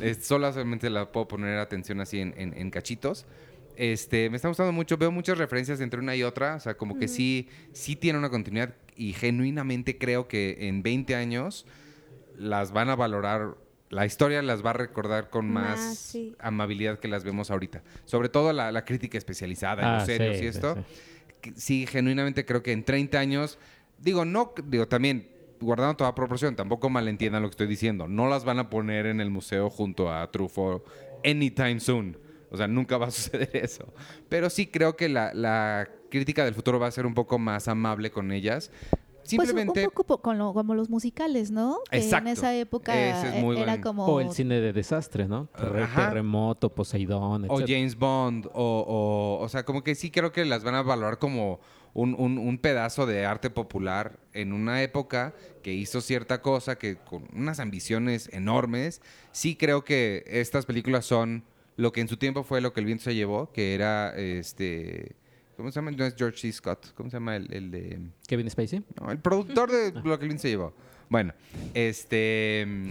Es- 0.00 0.24
solo 0.26 0.50
solamente 0.52 0.90
la 0.90 1.12
puedo 1.12 1.28
poner 1.28 1.58
atención 1.58 2.00
así 2.00 2.20
en, 2.20 2.34
en- 2.36 2.56
en 2.56 2.70
cachitos. 2.70 3.26
Este, 3.74 4.28
me 4.28 4.36
está 4.36 4.48
gustando 4.48 4.72
mucho, 4.72 4.98
veo 4.98 5.10
muchas 5.10 5.38
referencias 5.38 5.80
entre 5.80 5.98
una 6.00 6.14
y 6.14 6.22
otra, 6.22 6.56
o 6.56 6.60
sea, 6.60 6.76
como 6.76 6.98
que 6.98 7.08
sí, 7.08 7.48
sí 7.72 7.96
tiene 7.96 8.18
una 8.18 8.28
continuidad 8.28 8.74
y 8.96 9.14
genuinamente 9.14 9.96
creo 9.96 10.28
que 10.28 10.68
en 10.68 10.82
20 10.82 11.14
años 11.14 11.64
las 12.36 12.72
van 12.72 12.90
a 12.90 12.96
valorar, 12.96 13.56
la 13.88 14.04
historia 14.04 14.42
las 14.42 14.64
va 14.64 14.70
a 14.70 14.74
recordar 14.74 15.30
con 15.30 15.48
más, 15.50 15.80
Más, 15.80 15.98
sí. 15.98 16.36
amabilidad 16.38 16.98
que 16.98 17.08
las 17.08 17.24
vemos 17.24 17.50
ahorita. 17.50 17.82
Sobre 18.04 18.28
todo 18.28 18.52
la, 18.52 18.70
la 18.72 18.84
crítica 18.84 19.16
especializada 19.16 19.82
en 19.82 19.88
Ah, 19.88 19.94
los 19.98 20.04
serios 20.06 20.36
sí, 20.36 20.44
y 20.44 20.52
sí, 20.52 20.58
esto. 20.58 20.74
sí. 20.74 20.80
Sí, 21.56 21.86
genuinamente 21.86 22.44
creo 22.44 22.62
que 22.62 22.72
en 22.72 22.84
30 22.84 23.18
años, 23.18 23.58
digo, 23.98 24.24
no, 24.24 24.52
digo, 24.64 24.88
también 24.88 25.28
guardando 25.60 25.96
toda 25.96 26.14
proporción, 26.14 26.56
tampoco 26.56 26.90
malentiendan 26.90 27.42
lo 27.42 27.48
que 27.48 27.52
estoy 27.52 27.66
diciendo. 27.66 28.08
No 28.08 28.28
las 28.28 28.44
van 28.44 28.58
a 28.58 28.68
poner 28.70 29.06
en 29.06 29.20
el 29.20 29.30
museo 29.30 29.70
junto 29.70 30.12
a 30.12 30.30
Truffaut 30.30 30.84
anytime 31.24 31.80
soon. 31.80 32.16
O 32.50 32.56
sea, 32.56 32.68
nunca 32.68 32.98
va 32.98 33.06
a 33.06 33.10
suceder 33.12 33.50
eso. 33.54 33.92
Pero 34.28 34.50
sí 34.50 34.66
creo 34.66 34.96
que 34.96 35.08
la, 35.08 35.32
la 35.32 35.88
crítica 36.10 36.44
del 36.44 36.54
futuro 36.54 36.78
va 36.78 36.88
a 36.88 36.90
ser 36.90 37.06
un 37.06 37.14
poco 37.14 37.38
más 37.38 37.68
amable 37.68 38.10
con 38.10 38.32
ellas. 38.32 38.70
Simplemente... 39.24 39.72
Pues 39.72 39.84
un 39.86 39.90
poco 39.90 40.04
po- 40.04 40.22
con 40.22 40.38
lo- 40.38 40.52
como 40.54 40.74
los 40.74 40.88
musicales, 40.90 41.50
¿no? 41.50 41.78
Que 41.90 41.98
Exacto. 41.98 42.28
en 42.28 42.32
esa 42.32 42.54
época 42.54 42.94
Ese 42.94 43.36
es 43.38 43.42
muy 43.42 43.56
era 43.58 43.72
buen- 43.72 43.82
como... 43.82 44.06
O 44.06 44.20
el 44.20 44.30
cine 44.32 44.60
de 44.60 44.72
desastre, 44.72 45.28
¿no? 45.28 45.48
Ajá. 45.54 46.08
Terremoto, 46.08 46.74
Poseidón, 46.74 47.46
o 47.48 47.60
etc. 47.60 47.66
James 47.68 47.96
Bond, 47.96 48.46
o, 48.52 49.38
o, 49.38 49.44
o 49.44 49.48
sea, 49.48 49.64
como 49.64 49.82
que 49.84 49.94
sí 49.94 50.10
creo 50.10 50.32
que 50.32 50.44
las 50.44 50.64
van 50.64 50.74
a 50.74 50.82
valorar 50.82 51.18
como 51.18 51.60
un, 51.94 52.14
un- 52.18 52.38
un 52.38 52.58
pedazo 52.58 53.06
de 53.06 53.26
arte 53.26 53.50
popular 53.50 54.18
en 54.32 54.52
una 54.52 54.82
época 54.82 55.34
que 55.62 55.72
hizo 55.74 56.00
cierta 56.00 56.40
cosa, 56.42 56.76
que 56.76 56.96
con 56.96 57.28
unas 57.34 57.60
ambiciones 57.60 58.28
enormes. 58.32 59.02
Sí 59.30 59.56
creo 59.56 59.84
que 59.84 60.24
estas 60.26 60.64
películas 60.66 61.04
son 61.04 61.44
lo 61.76 61.92
que 61.92 62.00
en 62.00 62.08
su 62.08 62.16
tiempo 62.16 62.44
fue 62.44 62.60
lo 62.60 62.72
que 62.72 62.80
el 62.80 62.86
viento 62.86 63.04
se 63.04 63.14
llevó, 63.14 63.50
que 63.52 63.74
era 63.74 64.14
este... 64.16 65.16
¿Cómo 65.56 65.70
se 65.70 65.76
llama? 65.76 65.90
No 65.90 66.04
es 66.04 66.14
George 66.16 66.38
C. 66.38 66.52
Scott. 66.52 66.92
¿Cómo 66.94 67.10
se 67.10 67.16
llama 67.16 67.36
el, 67.36 67.52
el 67.52 67.70
de...? 67.70 67.98
Kevin 68.26 68.48
Spacey. 68.50 68.82
No, 69.00 69.10
el 69.10 69.18
productor 69.18 69.70
de 69.70 69.92
lo 70.04 70.18
que 70.18 70.24
viento 70.26 70.42
se 70.42 70.48
llevó. 70.48 70.74
Bueno, 71.08 71.34
este 71.74 72.64
mm, 72.66 72.88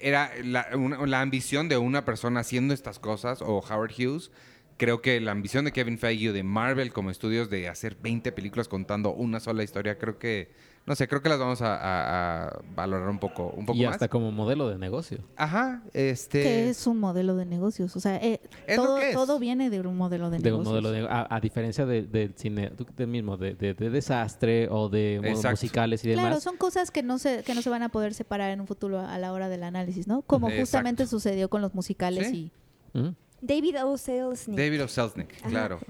era 0.00 0.30
la, 0.42 0.68
una- 0.74 1.06
la 1.06 1.20
ambición 1.20 1.68
de 1.68 1.76
una 1.76 2.04
persona 2.04 2.40
haciendo 2.40 2.74
estas 2.74 2.98
cosas, 2.98 3.40
o 3.42 3.58
Howard 3.58 3.92
Hughes. 3.96 4.30
Creo 4.76 5.00
que 5.02 5.20
la 5.20 5.30
ambición 5.30 5.64
de 5.64 5.72
Kevin 5.72 5.98
Feige 5.98 6.32
de 6.32 6.42
Marvel 6.42 6.92
como 6.92 7.10
estudios 7.10 7.48
de 7.48 7.68
hacer 7.68 7.96
20 8.02 8.32
películas 8.32 8.66
contando 8.66 9.12
una 9.12 9.38
sola 9.38 9.62
historia, 9.62 9.98
creo 9.98 10.18
que, 10.18 10.50
no 10.86 10.94
sé, 10.94 11.08
creo 11.08 11.22
que 11.22 11.28
las 11.30 11.38
vamos 11.38 11.62
a, 11.62 11.74
a- 11.76 12.46
a 12.48 12.60
valorar 12.74 13.08
un 13.08 13.18
poco, 13.18 13.54
un 13.56 13.64
poco 13.64 13.78
Y 13.78 13.84
más. 13.86 13.94
hasta 13.94 14.08
como 14.08 14.30
modelo 14.32 14.68
de 14.68 14.76
negocio. 14.76 15.18
Ajá, 15.36 15.82
este... 15.94 16.42
que 16.42 16.68
es 16.68 16.86
un 16.86 17.00
modelo 17.00 17.36
de 17.36 17.46
negocios. 17.46 17.96
O 17.96 18.00
sea, 18.00 18.16
eh, 18.16 18.40
Es 18.66 18.76
lo 18.76 18.84
todo, 18.84 18.96
que 18.96 19.08
es. 19.08 19.14
todo 19.14 19.38
viene 19.38 19.70
de 19.70 19.80
un 19.80 19.96
modelo 19.96 20.28
de, 20.30 20.38
De 20.40 20.52
un 20.52 20.62
negocios. 20.62 20.82
modelo 20.82 20.90
de, 20.92 21.08
a, 21.08 21.26
a 21.30 21.40
diferencia 21.40 21.86
de- 21.86 22.02
del 22.02 22.34
cine, 22.36 22.70
tú- 22.70 22.86
del 22.96 23.08
mismo, 23.08 23.36
de, 23.38 23.54
de- 23.54 23.72
de 23.74 23.88
desastre 23.90 24.68
o 24.70 24.88
de 24.90 25.16
Exacto. 25.16 25.50
musicales 25.52 26.04
y 26.04 26.08
demás. 26.10 26.26
Claro, 26.26 26.40
son 26.40 26.56
cosas 26.58 26.90
que 26.90 27.02
no 27.02 27.18
se 27.18 27.42
que 27.44 27.54
no 27.54 27.62
se 27.62 27.70
van 27.70 27.82
a 27.82 27.88
poder 27.88 28.12
separar 28.12 28.50
en 28.50 28.60
un 28.60 28.66
futuro 28.66 29.00
a 29.00 29.16
la 29.18 29.32
hora 29.32 29.48
del 29.48 29.62
análisis, 29.62 30.06
¿no? 30.06 30.20
Como 30.22 30.48
Exacto. 30.48 30.60
justamente 30.62 31.06
sucedió 31.06 31.48
con 31.48 31.62
los 31.62 31.74
musicales 31.74 32.28
Sí. 32.28 32.50
¿Mm? 32.92 33.08
David 33.46 33.76
O. 33.84 33.96
Selznick. 33.98 34.56
David 34.58 34.84
O. 34.84 34.88
Selznick, 34.88 35.32
Ajá. 35.40 35.48
claro. 35.50 35.80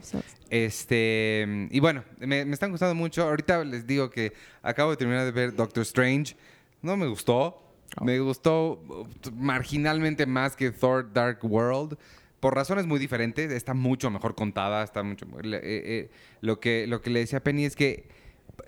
Este, 0.50 1.46
y 1.70 1.80
bueno, 1.80 2.05
me, 2.18 2.44
me 2.44 2.52
están 2.55 2.70
gustando 2.70 2.94
mucho. 2.94 3.22
Ahorita 3.24 3.64
les 3.64 3.86
digo 3.86 4.11
que 4.11 4.32
acabo 4.62 4.90
de 4.90 4.96
terminar 4.96 5.24
de 5.24 5.32
ver 5.32 5.55
Doctor 5.55 5.82
Strange. 5.82 6.36
No 6.82 6.96
me 6.96 7.07
gustó. 7.07 7.61
Me 8.02 8.18
gustó 8.18 8.72
uh, 8.88 9.07
marginalmente 9.34 10.26
más 10.26 10.57
que 10.57 10.70
Thor 10.70 11.12
Dark 11.12 11.38
World. 11.44 11.96
Por 12.40 12.55
razones 12.55 12.86
muy 12.86 12.98
diferentes. 12.98 13.50
Está 13.52 13.72
mucho 13.74 14.11
mejor 14.11 14.34
contada. 14.34 14.82
Está 14.82 15.02
mucho. 15.02 15.26
eh, 15.42 15.61
eh, 15.62 16.11
lo, 16.40 16.61
que, 16.61 16.86
lo 16.86 17.00
que 17.00 17.11
le 17.11 17.20
decía 17.20 17.38
a 17.38 17.42
Penny 17.42 17.64
es 17.64 17.76
que 17.76 18.05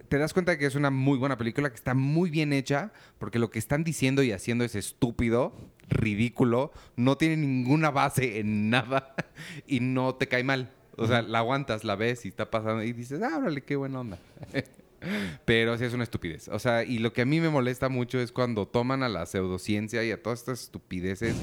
te 0.09 0.19
das 0.19 0.33
cuenta 0.33 0.59
que 0.59 0.67
es 0.67 0.75
una 0.75 0.91
muy 0.91 1.19
buena 1.19 1.37
película, 1.37 1.71
que 1.71 1.77
está 1.77 1.95
muy 1.95 2.31
bien 2.31 2.53
hecha, 2.53 2.93
porque 3.19 3.39
lo 3.39 3.51
que 3.51 3.59
están 3.59 3.85
diciendo 3.85 4.23
y 4.23 4.33
haciendo 4.33 4.65
es 4.65 4.75
estúpido, 4.75 5.55
ridículo, 5.89 6.73
no 6.97 7.17
tiene 7.17 7.37
ninguna 7.37 7.91
base 7.91 8.41
en 8.41 8.71
nada 8.71 9.15
y 9.67 9.81
no 9.81 10.15
te 10.15 10.29
cae 10.29 10.45
mal. 10.45 10.73
O 10.97 11.07
sea, 11.07 11.23
la 11.23 11.39
aguantas, 11.39 11.85
la 11.85 11.95
ves 11.95 12.25
y 12.25 12.29
está 12.29 12.51
pasando 12.51 12.83
y 12.83 12.93
dices, 12.93 13.21
ah, 13.23 13.37
órale, 13.39 13.63
qué 13.63 13.77
buena 13.77 14.01
onda. 14.01 14.19
Pero 15.45 15.77
sí 15.77 15.85
es 15.85 15.93
una 15.93 16.05
estupidez. 16.05 16.49
O 16.49 16.59
sea, 16.59 16.85
y 16.85 16.99
lo 16.99 17.13
que 17.13 17.23
a 17.23 17.27
mí 17.27 17.41
me 17.41 17.51
molesta 17.51 17.89
mucho 17.89 18.19
es 18.19 18.33
cuando 18.33 18.67
toman 18.67 19.03
a 19.03 19.09
la 19.09 19.27
pseudociencia 19.27 20.03
y 20.05 20.11
a 20.11 20.23
todas 20.23 20.41
estas 20.41 20.63
estupideces, 20.63 21.37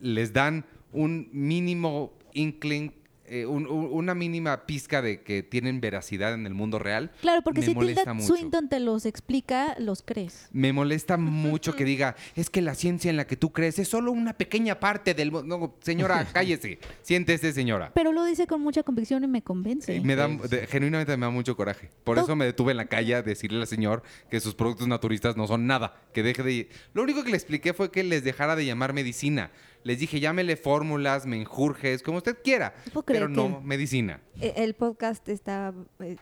les 0.00 0.32
dan 0.32 0.64
un 0.92 1.28
mínimo 1.32 2.12
inkling, 2.32 2.92
eh, 3.30 3.46
un- 3.46 3.66
un- 3.66 3.88
una 3.92 4.14
mínima 4.14 4.66
pizca 4.66 5.02
de 5.02 5.22
que 5.22 5.42
tienen 5.42 5.80
veracidad 5.80 6.34
en 6.34 6.46
el 6.46 6.54
mundo 6.54 6.78
real. 6.78 7.10
Claro, 7.20 7.42
porque 7.42 7.60
Me 7.60 7.66
si 7.66 7.74
molesta 7.74 8.02
Tilda 8.02 8.14
mucho. 8.14 8.34
Swinton 8.36 8.68
te 8.68 8.80
los 8.80 9.06
explica, 9.06 9.76
los 9.78 10.02
crees. 10.02 10.48
Me 10.52 10.72
molesta 10.72 11.16
mucho 11.16 11.74
que 11.76 11.84
diga, 11.84 12.16
es 12.36 12.50
que 12.50 12.62
la 12.62 12.74
ciencia 12.74 13.10
en 13.10 13.16
la 13.16 13.26
que 13.26 13.36
tú 13.36 13.52
crees 13.52 13.78
es 13.78 13.88
solo 13.88 14.12
una 14.12 14.32
pequeña 14.32 14.80
parte 14.80 15.14
del 15.14 15.30
mundo. 15.32 15.58
No, 15.58 15.74
señora, 15.80 16.24
cállese. 16.32 16.78
Siéntese, 17.02 17.52
señora. 17.52 17.92
Pero 17.94 18.12
lo 18.12 18.24
dice 18.24 18.46
con 18.46 18.60
mucha 18.60 18.82
convicción 18.82 19.24
y 19.24 19.26
me 19.26 19.42
convence. 19.42 20.00
Me 20.00 20.16
da, 20.16 20.28
de- 20.28 20.66
genuinamente 20.66 21.16
me 21.16 21.26
da 21.26 21.30
mucho 21.30 21.56
coraje. 21.56 21.90
Por 22.04 22.18
eso 22.18 22.34
me 22.36 22.44
detuve 22.44 22.72
en 22.72 22.76
la 22.78 22.86
calle 22.86 23.14
a 23.14 23.22
decirle 23.22 23.60
al 23.60 23.66
señor 23.66 24.02
que 24.30 24.40
sus 24.40 24.54
productos 24.54 24.88
naturistas 24.88 25.36
no 25.36 25.46
son 25.46 25.66
nada. 25.66 25.94
Que 26.12 26.22
deje 26.22 26.42
de... 26.42 26.68
Lo 26.94 27.02
único 27.02 27.24
que 27.24 27.30
le 27.30 27.36
expliqué 27.36 27.72
fue 27.74 27.90
que 27.90 28.02
les 28.04 28.24
dejara 28.24 28.56
de 28.56 28.64
llamar 28.64 28.92
medicina. 28.92 29.50
Les 29.84 29.98
dije, 29.98 30.20
llámele 30.20 30.56
fórmulas, 30.56 31.24
menjurjes, 31.24 32.02
como 32.02 32.18
usted 32.18 32.36
quiera. 32.42 32.74
Pero 33.06 33.28
no 33.28 33.60
medicina. 33.60 34.20
El 34.40 34.74
podcast 34.74 35.26
está. 35.28 35.72
eh, 36.00 36.16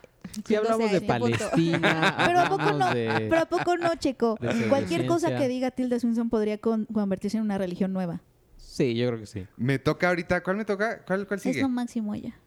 Si 0.47 0.55
hablamos 0.55 0.93
de. 0.93 1.01
Palestina, 1.01 2.15
Pero 2.27 2.41
a 2.41 2.49
poco 2.49 2.73
no, 2.73 2.95
de... 2.95 3.27
pero 3.31 3.41
a 3.43 3.47
poco 3.47 3.77
no, 3.77 3.95
Checo. 3.97 4.37
Cualquier 4.69 5.07
cosa 5.07 5.37
que 5.37 5.49
diga 5.49 5.71
Tilda 5.71 5.99
Swinton 5.99 6.29
podría 6.31 6.59
con- 6.59 6.85
convertirse 6.87 7.39
en 7.39 7.43
una 7.45 7.59
religión 7.59 7.93
nueva. 7.93 8.21
Sí, 8.57 8.95
yo 8.95 9.07
creo 9.09 9.21
que 9.21 9.27
sí. 9.27 9.47
Me 9.57 9.79
toca 9.79 10.09
ahorita... 10.09 10.43
¿Cuál 10.43 10.59
me 10.59 10.65
toca? 10.67 11.03
¿Cuál, 11.07 11.27
cuál 11.27 11.39
Es 11.39 11.43
sigue? 11.45 11.63
lo 11.63 11.69
máximo 11.71 12.15
ella. 12.15 12.39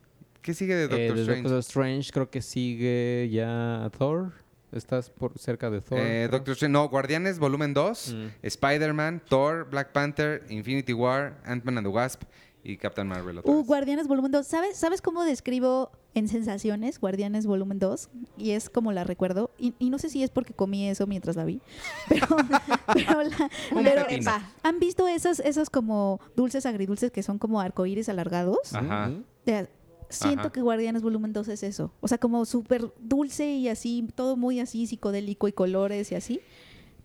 ¿Qué 0.43 0.53
sigue 0.53 0.75
de 0.75 0.83
Doctor 0.83 0.99
Eh, 0.99 1.13
de 1.13 1.21
Strange? 1.21 1.41
Doctor 1.41 1.59
Strange 1.59 2.11
creo 2.11 2.29
que 2.29 2.41
sigue 2.41 3.29
ya 3.31 3.89
Thor. 3.97 4.33
Estás 4.71 5.09
por 5.09 5.37
cerca 5.39 5.69
de 5.69 5.81
Thor. 5.81 5.97
Eh. 5.99 6.27
Doctor 6.29 6.51
Strange, 6.53 6.71
no, 6.73 6.87
Guardianes 6.89 7.39
Volumen 7.39 7.73
2, 7.73 8.13
Mm. 8.13 8.27
Spider-Man, 8.43 9.21
Thor, 9.27 9.67
Black 9.69 9.91
Panther, 9.91 10.43
Infinity 10.49 10.93
War, 10.93 11.37
Ant-Man 11.45 11.79
and 11.79 11.87
the 11.87 11.91
Wasp 11.93 12.21
y 12.63 12.77
Captain 12.77 13.07
Marvel 13.07 13.37
otra 13.39 13.51
Uh, 13.51 13.57
vez. 13.59 13.67
Guardianes 13.67 14.07
Volumen 14.07 14.31
2. 14.31 14.45
¿Sabes, 14.45 14.77
¿Sabes 14.77 15.01
cómo 15.01 15.23
describo 15.23 15.91
en 16.13 16.27
sensaciones 16.27 16.99
Guardianes 16.99 17.45
Volumen 17.47 17.79
2? 17.79 18.09
Y 18.37 18.51
es 18.51 18.69
como 18.69 18.91
la 18.91 19.03
recuerdo. 19.05 19.49
Y, 19.57 19.73
y 19.79 19.89
no 19.89 19.97
sé 19.97 20.09
si 20.09 20.21
es 20.23 20.29
porque 20.29 20.53
comí 20.53 20.87
eso 20.87 21.07
mientras 21.07 21.35
la 21.35 21.45
vi. 21.45 21.61
Pero, 22.09 22.27
pero, 22.93 23.23
la- 23.23 23.49
pero-. 23.73 24.31
¿han 24.61 24.79
visto 24.79 25.07
esos, 25.07 25.39
esos 25.39 25.69
como 25.69 26.19
dulces 26.35 26.65
agridulces 26.65 27.11
que 27.11 27.23
son 27.23 27.39
como 27.39 27.59
arcoíris 27.61 28.09
alargados? 28.09 28.73
Ajá. 28.75 29.11
De- 29.45 29.67
siento 30.09 30.41
Ajá. 30.41 30.51
que 30.51 30.61
Guardianes 30.61 31.01
Volumen 31.01 31.33
2 31.33 31.47
es 31.49 31.63
eso. 31.63 31.93
O 32.01 32.07
sea, 32.07 32.17
como 32.17 32.45
súper 32.45 32.91
dulce 32.99 33.45
y 33.51 33.69
así, 33.69 34.07
todo 34.15 34.35
muy 34.35 34.59
así 34.59 34.87
psicodélico 34.87 35.47
y 35.47 35.53
colores 35.53 36.11
y 36.11 36.15
así. 36.15 36.41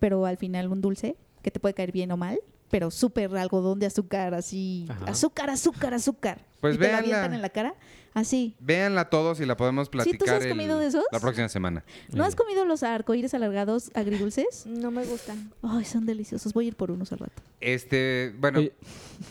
Pero 0.01 0.27
al 0.27 0.37
final 0.37 0.69
un 0.69 0.81
dulce 0.81 1.17
que 1.43 1.51
te 1.51 1.61
puede 1.61 1.75
caer 1.75 1.93
bien 1.93 2.11
o 2.13 2.17
mal. 2.17 2.41
Pero 2.71 2.91
súper 2.91 3.37
algodón 3.37 3.79
de 3.79 3.87
azúcar, 3.87 4.35
así. 4.35 4.87
Ajá. 4.89 5.05
Azúcar, 5.07 5.49
azúcar, 5.51 5.95
azúcar. 5.95 6.45
Pues 6.61 6.75
y 6.75 6.79
te 6.79 6.91
la 6.91 7.03
véanla. 7.03 7.37
en 7.37 7.43
la 7.43 7.51
cara. 7.51 7.75
Así. 8.15 8.57
Véanla 8.59 9.11
todos 9.11 9.39
y 9.41 9.45
la 9.47 9.57
podemos 9.57 9.91
¿tú 9.91 10.01
sí 10.01 10.11
platicar 10.11 10.37
has 10.41 10.47
comido 10.47 10.79
de 10.79 10.87
esos? 10.87 11.05
la 11.13 11.21
próxima 11.21 11.49
semana. 11.49 11.85
¿No 12.13 12.25
has 12.25 12.35
comido 12.35 12.65
los 12.65 12.83
arcoíris 12.83 13.35
alargados 13.35 13.91
agridulces? 13.95 14.65
No 14.85 14.91
me 14.91 15.05
gustan. 15.05 15.53
Ay, 15.63 15.85
son 15.85 16.07
deliciosos. 16.07 16.53
Voy 16.53 16.65
a 16.65 16.69
ir 16.69 16.77
por 16.77 16.91
unos 16.91 17.13
al 17.13 17.19
rato. 17.21 17.43
Este, 17.61 18.35
bueno, 18.39 18.61
Oye. 18.61 18.73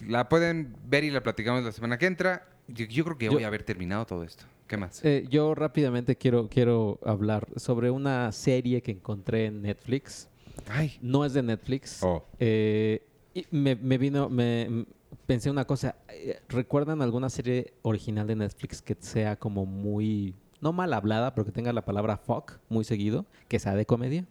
la 0.08 0.30
pueden 0.30 0.76
ver 0.86 1.04
y 1.04 1.12
la 1.12 1.22
platicamos 1.24 1.64
la 1.64 1.72
semana 1.72 1.98
que 1.98 2.06
entra. 2.06 2.48
Yo, 2.68 2.86
yo 2.86 3.04
creo 3.04 3.18
que 3.18 3.26
Yo- 3.26 3.32
voy 3.34 3.44
a 3.44 3.48
haber 3.48 3.64
terminado 3.64 4.06
todo 4.06 4.24
esto. 4.24 4.46
¿Qué 4.68 4.78
más? 4.78 5.04
Eh, 5.04 5.26
yo 5.30 5.54
rápidamente 5.56 6.16
quiero, 6.16 6.48
quiero 6.48 6.98
hablar 7.06 7.48
sobre 7.58 7.92
una 7.92 8.32
serie 8.32 8.82
que 8.82 8.92
encontré 8.92 9.46
en 9.48 9.62
Netflix. 9.62 10.30
Ay. 10.70 10.98
No 11.02 11.26
es 11.26 11.34
de 11.34 11.44
Netflix. 11.44 12.02
Oh. 12.02 12.24
Eh, 12.40 13.06
y 13.34 13.46
me, 13.52 13.76
me 13.76 13.98
vino, 13.98 14.30
me 14.30 14.86
pensé 15.26 15.50
una 15.52 15.66
cosa. 15.66 15.96
eh, 16.08 16.40
¿Recuerdan 16.48 17.02
alguna 17.02 17.30
serie 17.30 17.74
original 17.82 18.26
de 18.26 18.36
Netflix 18.38 18.82
que 18.82 18.96
sea 19.00 19.36
como 19.36 19.66
muy, 19.66 20.34
no 20.62 20.72
mal 20.72 20.94
hablada, 20.94 21.36
pero 21.36 21.46
que 21.46 21.52
tenga 21.52 21.74
la 21.74 21.84
palabra 21.84 22.18
fuck 22.18 22.54
muy 22.70 22.86
seguido, 22.86 23.26
que 23.50 23.60
sea 23.60 23.76
de 23.76 23.86
comedia? 23.86 24.26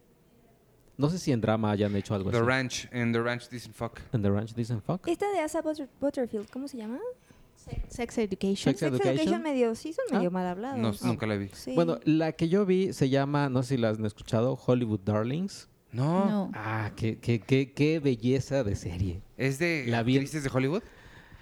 No 0.96 1.08
sé 1.10 1.18
si 1.18 1.32
en 1.32 1.40
drama 1.40 1.70
hayan 1.70 1.94
hecho 1.96 2.14
algo 2.14 2.30
The 2.30 2.36
así. 2.38 2.46
Ranch. 2.46 2.88
En 2.92 3.12
The 3.12 3.20
Ranch 3.20 3.48
dicen 3.48 3.72
fuck. 3.74 3.98
¿En 4.12 4.22
The 4.22 4.30
Ranch 4.30 4.54
dicen 4.54 4.80
fuck? 4.80 5.06
Esta 5.08 5.30
de 5.32 5.40
Asa 5.40 5.60
Butter- 5.62 5.88
Butterfield, 6.00 6.48
¿cómo 6.50 6.68
se 6.68 6.76
llama? 6.76 6.98
Sex 7.88 8.18
Education. 8.18 8.56
Sex 8.56 8.80
Sex 8.80 8.82
Education. 8.82 9.14
Education 9.18 9.42
medio, 9.42 9.74
sí, 9.74 9.92
son 9.92 10.04
Ah. 10.10 10.16
medio 10.16 10.30
mal 10.30 10.46
hablados. 10.46 11.02
No, 11.02 11.08
nunca 11.08 11.26
la 11.26 11.36
vi. 11.36 11.48
Sí. 11.52 11.74
Bueno, 11.74 11.98
la 12.04 12.32
que 12.32 12.48
yo 12.48 12.64
vi 12.66 12.92
se 12.92 13.08
llama, 13.08 13.48
no 13.48 13.62
sé 13.62 13.76
si 13.76 13.80
la 13.80 13.90
han 13.90 14.04
escuchado, 14.04 14.58
Hollywood 14.66 15.00
Darlings. 15.04 15.68
No. 15.92 16.24
No. 16.28 16.50
Ah, 16.54 16.92
qué, 16.96 17.18
qué, 17.18 17.40
qué, 17.40 17.72
qué 17.72 18.00
belleza 18.00 18.64
de 18.64 18.74
serie. 18.76 19.20
¿Es 19.36 19.58
de 19.58 19.84
La 19.88 20.02
vi 20.02 20.16
actrices 20.16 20.42
de 20.42 20.50
Hollywood? 20.52 20.82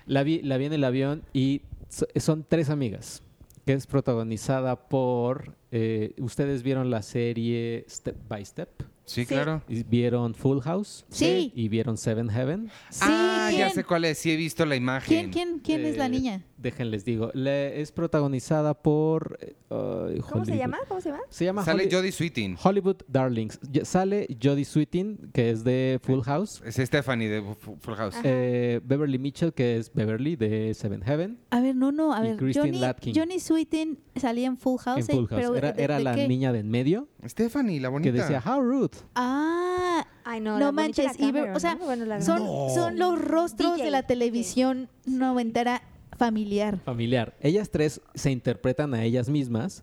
La 0.07 0.23
vi, 0.25 0.43
la 0.43 0.57
vi 0.57 0.65
en 0.65 0.73
el 0.73 0.83
avión 0.85 1.23
y 1.33 1.63
so- 1.89 2.09
son 2.17 2.45
tres 2.49 2.69
amigas, 2.69 3.23
que 3.65 3.73
es 3.75 3.87
protagonizada 3.87 4.89
por... 4.89 5.57
eh, 5.71 6.15
¿Ustedes 6.19 6.65
vieron 6.65 6.91
la 6.91 7.03
serie 7.03 7.85
Step 7.89 8.17
by 8.29 8.45
Step? 8.45 8.71
Sí, 9.11 9.23
Sí. 9.23 9.27
claro. 9.27 9.63
¿Y 9.69 9.83
¿Vieron 9.83 10.35
Full 10.35 10.61
House? 10.61 11.05
Sí. 11.11 11.53
¿Y 11.57 11.69
vieron 11.69 11.97
Seven 11.97 12.29
Heaven? 12.29 12.71
Sí, 12.91 13.01
ah, 13.03 13.51
ya 13.53 13.69
sé 13.71 13.83
cuál 13.83 14.05
es. 14.05 14.19
Sí 14.19 14.31
he 14.31 14.37
visto 14.37 14.65
la 14.65 14.77
imagen. 14.77 15.31
¿Quién, 15.31 15.31
quién, 15.33 15.59
quién 15.59 15.85
es 15.85 15.97
la 15.97 16.09
niña? 16.09 16.43
Déjenles 16.61 17.05
digo. 17.05 17.31
Le- 17.33 17.81
es 17.81 17.91
protagonizada 17.93 18.75
por. 18.75 19.39
eh, 19.43 20.21
¿Cómo 20.31 20.45
se 20.45 20.57
llama? 20.57 20.79
¿Cómo 20.89 21.01
se 21.01 21.09
llama? 21.11 21.23
Se 21.31 21.45
llama 21.45 21.65
Sale 21.65 21.85
Holly- 21.85 21.95
Jodie 21.95 22.13
Sweetin. 22.13 22.57
Hollywood 22.63 22.97
Darlings. 23.09 23.59
Sale 23.85 24.27
Jodie 24.43 24.65
Sweetin, 24.65 25.31
que 25.33 25.51
es 25.51 25.65
de 25.65 25.99
Full 26.03 26.21
House. 26.23 26.61
Es 26.65 26.77
Stephanie 26.77 27.29
de 27.29 27.43
Fu- 27.55 27.77
Full 27.81 27.95
House. 27.95 28.15
Eh, 28.25 28.81
Beverly 28.85 29.19
Mitchell, 29.19 29.53
que 29.55 29.79
es 29.79 29.93
Beverly 29.93 30.37
de 30.37 30.75
Seven 30.75 31.03
Heaven. 31.03 31.39
A 31.51 31.61
ver, 31.61 31.75
no, 31.75 31.93
no, 31.93 32.13
a 32.13 32.21
Y 32.21 32.29
ver. 32.31 32.37
Christine 32.37 32.67
Johnny, 32.67 32.79
Latkin. 32.79 33.15
Johnny 33.17 33.41
Sweetin 33.41 33.99
salía 34.17 34.47
en 34.47 34.57
Full 34.59 34.79
House. 34.81 35.09
en 35.09 35.15
eh, 35.15 35.19
Full 35.19 35.27
House. 35.29 35.41
pero 35.43 35.57
era 35.57 35.73
¿de- 35.73 35.83
era 35.83 35.97
de 35.99 36.05
la 36.05 36.15
qué? 36.15 36.29
niña 36.29 36.53
de 36.53 36.59
en 36.61 36.71
medio 36.71 37.09
Stephanie, 37.27 37.81
la 37.81 37.89
bonita. 37.89 38.13
que 38.13 38.19
decía, 38.21 38.43
How 38.45 38.61
rude. 38.61 38.99
Ah, 39.15 40.07
Ay, 40.25 40.41
no, 40.41 40.59
No 40.59 40.71
manches, 40.73 41.17
Cameron, 41.17 41.57
o 41.57 41.61
sea, 41.61 41.75
¿no? 41.75 41.87
Bueno, 41.87 42.05
la 42.05 42.21
son, 42.21 42.39
son 42.75 42.99
los 42.99 43.19
rostros 43.21 43.73
DJ, 43.77 43.85
de 43.87 43.91
la 43.91 44.03
televisión 44.05 44.89
noventera 45.07 45.83
familiar. 46.21 46.79
Familiar. 46.85 47.35
Ellas 47.41 47.71
tres 47.71 48.01
se 48.15 48.31
interpretan 48.31 48.93
a 48.95 49.03
ellas 49.05 49.29
mismas 49.31 49.83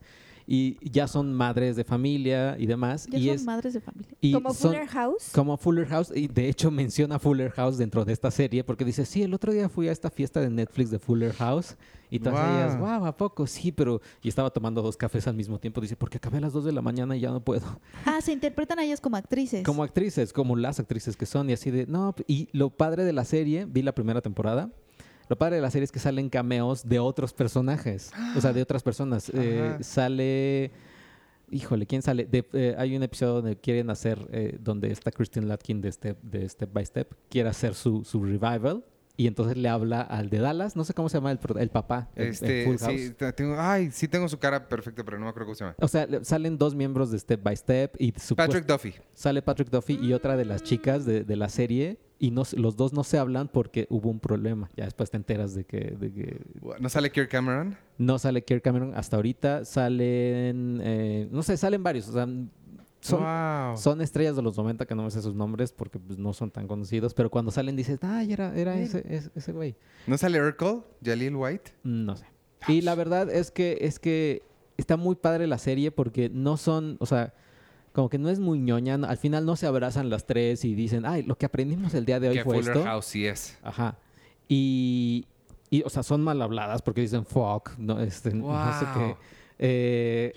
y 0.49 0.77
ya 0.89 1.09
son 1.09 1.33
madres 1.33 1.75
de 1.75 1.83
familia 1.83 2.55
y 2.57 2.67
demás. 2.67 3.05
Ya 3.11 3.17
y 3.19 3.25
son 3.25 3.35
es, 3.35 3.43
madres 3.43 3.73
de 3.73 3.81
familia. 3.81 4.15
y 4.21 4.31
Como 4.31 4.53
son- 4.53 4.71
Fuller 4.71 4.88
House. 4.88 5.29
Como 5.33 5.57
Fuller 5.57 5.85
House, 5.88 6.13
y 6.15 6.27
de 6.29 6.47
hecho 6.47 6.71
menciona 6.71 7.19
Fuller 7.19 7.51
House 7.51 7.77
dentro 7.77 8.05
de 8.05 8.13
esta 8.13 8.31
serie, 8.31 8.63
porque 8.63 8.85
dice, 8.85 9.05
sí, 9.05 9.23
el 9.23 9.33
otro 9.33 9.51
día 9.51 9.67
fui 9.67 9.89
a 9.89 9.91
esta 9.91 10.09
fiesta 10.09 10.39
de 10.39 10.49
Netflix 10.49 10.89
de 10.89 10.99
Fuller 10.99 11.33
House, 11.33 11.75
y 12.09 12.19
todas 12.19 12.39
ellas, 12.49 12.79
wow, 12.79 13.05
¿a 13.05 13.17
poco? 13.17 13.45
Sí, 13.45 13.73
pero... 13.73 13.99
Y 14.23 14.29
estaba 14.29 14.49
tomando 14.49 14.81
dos 14.81 14.95
cafés 14.95 15.27
al 15.27 15.35
mismo 15.35 15.59
tiempo, 15.59 15.81
dice, 15.81 15.97
porque 15.97 16.15
acabé 16.15 16.38
a 16.38 16.41
las 16.41 16.53
dos 16.53 16.63
de 16.63 16.71
la 16.71 16.81
mañana 16.81 17.17
y 17.17 17.19
ya 17.19 17.31
no 17.31 17.41
puedo. 17.41 17.81
Ah, 18.05 18.21
se 18.21 18.31
interpretan 18.31 18.79
a 18.79 18.85
ellas 18.85 19.01
como 19.01 19.17
actrices. 19.17 19.65
Como 19.65 19.83
actrices, 19.83 20.31
como 20.31 20.55
las 20.55 20.79
actrices 20.79 21.17
que 21.17 21.25
son, 21.25 21.49
y 21.49 21.53
así 21.53 21.71
de, 21.71 21.85
no, 21.88 22.15
y 22.25 22.47
lo 22.53 22.69
padre 22.69 23.03
de 23.03 23.11
la 23.11 23.25
serie, 23.25 23.65
vi 23.65 23.81
la 23.81 23.91
primera 23.93 24.21
temporada, 24.21 24.69
lo 25.30 25.38
padre 25.38 25.57
de 25.57 25.61
la 25.61 25.71
serie 25.71 25.84
es 25.86 25.91
que 25.91 25.99
salen 25.99 26.30
cameos 26.30 26.88
de 26.88 26.99
otros 26.99 27.34
personajes, 27.34 28.11
o 28.36 28.41
sea, 28.41 28.53
de 28.53 28.61
otras 28.61 28.84
personas. 28.84 29.30
Eh, 29.34 29.78
sale... 29.82 30.71
Híjole, 31.49 31.86
¿quién 31.86 32.01
sale? 32.01 32.25
De- 32.25 32.45
eh, 32.53 32.75
hay 32.78 32.95
un 32.97 33.03
episodio 33.03 33.36
donde 33.36 33.55
quieren 33.55 33.89
hacer, 33.89 34.19
eh, 34.34 34.57
donde 34.59 34.91
está 34.91 35.11
Christine 35.11 35.45
Latkin 35.45 35.80
de 35.80 35.91
Step, 35.93 36.21
de 36.21 36.47
Step 36.49 36.69
by 36.73 36.86
Step, 36.86 37.13
quiere 37.30 37.47
hacer 37.47 37.73
su, 37.73 38.03
su 38.03 38.21
revival 38.21 38.84
y 39.15 39.28
entonces 39.28 39.55
le 39.57 39.69
habla 39.69 40.01
al 40.01 40.30
de 40.30 40.39
Dallas, 40.39 40.75
no 40.75 40.84
sé 40.84 40.93
cómo 40.93 41.07
se 41.07 41.17
llama 41.17 41.32
el, 41.32 41.39
papá, 41.69 42.09
el- 42.15 42.23
el 42.25 42.30
Este, 42.32 42.65
Full 42.65 42.78
House. 42.78 43.34
tengo, 43.36 43.55
ay, 43.57 43.91
sí 43.91 44.09
tengo 44.09 44.28
su 44.28 44.38
cara 44.38 44.67
perfecta, 44.67 45.05
pero 45.05 45.17
no 45.17 45.23
me 45.23 45.30
acuerdo 45.30 45.45
cómo 45.45 45.55
se 45.55 45.63
llama. 45.63 45.75
O 45.80 45.88
sea, 45.88 46.05
le- 46.05 46.25
salen 46.25 46.57
dos 46.57 46.75
miembros 46.75 47.11
de 47.11 47.17
Step 47.19 47.41
by 47.41 47.55
Step 47.55 47.95
y 47.97 48.11
supuest- 48.11 48.36
Patrick 48.36 48.65
Duffy. 48.65 48.93
sale 49.13 49.41
Patrick 49.41 49.69
Duffy 49.69 49.97
y 50.01 50.11
otra 50.11 50.36
de 50.36 50.43
las 50.43 50.63
chicas 50.63 51.05
de, 51.05 51.23
de 51.23 51.36
la 51.38 51.47
serie 51.47 51.97
y 52.20 52.32
no, 52.32 52.45
se- 52.45 52.57
los 52.57 52.76
dos 52.76 52.93
no 52.93 53.03
se 53.03 53.18
hablan 53.18 53.47
porque 53.47 53.88
hubo 53.89 54.09
un 54.09 54.20
problema. 54.20 54.70
Ya 54.76 54.86
después 54.86 55.09
te 55.11 55.18
enteras 55.18 55.53
de 55.53 55.65
que, 55.65 55.95
de 55.99 56.11
que 56.11 56.41
¿No 56.80 56.89
sale 56.89 57.11
Kirk 57.11 57.30
Cameron? 57.30 57.78
no 57.97 58.18
sale 58.20 58.43
Kirk 58.43 58.63
Cameron 58.63 58.93
hasta 58.95 59.15
ahorita. 59.18 59.65
Salen, 59.65 60.80
eh, 60.84 61.28
no 61.32 61.43
sé, 61.43 61.57
salen 61.57 61.84
varios. 61.84 62.07
O 62.09 62.13
sea, 62.13 62.28
son, 62.99 63.20
wow. 63.22 63.78
son 63.78 64.01
estrellas 64.01 64.36
de 64.36 64.41
los 64.41 64.57
90 64.57 64.86
que 64.86 64.95
no 64.95 65.03
me 65.03 65.11
sé 65.11 65.22
sus 65.22 65.36
nombres 65.36 65.72
porque 65.72 65.99
pues, 65.99 66.18
no 66.18 66.34
son 66.34 66.49
tan 66.51 66.68
conocidos. 66.68 67.13
Pero 67.13 67.30
cuando 67.30 67.51
salen 67.51 67.76
dices, 67.76 67.99
ay, 68.01 68.34
era, 68.34 68.55
era 68.57 68.78
ese, 68.80 69.03
ese, 69.07 69.30
ese 69.36 69.51
güey. 69.51 69.76
¿No 70.07 70.18
sale 70.18 70.41
Urkel? 70.41 70.82
¿Jalil 71.03 71.36
White? 71.36 71.72
No 71.84 72.15
sé. 72.15 72.26
Y 72.68 72.82
la 72.82 72.95
verdad 72.95 73.30
es 73.30 73.51
que 73.51 73.78
es 73.82 73.99
que 73.99 74.41
está 74.78 74.97
muy 74.97 75.15
padre 75.15 75.47
la 75.47 75.57
serie 75.59 75.91
porque 75.91 76.30
no 76.30 76.57
son, 76.57 76.97
o 76.99 77.05
sea, 77.05 77.34
como 77.98 78.10
que 78.10 78.20
no 78.20 78.30
es 78.30 78.38
muy 78.39 78.60
ñoña. 78.60 78.95
no- 79.00 79.08
Al 79.08 79.18
final 79.18 79.43
no 79.43 79.56
se 79.56 79.66
abrazan 79.66 80.08
las 80.12 80.28
tres 80.28 80.64
y 80.64 80.76
dicen, 80.76 81.04
ay, 81.04 81.24
lo 81.24 81.36
que 81.36 81.48
aprendimos 81.48 81.95
el 81.95 82.06
día 82.06 82.20
de 82.20 82.30
hoy 82.30 82.36
Que 82.38 82.43
fue 82.43 82.58
Fuller 82.58 82.78
esto. 82.78 82.84
House 82.88 83.06
sí 83.08 83.26
es. 83.26 83.58
Ajá. 83.64 83.98
Y, 84.48 85.26
y, 85.72 85.82
o 85.82 85.89
sea, 85.89 86.04
son 86.04 86.22
mal 86.22 86.39
habladas 86.43 86.84
porque 86.84 87.02
dicen 87.02 87.26
fuck, 87.26 87.72
no, 87.80 88.00
este, 88.00 88.36
no 88.36 88.54
sé 88.80 88.86
qué. 88.93 89.16
Eh, 89.58 90.34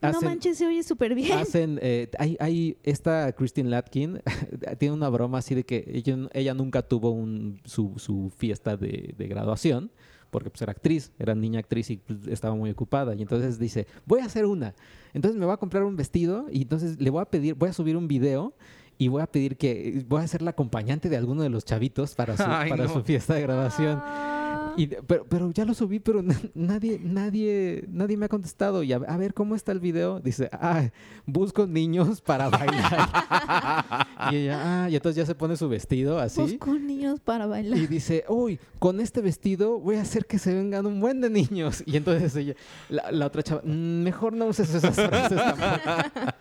no 0.00 0.20
manches, 0.22 0.56
se 0.56 0.66
oye 0.66 0.82
súper 0.82 1.14
bien. 1.14 1.38
hacen 1.38 1.78
eh, 1.82 2.08
hay, 2.18 2.38
hay 2.40 2.78
esta 2.82 3.32
Christine 3.32 3.68
Latkin 3.68 4.22
tiene 4.78 4.94
una 4.94 5.10
broma 5.10 5.38
así 5.38 5.54
de 5.54 5.64
que 5.64 5.84
ella, 5.92 6.16
ella 6.32 6.54
nunca 6.54 6.80
tuvo 6.80 7.10
un, 7.10 7.60
su, 7.66 7.92
su 7.98 8.32
fiesta 8.34 8.76
de, 8.78 9.14
de 9.16 9.26
graduación 9.28 9.90
porque 10.34 10.50
pues 10.50 10.60
era 10.62 10.72
actriz, 10.72 11.12
era 11.16 11.32
niña 11.36 11.60
actriz 11.60 11.90
y 11.90 11.98
pues, 11.98 12.26
estaba 12.26 12.56
muy 12.56 12.68
ocupada 12.70 13.14
y 13.14 13.22
entonces 13.22 13.56
dice 13.56 13.86
voy 14.04 14.18
a 14.20 14.24
hacer 14.24 14.46
una 14.46 14.74
entonces 15.12 15.38
me 15.38 15.46
voy 15.46 15.54
a 15.54 15.58
comprar 15.58 15.84
un 15.84 15.94
vestido 15.94 16.46
y 16.50 16.62
entonces 16.62 17.00
le 17.00 17.08
voy 17.10 17.22
a 17.22 17.26
pedir 17.26 17.54
voy 17.54 17.68
a 17.68 17.72
subir 17.72 17.96
un 17.96 18.08
video 18.08 18.52
y 18.98 19.06
voy 19.06 19.22
a 19.22 19.26
pedir 19.28 19.56
que 19.56 20.04
voy 20.08 20.22
a 20.22 20.26
ser 20.26 20.42
la 20.42 20.50
acompañante 20.50 21.08
de 21.08 21.16
alguno 21.16 21.42
de 21.44 21.50
los 21.50 21.64
chavitos 21.64 22.16
para 22.16 22.36
su, 22.36 22.42
Ay, 22.48 22.68
para 22.68 22.84
no. 22.86 22.92
su 22.92 23.02
fiesta 23.04 23.34
de 23.34 23.42
graduación 23.42 24.00
Ah. 24.02 24.33
Y, 24.76 24.86
de- 24.86 25.02
pero, 25.06 25.24
pero 25.28 25.50
ya 25.52 25.64
lo 25.64 25.74
subí, 25.74 26.00
pero 26.00 26.22
na- 26.22 26.40
nadie, 26.54 27.00
nadie, 27.02 27.84
nadie 27.88 28.16
me 28.16 28.26
ha 28.26 28.28
contestado. 28.28 28.82
Y 28.82 28.92
a, 28.92 28.96
a 28.96 29.16
ver, 29.16 29.34
¿cómo 29.34 29.54
está 29.54 29.72
el 29.72 29.80
video? 29.80 30.20
Dice, 30.20 30.48
ah, 30.52 30.90
busco 31.26 31.66
niños 31.66 32.20
para 32.20 32.48
bailar. 32.48 33.08
y 34.32 34.36
ella, 34.36 34.84
ah, 34.84 34.90
y 34.90 34.96
entonces 34.96 35.16
ya 35.16 35.26
se 35.26 35.34
pone 35.34 35.56
su 35.56 35.68
vestido 35.68 36.18
así. 36.18 36.40
Busco 36.40 36.74
niños 36.74 37.20
para 37.20 37.46
bailar. 37.46 37.78
Y 37.78 37.86
dice, 37.86 38.24
uy, 38.28 38.58
con 38.78 39.00
este 39.00 39.20
vestido 39.20 39.78
voy 39.80 39.96
a 39.96 40.02
hacer 40.02 40.26
que 40.26 40.38
se 40.38 40.54
vengan 40.54 40.86
un 40.86 41.00
buen 41.00 41.20
de 41.20 41.30
niños. 41.30 41.82
Y 41.86 41.96
entonces 41.96 42.34
ella, 42.36 42.54
la, 42.88 43.10
la 43.12 43.26
otra 43.26 43.42
chava, 43.42 43.62
"Mm, 43.64 44.02
mejor 44.02 44.32
no 44.32 44.46
uses 44.46 44.72
esas 44.74 44.94
frases 44.94 45.36
tampoco". 45.38 45.70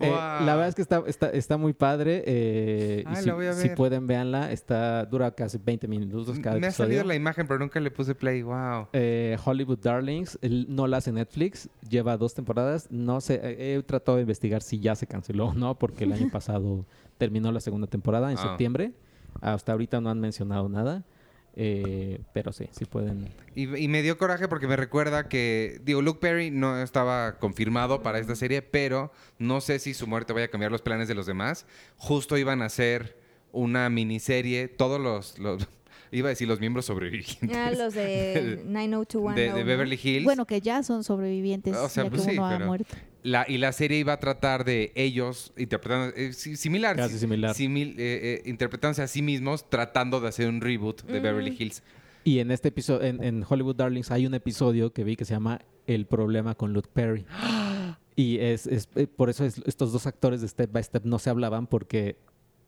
Eh, 0.00 0.08
Wow. 0.10 0.46
La 0.46 0.54
verdad 0.56 0.68
es 0.68 0.74
que 0.74 0.82
está, 0.82 1.02
está, 1.06 1.28
está 1.30 1.56
muy 1.56 1.72
padre. 1.72 2.22
eh, 2.26 3.04
y 3.06 3.08
Ay, 3.08 3.16
si, 3.22 3.28
la 3.28 3.34
voy 3.34 3.46
a 3.46 3.52
si 3.52 3.68
ver. 3.68 3.76
pueden, 3.76 4.06
véanla. 4.06 4.50
Está, 4.50 5.04
dura 5.04 5.30
casi 5.30 5.58
20 5.58 5.86
minutos 5.88 6.38
cada 6.40 6.58
Me 6.58 6.66
ha 6.66 6.70
salido 6.72 7.04
la 7.04 7.14
imagen, 7.14 7.46
pero 7.50 7.58
nunca 7.58 7.80
le 7.80 7.90
puse 7.90 8.14
play. 8.14 8.42
Wow. 8.42 8.88
Eh, 8.92 9.36
Hollywood 9.44 9.78
Darlings, 9.80 10.38
el- 10.40 10.66
no 10.74 10.86
la 10.86 10.98
hace 10.98 11.10
Netflix, 11.12 11.68
lleva 11.88 12.16
dos 12.16 12.32
temporadas. 12.34 12.86
No 12.90 13.20
sé, 13.20 13.40
he 13.76 13.82
tratado 13.82 14.16
de 14.16 14.22
investigar 14.22 14.62
si 14.62 14.78
ya 14.78 14.94
se 14.94 15.06
canceló 15.06 15.46
o 15.48 15.54
no, 15.54 15.78
porque 15.78 16.04
el 16.04 16.12
año 16.12 16.30
pasado 16.32 16.86
terminó 17.18 17.50
la 17.52 17.60
segunda 17.60 17.86
temporada 17.88 18.30
en 18.30 18.38
Ah. 18.38 18.42
septiembre. 18.42 18.92
Hasta 19.40 19.72
ahorita 19.72 20.00
no 20.00 20.10
han 20.10 20.20
mencionado 20.20 20.68
nada, 20.68 21.04
eh, 21.56 22.20
pero 22.32 22.52
sí, 22.52 22.68
sí 22.70 22.84
pueden. 22.84 23.28
Y, 23.54 23.62
y 23.76 23.88
me 23.88 24.02
dio 24.02 24.16
coraje 24.18 24.46
porque 24.48 24.66
me 24.68 24.76
recuerda 24.76 25.28
que, 25.28 25.80
digo, 25.84 26.02
Luke 26.02 26.20
Perry 26.20 26.50
no 26.50 26.80
estaba 26.80 27.38
confirmado 27.38 28.02
para 28.02 28.18
esta 28.18 28.36
serie, 28.36 28.62
pero 28.62 29.12
no 29.38 29.60
sé 29.60 29.78
si 29.80 29.94
su 29.94 30.06
muerte 30.06 30.32
vaya 30.32 30.46
a 30.46 30.50
cambiar 30.50 30.70
los 30.72 30.82
planes 30.82 31.08
de 31.08 31.14
los 31.14 31.26
demás. 31.26 31.66
Justo 31.96 32.36
iban 32.38 32.62
a 32.62 32.66
hacer 32.66 33.18
una 33.52 33.90
miniserie, 33.90 34.68
todos 34.68 35.00
los, 35.00 35.38
los- 35.38 35.68
iba 36.12 36.28
a 36.28 36.30
decir 36.30 36.48
los 36.48 36.60
miembros 36.60 36.86
sobrevivientes 36.86 37.50
Ah, 37.56 37.70
los 37.70 37.94
de 37.94 38.62
90210. 38.66 39.36
de, 39.54 39.58
de 39.58 39.64
Beverly 39.64 39.98
Hills. 40.02 40.24
Bueno, 40.24 40.46
que 40.46 40.60
ya 40.60 40.82
son 40.82 41.04
sobrevivientes, 41.04 41.76
O 41.76 41.88
sea, 41.88 42.04
ya 42.04 42.10
pues 42.10 42.22
que 42.22 42.30
sí, 42.32 42.36
uno 42.36 42.46
ha 42.46 42.58
muerto. 42.58 42.94
La, 43.22 43.44
y 43.48 43.58
la 43.58 43.72
serie 43.72 43.98
iba 43.98 44.14
a 44.14 44.18
tratar 44.18 44.64
de 44.64 44.92
ellos 44.94 45.52
interpretando, 45.58 46.16
eh, 46.16 46.32
si- 46.32 46.56
similar, 46.56 46.96
Casi 46.96 47.14
si- 47.14 47.20
similar. 47.20 47.54
simil- 47.54 47.94
eh, 47.98 48.40
eh, 48.42 48.42
interpretándose 48.46 49.02
a 49.02 49.06
sí 49.08 49.20
mismos, 49.20 49.68
tratando 49.68 50.20
de 50.20 50.28
hacer 50.28 50.48
un 50.48 50.60
reboot 50.62 51.02
de 51.04 51.20
Mm. 51.20 51.22
Beverly 51.22 51.56
Hills. 51.58 51.82
Y 52.24 52.38
en 52.38 52.50
este 52.50 52.68
episodio, 52.68 53.02
en, 53.06 53.22
en 53.22 53.44
Hollywood 53.48 53.76
Darlings, 53.76 54.10
hay 54.10 54.26
un 54.26 54.34
episodio 54.34 54.92
que 54.92 55.04
vi 55.04 55.16
que 55.16 55.24
se 55.26 55.34
llama 55.34 55.60
El 55.86 56.06
problema 56.06 56.54
con 56.54 56.72
Luke 56.72 56.88
Perry. 56.92 57.26
Y 58.16 58.38
es, 58.38 58.66
es- 58.66 58.88
eh, 58.96 59.06
por 59.06 59.28
eso 59.30 59.44
es- 59.44 59.60
estos 59.66 59.92
dos 59.92 60.06
actores 60.06 60.40
de 60.40 60.48
Step 60.48 60.72
by 60.72 60.82
Step 60.82 61.04
no 61.04 61.18
se 61.18 61.30
hablaban 61.30 61.66
porque 61.66 62.16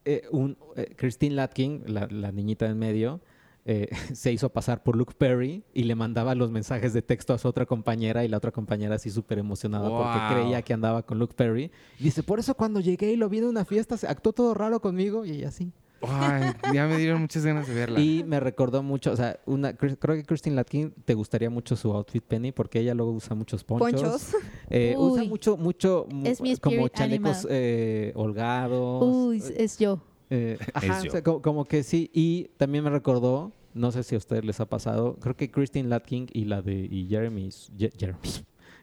eh, 0.05 0.23
un, 0.33 0.57
eh, 0.77 0.93
Christine 0.97 1.35
Latkin, 1.37 1.83
la, 1.87 2.09
la 2.11 2.33
niñita 2.33 2.67
en 2.67 2.77
medio, 2.79 3.21
eh, 3.65 3.89
se 4.15 4.33
hizo 4.33 4.49
pasar 4.51 4.83
por 4.83 4.97
Luke 4.97 5.15
Perry 5.17 5.65
y 5.73 5.85
le 5.85 5.95
mandaba 5.95 6.35
los 6.35 6.51
mensajes 6.51 6.93
de 6.93 7.03
texto 7.03 7.33
a 7.33 7.39
su 7.39 7.49
otra 7.49 7.65
compañera 7.67 8.25
y 8.25 8.29
la 8.29 8.37
otra 8.39 8.51
compañera 8.53 8.97
así 8.97 9.11
súper 9.11 9.39
emocionada 9.39 9.89
porque 9.89 10.35
creía 10.41 10.63
que 10.63 10.73
andaba 10.73 11.03
con 11.05 11.19
Luke 11.19 11.35
Perry. 11.37 11.71
Y 11.99 12.05
dice, 12.05 12.23
por 12.23 12.39
eso 12.39 12.55
cuando 12.55 12.81
llegué 12.81 13.13
y 13.13 13.17
lo 13.17 13.29
vi 13.29 13.39
en 13.39 13.45
una 13.45 13.65
fiesta, 13.65 13.97
se 13.97 14.07
actuó 14.09 14.33
todo 14.33 14.55
raro 14.55 14.81
conmigo 14.81 15.25
y 15.25 15.31
ella 15.33 15.49
así. 15.49 15.73
Ay, 16.05 16.51
ya 16.75 16.89
me 16.89 16.97
dieron 16.97 17.21
muchas 17.21 17.47
ganas 17.47 17.69
de 17.69 17.75
verla. 17.75 18.01
Y 18.03 18.25
me 18.25 18.41
recordó 18.41 18.83
mucho, 18.83 19.13
o 19.13 19.17
sea, 19.17 19.39
una, 19.47 19.71
cre- 19.79 19.97
creo 19.97 20.17
que 20.17 20.25
Christine 20.25 20.57
Latkin 20.57 20.93
te 21.05 21.15
gustaría 21.15 21.49
mucho 21.49 21.77
su 21.77 21.93
outfit, 21.93 22.25
Penny, 22.25 22.51
porque 22.51 22.81
ella 22.81 22.93
luego 22.93 23.13
usa 23.13 23.37
muchos 23.37 23.63
ponchos. 23.63 23.93
Ponchos. 24.03 24.35
Eh, 24.75 24.97
usa 24.99 25.23
mucho, 25.25 25.57
mucho, 25.59 26.07
mu- 26.11 26.27
Es 26.27 26.41
mi 26.41 26.57
como 26.57 26.89
chalecos 26.89 27.45
animal. 27.45 27.47
eh, 27.51 28.13
holgados. 28.17 29.05
Uy, 29.05 29.43
es 29.57 29.79
yo. 29.79 30.01
Eh, 30.35 30.59
ajá, 30.75 30.97
Es 30.99 31.03
o 31.03 31.05
yo. 31.07 31.11
sea, 31.13 31.23
como, 31.23 31.43
como 31.43 31.65
que 31.67 31.83
sí. 31.83 32.11
Y 32.15 32.45
también 32.57 32.83
me 32.85 32.91
recordó, 32.91 33.53
no 33.75 33.93
sé 33.93 34.03
si 34.03 34.15
a 34.15 34.19
ustedes 34.19 34.45
les 34.45 34.61
ha 34.61 34.67
pasado, 34.67 35.17
creo 35.21 35.37
que 35.37 35.51
Christine 35.51 35.89
Latkin 35.89 36.29
y 36.33 36.45
la 36.47 36.63
de 36.63 36.75
y 36.91 37.07
Jeremy, 37.09 37.51
Ye- 37.77 37.93
Jeremy 37.99 38.19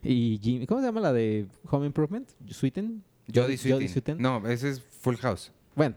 y 0.04 0.40
Jimmy, 0.42 0.66
¿cómo 0.68 0.80
se 0.82 0.88
llama 0.88 1.02
la 1.02 1.12
de 1.14 1.48
Home 1.72 1.86
Improvement? 1.88 2.30
Sweeten. 2.50 3.04
Jodie 3.34 3.58
Jodie 3.58 3.88
Sweetin. 3.88 4.18
No, 4.20 4.46
ese 4.48 4.70
es 4.70 4.82
Full 4.82 5.16
House. 5.18 5.52
Bueno, 5.76 5.96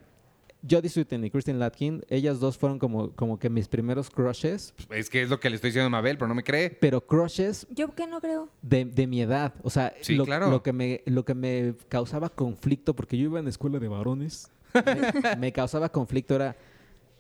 Jodie 0.68 0.88
Sweetin 0.90 1.24
y 1.24 1.30
Christine 1.30 1.58
Latkin, 1.58 2.04
ellas 2.08 2.38
dos 2.40 2.56
fueron 2.58 2.78
como, 2.78 3.10
como 3.12 3.38
que 3.38 3.48
mis 3.50 3.68
primeros 3.68 4.10
crushes, 4.10 4.74
Es 4.90 5.08
que 5.10 5.22
es 5.22 5.30
lo 5.30 5.40
que 5.40 5.48
le 5.50 5.56
estoy 5.56 5.68
diciendo 5.68 5.86
a 5.86 5.90
Mabel, 5.90 6.16
pero 6.18 6.28
no 6.28 6.34
me 6.34 6.42
cree. 6.44 6.70
pero 6.70 7.00
crushes 7.06 7.66
Yo 7.70 7.94
que 7.94 8.06
no 8.06 8.20
creo. 8.20 8.48
de, 8.62 8.84
de 8.84 9.06
mi 9.06 9.20
edad. 9.22 9.54
O 9.62 9.70
sea, 9.70 9.92
Sí, 10.02 10.14
lo, 10.14 10.24
claro. 10.24 10.50
lo 10.50 10.62
que 10.62 10.72
me, 10.72 11.02
lo 11.06 11.24
que 11.24 11.34
me 11.34 11.74
causaba 11.88 12.28
conflicto, 12.28 12.94
porque 12.94 13.16
yo 13.16 13.24
iba 13.24 13.40
en 13.40 13.48
escuela 13.48 13.78
de 13.78 13.88
varones, 13.88 14.50
me, 14.74 15.36
me 15.36 15.52
causaba 15.52 15.88
conflicto 15.90 16.34
era, 16.36 16.56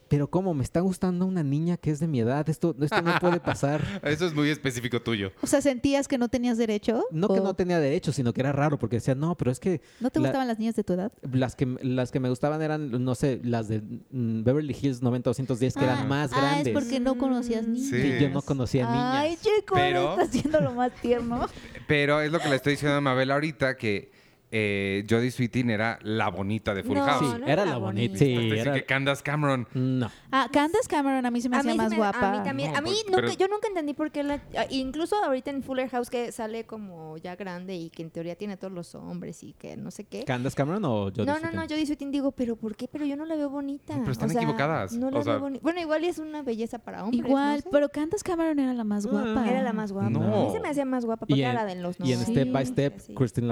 pero 0.08 0.28
¿cómo? 0.28 0.52
Me 0.52 0.62
está 0.62 0.80
gustando 0.80 1.24
una 1.24 1.42
niña 1.42 1.78
que 1.78 1.90
es 1.90 1.98
de 1.98 2.06
mi 2.06 2.20
edad. 2.20 2.46
Esto, 2.50 2.76
esto 2.82 3.00
no 3.00 3.18
puede 3.18 3.40
pasar. 3.40 3.80
Eso 4.04 4.26
es 4.26 4.34
muy 4.34 4.50
específico 4.50 5.00
tuyo. 5.00 5.32
O 5.40 5.46
sea, 5.46 5.62
¿sentías 5.62 6.06
que 6.06 6.18
no 6.18 6.28
tenías 6.28 6.58
derecho? 6.58 7.02
No 7.10 7.28
que 7.28 7.40
¿O 7.40 7.42
no 7.42 7.54
tenía 7.54 7.78
derecho, 7.80 8.12
sino 8.12 8.34
que 8.34 8.42
era 8.42 8.52
raro 8.52 8.78
porque 8.78 8.96
decía, 8.96 9.14
no, 9.14 9.34
pero 9.38 9.50
es 9.50 9.58
que 9.58 9.80
¿No 10.00 10.10
te 10.10 10.20
la- 10.20 10.28
gustaban 10.28 10.48
las 10.48 10.58
niñas 10.58 10.76
de 10.76 10.84
tu 10.84 10.92
edad? 10.92 11.12
las 11.32 11.56
que, 11.56 11.64
las 11.80 12.10
que 12.10 12.20
me 12.20 12.28
gustaban 12.28 12.60
eran, 12.60 12.90
no 13.02 13.14
sé, 13.14 13.40
las 13.42 13.68
de 13.68 13.80
mm, 13.80 14.42
Beverly 14.44 14.76
Hills 14.78 15.00
90210, 15.00 15.74
que 15.74 15.80
Ah, 15.80 15.84
eran 15.84 16.08
más 16.08 16.30
Ah, 16.34 16.40
grandes. 16.42 16.66
es 16.66 16.72
porque 16.74 17.00
no 17.00 17.16
conocías 17.16 17.66
niñas. 17.66 17.88
Sí. 17.88 18.18
Yo 18.20 18.28
no 18.28 18.42
conocía 18.42 18.84
niñas. 18.90 19.14
Ay, 19.16 19.36
chico, 19.40 19.74
Pero- 19.76 20.10
está 20.10 20.24
haciendo 20.24 20.60
lo 20.60 20.72
más 20.72 20.92
tierno. 21.00 21.46
Pero 21.88 22.20
es 22.20 22.30
lo 22.30 22.38
que 22.38 22.50
le 22.50 22.56
estoy 22.56 22.72
diciendo 22.74 22.98
a 22.98 23.00
Mabel 23.00 23.30
ahorita, 23.30 23.78
que 23.78 24.12
eh, 24.54 25.04
Jodie 25.08 25.30
Sweetin 25.30 25.70
era 25.70 25.98
la 26.02 26.28
bonita 26.28 26.74
de 26.74 26.82
Full 26.84 26.94
No, 26.98 27.04
House. 27.06 27.18
Sí, 27.20 27.38
no 27.40 27.44
era 27.46 27.62
era 27.62 27.64
la 27.64 27.78
bonita. 27.78 28.12
bonita. 28.12 28.18
Sí, 28.18 28.58
era... 28.60 28.74
que 28.74 28.84
Candace 28.84 29.22
Cameron. 29.22 29.66
No. 29.72 30.10
Ah, 30.30 30.48
Candace 30.52 30.86
Cameron 30.88 31.24
a 31.24 31.30
mí 31.30 31.40
se 31.40 31.48
me 31.48 31.56
A 31.56 31.60
hacía 31.60 31.72
mí, 31.72 31.78
más 31.78 31.88
se 31.88 31.94
me- 31.94 31.96
guapa. 31.96 32.28
a 32.28 32.38
mí 32.38 32.44
también. 32.44 32.70
No, 32.72 32.78
a 32.78 32.80
mí 32.82 32.90
pues, 32.90 33.04
nunca, 33.06 33.16
pero- 33.22 33.32
yo 33.32 33.48
nunca 33.48 33.68
entendí 33.68 33.94
por 33.94 34.10
qué 34.10 34.22
la, 34.22 34.34
ah, 34.58 34.66
incluso 34.70 35.16
ahorita 35.24 35.50
en 35.50 35.62
Fuller 35.62 35.88
House 35.88 36.10
que 36.10 36.30
sale 36.32 36.64
como 36.66 37.16
ya 37.16 37.34
grande 37.34 37.74
y 37.76 37.88
que 37.90 38.02
en 38.02 38.10
teoría 38.10 38.36
tiene 38.36 38.56
todos 38.58 38.72
los 38.72 38.94
hombres 38.94 39.42
y 39.42 39.54
que 39.54 39.76
no 39.76 39.90
sé 39.90 40.04
qué. 40.04 40.24
¿Candace 40.24 40.54
Cameron 40.54 40.84
o 40.84 41.04
Jodie 41.10 41.24
no, 41.24 41.32
no, 41.32 41.38
Sweetin? 41.40 41.56
no, 41.58 41.64
yo 41.66 41.76
Sweetin 41.86 42.10
digo, 42.10 42.32
pero 42.32 42.56
¿por 42.56 42.76
qué? 42.76 42.88
Pero 42.88 43.06
yo 43.06 43.16
no 43.16 43.24
la 43.24 43.36
veo 43.36 43.48
bonita. 43.48 43.94
Pero 43.98 44.12
están 44.12 44.28
O 44.28 44.32
sea, 44.32 44.42
equivocadas. 44.42 44.92
No 44.92 45.10
la 45.10 45.18
O 45.20 45.22
sea- 45.24 45.32
veo 45.38 45.42
boni- 45.48 45.60
Bueno, 45.62 45.80
igual 45.80 46.04
es 46.04 46.18
una 46.18 46.42
belleza 46.42 46.78
para 46.78 47.04
hombres. 47.04 47.24
Igual, 47.26 47.56
no 47.56 47.62
sé. 47.62 47.68
pero 47.72 47.88
Candace 47.88 48.22
Cameron 48.22 48.58
era 48.58 48.74
la 48.74 48.84
más 48.84 49.06
Ah. 49.06 49.10
guapa. 49.10 49.48
Era 49.48 49.62
la 49.62 49.72
más 49.72 49.92
guapa. 49.92 50.10
No. 50.10 50.22
A 50.22 50.44
mí 50.46 50.52
se 50.52 50.60
me 50.60 50.68
hacía 50.68 50.84
más 50.84 51.06
guapa 51.06 51.24
porque 51.26 51.40
era 51.40 51.50
en- 51.50 51.56
la 51.56 51.64
de 51.64 51.74
los 51.76 51.96
Y 52.00 52.12
en 52.12 52.20
90. 52.20 52.32
Step 52.42 52.52
by. 52.52 52.66
Step, 52.66 52.98
Sí. 53.00 53.14
Kristen 53.14 53.50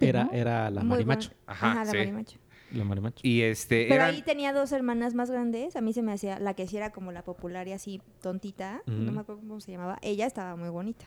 Era. 0.00 0.28
Era 0.38 0.70
la 0.70 0.80
Muy 0.80 0.90
marimacho. 0.90 1.28
buena. 1.30 1.42
Ajá, 1.46 1.70
Ajá, 1.72 1.84
la 1.84 1.90
sí. 1.90 1.96
marimacho. 1.98 2.38
La 2.72 2.84
marimacho. 2.84 3.20
Y 3.22 3.40
este, 3.42 3.84
Pero 3.88 4.02
eran- 4.02 4.14
ahí 4.14 4.22
tenía 4.22 4.52
dos 4.52 4.72
hermanas 4.72 5.14
más 5.14 5.30
grandes. 5.30 5.74
A 5.76 5.80
mí 5.80 5.92
se 5.92 6.02
me 6.02 6.12
hacía, 6.12 6.38
la 6.38 6.54
que 6.54 6.66
sí 6.66 6.76
era 6.76 6.90
como 6.90 7.12
la 7.12 7.22
popular 7.24 7.66
y 7.68 7.72
así 7.72 8.00
tontita, 8.20 8.82
no 8.86 9.10
me 9.12 9.20
acuerdo 9.20 9.40
cómo 9.40 9.60
se 9.60 9.72
llamaba. 9.72 9.98
Ella 10.02 10.26
estaba 10.26 10.54
muy 10.56 10.68
bonita. 10.68 11.06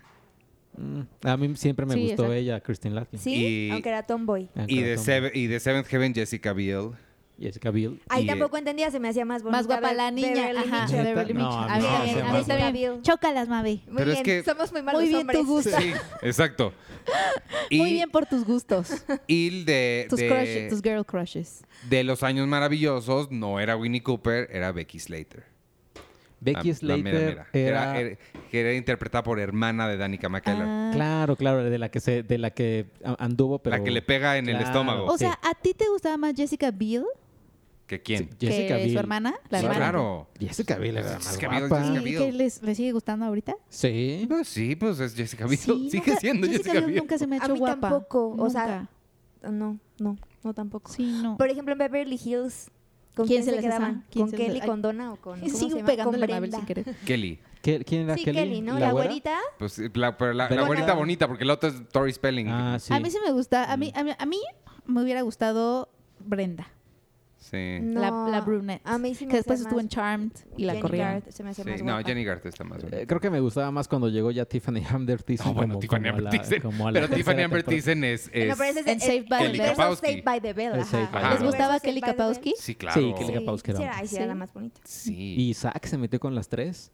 Mm, 0.77 1.01
A 1.23 1.37
mí 1.37 1.55
siempre 1.57 1.85
me 1.85 1.93
Sí, 1.95 1.99
gustó 2.01 2.13
exacto. 2.23 2.33
ella, 2.33 2.59
Kristen 2.61 2.95
Latkin. 2.95 3.19
Sí, 3.19 3.67
Y- 3.67 3.71
aunque 3.71 3.89
era 3.89 4.03
tomboy. 4.03 4.49
Y, 4.67 4.79
era 4.79 4.87
de 4.87 4.95
tomboy. 4.95 4.97
Seven- 5.05 5.31
y 5.35 5.47
de 5.47 5.59
Seventh 5.59 5.87
Heaven, 5.87 6.13
Jessica 6.15 6.53
Biel. 6.53 6.91
Jessica 7.41 7.71
Biel. 7.71 7.99
Ahí 8.09 8.23
Y, 8.23 8.27
tampoco 8.27 8.57
entendía, 8.57 8.89
se 8.91 8.99
me 8.99 9.09
hacía 9.09 9.25
más 9.25 9.41
bonita. 9.43 9.57
Más 9.57 9.67
guapa 9.67 9.93
la 9.93 10.11
niña. 10.11 10.29
Beverly 10.47 10.57
Ajá, 10.71 10.85
Mitchell. 10.85 11.03
Beverly 11.03 11.33
No, 11.33 11.39
Mitchell. 11.49 11.59
no, 11.61 11.67
a 11.73 11.77
mí 12.03 12.11
a 12.21 12.33
mí 12.33 12.43
también. 12.45 13.01
Chócalas, 13.01 13.47
Mabe. 13.49 13.81
Muy 13.87 13.97
Pero 13.97 14.11
es 14.11 14.23
bien, 14.23 14.23
que- 14.23 14.43
somos 14.49 14.71
muy 14.71 14.81
malos 14.81 15.01
Muy 15.01 15.09
bien 15.09 15.21
hombres. 15.21 15.39
tu 15.39 15.45
gusto. 15.47 15.71
Sí, 15.79 15.91
exacto. 16.21 16.73
Y, 17.71 17.79
Muy 17.79 17.93
bien 17.93 18.11
por 18.11 18.27
tus 18.27 18.45
gustos. 18.45 18.89
y 19.25 19.63
de, 19.63 20.05
Tus 20.07 20.19
de- 20.19 20.27
crushes, 20.27 20.69
tus 20.69 20.81
girl 20.83 21.03
crushes. 21.03 21.63
de 21.89 22.03
los 22.03 22.21
años 22.21 22.47
maravillosos, 22.47 23.31
no 23.31 23.59
era 23.59 23.75
Winnie 23.75 24.03
Cooper, 24.03 24.47
era 24.51 24.71
Becky 24.71 24.99
Slater. 24.99 25.45
Becky 26.39 26.73
La- 26.81 26.95
la 26.95 26.97
mera, 27.03 27.17
Slater 27.19 27.29
mera. 27.35 27.47
Que 27.51 27.65
era... 27.65 27.99
era, 27.99 28.17
que 28.51 28.61
era 28.61 28.73
interpretada 28.73 29.23
por 29.23 29.39
hermana 29.39 29.87
de 29.87 29.97
Danica 29.97 30.27
McKellar. 30.29 30.65
Ah. 30.67 30.91
Claro, 30.93 31.35
claro, 31.35 31.63
de 31.63 31.77
la 31.79 31.89
que 31.89 31.99
se, 31.99 32.21
de 32.23 32.37
la 32.37 32.51
que 32.51 32.85
anduvo, 33.19 33.59
pero... 33.59 33.77
La 33.77 33.83
que 33.83 33.91
le 33.91 34.01
pega 34.01 34.37
en 34.37 34.49
el 34.49 34.57
estómago. 34.61 35.05
O 35.05 35.17
Sí. 35.17 35.25
sea, 35.25 35.39
¿a 35.43 35.53
ti 35.55 35.73
te 35.73 35.87
gustaba 35.89 36.17
más 36.17 36.33
Jessica 36.35 36.69
Biel 36.71 37.05
¿Que 37.91 38.01
quién? 38.01 38.29
Sí, 38.39 38.47
Jessica 38.47 38.75
que 38.77 38.83
Biel. 38.85 38.93
su 38.93 38.99
hermana? 38.99 39.33
La 39.49 39.59
Sí, 39.59 39.65
hermana. 39.65 39.79
claro. 39.85 40.29
Jessica 40.39 40.77
Biel 40.77 40.95
era 40.95 41.11
más 41.15 41.27
Jessica 41.27 41.49
Biel, 41.49 41.67
guapa. 41.67 41.83
Jessica 41.83 41.99
¿Y 41.99 42.03
Biel. 42.05 42.19
que 42.23 42.31
les, 42.31 42.61
les 42.63 42.77
sigue 42.77 42.91
gustando 42.93 43.25
ahorita? 43.25 43.55
Sí. 43.67 44.25
Pues 44.29 44.47
sí, 44.47 44.77
pues 44.77 44.97
es 45.01 45.13
Jessica 45.13 45.45
Biel. 45.45 45.57
Sí, 45.59 45.65
Sigue 45.91 46.03
nunca- 46.07 46.19
siendo 46.21 46.47
Jessica, 46.47 46.71
Biel 46.71 46.85
Biel. 46.85 46.97
nunca 46.99 47.17
se 47.17 47.27
me 47.27 47.35
ha 47.35 47.41
A 47.41 47.43
hecho 47.43 47.53
mí 47.53 47.59
guapa. 47.59 47.89
tampoco, 47.89 48.35
o 48.39 48.49
sea, 48.49 48.87
Nunca. 49.41 49.51
No, 49.57 49.77
no, 49.99 50.17
no 50.41 50.53
tampoco. 50.53 50.89
Sí, 50.89 51.19
no. 51.21 51.35
Por 51.35 51.49
ejemplo, 51.49 51.73
en 51.73 51.79
Beverly 51.79 52.15
Hills, 52.23 52.71
¿con 53.13 53.27
¿Quién 53.27 53.43
quién, 53.43 53.55
se 53.55 53.61
se, 53.61 53.67
quedaban? 53.67 54.05
¿Con 54.15 54.29
se 54.29 54.37
Kelly, 54.37 54.59
les- 54.59 54.65
con 54.65 54.81
Donna 54.81 55.11
o 55.11 55.15
con 55.17 55.37
cómo 55.41 55.51
se 55.51 55.57
Sigo 55.57 55.75
llama? 55.79 55.85
pegándole 55.87 56.19
Con 56.27 56.31
a 56.31 56.35
Mabel 56.37 56.49
Brenda. 56.49 56.57
sin 56.59 56.65
querer. 56.65 56.95
Kelly. 57.05 57.39
¿Qué- 57.61 57.83
¿Quién 57.83 58.03
era 58.03 58.15
Sí, 58.17 58.23
Kelly? 58.23 58.37
Kelly, 58.39 58.61
¿no? 58.61 58.79
La, 58.79 58.91
güera? 58.93 59.07
güerita. 59.09 59.37
Pues 59.59 59.77
la, 59.93 60.15
pero 60.17 60.31
la, 60.33 60.49
la 60.49 60.61
güerita 60.65 60.93
bonita, 60.93 61.27
porque 61.27 61.43
el 61.43 61.49
otro 61.49 61.67
es 61.69 61.89
Tori 61.89 62.13
Spelling. 62.13 62.47
Ah, 62.47 62.79
sí. 62.79 62.93
A 62.93 63.01
mí 63.01 63.11
sí 63.11 63.17
me 63.25 63.33
gusta. 63.33 63.69
A 63.69 63.75
mí, 63.75 63.91
a 63.93 64.03
mí, 64.05 64.11
a 64.17 64.25
mí 64.25 64.39
me 64.85 65.03
hubiera 65.03 65.21
gustado 65.21 65.89
Brenda, 66.19 66.67
Sí. 67.51 67.79
No, 67.81 67.99
la, 67.99 68.31
la 68.31 68.41
brunette. 68.41 68.81
A 68.85 68.97
mí 68.97 69.13
sí 69.13 69.25
me 69.25 69.31
que 69.31 69.37
después 69.37 69.59
estuvo 69.59 69.81
en 69.81 69.89
Charmed 69.89 70.31
y 70.55 70.63
la 70.63 70.71
Jenny 70.73 70.81
corrieron. 70.81 71.23
Sí, 71.29 71.43
más 71.43 71.83
No. 71.83 71.99
Jenny 72.01 72.23
Garth 72.23 72.45
está 72.45 72.63
más. 72.63 72.81
Eh, 72.89 73.05
creo 73.05 73.19
que 73.19 73.29
me 73.29 73.41
gustaba 73.41 73.69
más 73.71 73.89
cuando 73.89 74.07
llegó 74.07 74.31
ya 74.31 74.45
Tiffany 74.45 74.83
Amber 74.89 75.21
Thiessen. 75.21 75.49
Oh, 75.49 75.53
bueno, 75.53 75.73
como- 75.73 75.81
Tiffany 75.81 76.07
Amber 76.07 76.23
la 76.23 76.31
Pero 76.93 77.09
Tiffany 77.09 77.41
Amber. 77.41 77.63
Thiessen 77.63 78.03
es... 78.05 78.27
No, 78.27 78.31
es- 78.33 78.57
pero 78.57 78.79
es 78.79 78.87
En 78.87 78.99
Saved 79.01 79.27
by 79.27 79.39
Kelly. 79.51 79.57
Saved 79.57 80.23
by 80.23 80.39
the 80.39 80.53
Bell. 80.53 80.79
Ajá. 80.79 81.33
¿Les 81.33 81.43
gustaba 81.43 81.79
Kelly 81.81 81.99
Kapowski? 81.99 82.53
Sí, 82.57 82.75
claro. 82.75 83.01
Sí, 83.01 83.13
Kelly 83.17 83.33
Kapowski 83.39 83.71
era 83.71 84.05
Sí, 84.05 84.15
era, 84.15 84.25
la 84.27 84.35
más 84.35 84.53
bonita. 84.53 84.79
Sí. 84.85 85.13
Y 85.37 85.49
Isaac 85.49 85.85
se 85.85 85.97
metió 85.97 86.19
con 86.21 86.33
las 86.33 86.47
tres. 86.47 86.91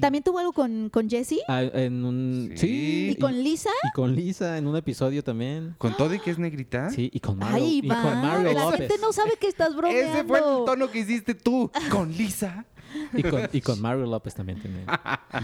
También 0.00 0.22
tuvo 0.22 0.38
algo 0.38 0.52
con, 0.52 0.90
con 0.90 1.08
Jessie 1.08 1.40
Ah, 1.48 1.62
en 1.62 2.04
un... 2.04 2.52
Sí. 2.54 2.68
Sí. 2.68 3.08
y 3.12 3.16
con 3.16 3.32
Lisa. 3.42 3.70
y 3.88 3.92
con 3.94 4.14
Lisa 4.14 4.58
en 4.58 4.66
un 4.66 4.76
episodio 4.76 5.24
también. 5.24 5.74
¿Con 5.78 5.96
todo 5.96 6.14
y 6.14 6.20
que 6.20 6.30
es 6.30 6.38
negrita? 6.38 6.90
Sí, 6.90 7.10
y 7.12 7.20
con 7.20 7.38
Mario, 7.38 7.56
Ay, 7.64 7.78
y 7.82 7.88
con 7.88 8.02
Mario 8.02 8.52
la 8.52 8.64
López. 8.64 8.80
gente 8.80 8.94
no 9.00 9.12
sabe 9.12 9.32
que 9.40 9.48
estás 9.48 9.74
bromeando. 9.74 10.12
Ese 10.18 10.24
fue 10.24 10.38
el 10.38 10.44
tono 10.66 10.90
que 10.90 10.98
hiciste 11.00 11.34
tú. 11.34 11.70
Con 11.90 12.12
Lisa. 12.12 12.66
Y 13.12 13.22
con, 13.22 13.42
y 13.52 13.60
con 13.60 13.80
Mario 13.82 14.06
López 14.06 14.34
también 14.34 14.60
tiene. 14.60 14.84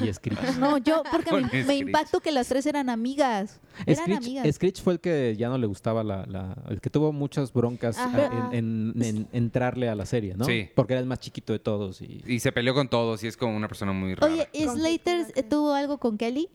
Y 0.09 0.13
Screech. 0.15 0.57
No, 0.59 0.79
yo, 0.79 1.03
porque 1.11 1.31
Con 1.31 1.43
me, 1.43 1.49
me 1.53 1.63
Screech. 1.65 1.81
impactó 1.87 2.21
que 2.21 2.31
las 2.33 2.49
tres 2.49 2.67
eran 2.67 2.89
amigas. 2.89 3.61
Eran 3.87 4.03
Screech, 4.05 4.19
amigas. 4.19 4.55
Screech 4.55 4.83
fue 4.83 4.95
el 4.95 5.01
que 5.01 5.35
ya 5.37 5.49
no 5.49 5.59
le 5.59 5.67
gustaba 5.67 6.03
la, 6.05 6.25
la- 6.27 6.57
el 6.69 6.81
que 6.81 6.91
tuvo 6.91 7.13
muchas 7.13 7.53
broncas 7.53 7.99
Ajá. 7.99 8.49
en, 8.53 8.93
en- 8.97 9.03
en 9.03 9.29
entrarle 9.33 9.89
a 9.89 9.95
la 9.95 10.07
serie, 10.07 10.35
¿no? 10.37 10.45
Sí. 10.45 10.69
Porque 10.75 10.95
era 10.95 11.01
el 11.01 11.07
más 11.07 11.21
chiquito 11.21 11.53
de 11.53 11.59
todos 11.59 12.01
y 12.03 12.23
Y 12.27 12.41
se 12.41 12.53
peleó 12.53 12.75
con 12.75 12.89
todos 12.89 13.23
y 13.25 13.27
es 13.27 13.37
como 13.37 13.57
una 13.57 13.69
persona 13.69 13.93
muy 13.93 14.15
rara. 14.15 14.33
Oye, 14.33 14.49
¿y 14.53 14.65
Con 14.67 14.77
Slater 14.79 15.27
eh, 15.35 15.43
tuvo 15.43 15.73
algo 15.75 15.99
con 15.99 16.17
Kelly? 16.19 16.49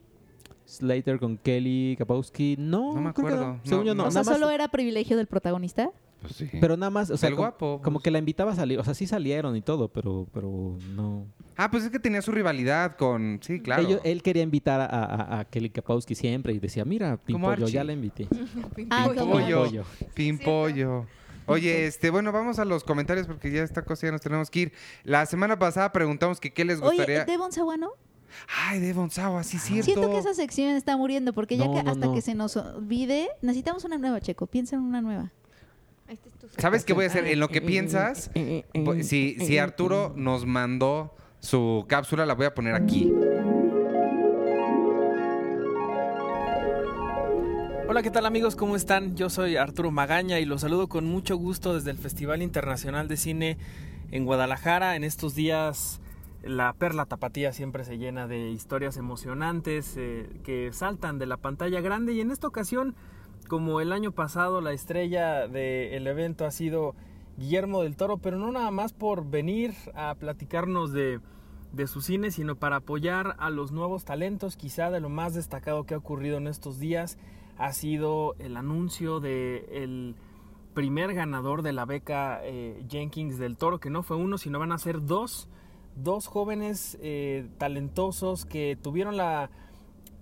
Slater 0.65 1.19
con 1.19 1.37
Kelly 1.37 1.95
Kapowski, 1.97 2.55
no, 2.59 2.93
No 2.93 3.01
me 3.01 3.13
creo 3.13 3.27
que 3.27 3.33
acuerdo. 3.33 3.53
no. 3.55 3.59
Según 3.63 3.79
No, 3.79 3.85
yo 3.87 3.95
no, 3.95 4.03
no. 4.03 4.07
o 4.09 4.11
sea, 4.11 4.21
nada 4.21 4.31
más- 4.31 4.39
solo 4.39 4.51
era 4.51 4.67
privilegio 4.67 5.17
del 5.17 5.27
protagonista. 5.27 5.89
Pues 6.21 6.33
sí. 6.35 6.49
pero 6.59 6.75
nada 6.75 6.89
más, 6.89 7.09
o 7.09 7.17
sea, 7.17 7.29
El 7.29 7.35
como, 7.35 7.47
guapo, 7.47 7.81
como 7.81 7.95
pues. 7.99 8.03
que 8.03 8.11
la 8.11 8.19
invitaba 8.19 8.51
a 8.51 8.55
salir, 8.55 8.77
o 8.79 8.83
sea, 8.83 8.93
sí 8.93 9.07
salieron 9.07 9.55
y 9.55 9.61
todo, 9.61 9.87
pero 9.87 10.27
pero 10.33 10.77
no. 10.95 11.25
Ah, 11.55 11.71
pues 11.71 11.83
es 11.83 11.89
que 11.91 11.99
tenía 11.99 12.21
su 12.21 12.31
rivalidad 12.31 12.95
con... 12.97 13.39
Sí, 13.41 13.59
claro. 13.61 13.83
Ellos- 13.83 14.01
él 14.03 14.21
quería 14.23 14.43
invitar 14.43 14.79
a, 14.81 14.85
a- 14.85 15.39
a 15.39 15.45
Kelly 15.45 15.69
Kapowski 15.69 16.15
siempre 16.15 16.53
y 16.53 16.59
decía, 16.59 16.83
mira, 16.85 17.17
Pimpollo, 17.17 17.67
ya 17.67 17.83
la 17.83 17.93
invité. 17.93 18.27
Ah, 18.89 19.09
Pimpollo. 19.13 19.65
como- 19.73 19.85
Pimpollo. 20.13 21.05
Oye, 21.47 21.87
este, 21.87 22.11
bueno, 22.11 22.31
vamos 22.31 22.59
a 22.59 22.65
los 22.65 22.83
comentarios 22.83 23.25
porque 23.25 23.51
ya 23.51 23.63
esta 23.63 23.81
cosa 23.83 24.07
ya 24.07 24.11
nos 24.11 24.21
tenemos 24.21 24.49
que 24.51 24.59
ir. 24.59 24.73
La 25.03 25.25
semana 25.25 25.57
pasada 25.57 25.91
preguntamos 25.91 26.39
que 26.39 26.53
qué 26.53 26.63
les 26.63 26.79
gustaría. 26.79 27.23
Oye, 27.23 27.25
Devon 27.31 27.51
Sawa, 27.51 27.75
¿no? 27.75 27.89
Ay, 28.67 28.79
Devon 28.79 29.09
Sawa, 29.09 29.43
sí, 29.43 29.57
cierto. 29.57 29.85
Siento 29.85 30.11
que 30.11 30.19
esa 30.19 30.33
sección 30.35 30.75
está 30.75 30.95
muriendo 30.95 31.33
porque 31.33 31.57
ya 31.57 31.65
No, 31.65 31.73
que 31.73 31.81
no, 31.83 31.91
hasta 31.91 32.05
no. 32.05 32.13
que 32.13 32.21
se 32.21 32.35
nos 32.35 32.55
olvide, 32.55 33.29
necesitamos 33.41 33.83
una 33.83 33.97
nueva, 33.97 34.21
Checo. 34.21 34.45
Piensa 34.45 34.75
en 34.75 34.83
una 34.83 35.01
nueva. 35.01 35.31
¿Sabes 36.59 36.83
qué 36.83 36.93
voy 36.93 37.05
a 37.05 37.07
hacer? 37.07 37.25
En 37.25 37.39
lo 37.39 37.47
que 37.47 37.61
piensas, 37.61 38.31
si, 39.01 39.35
si 39.39 39.57
Arturo 39.57 40.13
nos 40.15 40.45
mandó 40.45 41.15
su 41.39 41.85
cápsula, 41.87 42.25
la 42.25 42.35
voy 42.35 42.47
a 42.47 42.53
poner 42.53 42.75
aquí. 42.75 43.11
Hola, 47.87 48.03
¿qué 48.03 48.11
tal 48.11 48.25
amigos? 48.25 48.55
¿Cómo 48.55 48.75
están? 48.75 49.15
Yo 49.15 49.29
soy 49.29 49.55
Arturo 49.55 49.89
Magaña 49.89 50.39
y 50.39 50.45
los 50.45 50.61
saludo 50.61 50.87
con 50.89 51.05
mucho 51.05 51.37
gusto 51.37 51.73
desde 51.73 51.91
el 51.91 51.97
Festival 51.97 52.41
Internacional 52.41 53.07
de 53.07 53.17
Cine 53.17 53.57
en 54.11 54.25
Guadalajara. 54.25 54.95
En 54.95 55.03
estos 55.03 55.35
días 55.35 56.01
la 56.43 56.73
perla 56.73 57.05
tapatía 57.05 57.51
siempre 57.53 57.83
se 57.83 57.97
llena 57.97 58.27
de 58.27 58.51
historias 58.51 58.97
emocionantes 58.97 59.95
eh, 59.97 60.29
que 60.43 60.71
saltan 60.73 61.19
de 61.19 61.25
la 61.25 61.37
pantalla 61.37 61.81
grande 61.81 62.13
y 62.13 62.21
en 62.21 62.31
esta 62.31 62.47
ocasión, 62.47 62.95
como 63.49 63.81
el 63.81 63.91
año 63.91 64.11
pasado, 64.13 64.61
la 64.61 64.71
estrella 64.71 65.47
del 65.47 66.07
evento 66.07 66.45
ha 66.45 66.51
sido 66.51 66.95
Guillermo 67.37 67.81
del 67.81 67.97
Toro, 67.97 68.17
pero 68.17 68.37
no 68.37 68.51
nada 68.51 68.71
más 68.71 68.93
por 68.93 69.29
venir 69.29 69.73
a 69.95 70.15
platicarnos 70.15 70.93
de, 70.93 71.19
de 71.73 71.87
su 71.87 72.01
cine, 72.01 72.31
sino 72.31 72.55
para 72.55 72.77
apoyar 72.77 73.35
a 73.39 73.49
los 73.49 73.71
nuevos 73.71 74.05
talentos, 74.05 74.55
quizá 74.55 74.91
de 74.91 75.01
lo 75.01 75.09
más 75.09 75.33
destacado 75.33 75.83
que 75.83 75.95
ha 75.95 75.97
ocurrido 75.97 76.37
en 76.37 76.47
estos 76.47 76.79
días 76.79 77.17
ha 77.57 77.73
sido 77.73 78.35
el 78.39 78.55
anuncio 78.55 79.19
de 79.19 79.65
el 79.71 80.15
primer 80.73 81.13
ganador 81.13 81.61
de 81.63 81.73
la 81.73 81.85
beca 81.85 82.39
eh, 82.43 82.85
Jenkins 82.87 83.37
del 83.37 83.57
Toro, 83.57 83.79
que 83.79 83.89
no 83.89 84.03
fue 84.03 84.15
uno, 84.15 84.37
sino 84.37 84.59
van 84.59 84.71
a 84.71 84.77
ser 84.77 85.05
dos, 85.05 85.49
dos 85.95 86.27
jóvenes 86.27 86.97
eh, 87.01 87.49
talentosos 87.57 88.45
que 88.45 88.77
tuvieron 88.81 89.17
la, 89.17 89.49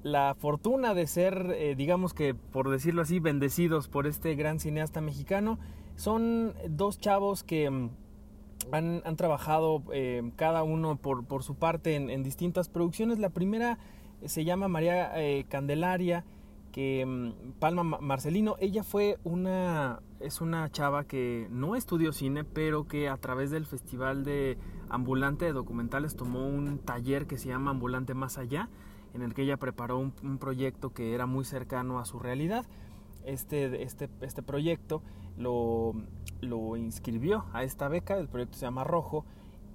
la 0.07 0.35
fortuna 0.35 0.93
de 0.93 1.07
ser, 1.07 1.53
eh, 1.57 1.75
digamos 1.75 2.13
que 2.13 2.33
por 2.33 2.69
decirlo 2.69 3.01
así, 3.01 3.19
bendecidos 3.19 3.87
por 3.87 4.07
este 4.07 4.35
gran 4.35 4.59
cineasta 4.59 5.01
mexicano. 5.01 5.59
Son 5.95 6.53
dos 6.69 6.99
chavos 6.99 7.43
que 7.43 7.69
mm, 7.69 7.89
han, 8.71 9.15
trabajado 9.15 9.83
eh, 9.91 10.31
cada 10.35 10.63
uno 10.63 10.97
por, 10.97 11.43
su 11.43 11.55
parte 11.55 11.95
en, 11.95 12.23
distintas 12.23 12.69
producciones. 12.69 13.19
La 13.19 13.29
primera 13.29 13.77
eh, 14.21 14.29
se 14.29 14.45
llama 14.45 14.67
María 14.67 15.11
Candelaria, 15.49 16.23
que 16.71 17.05
mm, 17.05 17.53
Palma 17.59 17.83
Ma- 17.83 17.99
Marcelino, 17.99 18.55
ella 18.59 18.83
fue 18.83 19.17
una, 19.23 19.99
es 20.19 20.41
una 20.41 20.69
chava 20.71 21.05
que 21.05 21.47
no 21.49 21.75
estudió 21.75 22.13
cine, 22.13 22.43
pero 22.43 22.87
que 22.87 23.09
a 23.09 23.17
través 23.17 23.51
del 23.51 23.65
Festival 23.65 24.23
de 24.23 24.57
Ambulante 24.89 25.45
de 25.45 25.53
Documentales 25.53 26.15
tomó 26.15 26.47
un 26.47 26.77
taller 26.79 27.25
que 27.25 27.37
se 27.37 27.49
llama 27.49 27.71
Ambulante 27.71 28.13
Más 28.13 28.37
Allá, 28.37 28.69
en 29.17 29.23
el 29.23 29.33
que 29.33 29.41
ella 29.43 29.57
preparó 29.57 29.97
un, 29.97 30.13
un 30.23 30.37
proyecto 30.37 30.91
que 30.93 31.13
era 31.13 31.25
muy 31.25 31.43
cercano 31.43 31.99
a 31.99 32.05
su 32.05 32.19
realidad. 32.19 32.65
Este, 33.25 33.83
este, 33.83 34.09
este 34.21 34.41
proyecto 34.41 35.01
lo, 35.37 35.93
lo 36.39 36.77
inscribió 36.77 37.45
a 37.51 37.63
esta 37.63 37.89
beca, 37.89 38.17
el 38.17 38.29
proyecto 38.29 38.57
se 38.57 38.65
llama 38.65 38.83
Rojo, 38.85 39.25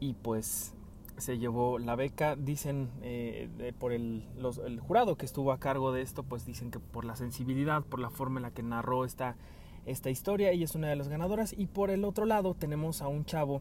y 0.01 0.15
pues 0.15 0.75
se 1.19 1.39
llevó 1.39 1.79
la 1.79 1.95
beca, 1.95 2.35
dicen 2.37 2.91
eh, 3.03 3.51
de- 3.59 3.73
por 3.75 3.93
el, 3.93 4.25
los- 4.39 4.59
el 4.59 4.81
jurado 4.81 5.17
que 5.17 5.27
estuvo 5.27 5.53
a 5.53 5.59
cargo 5.59 5.93
de 5.93 6.01
esto, 6.01 6.23
pues 6.23 6.47
dicen 6.47 6.71
que 6.71 6.79
por 6.81 7.05
la 7.05 7.15
sensibilidad, 7.17 7.83
por 7.83 8.01
la 8.01 8.09
forma 8.11 8.39
en 8.39 8.43
la 8.45 8.51
que 8.53 8.63
narró 8.63 9.05
esta, 9.05 9.37
esta 9.85 10.09
historia, 10.09 10.51
ella 10.51 10.65
es 10.65 10.75
una 10.75 10.89
de 10.89 10.97
las 10.97 11.09
ganadoras. 11.09 11.53
Y 11.57 11.67
por 11.67 11.91
el 11.91 12.05
otro 12.05 12.25
lado 12.25 12.55
tenemos 12.55 13.03
a 13.03 13.09
un 13.09 13.25
chavo 13.27 13.61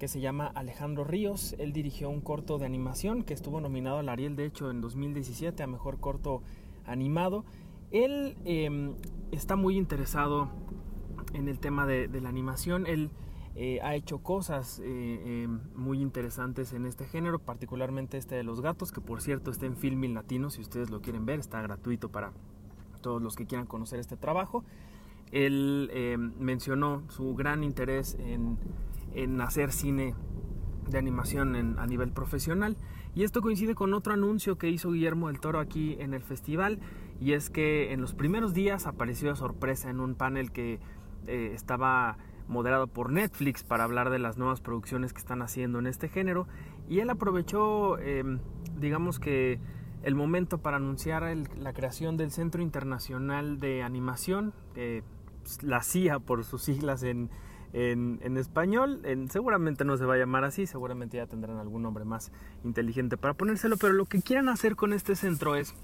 que 0.00 0.08
se 0.08 0.20
llama 0.20 0.46
Alejandro 0.46 1.04
Ríos, 1.04 1.54
él 1.58 1.74
dirigió 1.74 2.08
un 2.08 2.22
corto 2.22 2.58
de 2.58 2.64
animación 2.64 3.22
que 3.22 3.34
estuvo 3.34 3.60
nominado 3.60 3.98
al 3.98 4.08
Ariel, 4.08 4.34
de 4.34 4.46
hecho, 4.46 4.70
en 4.70 4.80
2017 4.80 5.62
a 5.62 5.66
Mejor 5.66 6.00
Corto 6.00 6.42
Animado. 6.86 7.44
Él 7.92 8.34
eh, 8.46 8.94
está 9.30 9.56
muy 9.56 9.76
interesado 9.76 10.48
en 11.34 11.48
el 11.48 11.60
tema 11.60 11.86
de, 11.86 12.08
de 12.08 12.20
la 12.22 12.30
animación, 12.30 12.86
él 12.86 13.10
eh, 13.56 13.78
ha 13.82 13.94
hecho 13.94 14.22
cosas 14.22 14.78
eh, 14.78 14.84
eh, 14.86 15.48
muy 15.74 16.00
interesantes 16.00 16.72
en 16.72 16.86
este 16.86 17.04
género, 17.04 17.38
particularmente 17.38 18.16
este 18.16 18.36
de 18.36 18.42
los 18.42 18.62
gatos, 18.62 18.92
que 18.92 19.02
por 19.02 19.20
cierto 19.20 19.50
está 19.50 19.66
en 19.66 19.76
Filming 19.76 20.14
Latino, 20.14 20.48
si 20.48 20.62
ustedes 20.62 20.88
lo 20.88 21.02
quieren 21.02 21.26
ver, 21.26 21.40
está 21.40 21.60
gratuito 21.60 22.08
para 22.08 22.32
todos 23.02 23.20
los 23.20 23.36
que 23.36 23.44
quieran 23.44 23.66
conocer 23.66 24.00
este 24.00 24.16
trabajo. 24.16 24.64
Él 25.32 25.90
eh, 25.92 26.16
mencionó 26.18 27.02
su 27.08 27.34
gran 27.34 27.62
interés 27.62 28.16
en, 28.18 28.58
en 29.14 29.40
hacer 29.40 29.72
cine 29.72 30.14
de 30.88 30.98
animación 30.98 31.78
a 31.78 31.86
nivel 31.86 32.12
profesional. 32.12 32.76
Y 33.14 33.24
esto 33.24 33.40
coincide 33.40 33.74
con 33.74 33.94
otro 33.94 34.12
anuncio 34.12 34.56
que 34.56 34.68
hizo 34.68 34.92
Guillermo 34.92 35.28
del 35.28 35.40
Toro 35.40 35.58
aquí 35.58 35.96
en 35.98 36.14
el 36.14 36.22
festival 36.22 36.78
y 37.20 37.32
es 37.32 37.50
que 37.50 37.92
en 37.92 38.00
los 38.00 38.14
primeros 38.14 38.54
días 38.54 38.86
apareció 38.86 39.30
de 39.30 39.36
sorpresa 39.36 39.90
en 39.90 40.00
un 40.00 40.14
panel 40.14 40.52
que 40.52 40.78
eh, 41.26 41.50
estaba 41.54 42.18
moderado 42.48 42.86
por 42.86 43.12
Netflix 43.12 43.62
para 43.62 43.84
hablar 43.84 44.10
de 44.10 44.18
las 44.18 44.38
nuevas 44.38 44.60
producciones 44.60 45.12
que 45.12 45.18
están 45.18 45.42
haciendo 45.42 45.78
en 45.78 45.86
este 45.86 46.08
género 46.08 46.46
y 46.88 47.00
él 47.00 47.10
aprovechó 47.10 47.98
eh, 47.98 48.24
digamos 48.76 49.20
que 49.20 49.60
el 50.02 50.14
momento 50.14 50.58
para 50.58 50.78
anunciar 50.78 51.24
la 51.58 51.72
creación 51.72 52.16
del 52.16 52.30
Centro 52.30 52.62
Internacional 52.62 53.60
de 53.60 53.82
Animación, 53.82 54.54
eh, 54.74 55.02
la 55.60 55.82
CIA 55.82 56.20
por 56.20 56.44
sus 56.44 56.62
siglas 56.62 57.02
en, 57.02 57.28
en, 57.72 58.36
español, 58.36 59.00
en- 59.04 59.28
seguramente 59.30 59.84
no 59.84 59.96
se 59.96 60.04
va 60.04 60.14
a 60.14 60.18
llamar 60.18 60.44
así, 60.44 60.66
seguramente 60.66 61.16
ya 61.18 61.26
tendrán 61.26 61.58
algún 61.58 61.82
nombre 61.82 62.04
más 62.04 62.32
inteligente 62.64 63.16
para 63.16 63.34
ponérselo, 63.34 63.76
pero 63.76 63.92
lo 63.92 64.06
que 64.06 64.20
quieren 64.22 64.48
hacer 64.48 64.74
con 64.76 64.92
este 64.92 65.14
centro 65.16 65.54
es 65.54 65.74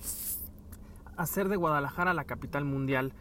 hacer 1.17 1.49
de 1.49 1.57
Guadalajara 1.57 2.15
la 2.15 2.25
capital 2.25 2.65
mundial 2.65 3.13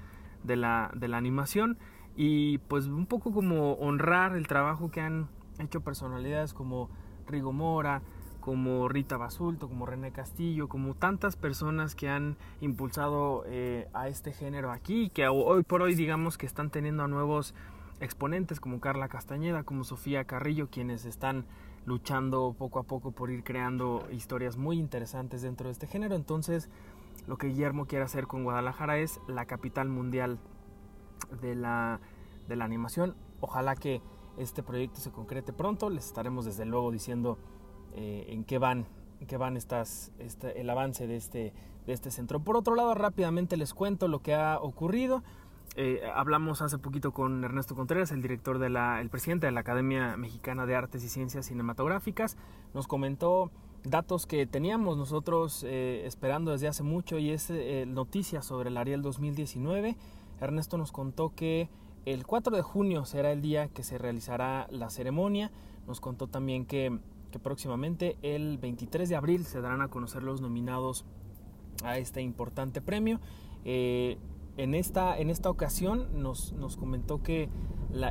de 0.44 0.56
la, 0.56 0.92
de 0.96 1.08
la 1.08 1.18
animación 1.18 1.78
y 2.16 2.58
pues 2.60 2.88
un 2.88 3.06
poco 3.06 3.32
como 3.34 3.74
honrar 3.74 4.36
el 4.36 4.48
trabajo 4.48 4.90
que 4.92 5.02
han 5.02 5.28
hecho 5.60 5.82
personalidades 5.82 6.54
como 6.54 6.90
Rigo 7.28 7.54
Mora, 7.54 8.02
como 8.42 8.88
Rita 8.90 9.18
Basulto, 9.18 9.68
como 9.68 9.86
René 9.88 10.12
Castillo, 10.12 10.68
como 10.68 10.94
tantas 10.94 11.36
personas 11.36 11.96
que 11.96 12.10
han 12.10 12.36
impulsado 12.62 13.44
eh, 13.48 13.88
a 13.94 14.08
este 14.08 14.34
género 14.34 14.72
aquí 14.72 15.10
que 15.10 15.28
hoy 15.28 15.64
por 15.64 15.82
hoy 15.82 15.96
digamos 15.96 16.38
que 16.38 16.46
están 16.46 16.70
teniendo 16.70 17.04
a 17.04 17.08
nuevos 17.08 17.56
exponentes 18.00 18.60
como 18.60 18.80
Carla 18.80 19.08
Castañeda, 19.08 19.64
como 19.64 19.84
Sofía 19.84 20.26
Carrillo, 20.26 20.70
quienes 20.70 21.06
están 21.06 21.46
luchando 21.86 22.56
poco 22.58 22.80
a 22.80 22.84
poco 22.84 23.12
por 23.12 23.30
ir 23.30 23.44
creando 23.44 24.08
historias 24.12 24.58
muy 24.58 24.78
interesantes 24.78 25.42
dentro 25.42 25.68
de 25.68 25.74
este 25.74 25.88
género. 25.88 26.16
Entonces, 26.16 26.70
lo 27.28 27.38
que 27.38 27.48
Guillermo 27.48 27.86
quiere 27.86 28.06
hacer 28.06 28.28
con 28.28 28.44
Guadalajara 28.44 28.98
es 28.98 29.20
la 29.28 29.46
capital 29.46 29.90
mundial 29.90 30.40
de 31.42 31.56
la, 31.56 32.00
de 32.48 32.56
la 32.56 32.66
animación. 32.66 33.16
Ojalá 33.40 33.76
que 33.76 34.02
este 34.38 34.64
proyecto 34.64 35.00
se 35.00 35.12
concrete 35.12 35.54
pronto. 35.54 35.90
Les 35.90 36.06
estaremos 36.06 36.46
desde 36.46 36.66
luego 36.66 36.92
diciendo 36.92 37.38
eh, 37.94 38.26
en 38.30 38.44
qué 38.44 38.58
van, 38.58 38.88
qué 39.28 39.38
van 39.38 39.58
estas, 39.58 40.12
este, 40.20 40.60
el 40.60 40.70
avance 40.70 41.08
de 41.08 41.16
este, 41.16 41.54
de 41.86 41.94
este 41.94 42.12
centro. 42.12 42.40
Por 42.40 42.58
otro 42.58 42.76
lado, 42.76 42.94
rápidamente 42.94 43.58
les 43.58 43.74
cuento 43.74 44.08
lo 44.08 44.20
que 44.22 44.34
ha 44.34 44.60
ocurrido. 44.60 45.24
Eh, 45.78 46.02
hablamos 46.14 46.62
hace 46.62 46.78
poquito 46.78 47.12
con 47.12 47.44
Ernesto 47.44 47.76
Contreras, 47.76 48.14
el 48.14 48.22
director 48.22 48.60
de 48.60 48.70
la, 48.70 49.02
el 49.02 49.10
presidente 49.10 49.48
de 49.48 49.52
la 49.52 49.60
Academia 49.60 50.16
Mexicana 50.16 50.66
de 50.66 50.74
Artes 50.74 51.04
y 51.04 51.10
Ciencias 51.10 51.48
Cinematográficas. 51.48 52.38
Nos 52.74 52.88
comentó 52.88 53.52
datos 53.84 54.26
que 54.26 54.46
teníamos 54.48 54.98
nosotros 54.98 55.66
eh, 55.68 56.04
esperando 56.06 56.52
desde 56.52 56.70
hace 56.70 56.84
mucho 56.84 57.18
y 57.18 57.32
es 57.32 57.50
eh, 57.50 57.84
noticias 57.86 58.46
sobre 58.46 58.70
el 58.70 58.78
Ariel 58.78 59.02
2019. 59.02 59.98
Ernesto 60.40 60.78
nos 60.78 60.94
contó 60.94 61.36
que 61.36 61.70
el 62.06 62.26
4 62.26 62.56
de 62.56 62.62
junio 62.62 63.04
será 63.04 63.34
el 63.34 63.42
día 63.42 63.68
que 63.68 63.84
se 63.84 63.98
realizará 63.98 64.68
la 64.72 64.90
ceremonia. 64.90 65.52
Nos 65.88 66.00
contó 66.00 66.28
también 66.28 66.66
que, 66.66 67.00
próximamente 67.44 68.16
el 68.22 68.58
23 68.60 69.10
de 69.10 69.16
abril 69.18 69.44
se 69.44 69.60
darán 69.60 69.82
a 69.82 69.90
conocer 69.90 70.24
los 70.24 70.40
nominados 70.40 71.04
a 71.84 71.98
este 71.98 72.22
importante 72.22 72.80
premio. 72.80 73.20
En 74.58 74.74
esta, 74.74 75.18
en 75.18 75.30
esta 75.30 75.50
ocasión 75.50 76.22
nos, 76.22 76.54
nos 76.54 76.78
comentó 76.78 77.22
que 77.22 77.50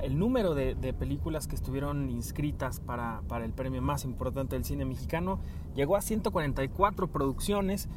el 0.02 0.18
número 0.18 0.54
de, 0.54 0.94
películas 0.98 1.46
que 1.46 1.54
estuvieron 1.54 2.08
inscritas 2.08 2.80
para, 2.80 3.22
para 3.28 3.44
el 3.44 3.52
premio 3.52 3.82
más 3.82 4.04
importante 4.04 4.56
del 4.56 4.64
cine 4.64 4.84
mexicano 4.84 5.40
llegó 5.74 5.96
a 5.96 6.00
144 6.00 7.08
producciones, 7.08 7.88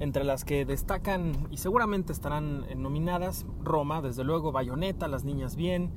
entre 0.00 0.24
las 0.24 0.44
que 0.44 0.64
destacan 0.64 1.32
y 1.50 1.58
seguramente 1.58 2.12
estarán 2.12 2.66
nominadas 2.76 3.46
Roma, 3.62 4.02
desde 4.02 4.24
luego 4.24 4.52
Bayonetta, 4.52 5.08
Las 5.08 5.24
Niñas 5.24 5.56
Bien, 5.56 5.90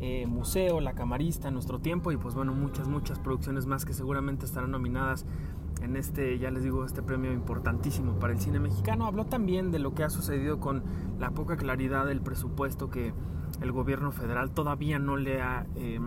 eh, 0.00 0.26
Museo, 0.26 0.80
La 0.80 0.94
Camarista, 0.94 1.50
Nuestro 1.50 1.78
Tiempo 1.78 2.10
y 2.10 2.16
pues 2.16 2.34
bueno, 2.34 2.52
muchas, 2.52 2.88
muchas 2.88 3.18
producciones 3.18 3.66
más 3.66 3.84
que 3.84 3.92
seguramente 3.92 4.44
estarán 4.44 4.70
nominadas 4.70 5.24
en 5.82 5.96
este, 5.96 6.38
ya 6.38 6.50
les 6.50 6.62
digo, 6.62 6.84
este 6.84 7.02
premio 7.02 7.32
importantísimo 7.32 8.18
para 8.18 8.32
el 8.32 8.40
cine 8.40 8.60
mexicano. 8.60 9.06
Habló 9.06 9.26
también 9.26 9.70
de 9.70 9.78
lo 9.78 9.94
que 9.94 10.04
ha 10.04 10.10
sucedido 10.10 10.60
con 10.60 10.82
la 11.18 11.30
poca 11.30 11.56
claridad 11.56 12.06
del 12.06 12.20
presupuesto 12.20 12.90
que 12.90 13.12
el 13.60 13.72
gobierno 13.72 14.12
federal 14.12 14.50
todavía 14.50 14.98
no 14.98 15.16
le 15.16 15.42
ha 15.42 15.66
eh, 15.76 16.00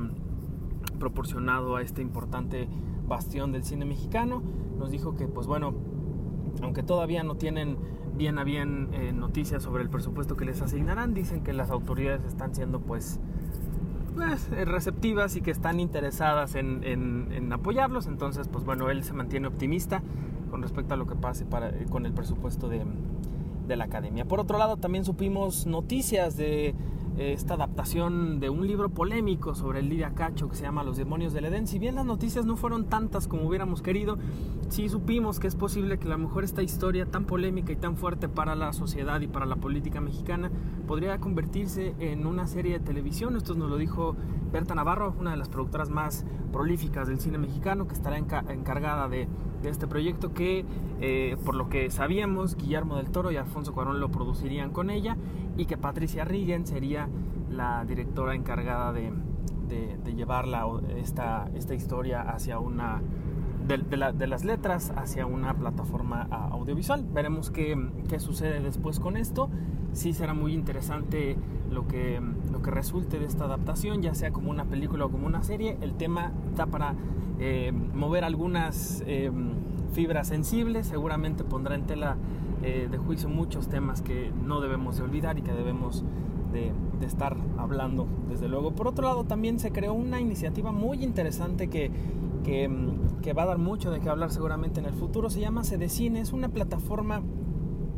proporcionado 0.99 1.75
a 1.75 1.81
este 1.81 2.01
importante 2.01 2.67
bastión 3.07 3.51
del 3.51 3.63
cine 3.63 3.85
mexicano. 3.85 4.41
Nos 4.77 4.91
dijo 4.91 5.15
que, 5.15 5.27
pues 5.27 5.47
bueno, 5.47 5.73
aunque 6.61 6.83
todavía 6.83 7.23
no 7.23 7.35
tienen 7.35 7.77
bien 8.15 8.39
a 8.39 8.43
bien 8.43 8.89
eh, 8.93 9.13
noticias 9.13 9.61
sobre 9.61 9.83
el 9.83 9.89
presupuesto 9.89 10.35
que 10.35 10.45
les 10.45 10.61
asignarán, 10.61 11.13
dicen 11.13 11.43
que 11.43 11.53
las 11.53 11.69
autoridades 11.69 12.25
están 12.25 12.55
siendo 12.55 12.79
pues 12.79 13.19
pues, 14.17 14.49
eh, 14.51 14.65
receptivas 14.65 15.35
y 15.35 15.41
que 15.41 15.51
están 15.51 15.79
interesadas 15.79 16.55
en, 16.55 17.53
apoyarlos. 17.53 18.07
Entonces, 18.07 18.47
pues 18.47 18.65
bueno, 18.65 18.89
él 18.89 19.03
se 19.03 19.13
mantiene 19.13 19.47
optimista 19.47 20.01
con 20.49 20.61
respecto 20.61 20.95
a 20.95 20.97
lo 20.97 21.05
que 21.05 21.15
pase 21.15 21.45
para, 21.45 21.69
eh, 21.69 21.85
con 21.89 22.05
el 22.05 22.13
presupuesto 22.13 22.67
de, 22.67 22.83
la 23.67 23.83
academia. 23.83 24.25
Por 24.25 24.39
otro 24.39 24.57
lado, 24.57 24.77
también 24.77 25.03
supimos 25.03 25.65
noticias 25.67 26.37
de 26.37 26.73
esta 27.17 27.55
adaptación 27.55 28.39
de 28.39 28.49
un 28.49 28.67
libro 28.67 28.89
polémico 28.89 29.55
sobre 29.55 29.79
el 29.79 29.89
Lidia 29.89 30.13
Cacho 30.13 30.49
que 30.49 30.55
se 30.55 30.63
llama 30.63 30.83
Los 30.83 30.97
demonios 30.97 31.33
del 31.33 31.45
Edén. 31.45 31.67
Si 31.67 31.79
bien 31.79 31.95
las 31.95 32.05
noticias 32.05 32.45
no 32.45 32.57
fueron 32.57 32.85
tantas 32.85 33.27
como 33.27 33.47
hubiéramos 33.47 33.81
querido, 33.81 34.17
sí 34.69 34.87
supimos 34.87 35.39
que 35.39 35.47
es 35.47 35.55
posible 35.55 35.97
que 35.97 36.05
a 36.05 36.11
lo 36.11 36.17
mejor 36.19 36.43
esta 36.43 36.61
historia 36.61 37.05
tan 37.05 37.25
polémica 37.25 37.71
y 37.71 37.75
tan 37.75 37.97
fuerte 37.97 38.29
para 38.29 38.55
la 38.55 38.71
sociedad 38.71 39.19
y 39.21 39.27
para 39.27 39.45
la 39.45 39.55
política 39.55 39.99
mexicana 39.99 40.51
podría 40.87 41.17
convertirse 41.19 41.95
en 41.99 42.25
una 42.27 42.47
serie 42.47 42.79
de 42.79 42.85
televisión. 42.85 43.35
Esto 43.35 43.55
nos 43.55 43.69
lo 43.69 43.77
dijo 43.77 44.15
Berta 44.51 44.75
Navarro, 44.75 45.15
una 45.19 45.31
de 45.31 45.37
las 45.37 45.49
productoras 45.49 45.89
más 45.89 46.25
prolíficas 46.51 47.07
del 47.07 47.19
cine 47.19 47.37
mexicano, 47.37 47.87
que 47.87 47.93
estará 47.93 48.17
enca- 48.17 48.49
encargada 48.51 49.09
de, 49.09 49.27
de 49.61 49.69
este 49.69 49.87
proyecto 49.87 50.33
que, 50.33 50.65
eh, 51.01 51.35
por 51.43 51.55
lo 51.55 51.67
que 51.67 51.89
sabíamos, 51.89 52.55
Guillermo 52.55 52.97
del 52.97 53.09
Toro 53.09 53.31
y 53.31 53.37
Alfonso 53.37 53.73
Cuarón 53.73 53.99
lo 53.99 54.09
producirían 54.09 54.71
con 54.71 54.89
ella 54.89 55.17
y 55.57 55.65
que 55.65 55.77
Patricia 55.77 56.23
Riggen 56.25 56.65
sería 56.65 57.07
la 57.51 57.83
directora 57.85 58.35
encargada 58.35 58.93
de, 58.93 59.11
de- 59.69 59.97
de 60.03 60.13
llevar 60.15 60.47
la- 60.47 60.65
esta, 60.97 61.49
esta 61.55 61.73
historia 61.73 62.21
hacia 62.21 62.59
una 62.59 63.01
de, 63.67 63.77
de 63.79 63.97
la- 63.97 64.11
de 64.13 64.27
las 64.27 64.45
letras 64.45 64.93
hacia 64.95 65.25
una 65.25 65.53
plataforma 65.55 66.27
a- 66.31 66.47
audiovisual. 66.49 67.05
Veremos 67.13 67.51
qué, 67.51 67.77
qué 68.07 68.19
sucede 68.19 68.61
después 68.61 68.99
con 68.99 69.17
esto. 69.17 69.49
Sí 69.93 70.13
será 70.13 70.33
muy 70.33 70.53
interesante 70.53 71.35
lo 71.71 71.87
que, 71.87 72.21
lo 72.51 72.61
que 72.61 72.71
resulte 72.71 73.19
de 73.19 73.25
esta 73.25 73.45
adaptación, 73.45 74.01
ya 74.01 74.13
sea 74.13 74.31
como 74.31 74.51
una 74.51 74.65
película 74.65 75.05
o 75.05 75.09
como 75.09 75.25
una 75.27 75.43
serie. 75.43 75.77
El 75.81 75.93
tema 75.95 76.31
da 76.55 76.67
para 76.67 76.93
eh, 77.39 77.71
mover 77.71 78.23
algunas 78.23 79.03
eh, 79.07 79.31
fibras 79.93 80.27
sensibles, 80.27 80.87
seguramente 80.87 81.43
pondrá 81.43 81.75
en 81.75 81.83
tela 81.87 82.15
eh, 82.63 82.87
de 82.89 82.97
juicio 82.97 83.29
muchos 83.29 83.67
temas 83.67 84.01
que 84.01 84.31
no 84.43 84.61
debemos 84.61 84.97
de 84.97 85.03
olvidar 85.03 85.37
y 85.37 85.41
que 85.41 85.51
debemos 85.51 86.03
de, 86.51 86.71
estar 87.05 87.37
hablando, 87.57 88.07
desde 88.29 88.47
luego. 88.47 88.71
Por 88.71 88.87
otro 88.87 89.07
lado, 89.07 89.23
también 89.23 89.59
se 89.59 89.71
creó 89.71 89.93
una 89.93 90.19
iniciativa 90.19 90.71
muy 90.71 91.03
interesante 91.03 91.69
que, 91.69 91.91
que, 92.43 92.67
mm, 92.67 93.21
que 93.21 93.33
va 93.33 93.43
a 93.43 93.45
dar 93.45 93.57
mucho 93.59 93.91
de 93.91 93.99
qué 93.99 94.09
hablar 94.09 94.31
seguramente 94.31 94.79
en 94.79 94.87
el 94.87 94.93
futuro. 94.93 95.29
Se 95.29 95.39
llama 95.39 95.63
Cedecine, 95.63 96.19
es 96.19 96.33
una 96.33 96.49
plataforma 96.49 97.21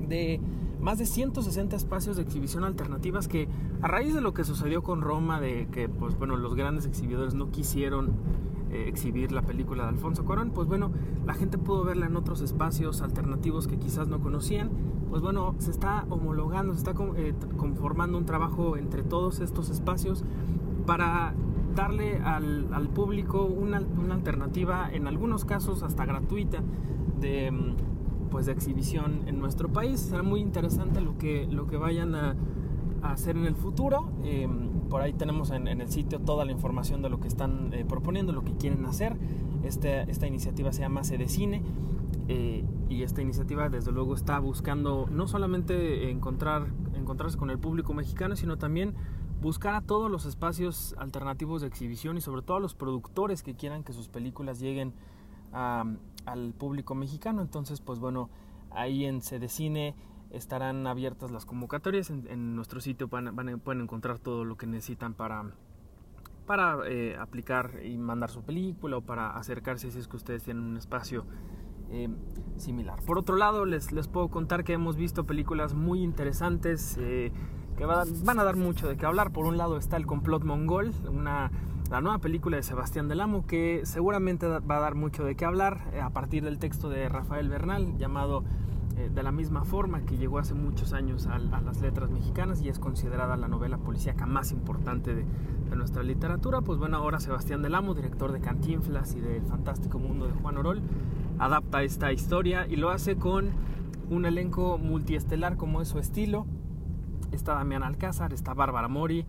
de 0.08 0.42
más 0.80 0.98
de 0.98 1.06
160 1.06 1.76
espacios 1.76 2.16
de 2.16 2.24
exhibición 2.24 2.64
alternativas 2.64 3.28
que 3.28 3.48
a 3.82 3.88
raíz 3.88 4.14
de 4.14 4.22
lo 4.22 4.34
que 4.34 4.44
sucedió 4.44 4.82
con 4.82 5.02
Roma, 5.02 5.40
de 5.42 5.68
que 5.72 5.90
pues 5.90 6.18
bueno, 6.18 6.38
los 6.38 6.56
grandes 6.56 6.86
exhibidores 6.86 7.34
no 7.34 7.52
quisieron 7.52 8.14
eh, 8.72 8.86
exhibir 8.88 9.32
la 9.32 9.42
película 9.42 9.84
de 9.84 9.90
Alfonso 9.90 10.26
Cuarón, 10.26 10.52
pues 10.52 10.68
bueno, 10.68 10.92
la 11.26 11.34
gente 11.34 11.58
pudo 11.58 11.84
verla 11.84 12.06
en 12.06 12.16
otros 12.16 12.42
espacios 12.42 13.02
alternativos 13.02 13.68
que 13.68 13.78
quizás 13.78 14.08
no 14.08 14.20
conocían. 14.20 14.70
Pues 15.10 15.22
bueno, 15.22 15.56
se 15.58 15.72
está 15.72 16.06
homologando, 16.10 16.74
se 16.74 16.80
está 16.80 16.94
eh, 17.18 17.34
conformando 17.58 18.18
un 18.18 18.26
trabajo 18.26 18.78
entre 18.78 19.04
todos 19.04 19.40
estos 19.40 19.70
espacios 19.70 20.24
para 20.86 21.34
darle 21.76 22.20
al, 22.20 22.68
al 22.74 22.90
público 22.90 23.46
una, 23.46 23.82
una 23.82 24.14
alternativa, 24.16 24.90
en 24.92 25.08
algunos 25.08 25.46
casos 25.46 25.84
hasta 25.84 26.06
gratuita, 26.06 26.62
de 27.20 27.52
mm, 27.52 27.76
pues 28.30 28.46
de 28.46 28.52
exhibición 28.52 29.22
en 29.26 29.40
nuestro 29.40 29.70
país. 29.70 30.00
Será 30.00 30.24
muy 30.24 30.42
interesante 30.42 31.02
lo 31.02 31.18
que, 31.18 31.48
lo 31.48 31.68
que 31.68 31.78
vayan 31.78 32.16
a, 32.16 32.36
hacer 33.02 33.38
en 33.38 33.46
el 33.46 33.56
futuro. 33.56 34.10
Eh, 34.24 34.48
por 34.90 35.02
ahí 35.02 35.14
tenemos 35.14 35.52
en, 35.52 35.68
el 35.68 35.90
sitio 35.90 36.20
toda 36.20 36.46
la 36.46 36.52
información 36.52 37.02
de 37.02 37.10
lo 37.10 37.20
que 37.20 37.28
están 37.28 37.74
eh, 37.74 37.86
proponiendo, 37.86 38.34
lo 38.34 38.44
que 38.44 38.54
quieren 38.54 38.86
hacer. 38.86 39.16
Este, 39.64 40.10
esta 40.10 40.28
iniciativa 40.28 40.74
se 40.74 40.82
llama 40.82 41.04
Cedecine 41.04 41.62
eh, 42.28 42.64
y 42.90 43.04
esta 43.04 43.22
iniciativa 43.22 43.70
desde 43.70 43.92
luego 43.92 44.16
está 44.16 44.40
buscando 44.40 45.08
no 45.12 45.28
solamente 45.28 46.10
encontrar, 46.10 46.68
encontrarse 46.96 47.38
con 47.38 47.50
el 47.50 47.60
público 47.60 47.94
mexicano, 47.94 48.36
sino 48.36 48.58
también 48.58 48.96
buscar 49.42 49.76
a 49.76 49.82
todos 49.82 50.10
los 50.12 50.26
espacios 50.26 50.96
alternativos 50.98 51.62
de 51.62 51.68
exhibición 51.68 52.18
y 52.18 52.22
sobre 52.22 52.42
todo 52.42 52.58
a 52.58 52.60
los 52.60 52.76
productores 52.76 53.44
que 53.44 53.56
quieran 53.56 53.84
que 53.84 53.94
sus 53.94 54.10
películas 54.10 54.60
lleguen 54.60 54.94
al 55.52 56.54
público 56.58 56.96
mexicano. 56.96 57.42
Entonces, 57.42 57.82
pues 57.82 58.00
bueno, 58.00 58.30
ahí 58.72 59.06
en 59.06 59.22
Cedecine 59.22 59.96
estarán 60.32 60.86
abiertas 60.88 61.32
las 61.32 61.46
convocatorias. 61.46 62.10
En, 62.10 62.56
nuestro 62.56 62.82
sitio 62.82 63.08
van, 63.08 63.36
van, 63.36 63.60
pueden 63.60 63.82
encontrar 63.82 64.20
todo 64.20 64.46
lo 64.46 64.58
que 64.58 64.68
necesitan 64.68 65.14
para, 65.14 65.44
para 66.46 66.78
eh, 66.88 67.16
aplicar 67.20 67.80
y 67.84 67.98
mandar 67.98 68.30
su 68.30 68.44
película 68.44 68.98
o 68.98 69.02
para 69.02 69.32
acercarse 69.32 69.92
si 69.92 70.00
es 70.00 70.08
que 70.08 70.18
ustedes 70.18 70.44
tienen 70.44 70.64
un 70.64 70.78
espacio 70.78 71.26
eh, 71.90 72.10
similar. 72.58 73.02
Por 73.04 73.18
otro 73.18 73.36
lado, 73.36 73.66
les, 73.66 73.92
les, 73.92 74.08
puedo 74.08 74.30
contar 74.30 74.64
que 74.64 74.74
hemos 74.74 74.96
visto 74.96 75.26
películas 75.26 75.74
muy 75.74 76.04
interesantes 76.04 76.98
eh, 77.00 77.32
que 77.78 77.86
va, 77.86 78.04
van 78.24 78.40
a 78.40 78.44
dar 78.44 78.56
mucho 78.56 78.88
de 78.88 78.98
qué 78.98 79.06
hablar. 79.06 79.32
Por 79.32 79.46
un 79.46 79.58
lado 79.58 79.78
está 79.78 79.98
El 79.98 80.06
complot 80.06 80.44
mongol, 80.44 80.92
una 81.10 81.52
la 81.90 82.02
nueva 82.02 82.20
película 82.20 82.58
de 82.58 82.62
Sebastián 82.62 83.08
Del 83.08 83.20
Amo, 83.20 83.48
que 83.48 83.82
seguramente 83.84 84.48
va 84.48 84.78
a 84.78 84.80
dar 84.80 84.94
mucho 84.94 85.24
de 85.24 85.36
qué 85.36 85.46
hablar 85.46 85.80
a 86.00 86.12
partir 86.12 86.44
del 86.44 86.60
texto 86.60 86.88
de 86.88 87.10
Rafael 87.10 87.50
Bernal, 87.50 87.98
llamado 87.98 88.44
eh, 89.00 89.10
de 89.10 89.24
la 89.24 89.32
misma 89.32 89.64
forma, 89.64 90.02
que 90.02 90.18
llegó 90.18 90.40
hace 90.40 90.54
muchos 90.54 90.92
años 90.92 91.26
a, 91.28 91.40
las 91.40 91.80
letras 91.82 92.10
mexicanas 92.10 92.62
y 92.62 92.68
es 92.68 92.80
considerada 92.80 93.38
la 93.38 93.48
novela 93.48 93.78
policíaca 93.78 94.26
más 94.26 94.52
importante 94.52 95.16
de, 95.16 95.24
de, 95.70 95.76
nuestra 95.78 96.04
literatura. 96.04 96.62
Pues 96.62 96.80
bueno, 96.80 96.98
ahora 96.98 97.20
Sebastián 97.22 97.62
Del 97.62 97.76
Amo, 97.76 97.94
director 97.94 98.34
de 98.34 98.42
Cantinflas 98.42 99.16
y 99.16 99.22
del 99.22 99.44
fantástico 99.44 100.00
mundo 100.00 100.28
de 100.28 100.34
Juan 100.34 100.58
Orol, 100.58 100.82
adapta 101.38 101.82
esta 101.82 102.12
historia 102.12 102.68
y 102.68 102.76
lo 102.76 102.90
hace 102.90 103.16
con 103.16 103.52
un 104.10 104.26
elenco 104.26 104.78
multiestelar 104.78 105.56
como 105.56 105.82
es 105.82 105.88
su 105.88 106.00
estilo. 106.00 106.46
Está 107.32 107.54
Damián 107.54 107.84
Alcázar, 107.84 108.34
está 108.34 108.54
Bárbara 108.54 108.90
Mori, 108.90 109.26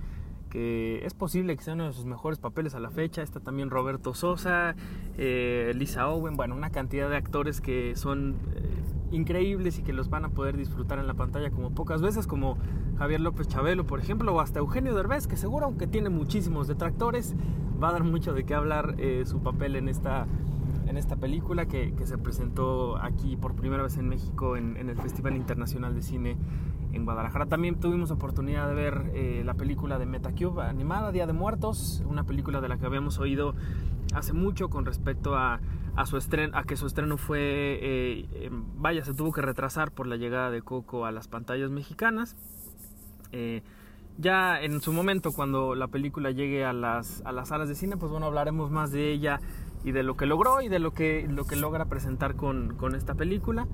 que 0.49 1.05
es 1.05 1.15
posible 1.15 1.57
que 1.57 1.63
sea 1.63 1.75
uno 1.75 1.87
de 1.87 1.93
sus 1.93 2.07
mejores 2.07 2.39
papeles 2.39 2.75
a 2.75 2.81
la 2.81 2.91
fecha. 2.91 3.23
Está 3.23 3.39
también 3.41 3.71
Roberto 3.71 4.15
Sosa, 4.15 4.75
eh, 5.17 5.73
Lisa 5.77 6.09
Owen, 6.09 6.37
bueno, 6.37 6.57
una 6.57 6.71
cantidad 6.71 7.09
de 7.09 7.17
actores 7.17 7.61
que 7.61 7.95
son 7.95 8.37
eh, 8.55 8.81
increíbles 9.13 9.79
y 9.79 9.83
que 9.83 9.93
los 9.93 10.11
van 10.11 10.25
a 10.25 10.29
poder 10.31 10.57
disfrutar 10.57 10.99
en 10.99 11.07
la 11.07 11.15
pantalla 11.15 11.51
como 11.51 11.71
pocas 11.71 12.03
veces, 12.03 12.27
como 12.27 12.57
Javier 12.99 13.21
López 13.21 13.49
Chabelo, 13.49 13.85
por 13.87 14.01
ejemplo, 14.01 14.35
o 14.35 14.41
hasta 14.41 14.59
Eugenio 14.59 14.95
Derbez, 14.95 15.27
que 15.27 15.37
seguro, 15.37 15.67
aunque 15.67 15.87
tiene 15.87 16.11
muchísimos 16.11 16.69
detractores, 16.69 17.35
va 17.83 17.89
a 17.89 17.93
dar 17.93 18.05
mucho 18.05 18.33
de 18.33 18.45
qué 18.45 18.55
hablar 18.55 18.95
eh, 18.99 19.25
su 19.27 19.41
papel 19.41 19.77
en 19.77 19.89
esta, 19.89 20.27
en 20.87 20.97
esta 20.97 21.17
película 21.17 21.67
que, 21.67 21.95
que, 21.95 22.07
se 22.07 22.19
presentó 22.19 22.97
aquí 22.99 23.37
por 23.37 23.55
primera 23.55 23.83
vez 23.83 23.97
en 23.97 24.09
México 24.09 24.57
en, 24.57 24.77
en 24.77 24.89
el 24.89 24.97
Festival 24.97 25.37
Internacional 25.37 25.95
de 25.95 26.03
Cine 26.03 26.37
en 26.93 27.05
Guadalajara. 27.05 27.47
También 27.47 27.77
tuvimos 27.77 28.11
oportunidad 28.11 28.69
de 28.69 28.75
ver 28.75 29.11
eh, 29.15 29.43
la 29.45 29.55
película 29.55 29.99
de 29.99 30.07
Metacube 30.07 30.63
animada, 30.63 31.13
Día 31.13 31.27
de 31.27 31.33
Muertos, 31.33 32.03
una 32.07 32.25
película 32.25 32.61
de 32.61 32.69
la 32.69 32.79
que 32.79 32.87
habíamos 32.87 33.19
oído 33.19 33.55
hace 34.15 34.33
mucho 34.33 34.71
con 34.71 34.85
respecto 34.85 35.37
a, 35.37 35.61
a 36.01 36.07
su 36.07 36.17
estreno, 36.17 36.57
a 36.57 36.65
que 36.65 36.77
su 36.77 36.87
estreno 36.87 37.19
fue, 37.19 37.79
eh, 37.83 38.51
vaya, 38.77 39.05
se 39.05 39.13
tuvo 39.13 39.33
que 39.33 39.43
retrasar 39.43 39.93
por 39.93 40.07
la 40.07 40.17
llegada 40.17 40.51
de 40.51 40.63
Coco 40.63 41.05
a 41.05 41.13
las 41.13 41.29
pantallas 41.29 41.71
mexicanas. 41.71 42.37
Eh, 43.33 43.63
ya 44.17 44.61
en 44.63 44.81
su 44.81 44.95
momento, 44.95 45.33
cuando 45.33 45.75
la 45.75 45.89
película 45.89 46.31
llegue 46.31 46.65
a 46.65 46.73
las, 46.73 47.23
a 47.27 47.33
las 47.33 47.49
salas 47.49 47.69
de 47.69 47.75
cine, 47.75 47.99
pues 47.99 48.11
bueno, 48.11 48.27
hablaremos 48.27 48.71
más 48.71 48.93
de 48.93 49.13
ella 49.13 49.41
y 49.85 49.93
de 49.93 50.03
lo 50.03 50.17
que 50.17 50.25
logró 50.25 50.63
y 50.63 50.69
de 50.69 50.79
lo 50.79 50.93
que, 50.93 51.27
lo 51.29 51.45
que 51.45 51.57
logra 51.57 51.85
presentar 51.85 52.35
con, 52.35 52.77
con 52.77 52.95
esta 52.95 53.15
película. 53.15 53.67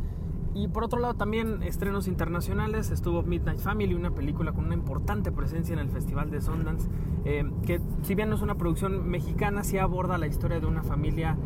Y 0.53 0.69
por 0.69 0.83
otro 0.83 0.99
lado 0.99 1.15
también 1.15 1.63
estrenos 1.63 2.09
internacionales, 2.09 2.91
estuvo 2.91 3.23
Midnight 3.23 3.61
Family, 3.61 3.95
una 3.95 4.11
película 4.11 4.53
con 4.53 4.65
una 4.65 4.75
importante 4.75 5.31
presencia 5.31 5.75
en 5.75 5.79
el 5.79 5.91
Festival 5.91 6.31
de 6.31 6.41
Sundance, 6.41 6.89
eh, 7.25 7.45
que 7.67 7.81
si 8.03 8.15
bien 8.15 8.31
no 8.31 8.37
es 8.37 8.43
una 8.43 8.57
producción 8.57 9.09
mexicana, 9.09 9.63
sí 9.63 9.79
aborda 9.79 10.19
la 10.19 10.27
historia 10.27 10.59
de 10.59 10.67
una 10.67 10.83
familia 10.83 11.37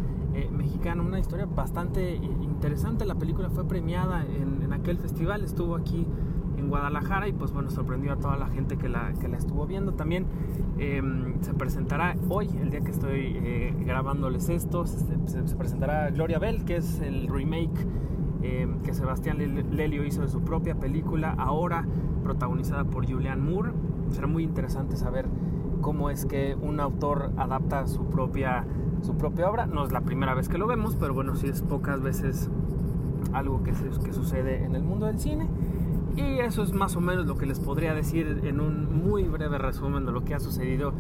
eh, 0.49 1.01
una 1.01 1.19
historia 1.19 1.47
bastante 1.47 2.15
interesante. 2.15 3.05
La 3.05 3.15
película 3.15 3.51
fue 3.51 3.67
premiada 3.67 4.25
en, 4.25 4.73
aquel 4.73 4.99
festival, 4.99 5.45
estuvo 5.45 5.75
aquí 5.75 6.07
en 6.57 6.69
Guadalajara 6.69 7.29
y 7.29 7.33
pues 7.33 7.53
bueno, 7.53 7.71
sorprendió 7.71 8.13
a 8.13 8.17
toda 8.17 8.37
la 8.37 8.47
gente 8.47 8.77
que 8.77 8.89
la, 8.89 9.13
que 9.21 9.29
la 9.29 9.37
estuvo 9.37 9.67
viendo. 9.67 9.93
También 9.93 10.27
eh, 10.79 11.03
se 11.41 11.55
presentará 11.55 12.17
hoy, 12.29 12.49
el 12.61 12.71
día 12.71 12.81
que 12.81 12.91
estoy 12.91 13.39
eh, 13.43 13.75
grabándoles 13.85 14.49
esto, 14.49 14.87
se, 14.87 14.99
se 15.27 15.57
presentará 15.57 16.11
Gloria 16.11 16.39
Bell, 16.39 16.65
que 16.65 16.77
es 16.77 17.01
el 17.01 17.29
remake 17.29 17.87
eh, 18.43 18.67
que 18.85 18.95
Sebastián 18.95 19.39
Lelio 19.71 20.05
hizo 20.05 20.23
de 20.23 20.29
su 20.29 20.41
propia 20.41 20.75
película, 20.75 21.35
ahora 21.37 21.85
protagonizada 22.23 22.85
por 22.85 23.07
Julianne 23.11 23.43
Moore. 23.43 23.73
Será 24.13 24.27
muy 24.27 24.45
interesante 24.45 24.97
saber 24.97 25.27
cómo 25.83 26.09
es 26.09 26.25
que 26.25 26.57
un 26.61 26.81
autor 26.81 27.33
adapta 27.37 27.87
su 27.87 28.07
propia, 28.07 28.65
su 29.03 29.17
propia 29.17 29.51
obra. 29.51 29.67
No 29.67 29.85
es 29.85 29.93
la 29.93 30.01
primera 30.03 30.35
vez 30.35 30.49
que 30.49 30.59
lo 30.59 30.67
vemos, 30.67 30.97
pero 30.97 31.15
bueno, 31.15 31.37
sí 31.37 31.49
es 31.49 31.63
pocas 31.63 32.01
veces 32.01 32.51
algo 33.33 33.63
que, 33.63 33.75
se, 33.75 33.89
que 34.05 34.13
sucede 34.13 34.65
en 34.65 34.75
el 34.75 34.83
mundo 34.83 35.07
del 35.07 35.19
cine. 35.19 35.49
Y 36.17 36.39
eso 36.41 36.63
es 36.63 36.73
más 36.73 36.97
o 36.97 37.01
menos 37.01 37.27
lo 37.27 37.37
que 37.37 37.47
les 37.47 37.61
podría 37.61 37.95
decir 37.95 38.41
en 38.45 38.61
un 38.61 39.05
muy 39.05 39.25
breve 39.25 39.59
resumen 39.59 40.05
de 40.05 40.13
lo 40.13 40.25
que 40.25 40.35
ha 40.35 40.41
sucedido 40.41 40.93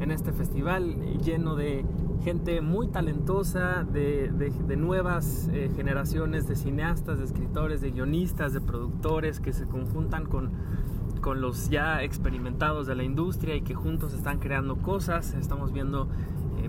en 0.00 0.10
este 0.10 0.32
festival 0.32 0.96
lleno 1.22 1.56
de 1.56 1.84
gente 2.24 2.60
muy 2.60 2.88
talentosa, 2.88 3.84
de, 3.84 4.28
de, 4.30 4.76
nuevas 4.76 5.48
eh, 5.52 5.70
generaciones 5.76 6.46
de 6.46 6.56
cineastas, 6.56 7.18
de 7.18 7.24
escritores, 7.24 7.80
de 7.80 7.90
guionistas, 7.92 8.52
de 8.52 8.60
productores 8.60 9.40
que 9.40 9.52
se 9.52 9.66
conjuntan 9.66 10.26
con, 10.26 10.50
con 11.20 11.40
los 11.40 11.70
ya 11.70 12.02
experimentados 12.02 12.86
de 12.86 12.96
la 12.96 13.04
industria 13.04 13.54
y 13.54 13.62
que 13.62 13.74
juntos 13.74 14.14
están 14.14 14.38
creando 14.38 14.76
cosas. 14.76 15.34
Estamos 15.34 15.72
viendo 15.72 16.08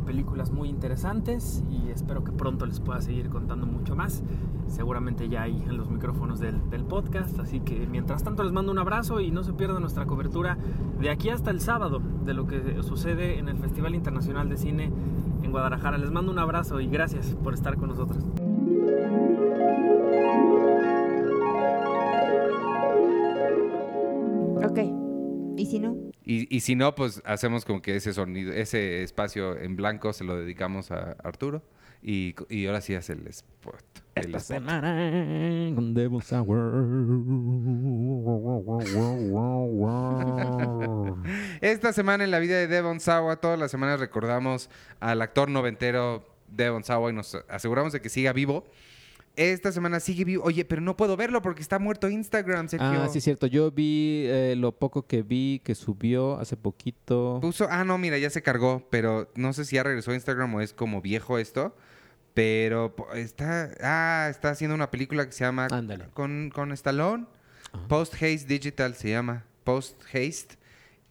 películas 0.09 0.49
muy 0.49 0.69
interesantes 0.69 1.63
y 1.69 1.91
espero 1.91 2.23
que 2.23 2.31
pronto 2.31 2.65
les 2.65 2.79
pueda 2.79 2.99
seguir 2.99 3.29
contando 3.29 3.67
mucho 3.67 3.95
más. 3.95 4.23
Seguramente 4.67 5.29
ya 5.29 5.43
hay 5.43 5.61
en 5.61 5.77
los 5.77 5.91
micrófonos 5.91 6.39
del, 6.39 6.67
del, 6.71 6.83
podcast. 6.83 7.37
Así 7.39 7.59
que 7.59 7.85
mientras 7.85 8.23
tanto 8.23 8.43
les 8.43 8.51
mando 8.51 8.71
un 8.71 8.79
abrazo 8.79 9.19
y 9.19 9.29
no 9.29 9.43
se 9.43 9.53
pierda 9.53 9.79
nuestra 9.79 10.07
cobertura 10.07 10.57
de 10.99 11.11
aquí 11.11 11.29
hasta 11.29 11.51
el 11.51 11.61
sábado 11.61 12.01
de 12.25 12.33
lo 12.33 12.47
que 12.47 12.81
sucede 12.81 13.37
en 13.37 13.49
el 13.49 13.59
Festival 13.59 13.93
Internacional 13.93 14.49
de 14.49 14.57
Cine 14.57 14.91
en 15.43 15.51
Guadalajara. 15.51 15.99
Les 15.99 16.09
mando 16.09 16.31
un 16.31 16.39
abrazo 16.39 16.81
y 16.81 16.87
gracias 16.87 17.35
por 17.43 17.53
estar 17.53 17.77
con 17.77 17.89
nosotros. 17.89 18.25
Ok. 24.65 24.98
¿Y 25.59 25.65
si 25.65 25.79
no? 25.79 25.95
Y, 26.23 26.55
y, 26.55 26.61
si 26.61 26.75
no, 26.75 26.95
pues 26.95 27.21
hacemos 27.25 27.65
como 27.65 27.81
que 27.81 27.95
ese 27.95 28.13
sonido, 28.13 28.53
ese 28.53 29.03
espacio 29.03 29.57
en 29.57 29.75
blanco 29.75 30.13
se 30.13 30.23
lo 30.23 30.37
dedicamos 30.37 30.89
a 30.91 31.17
Arturo. 31.23 31.61
Y, 32.01 32.33
y 32.47 32.65
ahora 32.67 32.79
sí 32.79 32.95
hace 32.95 33.11
el 33.11 33.27
spot. 33.27 33.83
El 34.15 34.27
Esta 34.27 34.37
spot. 34.37 34.55
semana 34.55 35.75
con 35.75 35.93
Devil 35.93 36.21
Sour. 36.21 36.55
Esta 41.59 41.91
semana 41.91 42.23
en 42.23 42.31
la 42.31 42.39
vida 42.39 42.55
de 42.55 42.67
Devon 42.67 43.01
Sawa, 43.01 43.35
todas 43.41 43.59
las 43.59 43.69
semanas 43.69 43.99
recordamos 43.99 44.69
al 45.01 45.21
actor 45.21 45.49
noventero 45.49 46.25
Devon 46.47 46.85
Sawa 46.85 47.09
y 47.09 47.13
nos 47.13 47.35
aseguramos 47.49 47.91
de 47.91 47.99
que 47.99 48.07
siga 48.07 48.31
vivo. 48.31 48.63
Esta 49.39 49.71
semana 49.71 49.99
sigue 49.99 50.25
vivo. 50.25 50.43
Oye, 50.43 50.65
pero 50.65 50.81
no 50.81 50.97
puedo 50.97 51.15
verlo 51.15 51.41
porque 51.41 51.61
está 51.61 51.79
muerto 51.79 52.09
Instagram, 52.09 52.67
Sergio. 52.67 53.03
Ah, 53.03 53.07
sí, 53.09 53.19
es 53.19 53.23
cierto. 53.23 53.47
Yo 53.47 53.71
vi 53.71 54.25
eh, 54.27 54.55
lo 54.57 54.73
poco 54.73 55.07
que 55.07 55.21
vi 55.23 55.61
que 55.63 55.75
subió 55.75 56.37
hace 56.39 56.57
poquito. 56.57 57.39
Puso, 57.41 57.67
ah, 57.69 57.85
no, 57.85 57.97
mira, 57.97 58.17
ya 58.17 58.29
se 58.29 58.41
cargó, 58.41 58.85
pero 58.89 59.31
no 59.35 59.53
sé 59.53 59.63
si 59.63 59.77
ya 59.77 59.83
regresó 59.83 60.11
a 60.11 60.15
Instagram 60.15 60.55
o 60.55 60.61
es 60.61 60.73
como 60.73 61.01
viejo 61.01 61.37
esto. 61.37 61.75
Pero 62.33 62.93
está, 63.15 63.71
ah, 63.81 64.27
está 64.29 64.49
haciendo 64.49 64.75
una 64.75 64.91
película 64.91 65.25
que 65.25 65.31
se 65.31 65.45
llama 65.45 65.67
Ándale. 65.71 66.05
con, 66.13 66.51
con 66.53 66.71
Stallone. 66.73 67.25
Ajá. 67.71 67.87
Post 67.87 68.15
Haste 68.15 68.45
Digital 68.45 68.93
se 68.95 69.09
llama. 69.09 69.45
Post 69.63 70.03
Haste. 70.13 70.57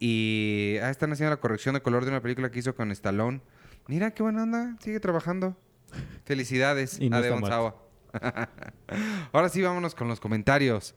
Y 0.01 0.77
ah, 0.83 0.91
están 0.91 1.13
haciendo 1.13 1.31
la 1.31 1.41
corrección 1.41 1.75
de 1.75 1.81
color 1.81 2.05
de 2.05 2.11
una 2.11 2.21
película 2.21 2.51
que 2.51 2.59
hizo 2.59 2.75
con 2.75 2.91
Stallone. 2.93 3.41
Mira 3.87 4.11
qué 4.11 4.23
buena 4.23 4.43
onda, 4.43 4.77
sigue 4.81 5.01
trabajando. 5.01 5.57
Felicidades 6.27 7.01
Y 7.01 7.09
no. 7.09 7.88
Ahora 9.33 9.49
sí, 9.49 9.63
vámonos 9.63 9.95
con 9.95 10.09
los 10.09 10.21
comentarios. 10.21 10.95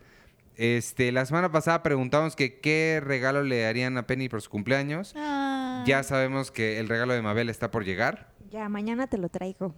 Este, 0.56 1.12
la 1.12 1.26
semana 1.26 1.52
pasada 1.52 1.82
preguntamos 1.82 2.36
que 2.36 2.60
qué 2.60 3.02
regalo 3.04 3.44
le 3.44 3.66
harían 3.66 3.98
a 3.98 4.06
Penny 4.06 4.30
por 4.30 4.42
su 4.42 4.50
cumpleaños. 4.50 5.14
Ah. 5.16 5.84
Ya 5.88 6.04
sabemos 6.04 6.52
que 6.52 6.80
el 6.80 6.88
regalo 6.88 7.14
de 7.14 7.22
Mabel 7.22 7.50
está 7.50 7.72
por 7.72 7.86
llegar. 7.86 8.32
Ya, 8.52 8.68
mañana 8.70 9.08
te 9.08 9.18
lo 9.18 9.30
traigo. 9.30 9.74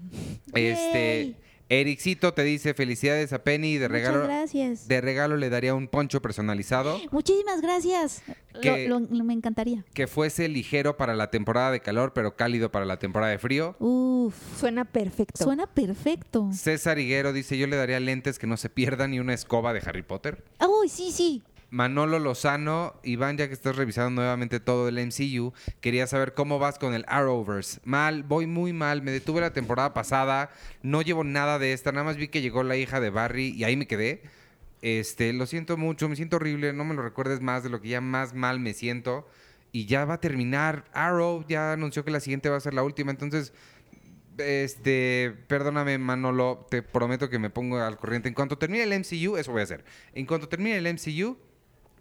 Este, 0.54 1.24
Yay. 1.24 1.38
Ericito 1.70 2.34
te 2.34 2.44
dice 2.44 2.74
felicidades 2.74 3.34
a 3.34 3.44
Penny 3.44 3.78
de 3.78 3.88
Muchas 3.90 3.92
regalo. 4.08 4.24
gracias. 4.26 4.88
De 4.88 5.02
regalo 5.02 5.38
le 5.38 5.50
daría 5.50 5.74
un 5.74 5.88
poncho 5.88 6.22
personalizado 6.22 7.00
Muchísimas 7.12 7.62
gracias. 7.62 8.22
Que- 8.62 8.88
Lo- 8.88 9.00
lo- 9.00 9.24
me 9.24 9.34
encantaría. 9.34 9.84
que 9.94 10.06
fuese 10.08 10.48
ligero 10.50 10.98
para 10.98 11.16
la 11.16 11.32
temporada 11.32 11.72
de 11.72 11.80
calor, 11.80 12.14
pero 12.14 12.36
cálido 12.36 12.72
para 12.72 12.86
la 12.86 13.00
temporada 13.00 13.32
de 13.32 13.40
frío. 13.40 13.76
Uf. 13.80 14.36
Suena 14.60 14.86
perfecto. 14.86 15.44
Suena 15.44 15.66
perfecto. 15.66 16.50
César 16.54 17.00
Higuero 17.00 17.34
dice, 17.34 17.58
yo 17.58 17.66
le 17.68 17.76
daría 17.78 18.00
lentes 18.00 18.38
que 18.38 18.46
no 18.46 18.58
se 18.58 18.70
pierdan 18.70 19.14
y 19.14 19.20
una 19.20 19.34
escoba 19.34 19.74
de 19.74 19.82
Harry 19.86 20.04
Potter. 20.04 20.44
Uy, 20.60 20.90
sí, 20.90 21.12
sí. 21.12 21.42
Manolo 21.74 22.20
Lozano, 22.20 23.00
Iván, 23.02 23.36
ya 23.36 23.48
que 23.48 23.56
estás 23.56 23.76
revisando 23.76 24.22
nuevamente 24.22 24.60
todo 24.60 24.88
el 24.88 25.04
MCU, 25.08 25.54
quería 25.82 26.06
saber 26.06 26.36
cómo 26.36 26.60
vas 26.60 26.78
con 26.78 26.94
el 26.94 27.04
Arrowverse. 27.08 27.80
Mal, 27.84 28.22
voy 28.22 28.46
muy 28.46 28.74
mal, 28.74 29.02
me 29.02 29.10
detuve 29.10 29.42
la 29.42 29.54
temporada 29.54 29.92
pasada, 29.92 30.52
no 30.84 31.02
llevo 31.02 31.24
nada 31.24 31.58
de 31.58 31.74
esta, 31.74 31.92
nada 31.92 32.04
más 32.04 32.16
vi 32.16 32.28
que 32.28 32.44
llegó 32.44 32.62
la 32.62 32.78
hija 32.78 33.00
de 33.00 33.10
Barry 33.10 33.56
y 33.58 33.64
ahí 33.64 33.76
me 33.76 33.88
quedé. 33.88 34.22
Este, 34.84 35.34
lo 35.34 35.48
siento 35.48 35.76
mucho, 35.76 36.08
me 36.08 36.16
siento 36.16 36.36
horrible, 36.36 36.74
no 36.74 36.86
me 36.86 36.94
lo 36.94 37.02
recuerdes 37.02 37.42
más 37.42 37.64
de 37.64 37.72
lo 37.72 37.82
que 37.82 37.90
ya 37.90 38.02
más 38.02 38.36
mal 38.36 38.60
me 38.60 38.76
siento. 38.76 39.28
Y 39.72 39.88
ya 39.88 40.06
va 40.06 40.16
a 40.16 40.22
terminar. 40.22 40.86
Arrow 40.94 41.44
ya 41.48 41.74
anunció 41.74 42.06
que 42.06 42.12
la 42.12 42.20
siguiente 42.20 42.50
va 42.50 42.58
a 42.58 42.60
ser 42.60 42.76
la 42.76 42.84
última, 42.84 43.10
entonces 43.10 43.52
este, 44.38 45.34
perdóname 45.48 45.98
Manolo, 45.98 46.68
te 46.70 46.84
prometo 46.84 47.32
que 47.32 47.40
me 47.40 47.50
pongo 47.50 47.80
al 47.80 47.98
corriente. 47.98 48.28
En 48.28 48.36
cuanto 48.36 48.60
termine 48.60 48.84
el 48.84 49.00
MCU, 49.00 49.38
eso 49.38 49.52
voy 49.52 49.62
a 49.62 49.64
hacer. 49.64 49.84
En 50.14 50.28
cuanto 50.28 50.48
termine 50.48 50.78
el 50.78 50.94
MCU, 50.94 51.36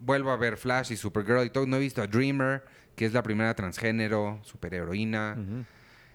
vuelvo 0.04 0.30
a 0.30 0.36
ver 0.36 0.56
Flash 0.56 0.92
y 0.92 0.96
Supergirl 0.96 1.44
y 1.44 1.50
todo. 1.50 1.66
No 1.66 1.76
he 1.76 1.80
visto 1.80 2.02
a 2.02 2.06
Dreamer, 2.06 2.64
que 2.96 3.06
es 3.06 3.12
la 3.12 3.22
primera 3.22 3.54
transgénero, 3.54 4.40
superheroína. 4.42 5.36
Ujú. 5.38 5.64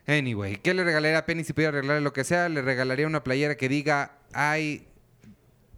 Anyway, 0.07 0.57
¿qué 0.57 0.73
le 0.73 0.83
regalaría 0.83 1.17
a 1.17 1.25
Penny 1.25 1.43
si 1.43 1.53
pudiera 1.53 1.71
regalarle 1.71 2.01
lo 2.01 2.13
que 2.13 2.23
sea? 2.23 2.47
Le 2.47 2.61
regalaría 2.61 3.07
una 3.07 3.23
playera 3.23 3.55
que 3.55 3.67
diga, 3.67 4.19
I, 4.33 4.83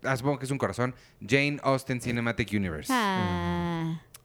ah, 0.03 0.15
supongo 0.15 0.37
que 0.39 0.45
es 0.45 0.51
un 0.51 0.59
corazón, 0.59 0.93
Jane 1.25 1.59
Austen 1.63 1.99
Cinematic 1.99 2.49
Universe. 2.53 2.93
Ah. 2.93 3.68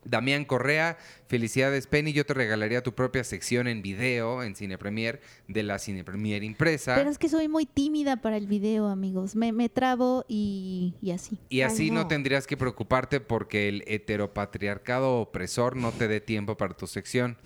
Damián 0.05 0.45
Correa, 0.45 0.99
felicidades 1.29 1.87
Penny, 1.87 2.13
yo 2.13 2.27
te 2.27 2.35
regalaría 2.35 2.83
tu 2.83 2.95
propia 2.95 3.25
sección 3.25 3.67
en 3.69 3.83
video 3.83 4.43
en 4.43 4.55
Cine 4.55 4.79
Premier 4.79 5.21
de 5.49 5.63
la 5.63 5.79
Cine 5.79 6.05
Premier 6.05 6.43
impresa. 6.45 6.95
Pero 6.95 7.11
es 7.11 7.19
que 7.19 7.29
soy 7.29 7.49
muy 7.49 7.67
tímida 7.67 8.17
para 8.17 8.37
el 8.37 8.47
video, 8.47 8.89
amigos. 8.89 9.37
Me, 9.37 9.53
me 9.53 9.69
trabo 9.69 10.25
y, 10.29 10.95
y 11.01 11.11
así. 11.11 11.39
Y 11.49 11.63
así 11.63 11.85
Ay, 11.85 11.91
no. 11.91 12.03
no. 12.03 12.09
tendrías 12.09 12.47
que 12.47 12.57
preocuparte 12.57 13.21
porque 13.21 13.69
el 13.69 13.85
heteropatriarcado 13.87 15.21
opresor 15.21 15.77
no 15.77 15.93
te 15.93 16.09
dé 16.09 16.21
tiempo 16.21 16.57
para 16.57 16.75
tu 16.75 16.87
sección. 16.87 17.37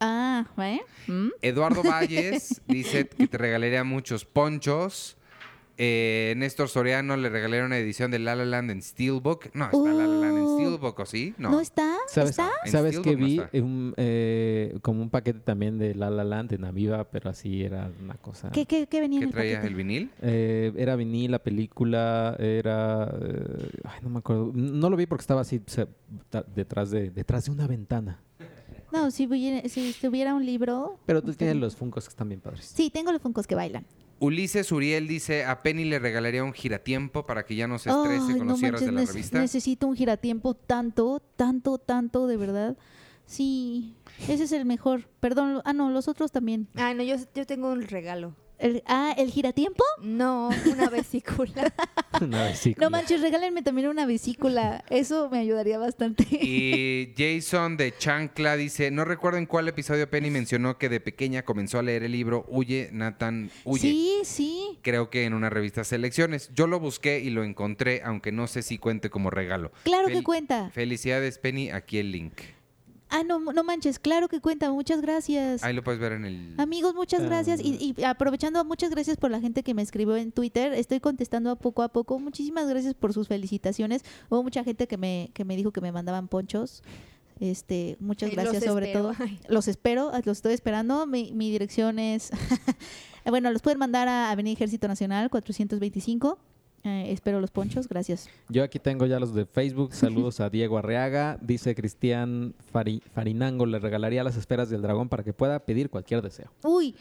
Ah, 0.00 0.46
¿eh? 0.58 0.80
¿Mm? 1.06 1.28
Eduardo 1.40 1.82
Valles 1.84 2.60
dice 2.66 3.08
que 3.08 3.26
te 3.26 3.38
regalaría 3.38 3.84
muchos 3.84 4.24
ponchos. 4.24 5.16
Eh, 5.76 6.34
Néstor 6.36 6.68
Soriano 6.68 7.16
le 7.16 7.28
regalaría 7.28 7.64
una 7.66 7.76
edición 7.78 8.10
de 8.12 8.20
La 8.20 8.36
La 8.36 8.44
Land 8.44 8.70
en 8.70 8.80
Steelbook. 8.82 9.46
No, 9.54 9.64
está 9.64 9.78
La 9.78 9.92
La 9.92 10.06
Land 10.06 10.36
en 10.38 10.44
Uh. 10.44 10.56
Steelbook, 10.58 10.98
¿o 11.00 11.06
sí? 11.06 11.34
No. 11.36 11.50
¿No 11.50 11.60
está? 11.60 11.96
¿Sabes, 12.06 12.30
¿Está? 12.30 12.48
¿sabes 12.66 13.00
que 13.00 13.16
no 13.16 13.24
vi 13.26 13.40
está. 13.40 13.50
un, 13.58 13.92
eh, 13.96 14.78
como 14.82 15.02
un 15.02 15.10
paquete 15.10 15.40
también 15.40 15.78
de 15.78 15.94
La 15.96 16.10
La 16.10 16.22
Land 16.22 16.52
en 16.52 16.64
Aviva, 16.64 17.04
pero 17.10 17.30
así 17.30 17.64
era 17.64 17.90
una 18.02 18.14
cosa. 18.14 18.50
¿Qué, 18.52 18.66
qué, 18.66 18.86
qué 18.86 19.00
venía 19.00 19.18
¿Qué 19.18 19.24
en 19.24 19.28
el 19.30 19.34
traía 19.34 19.56
paquete? 19.56 19.68
el 19.68 19.74
vinil? 19.74 20.10
Eh, 20.22 20.72
era 20.76 20.94
vinil, 20.94 21.32
la 21.32 21.40
película, 21.40 22.36
era... 22.38 23.12
eh, 23.20 23.68
ay, 23.84 23.98
no 24.02 24.10
me 24.10 24.18
acuerdo. 24.20 24.52
No 24.54 24.88
lo 24.90 24.96
vi 24.96 25.06
porque 25.06 25.22
estaba 25.22 25.40
así 25.40 25.60
se- 25.66 25.88
ta- 26.30 26.44
detrás, 26.54 26.90
de, 26.92 27.10
detrás 27.10 27.46
de 27.46 27.50
una 27.50 27.66
ventana. 27.66 28.20
No, 28.92 29.10
si, 29.10 29.26
hubiera- 29.26 29.68
si 29.68 29.92
tuviera 30.00 30.36
un 30.36 30.46
libro... 30.46 31.00
Pero 31.04 31.20
tú 31.20 31.32
tienes 31.34 31.56
los 31.56 31.74
Funkos 31.74 32.04
que 32.04 32.10
están 32.10 32.28
bien 32.28 32.40
padres. 32.40 32.64
Sí, 32.64 32.90
tengo 32.90 33.10
los 33.10 33.20
funcos 33.20 33.48
que 33.48 33.56
bailan. 33.56 33.84
Ulises 34.20 34.70
Uriel 34.72 35.06
dice, 35.08 35.44
a 35.44 35.62
Penny 35.62 35.84
le 35.84 35.98
regalaría 35.98 36.44
un 36.44 36.52
giratiempo 36.52 37.26
para 37.26 37.44
que 37.44 37.56
ya 37.56 37.66
no 37.66 37.78
se 37.78 37.90
estrese 37.90 38.32
Ay, 38.32 38.38
con 38.38 38.46
no 38.46 38.52
los 38.52 38.58
cierres 38.60 38.80
manches, 38.82 38.86
de 38.86 38.92
la 38.92 39.00
nece- 39.02 39.12
revista. 39.14 39.38
necesito 39.40 39.86
un 39.86 39.96
giratiempo 39.96 40.54
tanto, 40.54 41.20
tanto, 41.36 41.78
tanto, 41.78 42.26
de 42.26 42.36
verdad. 42.36 42.76
Sí, 43.26 43.94
ese 44.28 44.44
es 44.44 44.52
el 44.52 44.64
mejor. 44.66 45.08
Perdón, 45.20 45.62
ah, 45.64 45.72
no, 45.72 45.90
los 45.90 46.08
otros 46.08 46.30
también. 46.30 46.68
Ah, 46.76 46.94
no, 46.94 47.02
yo, 47.02 47.16
yo 47.34 47.46
tengo 47.46 47.70
un 47.72 47.82
regalo. 47.82 48.34
El- 48.58 48.82
ah, 48.86 49.14
¿el 49.18 49.30
giratiempo? 49.30 49.82
No, 50.00 50.50
una 50.66 50.88
vesícula. 50.90 51.72
Una 52.20 52.44
vesícula. 52.44 52.86
No 52.86 52.90
manches, 52.90 53.20
regálenme 53.20 53.62
también 53.62 53.88
una 53.88 54.06
vesícula. 54.06 54.84
Eso 54.90 55.28
me 55.30 55.38
ayudaría 55.38 55.78
bastante. 55.78 56.24
Y 56.30 57.12
Jason 57.16 57.76
de 57.76 57.96
Chancla 57.96 58.56
dice, 58.56 58.90
no 58.90 59.04
recuerdo 59.04 59.38
en 59.38 59.46
cuál 59.46 59.68
episodio 59.68 60.08
Penny 60.08 60.30
mencionó 60.30 60.78
que 60.78 60.88
de 60.88 61.00
pequeña 61.00 61.42
comenzó 61.44 61.78
a 61.78 61.82
leer 61.82 62.04
el 62.04 62.12
libro 62.12 62.44
Huye, 62.48 62.90
Nathan, 62.92 63.50
Huye. 63.64 63.80
Sí, 63.80 64.20
sí. 64.24 64.78
Creo 64.82 65.10
que 65.10 65.24
en 65.24 65.34
una 65.34 65.50
revista 65.50 65.82
Selecciones. 65.84 66.50
Yo 66.54 66.66
lo 66.66 66.78
busqué 66.80 67.18
y 67.20 67.30
lo 67.30 67.42
encontré, 67.44 68.02
aunque 68.04 68.30
no 68.32 68.46
sé 68.46 68.62
si 68.62 68.78
cuente 68.78 69.10
como 69.10 69.30
regalo. 69.30 69.72
Claro 69.82 70.06
que 70.08 70.22
cuenta. 70.22 70.70
Felicidades, 70.70 71.38
Penny. 71.38 71.70
Aquí 71.70 71.98
el 71.98 72.12
link. 72.12 72.34
Ah, 73.10 73.22
no, 73.22 73.38
no 73.38 73.64
manches, 73.64 73.98
claro 73.98 74.28
que 74.28 74.40
cuenta. 74.40 74.70
Muchas 74.72 75.00
gracias. 75.00 75.62
Ahí 75.62 75.72
lo 75.72 75.84
puedes 75.84 76.00
ver 76.00 76.12
en 76.12 76.24
el... 76.24 76.54
Amigos, 76.58 76.94
muchas 76.94 77.22
gracias. 77.22 77.60
Ah. 77.60 77.62
Y, 77.64 77.94
y 77.96 78.04
aprovechando, 78.04 78.64
muchas 78.64 78.90
gracias 78.90 79.16
por 79.16 79.30
la 79.30 79.40
gente 79.40 79.62
que 79.62 79.74
me 79.74 79.82
escribió 79.82 80.16
en 80.16 80.32
Twitter. 80.32 80.72
Estoy 80.72 81.00
contestando 81.00 81.50
a 81.50 81.56
poco 81.56 81.82
a 81.82 81.88
poco. 81.88 82.18
Muchísimas 82.18 82.68
gracias 82.68 82.94
por 82.94 83.12
sus 83.12 83.28
felicitaciones. 83.28 84.02
Hubo 84.28 84.42
mucha 84.42 84.64
gente 84.64 84.86
que 84.86 84.96
me, 84.96 85.30
que 85.34 85.44
me 85.44 85.56
dijo 85.56 85.70
que 85.70 85.80
me 85.80 85.92
mandaban 85.92 86.28
ponchos. 86.28 86.82
Este, 87.40 87.96
muchas 88.00 88.30
gracias 88.30 88.64
sobre 88.64 88.86
espero. 88.86 89.12
todo. 89.12 89.16
Ay. 89.20 89.38
Los 89.48 89.68
espero, 89.68 90.10
ah, 90.12 90.20
los 90.24 90.38
estoy 90.38 90.54
esperando. 90.54 91.06
Mi, 91.06 91.32
mi 91.32 91.50
dirección 91.50 91.98
es, 91.98 92.30
bueno, 93.26 93.50
los 93.52 93.62
pueden 93.62 93.78
mandar 93.78 94.08
a 94.08 94.30
Avenida 94.30 94.54
Ejército 94.54 94.88
Nacional 94.88 95.30
425. 95.30 96.38
Eh, 96.86 97.12
espero 97.12 97.40
los 97.40 97.50
ponchos, 97.50 97.88
gracias. 97.88 98.28
Yo 98.50 98.62
aquí 98.62 98.78
tengo 98.78 99.06
ya 99.06 99.18
los 99.18 99.34
de 99.34 99.46
Facebook. 99.46 99.94
Saludos 99.94 100.40
a 100.40 100.50
Diego 100.50 100.76
Arreaga. 100.76 101.38
Dice 101.40 101.74
Cristian 101.74 102.54
Fari- 102.72 103.00
Farinango, 103.14 103.64
le 103.64 103.78
regalaría 103.78 104.22
las 104.22 104.36
esferas 104.36 104.68
del 104.68 104.82
dragón 104.82 105.08
para 105.08 105.22
que 105.24 105.32
pueda 105.32 105.58
pedir 105.60 105.88
cualquier 105.88 106.20
deseo. 106.20 106.50
Uy, 106.62 106.94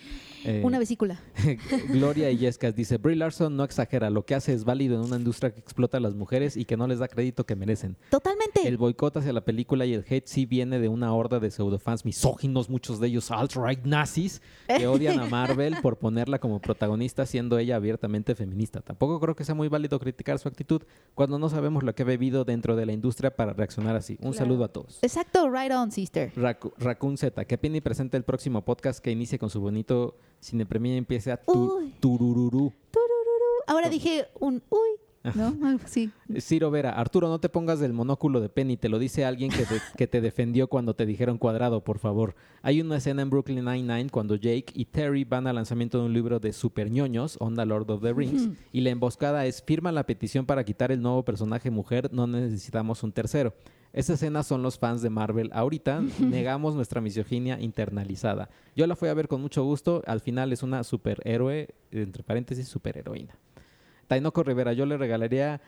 Eh, 0.45 0.61
una 0.63 0.79
vesícula. 0.79 1.19
Gloria 1.89 2.29
Illescas 2.31 2.75
dice, 2.75 2.97
Brie 2.97 3.15
Larson 3.15 3.55
no 3.57 3.63
exagera, 3.63 4.09
lo 4.09 4.25
que 4.25 4.35
hace 4.35 4.53
es 4.53 4.63
válido 4.65 4.95
en 4.95 5.01
una 5.01 5.17
industria 5.17 5.51
que 5.53 5.59
explota 5.59 5.97
a 5.97 6.01
las 6.01 6.15
mujeres 6.15 6.55
y 6.57 6.65
que 6.65 6.75
no 6.77 6.87
les 6.87 6.99
da 6.99 7.07
crédito 7.07 7.45
que 7.45 7.55
merecen. 7.55 7.95
Totalmente. 8.09 8.65
El 8.67 8.77
boicot 8.77 9.17
hacia 9.17 9.33
la 9.33 9.41
película 9.41 9.85
y 9.85 9.93
el 9.93 10.05
hate 10.09 10.27
sí 10.27 10.45
viene 10.45 10.79
de 10.79 10.87
una 10.89 11.13
horda 11.13 11.39
de 11.39 11.49
pseudofans 11.51 12.05
misóginos, 12.05 12.69
muchos 12.69 12.99
de 12.99 13.07
ellos 13.07 13.31
alt-right 13.31 13.83
nazis, 13.85 14.41
que 14.67 14.87
odian 14.87 15.19
a 15.19 15.25
Marvel 15.29 15.75
por 15.81 15.97
ponerla 15.97 16.39
como 16.39 16.59
protagonista 16.59 17.25
siendo 17.25 17.57
ella 17.57 17.75
abiertamente 17.77 18.35
feminista. 18.35 18.81
Tampoco 18.81 19.19
creo 19.19 19.35
que 19.35 19.43
sea 19.45 19.55
muy 19.55 19.67
válido 19.73 19.99
criticar 19.99 20.39
su 20.39 20.47
actitud 20.47 20.81
cuando 21.13 21.37
no 21.37 21.49
sabemos 21.49 21.83
lo 21.83 21.93
que 21.93 22.03
ha 22.03 22.05
bebido 22.05 22.45
dentro 22.45 22.77
de 22.77 22.85
la 22.85 22.93
industria 22.93 23.35
para 23.35 23.51
reaccionar 23.51 23.95
así. 23.97 24.13
Un 24.13 24.31
Claro. 24.31 24.33
saludo 24.37 24.63
a 24.63 24.67
todos. 24.69 24.99
Exacto, 25.01 25.49
right 25.51 25.71
on, 25.73 25.91
sister. 25.91 26.31
Racu- 26.35 26.71
Raccoon 26.77 27.17
Z, 27.17 27.43
que 27.45 27.57
Penny 27.57 27.81
presente 27.81 28.15
el 28.15 28.23
próximo 28.23 28.63
podcast 28.63 29.03
que 29.03 29.11
inicie 29.11 29.37
con 29.37 29.49
su 29.49 29.59
bonito 29.59 30.15
cine 30.39 30.65
premiere 30.65 30.95
y 30.95 30.99
empiece 30.99 31.31
a 31.31 31.37
tu- 31.37 31.77
Uy. 31.77 31.93
turururú. 31.99 32.71
Ahora 33.67 33.89
dije 33.89 34.27
un 34.39 34.61
uy, 34.69 34.89
¿no? 35.35 35.53
Ciro 36.39 36.71
Vera, 36.71 36.91
Arturo, 36.91 37.29
no 37.29 37.39
te 37.39 37.49
pongas 37.49 37.79
del 37.79 37.93
monóculo 37.93 38.41
de 38.41 38.49
Penny, 38.49 38.77
te 38.77 38.89
lo 38.89 38.99
dice 38.99 39.25
alguien 39.25 39.51
que 39.51 39.65
te, 39.65 39.81
que 39.97 40.07
te 40.07 40.21
defendió 40.21 40.67
cuando 40.67 40.95
te 40.95 41.05
dijeron 41.05 41.37
cuadrado, 41.37 41.83
por 41.83 41.99
favor. 41.99 42.35
Hay 42.61 42.81
una 42.81 42.97
escena 42.97 43.21
en 43.21 43.29
Brooklyn 43.29 43.63
Nine-Nine 43.63 44.09
cuando 44.09 44.35
Jake 44.35 44.65
y 44.73 44.85
Terry 44.85 45.23
van 45.23 45.47
al 45.47 45.55
lanzamiento 45.55 45.99
de 45.99 46.05
un 46.05 46.13
libro 46.13 46.39
de 46.39 46.53
super 46.53 46.91
ñoños, 46.91 47.37
Onda 47.39 47.65
Lord 47.65 47.89
of 47.91 48.01
the 48.01 48.13
Rings, 48.13 48.49
y 48.71 48.81
la 48.81 48.89
emboscada 48.89 49.45
es 49.45 49.63
firma 49.63 49.91
la 49.91 50.05
petición 50.05 50.45
para 50.45 50.63
quitar 50.63 50.91
el 50.91 51.01
nuevo 51.01 51.23
personaje 51.23 51.71
mujer, 51.71 52.09
no 52.13 52.27
necesitamos 52.27 53.03
un 53.03 53.11
tercero. 53.11 53.53
Esa 53.93 54.13
escena 54.13 54.41
son 54.41 54.63
los 54.63 54.79
fans 54.79 55.03
de 55.03 55.11
Marvel. 55.11 55.51
Ahorita 55.53 56.01
negamos 56.19 56.73
nuestra 56.73 56.99
misoginia 56.99 57.59
internalizada. 57.61 58.49
Yo 58.75 58.87
la 58.87 58.95
fui 58.95 59.07
a 59.07 59.13
ver 59.13 59.27
con 59.27 59.39
mucho 59.39 59.63
gusto. 59.63 60.01
Al 60.07 60.19
final 60.19 60.51
es 60.51 60.63
una 60.63 60.83
superhéroe, 60.83 61.69
entre 61.91 62.23
paréntesis, 62.23 62.67
superheroína. 62.67 63.37
Tainoco 64.13 64.43
Rivera, 64.43 64.73
yo 64.73 64.85
le 64.85 64.95
regalaría 64.97 65.59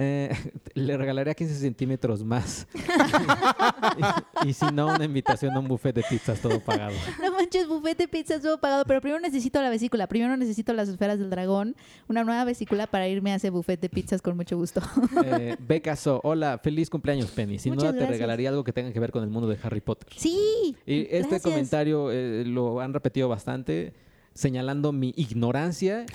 eh, 0.00 0.30
le 0.74 0.96
regalaría 0.96 1.34
15 1.34 1.54
centímetros 1.56 2.22
más. 2.22 2.68
y, 4.44 4.48
y 4.48 4.52
si 4.52 4.64
no, 4.66 4.94
una 4.94 5.04
invitación 5.04 5.52
a 5.56 5.58
un 5.58 5.66
buffet 5.66 5.92
de 5.92 6.04
pizzas 6.08 6.40
todo 6.40 6.60
pagado. 6.60 6.94
No 7.20 7.32
manches, 7.32 7.66
buffet 7.66 7.98
de 7.98 8.06
pizzas 8.06 8.40
todo 8.40 8.60
pagado, 8.60 8.84
pero 8.84 9.00
primero 9.00 9.20
necesito 9.20 9.60
la 9.60 9.70
vesícula, 9.70 10.06
primero 10.06 10.36
necesito 10.36 10.72
las 10.72 10.88
esferas 10.88 11.18
del 11.18 11.30
dragón, 11.30 11.74
una 12.06 12.22
nueva 12.22 12.44
vesícula 12.44 12.86
para 12.86 13.08
irme 13.08 13.32
a 13.32 13.36
ese 13.36 13.50
buffet 13.50 13.80
de 13.80 13.88
pizzas 13.88 14.22
con 14.22 14.36
mucho 14.36 14.56
gusto. 14.56 14.80
Eh, 15.24 15.56
Becaso, 15.58 16.20
hola, 16.22 16.58
feliz 16.62 16.88
cumpleaños, 16.88 17.32
Penny. 17.32 17.58
Sin 17.58 17.72
Muchas 17.74 17.88
duda 17.88 17.92
te 17.94 17.98
gracias. 17.98 18.18
regalaría 18.18 18.50
algo 18.50 18.62
que 18.62 18.72
tenga 18.72 18.92
que 18.92 19.00
ver 19.00 19.10
con 19.10 19.24
el 19.24 19.30
mundo 19.30 19.48
de 19.48 19.58
Harry 19.64 19.80
Potter. 19.80 20.08
Sí. 20.16 20.76
Y 20.86 21.00
este 21.10 21.18
gracias. 21.18 21.42
comentario 21.42 22.12
eh, 22.12 22.44
lo 22.46 22.80
han 22.80 22.94
repetido 22.94 23.28
bastante, 23.28 23.92
señalando 24.38 24.92
mi 24.92 25.12
ignorancia. 25.16 26.06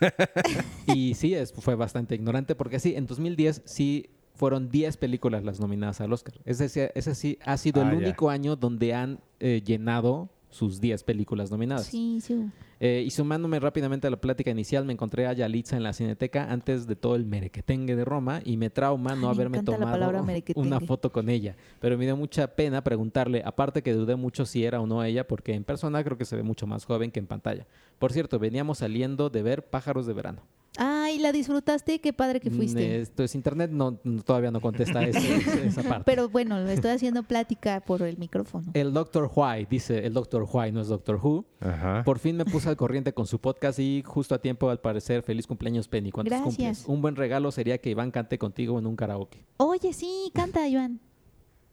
y 0.86 1.14
sí, 1.14 1.34
es, 1.34 1.52
fue 1.52 1.74
bastante 1.74 2.14
ignorante, 2.14 2.54
porque 2.54 2.78
sí, 2.78 2.94
en 2.96 3.06
2010 3.06 3.62
sí 3.64 4.10
fueron 4.34 4.68
10 4.70 4.96
películas 4.96 5.44
las 5.44 5.60
nominadas 5.60 6.00
al 6.00 6.12
Oscar. 6.12 6.34
Ese, 6.44 6.68
sí- 6.68 6.80
ese 6.94 7.14
sí 7.14 7.38
ha 7.44 7.56
sido 7.56 7.82
Ah, 7.82 7.84
el 7.90 7.90
ya. 8.00 8.06
único 8.06 8.30
año 8.30 8.56
donde 8.56 8.94
han 8.94 9.20
eh, 9.40 9.62
llenado 9.64 10.30
sus 10.52 10.80
10 10.80 11.02
películas 11.02 11.50
nominadas. 11.50 11.86
Sí, 11.86 12.20
sí. 12.20 12.46
Eh, 12.78 13.02
y 13.06 13.10
sumándome 13.10 13.58
rápidamente 13.58 14.06
a 14.06 14.10
la 14.10 14.20
plática 14.20 14.50
inicial, 14.50 14.84
me 14.84 14.92
encontré 14.92 15.26
a 15.26 15.32
Yalitza 15.32 15.76
en 15.76 15.82
la 15.82 15.92
Cineteca 15.92 16.50
antes 16.50 16.86
de 16.86 16.94
todo 16.94 17.16
el 17.16 17.24
merequetengue 17.24 17.96
de 17.96 18.04
Roma 18.04 18.40
y 18.44 18.56
me 18.56 18.70
trauma 18.70 19.14
no 19.14 19.28
Ay, 19.28 19.34
haberme 19.34 19.62
tomado 19.62 20.24
una 20.56 20.80
foto 20.80 21.10
con 21.10 21.28
ella. 21.28 21.56
Pero 21.80 21.96
me 21.96 22.04
dio 22.04 22.16
mucha 22.16 22.46
pena 22.54 22.84
preguntarle, 22.84 23.42
aparte 23.44 23.82
que 23.82 23.92
dudé 23.92 24.16
mucho 24.16 24.44
si 24.44 24.64
era 24.64 24.80
o 24.80 24.86
no 24.86 25.02
ella, 25.02 25.26
porque 25.26 25.54
en 25.54 25.64
persona 25.64 26.02
creo 26.04 26.18
que 26.18 26.24
se 26.24 26.36
ve 26.36 26.42
mucho 26.42 26.66
más 26.66 26.84
joven 26.84 27.10
que 27.10 27.20
en 27.20 27.26
pantalla. 27.26 27.66
Por 27.98 28.12
cierto, 28.12 28.38
veníamos 28.38 28.78
saliendo 28.78 29.30
de 29.30 29.42
ver 29.42 29.70
Pájaros 29.70 30.06
de 30.06 30.12
Verano. 30.12 30.42
Ay, 30.78 31.18
¿la 31.18 31.32
disfrutaste? 31.32 32.00
Qué 32.00 32.12
padre 32.12 32.40
que 32.40 32.48
Mm, 32.50 32.54
fuiste. 32.56 33.00
Esto 33.02 33.22
es 33.22 33.34
internet, 33.34 33.70
no, 33.70 33.98
no- 34.04 34.22
todavía 34.22 34.50
no 34.50 34.60
contesta 34.60 35.02
esa 35.06 35.82
parte. 35.82 36.04
Pero 36.06 36.28
bueno, 36.30 36.58
le 36.64 36.72
estoy 36.72 36.90
haciendo 36.92 37.22
plática 37.24 37.80
por 37.80 38.02
el 38.02 38.16
micrófono. 38.16 38.70
El 38.74 38.92
Doctor 38.92 39.30
Why, 39.34 39.66
dice 39.68 40.06
el 40.06 40.14
Doctor 40.14 40.46
Why, 40.50 40.72
no 40.72 40.80
es 40.80 40.88
Doctor 40.88 41.20
Who. 41.22 41.44
Ajá. 41.60 42.02
Por 42.04 42.18
fin 42.18 42.36
me 42.36 42.44
puse 42.44 42.68
al 42.70 42.76
corriente 42.76 43.12
con 43.12 43.26
su 43.26 43.38
podcast 43.38 43.78
y 43.78 44.02
justo 44.06 44.34
a 44.34 44.38
tiempo 44.40 44.70
al 44.70 44.80
parecer. 44.80 45.22
Feliz 45.22 45.46
cumpleaños, 45.46 45.88
Penny. 45.88 46.10
¿Cuántos 46.10 46.30
Gracias. 46.30 46.56
cumples? 46.56 46.84
Un 46.88 47.02
buen 47.02 47.16
regalo 47.16 47.50
sería 47.52 47.78
que 47.78 47.90
Iván 47.90 48.10
cante 48.10 48.38
contigo 48.38 48.78
en 48.78 48.86
un 48.86 48.96
karaoke. 48.96 49.44
Oye, 49.58 49.92
sí, 49.92 50.30
canta, 50.34 50.66
Iván. 50.68 51.00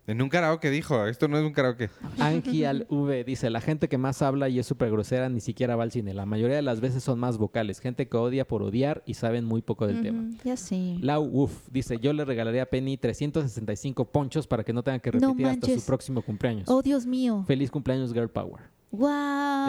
En 0.10 0.24
un 0.24 0.30
karaoke 0.30 0.72
dijo, 0.72 1.06
esto 1.06 1.28
no 1.28 1.38
es 1.38 1.46
un 1.46 1.54
karaoke. 1.54 1.92
Angie 2.18 2.66
al 2.66 2.88
V 2.90 3.24
dice, 3.24 3.52
la 3.52 3.62
gente 3.62 3.88
que 3.88 4.00
más 4.00 4.24
habla 4.24 4.50
y 4.50 4.58
es 4.58 4.66
súper 4.66 4.90
grosera 4.90 5.30
ni 5.30 5.40
siquiera 5.40 5.76
va 5.76 5.84
al 5.84 5.92
cine. 5.92 6.16
La 6.16 6.26
mayoría 6.26 6.56
de 6.56 6.64
las 6.64 6.80
veces 6.82 7.04
son 7.04 7.20
más 7.20 7.38
vocales. 7.38 7.80
Gente 7.80 8.08
que 8.08 8.18
odia 8.18 8.48
por 8.48 8.64
odiar 8.64 9.04
y 9.06 9.14
saben 9.14 9.46
muy 9.46 9.62
poco 9.62 9.86
del 9.86 10.02
tema. 10.02 10.28
Ya 10.44 10.58
sé. 10.58 10.98
Lau 11.00 11.26
Woof 11.26 11.70
dice, 11.70 12.00
yo 12.00 12.12
le 12.14 12.26
regalaría 12.26 12.64
a 12.64 12.66
Penny 12.66 12.98
365 12.98 14.06
ponchos 14.06 14.48
para 14.48 14.64
que 14.64 14.74
no 14.74 14.82
tenga 14.82 14.98
que 14.98 15.12
No 15.12 15.30
repetir 15.30 15.46
hasta 15.46 15.68
su 15.68 15.86
próximo 15.86 16.24
cumpleaños. 16.24 16.68
Oh, 16.70 16.82
Dios 16.82 17.06
mío. 17.06 17.44
Feliz 17.46 17.70
cumpleaños, 17.70 18.12
Girl 18.12 18.30
Power. 18.30 18.64
Wow. 18.90 19.10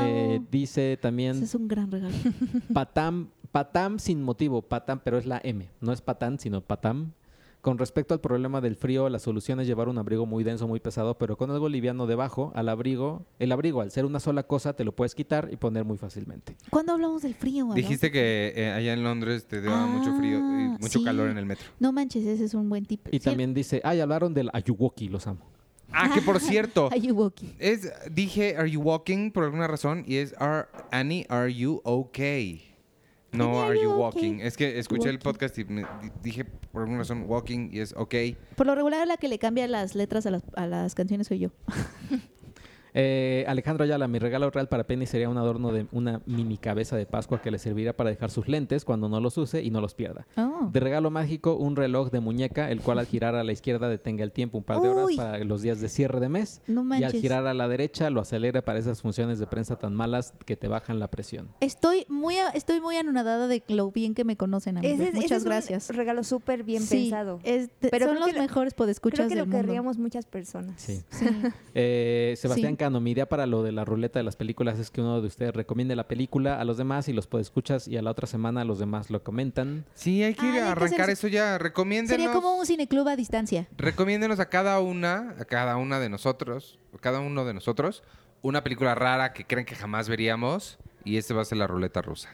Eh, 0.06 0.40
dice 0.50 0.94
Ese 0.94 1.02
también 1.02 1.42
es 1.42 1.54
un 1.54 1.68
gran 1.68 1.90
regalo. 1.90 2.14
Patam, 2.72 3.28
Patam 3.52 3.98
sin 3.98 4.22
motivo, 4.22 4.62
Patam, 4.62 5.00
pero 5.04 5.18
es 5.18 5.26
la 5.26 5.38
M, 5.44 5.68
no 5.82 5.92
es 5.92 6.00
Patán, 6.00 6.38
sino 6.38 6.62
Patam. 6.62 7.12
Con 7.60 7.76
respecto 7.76 8.14
al 8.14 8.20
problema 8.20 8.62
del 8.62 8.74
frío, 8.74 9.10
la 9.10 9.18
solución 9.18 9.60
es 9.60 9.66
llevar 9.66 9.88
un 9.90 9.98
abrigo 9.98 10.24
muy 10.24 10.44
denso, 10.44 10.66
muy 10.66 10.80
pesado, 10.80 11.18
pero 11.18 11.36
con 11.36 11.50
algo 11.50 11.68
liviano 11.68 12.06
debajo, 12.06 12.52
al 12.54 12.70
abrigo, 12.70 13.26
el 13.38 13.52
abrigo 13.52 13.82
al 13.82 13.90
ser 13.90 14.06
una 14.06 14.18
sola 14.18 14.44
cosa 14.44 14.72
te 14.72 14.82
lo 14.82 14.92
puedes 14.92 15.14
quitar 15.14 15.50
y 15.52 15.56
poner 15.56 15.84
muy 15.84 15.98
fácilmente. 15.98 16.56
¿Cuándo 16.70 16.92
hablamos 16.92 17.20
del 17.20 17.34
frío? 17.34 17.68
Dijiste 17.74 18.10
que 18.10 18.54
eh, 18.56 18.70
allá 18.72 18.94
en 18.94 19.04
Londres 19.04 19.44
te 19.46 19.60
daba 19.60 19.86
mucho 19.86 20.14
frío 20.16 20.38
y 20.38 20.42
Ah, 20.70 20.76
mucho 20.80 20.98
sí. 21.00 21.04
calor 21.04 21.28
en 21.28 21.36
el 21.36 21.44
metro. 21.44 21.66
No 21.80 21.92
manches, 21.92 22.24
ese 22.24 22.44
es 22.44 22.54
un 22.54 22.68
buen 22.70 22.86
tip. 22.86 23.06
Y 23.08 23.18
Sí, 23.18 23.20
también 23.20 23.52
dice, 23.52 23.82
ay, 23.84 24.00
hablaron 24.00 24.32
del 24.32 24.48
Ayuwoki, 24.54 25.08
los 25.08 25.26
amo. 25.26 25.40
Ah, 25.92 26.10
que 26.14 26.22
por 26.22 26.40
cierto, 26.40 26.88
Ayuwoki. 26.92 27.52
es, 27.58 27.92
dije, 28.10 28.56
are 28.56 28.70
you 28.70 28.80
walking 28.80 29.30
por 29.32 29.44
alguna 29.44 29.66
razón 29.66 30.04
y 30.06 30.16
es, 30.16 30.34
are, 30.38 30.68
Annie, 30.92 31.26
are 31.28 31.52
you 31.52 31.80
okay? 31.84 32.62
No, 33.32 33.62
are 33.62 33.80
you 33.80 33.90
walking. 33.92 34.36
okay? 34.36 34.46
Es 34.46 34.56
que 34.56 34.78
escuché 34.78 35.08
el 35.08 35.16
Walking. 35.16 35.22
podcast 35.24 35.58
y 35.58 35.64
me 35.64 35.82
di- 35.82 36.10
dije 36.22 36.44
por 36.44 36.82
alguna 36.82 36.98
razón 36.98 37.24
walking 37.28 37.70
y 37.72 37.78
es 37.80 37.94
ok. 37.96 38.14
Por 38.56 38.66
lo 38.66 38.74
regular, 38.74 39.06
la 39.06 39.16
que 39.16 39.28
le 39.28 39.38
cambia 39.38 39.68
las 39.68 39.94
letras 39.94 40.26
a 40.26 40.30
las, 40.30 40.42
a 40.56 40.66
las 40.66 40.94
canciones 40.94 41.28
soy 41.28 41.38
yo. 41.40 41.50
Eh, 42.94 43.44
Alejandro 43.48 43.84
Ayala, 43.84 44.08
mi 44.08 44.18
regalo 44.18 44.50
real 44.50 44.68
para 44.68 44.84
Penny 44.84 45.06
sería 45.06 45.28
un 45.28 45.38
adorno 45.38 45.72
de 45.72 45.86
una 45.92 46.20
mini 46.26 46.58
cabeza 46.58 46.96
de 46.96 47.06
Pascua 47.06 47.40
que 47.40 47.50
le 47.50 47.58
servirá 47.58 47.92
para 47.92 48.10
dejar 48.10 48.30
sus 48.30 48.48
lentes 48.48 48.84
cuando 48.84 49.08
no 49.08 49.20
los 49.20 49.36
use 49.38 49.62
y 49.62 49.70
no 49.70 49.80
los 49.80 49.94
pierda. 49.94 50.26
Oh. 50.36 50.68
De 50.72 50.80
regalo 50.80 51.10
mágico, 51.10 51.54
un 51.56 51.76
reloj 51.76 52.10
de 52.10 52.20
muñeca, 52.20 52.70
el 52.70 52.80
cual 52.80 52.98
al 52.98 53.06
girar 53.06 53.34
a 53.34 53.44
la 53.44 53.52
izquierda 53.52 53.88
detenga 53.88 54.24
el 54.24 54.32
tiempo 54.32 54.58
un 54.58 54.64
par 54.64 54.80
de 54.80 54.88
horas 54.88 55.04
Uy. 55.06 55.16
para 55.16 55.38
los 55.44 55.62
días 55.62 55.80
de 55.80 55.88
cierre 55.88 56.20
de 56.20 56.28
mes. 56.28 56.62
No 56.66 56.84
Y 56.98 57.04
al 57.04 57.12
girar 57.12 57.46
a 57.46 57.54
la 57.54 57.68
derecha 57.68 58.10
lo 58.10 58.20
acelera 58.20 58.62
para 58.62 58.78
esas 58.78 59.00
funciones 59.02 59.38
de 59.38 59.46
prensa 59.46 59.76
tan 59.76 59.94
malas 59.94 60.34
que 60.44 60.56
te 60.56 60.68
bajan 60.68 60.98
la 60.98 61.08
presión. 61.08 61.48
Estoy 61.60 62.06
muy, 62.08 62.36
a- 62.38 62.48
estoy 62.50 62.80
muy 62.80 62.96
anonadada 62.96 63.46
de 63.48 63.62
lo 63.68 63.90
bien 63.92 64.14
que 64.14 64.24
me 64.24 64.36
conocen, 64.36 64.78
amigos. 64.78 64.94
Ese 64.94 65.02
es- 65.04 65.08
ese 65.10 65.16
Muchas 65.18 65.36
es 65.38 65.42
un 65.42 65.48
gracias. 65.48 65.88
regalo 65.96 66.24
súper 66.24 66.64
bien 66.64 66.82
Sí, 66.82 67.02
pensado. 67.10 67.40
es 67.44 67.70
Pero 67.90 68.06
son 68.06 68.20
los 68.20 68.28
que 68.32 68.38
mejores 68.40 68.74
podescuchas 68.74 69.18
Creo 69.18 69.28
que 69.28 69.34
del 69.34 69.38
lo 69.40 69.46
mundo. 69.46 69.58
querríamos 69.66 69.98
muchas 69.98 70.26
personas. 70.26 70.80
Sí. 70.80 71.00
Sí. 71.10 71.24
Eh, 71.74 72.34
Sebastián 72.36 72.72
Sí. 72.72 72.76
Mi 72.88 73.10
idea 73.10 73.28
para 73.28 73.44
lo 73.44 73.62
de 73.62 73.72
la 73.72 73.84
ruleta 73.84 74.18
de 74.18 74.22
las 74.22 74.36
películas 74.36 74.78
es 74.78 74.90
que 74.90 75.02
uno 75.02 75.20
de 75.20 75.26
ustedes 75.26 75.54
recomiende 75.54 75.94
la 75.94 76.08
película 76.08 76.58
a 76.58 76.64
los 76.64 76.78
demás 76.78 77.08
y 77.08 77.12
los 77.12 77.26
podescuchas 77.26 77.86
y 77.86 77.98
a 77.98 78.02
la 78.02 78.10
otra 78.10 78.26
semana 78.26 78.64
los 78.64 78.78
demás 78.78 79.10
lo 79.10 79.22
comentan. 79.22 79.84
Sí, 79.94 80.22
hay 80.22 80.34
que 80.34 80.46
ir 80.46 80.52
a 80.52 80.54
que 80.54 80.62
arrancar 80.62 81.10
eso 81.10 81.28
ya. 81.28 81.58
Recomiéndenos. 81.58 82.16
Sería 82.16 82.32
como 82.32 82.56
un 82.56 82.64
cineclub 82.64 83.06
a 83.06 83.16
distancia. 83.16 83.68
Recomiéndenos 83.76 84.40
a 84.40 84.48
cada 84.48 84.80
una, 84.80 85.34
a 85.38 85.44
cada 85.44 85.76
una 85.76 86.00
de 86.00 86.08
nosotros, 86.08 86.78
a 86.94 86.98
cada 86.98 87.20
uno 87.20 87.44
de 87.44 87.52
nosotros, 87.52 88.02
una 88.40 88.64
película 88.64 88.94
rara 88.94 89.34
que 89.34 89.44
creen 89.44 89.66
que 89.66 89.74
jamás 89.74 90.08
veríamos 90.08 90.78
y 91.04 91.18
ese 91.18 91.34
va 91.34 91.42
a 91.42 91.44
ser 91.44 91.58
la 91.58 91.66
ruleta 91.66 92.00
rusa. 92.00 92.30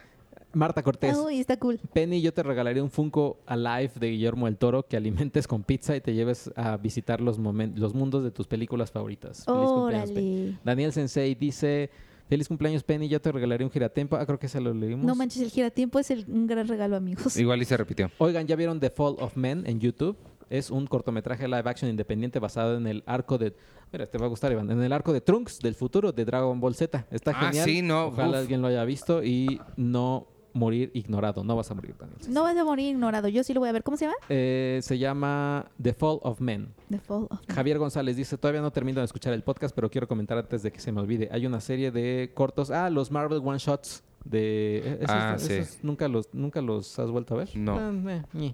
Marta 0.57 0.83
Cortés. 0.83 1.15
Uy, 1.17 1.39
está 1.39 1.57
cool. 1.57 1.79
Penny, 1.93 2.21
yo 2.21 2.33
te 2.33 2.43
regalaría 2.43 2.83
un 2.83 2.89
Funko 2.89 3.39
Alive 3.45 3.91
de 3.99 4.09
Guillermo 4.11 4.45
del 4.47 4.57
Toro 4.57 4.83
que 4.83 4.97
alimentes 4.97 5.47
con 5.47 5.63
pizza 5.63 5.95
y 5.95 6.01
te 6.01 6.13
lleves 6.13 6.51
a 6.55 6.77
visitar 6.77 7.21
los, 7.21 7.39
momen- 7.39 7.75
los 7.75 7.93
mundos 7.93 8.23
de 8.23 8.31
tus 8.31 8.47
películas 8.47 8.91
favoritas. 8.91 9.45
Feliz 9.45 9.69
cumpleaños. 9.69 10.55
Daniel 10.63 10.91
Sensei 10.91 11.35
dice, 11.35 11.89
feliz 12.27 12.47
cumpleaños 12.47 12.83
Penny, 12.83 13.07
yo 13.07 13.21
te 13.21 13.31
regalaría 13.31 13.65
un 13.65 13.71
giratempo. 13.71 14.15
Ah, 14.15 14.25
creo 14.25 14.39
que 14.39 14.47
se 14.47 14.59
lo 14.59 14.73
leímos. 14.73 15.05
No 15.05 15.15
manches, 15.15 15.41
el 15.43 15.49
giratiempo 15.51 15.99
es 15.99 16.09
el- 16.11 16.25
un 16.27 16.47
gran 16.47 16.67
regalo, 16.67 16.95
amigos. 16.95 17.37
Igual 17.37 17.61
y 17.61 17.65
se 17.65 17.77
repitió. 17.77 18.09
Oigan, 18.17 18.47
¿ya 18.47 18.55
vieron 18.55 18.79
The 18.79 18.89
Fall 18.89 19.15
of 19.19 19.35
Men 19.37 19.63
en 19.67 19.79
YouTube? 19.79 20.17
Es 20.49 20.71
un 20.71 20.87
cortometraje 20.87 21.45
live 21.45 21.63
action 21.65 21.89
independiente 21.91 22.39
basado 22.39 22.77
en 22.77 22.87
el 22.87 23.03
arco 23.05 23.37
de... 23.37 23.53
Mira, 23.91 24.05
te 24.07 24.17
va 24.17 24.25
a 24.25 24.29
gustar, 24.29 24.51
Iván. 24.51 24.71
En 24.71 24.81
el 24.81 24.93
arco 24.93 25.11
de 25.13 25.19
Trunks 25.21 25.59
del 25.59 25.75
futuro 25.75 26.11
de 26.13 26.23
Dragon 26.25 26.59
Ball 26.59 26.73
Z. 26.73 27.05
Está 27.11 27.31
Ah, 27.31 27.45
genial. 27.47 27.65
sí, 27.65 27.81
no, 27.81 28.07
Ojalá 28.07 28.29
uf. 28.31 28.35
alguien 28.37 28.61
lo 28.61 28.67
haya 28.67 28.83
visto 28.85 29.23
y 29.23 29.59
no 29.75 30.27
morir 30.57 30.91
ignorado. 30.93 31.43
No 31.43 31.55
vas 31.55 31.71
a 31.71 31.73
morir, 31.73 31.95
Daniel. 31.97 32.17
No 32.29 32.43
vas 32.43 32.57
a 32.57 32.63
morir 32.65 32.89
ignorado. 32.89 33.27
Yo 33.29 33.43
sí 33.43 33.53
lo 33.53 33.61
voy 33.61 33.69
a 33.69 33.71
ver. 33.71 33.83
¿Cómo 33.83 33.95
se 33.97 34.05
llama? 34.05 34.17
Eh, 34.29 34.79
se 34.83 34.97
llama 34.97 35.65
The 35.81 35.93
Fall 35.93 36.19
of 36.23 36.41
Men. 36.41 36.73
The 36.89 36.99
Fall 36.99 37.23
of 37.29 37.31
Man. 37.47 37.55
Javier 37.55 37.77
González 37.77 38.15
dice, 38.17 38.37
todavía 38.37 38.61
no 38.61 38.71
termino 38.71 38.99
de 38.99 39.05
escuchar 39.05 39.33
el 39.33 39.43
podcast, 39.43 39.73
pero 39.75 39.89
quiero 39.89 40.07
comentar 40.07 40.37
antes 40.37 40.63
de 40.63 40.71
que 40.71 40.79
se 40.79 40.91
me 40.91 40.99
olvide. 40.99 41.29
Hay 41.31 41.45
una 41.45 41.61
serie 41.61 41.91
de 41.91 42.31
cortos, 42.33 42.71
ah, 42.71 42.89
los 42.89 43.11
Marvel 43.11 43.41
One 43.43 43.59
Shots 43.59 44.03
de... 44.25 44.77
eh, 44.79 44.97
esos- 45.01 45.09
Ah, 45.09 45.35
sí. 45.37 45.53
esos 45.53 45.83
¿nunca, 45.83 46.07
los, 46.07 46.33
¿Nunca 46.33 46.61
los 46.61 46.99
has 46.99 47.09
vuelto 47.09 47.35
a 47.35 47.37
ver? 47.37 47.49
No. 47.55 47.77
Ah, 47.77 48.21
eh. 48.35 48.53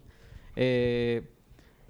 Eh, 0.56 1.28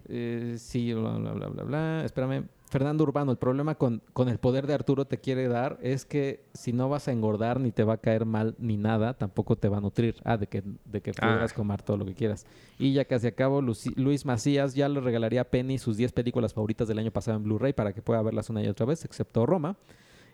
eh, 0.09 0.55
sí, 0.57 0.93
bla, 0.93 1.17
bla, 1.17 1.31
bla, 1.33 1.47
bla, 1.47 1.63
bla. 1.63 2.01
Espérame. 2.05 2.47
Fernando 2.73 3.03
Urbano, 3.03 3.31
el 3.31 3.37
problema 3.37 3.75
con, 3.75 4.01
con 4.13 4.29
el 4.29 4.39
poder 4.39 4.65
de 4.65 4.73
Arturo 4.73 5.05
te 5.05 5.19
quiere 5.19 5.47
dar 5.47 5.77
es 5.83 6.05
que 6.05 6.43
si 6.55 6.73
no 6.73 6.89
vas 6.89 7.07
a 7.07 7.11
engordar 7.11 7.59
ni 7.59 7.71
te 7.71 7.83
va 7.83 7.93
a 7.93 7.97
caer 7.97 8.25
mal 8.25 8.55
ni 8.57 8.77
nada, 8.77 9.13
tampoco 9.13 9.55
te 9.55 9.69
va 9.69 9.77
a 9.77 9.79
nutrir. 9.79 10.15
Ah, 10.23 10.37
de 10.37 10.47
que, 10.47 10.63
de 10.85 10.99
que 11.01 11.11
Ah. 11.11 11.27
pudieras 11.27 11.53
comer 11.53 11.83
todo 11.83 11.97
lo 11.97 12.05
que 12.05 12.15
quieras. 12.15 12.47
Y 12.79 12.93
ya 12.93 13.05
casi 13.05 13.27
acabo, 13.27 13.61
Luci- 13.61 13.95
Luis 13.95 14.25
Macías 14.25 14.73
ya 14.73 14.89
le 14.89 15.01
regalaría 15.01 15.41
a 15.41 15.43
Penny 15.43 15.77
sus 15.77 15.97
10 15.97 16.11
películas 16.13 16.55
favoritas 16.55 16.87
del 16.87 16.97
año 16.97 17.11
pasado 17.11 17.37
en 17.37 17.43
Blu-ray 17.43 17.73
para 17.73 17.93
que 17.93 18.01
pueda 18.01 18.23
verlas 18.23 18.49
una 18.49 18.63
y 18.63 18.67
otra 18.67 18.87
vez, 18.87 19.05
excepto 19.05 19.45
Roma. 19.45 19.77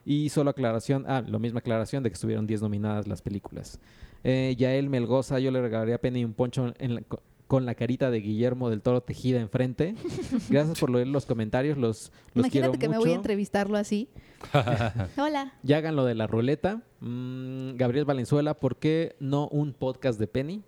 Y 0.06 0.30
solo 0.30 0.52
aclaración, 0.52 1.04
ah, 1.10 1.22
la 1.28 1.40
misma 1.40 1.60
aclaración 1.60 2.04
de 2.04 2.10
que 2.10 2.14
estuvieron 2.14 2.48
10 2.48 2.62
nominadas 2.62 3.06
las 3.06 3.22
películas. 3.22 3.82
Eh, 4.24 4.56
Yael 4.58 4.90
Melgoza, 4.90 5.40
yo 5.40 5.52
le 5.52 5.62
regalaría 5.62 5.96
a 5.96 5.98
Penny 5.98 6.24
un 6.24 6.34
poncho 6.34 6.74
en 6.80 6.96
la- 6.96 7.04
con 7.50 7.66
la 7.66 7.74
carita 7.74 8.12
de 8.12 8.20
Guillermo 8.22 8.70
del 8.70 8.84
Toro 8.84 9.02
tejida 9.02 9.42
enfrente. 9.42 9.96
Gracias 10.52 10.80
por 10.80 10.92
leer 10.92 11.08
los 11.08 11.26
comentarios, 11.26 11.80
los, 11.80 12.12
los 12.36 12.46
Imagínate 12.46 12.78
quiero 12.78 12.80
que 12.80 12.88
me 12.90 13.00
voy 13.00 13.12
a 13.12 13.16
entrevistarlo 13.16 13.76
así. 13.76 14.08
Hola. 15.18 15.56
Ya 15.64 15.78
hagan 15.78 15.96
lo 15.96 16.06
de 16.06 16.14
la 16.14 16.28
ruleta. 16.28 16.84
Mm, 17.00 17.76
Gabriel 17.76 18.06
Valenzuela, 18.06 18.54
¿por 18.54 18.78
qué 18.78 19.16
no 19.20 19.48
un 19.48 19.74
podcast 19.74 20.20
de 20.20 20.28
Penny? 20.28 20.64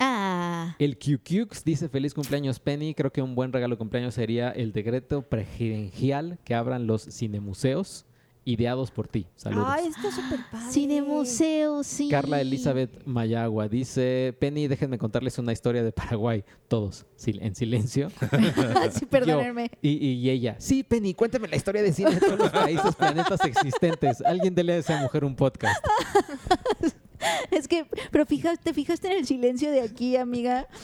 Ah. 0.00 0.76
El 0.78 0.98
QQX 0.98 1.64
dice 1.64 1.88
feliz 1.88 2.12
cumpleaños 2.12 2.60
Penny. 2.60 2.92
Creo 2.92 3.10
que 3.10 3.22
un 3.22 3.34
buen 3.34 3.50
regalo 3.50 3.76
de 3.76 3.78
cumpleaños 3.78 4.12
sería 4.12 4.50
el 4.50 4.72
decreto 4.72 5.22
presidencial 5.22 6.38
que 6.44 6.54
abran 6.54 6.86
los 6.86 7.04
cinemuseos 7.04 8.04
ideados 8.48 8.90
por 8.90 9.08
ti. 9.08 9.26
Saludos. 9.36 9.66
Ay, 9.68 9.86
está 9.88 10.10
súper 10.10 10.40
padre. 10.50 10.72
Cine 10.72 11.02
museo, 11.02 11.82
sí. 11.84 12.08
Carla 12.08 12.40
Elizabeth 12.40 13.04
Mayagua 13.04 13.68
dice, 13.68 14.34
Penny, 14.38 14.68
déjenme 14.68 14.96
contarles 14.98 15.38
una 15.38 15.52
historia 15.52 15.82
de 15.82 15.92
Paraguay. 15.92 16.44
Todos, 16.66 17.04
sil- 17.20 17.40
en 17.42 17.54
silencio. 17.54 18.10
sí, 18.92 19.04
perdónenme. 19.10 19.70
Yo, 19.70 19.78
y, 19.82 20.06
y 20.06 20.30
ella, 20.30 20.56
sí, 20.58 20.82
Penny, 20.82 21.12
cuéntame 21.14 21.48
la 21.48 21.56
historia 21.56 21.82
de 21.82 21.92
cine 21.92 22.12
de 22.12 22.20
todos 22.20 22.38
los 22.38 22.50
países, 22.50 22.94
planetas 22.96 23.44
existentes. 23.44 24.22
Alguien 24.22 24.54
dele 24.54 24.72
a 24.74 24.76
esa 24.78 25.00
mujer 25.00 25.24
un 25.24 25.36
podcast. 25.36 25.84
Es 27.50 27.68
que, 27.68 27.86
pero 28.10 28.26
fijaste, 28.26 28.62
te 28.64 28.74
fijaste 28.74 29.08
en 29.10 29.18
el 29.18 29.26
silencio 29.26 29.70
de 29.70 29.80
aquí, 29.82 30.16
amiga. 30.16 30.66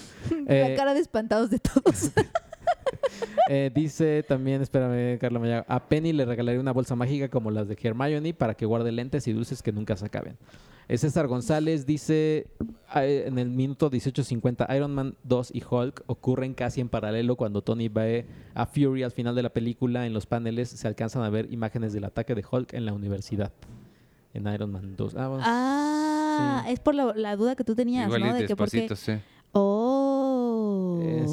Eh, 0.47 0.69
La 0.71 0.75
cara 0.77 0.95
de 0.95 1.01
espantados 1.01 1.51
de 1.51 1.59
todos. 1.59 2.11
Eh, 3.49 3.71
dice 3.75 4.25
también, 4.27 4.63
espérame, 4.63 5.19
Carla 5.19 5.39
Mayagua, 5.39 5.67
a 5.69 5.87
Penny 5.87 6.13
le 6.13 6.25
regalaría 6.25 6.61
una 6.61 6.73
bolsa 6.73 6.97
mágica 6.97 7.29
como 7.29 7.51
las 7.51 7.69
de 7.69 7.77
Hermione 7.81 8.33
para 8.33 8.55
que 8.55 8.65
guarde 8.65 8.91
lentes 8.91 9.29
y 9.29 9.33
dulces 9.33 9.63
que 9.63 9.71
nunca 9.73 9.97
se 9.97 10.07
acaben. 10.07 10.37
Eh, 10.89 10.99
César 10.99 11.27
González 11.27 11.87
dice 11.87 12.47
eh, 12.95 13.25
en 13.27 13.39
el 13.39 13.51
minuto 13.51 13.91
18.50 13.91 14.75
Iron 14.77 14.95
Man 14.95 15.17
2 15.25 15.51
y 15.55 15.63
Hulk 15.69 16.03
ocurren 16.07 16.55
casi 16.55 16.81
en 16.81 16.89
paralelo 16.89 17.37
cuando 17.37 17.63
Tony 17.63 17.89
ve 17.89 18.27
a 18.55 18.67
Fury 18.67 19.03
al 19.03 19.13
final 19.13 19.35
de 19.35 19.43
la 19.43 19.51
película. 19.51 20.07
En 20.07 20.13
los 20.13 20.27
paneles 20.27 20.69
se 20.71 20.87
alcanzan 20.87 21.23
a 21.23 21.31
ver 21.31 21.51
imágenes 21.53 21.93
del 21.93 22.05
ataque 22.05 22.35
de 22.35 22.45
Hulk 22.49 22.75
en 22.75 22.85
la 22.87 22.93
universidad. 22.93 23.53
En 24.35 24.47
Iron 24.53 24.73
Man 24.73 24.97
2. 24.97 25.15
Ah. 25.17 25.39
Ah, 25.43 26.24
Sí. 26.67 26.73
es 26.73 26.81
por 26.81 26.95
la, 26.95 27.13
la 27.15 27.37
duda 27.37 27.55
que 27.57 27.65
tú 27.65 27.75
tenías, 27.75 28.07
Igual 28.07 28.39
De 28.39 28.47
que 28.47 28.57
por 28.57 28.71
qué. 28.71 28.81
despacito, 28.83 28.97
sí. 29.19 29.23
Oh. 29.53 31.01
Es- 31.03 31.33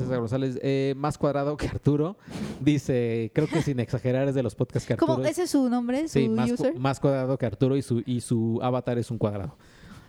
César 0.00 0.18
González, 0.18 0.58
eh, 0.62 0.94
más 0.96 1.16
cuadrado 1.18 1.56
que 1.56 1.68
Arturo. 1.68 2.16
Dice, 2.60 3.30
creo 3.34 3.46
que 3.46 3.62
sin 3.62 3.80
exagerar 3.80 4.28
es 4.28 4.34
de 4.34 4.42
los 4.42 4.54
podcasts 4.54 4.86
que 4.86 4.94
Arturo. 4.94 5.14
¿Cómo? 5.14 5.24
es- 5.24 5.32
¿Ese 5.32 5.42
es 5.44 5.50
su 5.50 5.68
nombre? 5.68 6.02
¿Su 6.08 6.14
Sí, 6.18 6.28
más, 6.28 6.48
cu- 6.48 6.54
user? 6.54 6.78
más 6.78 7.00
cuadrado 7.00 7.36
que 7.38 7.46
Arturo 7.46 7.76
y 7.76 7.82
su, 7.82 8.02
y 8.06 8.20
su 8.20 8.58
avatar 8.62 8.98
es 8.98 9.10
un 9.10 9.18
cuadrado. 9.18 9.56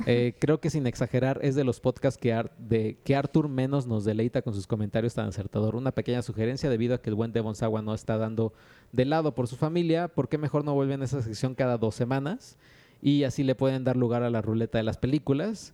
Eh, 0.08 0.34
creo 0.40 0.60
que 0.60 0.70
sin 0.70 0.88
exagerar 0.88 1.40
es 1.44 1.56
de 1.56 1.64
los 1.64 1.80
podcasts 1.80 2.20
que, 2.20 2.34
Ar- 2.34 2.52
de, 2.58 2.98
que 3.04 3.16
Arthur 3.16 3.48
menos 3.50 3.86
nos 3.88 4.04
deleita 4.06 4.42
con 4.42 4.54
sus 4.54 4.66
comentarios 4.68 5.14
tan 5.14 5.28
acertador. 5.28 5.76
Una 5.76 5.92
pequeña 5.92 6.22
sugerencia 6.22 6.70
debido 6.70 6.96
a 6.96 7.02
que 7.02 7.10
el 7.10 7.16
buen 7.16 7.32
Devon 7.34 7.56
Sawa 7.56 7.82
no 7.82 7.94
está 7.94 8.18
dando 8.18 8.54
de 8.92 9.06
lado 9.06 9.36
por 9.36 9.48
su 9.48 9.56
familia. 9.56 10.08
¿Por 10.08 10.28
qué 10.30 10.38
mejor 10.38 10.64
no 10.66 10.74
vuelven 10.74 11.02
a 11.02 11.06
esa 11.06 11.22
sección 11.22 11.54
cada 11.56 11.78
dos 11.78 11.94
semanas? 11.96 12.58
Y 13.04 13.26
así 13.26 13.44
le 13.44 13.54
pueden 13.54 13.84
dar 13.84 13.98
lugar 13.98 14.24
a 14.24 14.30
la 14.30 14.42
ruleta 14.42 14.78
de 14.78 14.86
las 14.86 14.98
películas. 14.98 15.74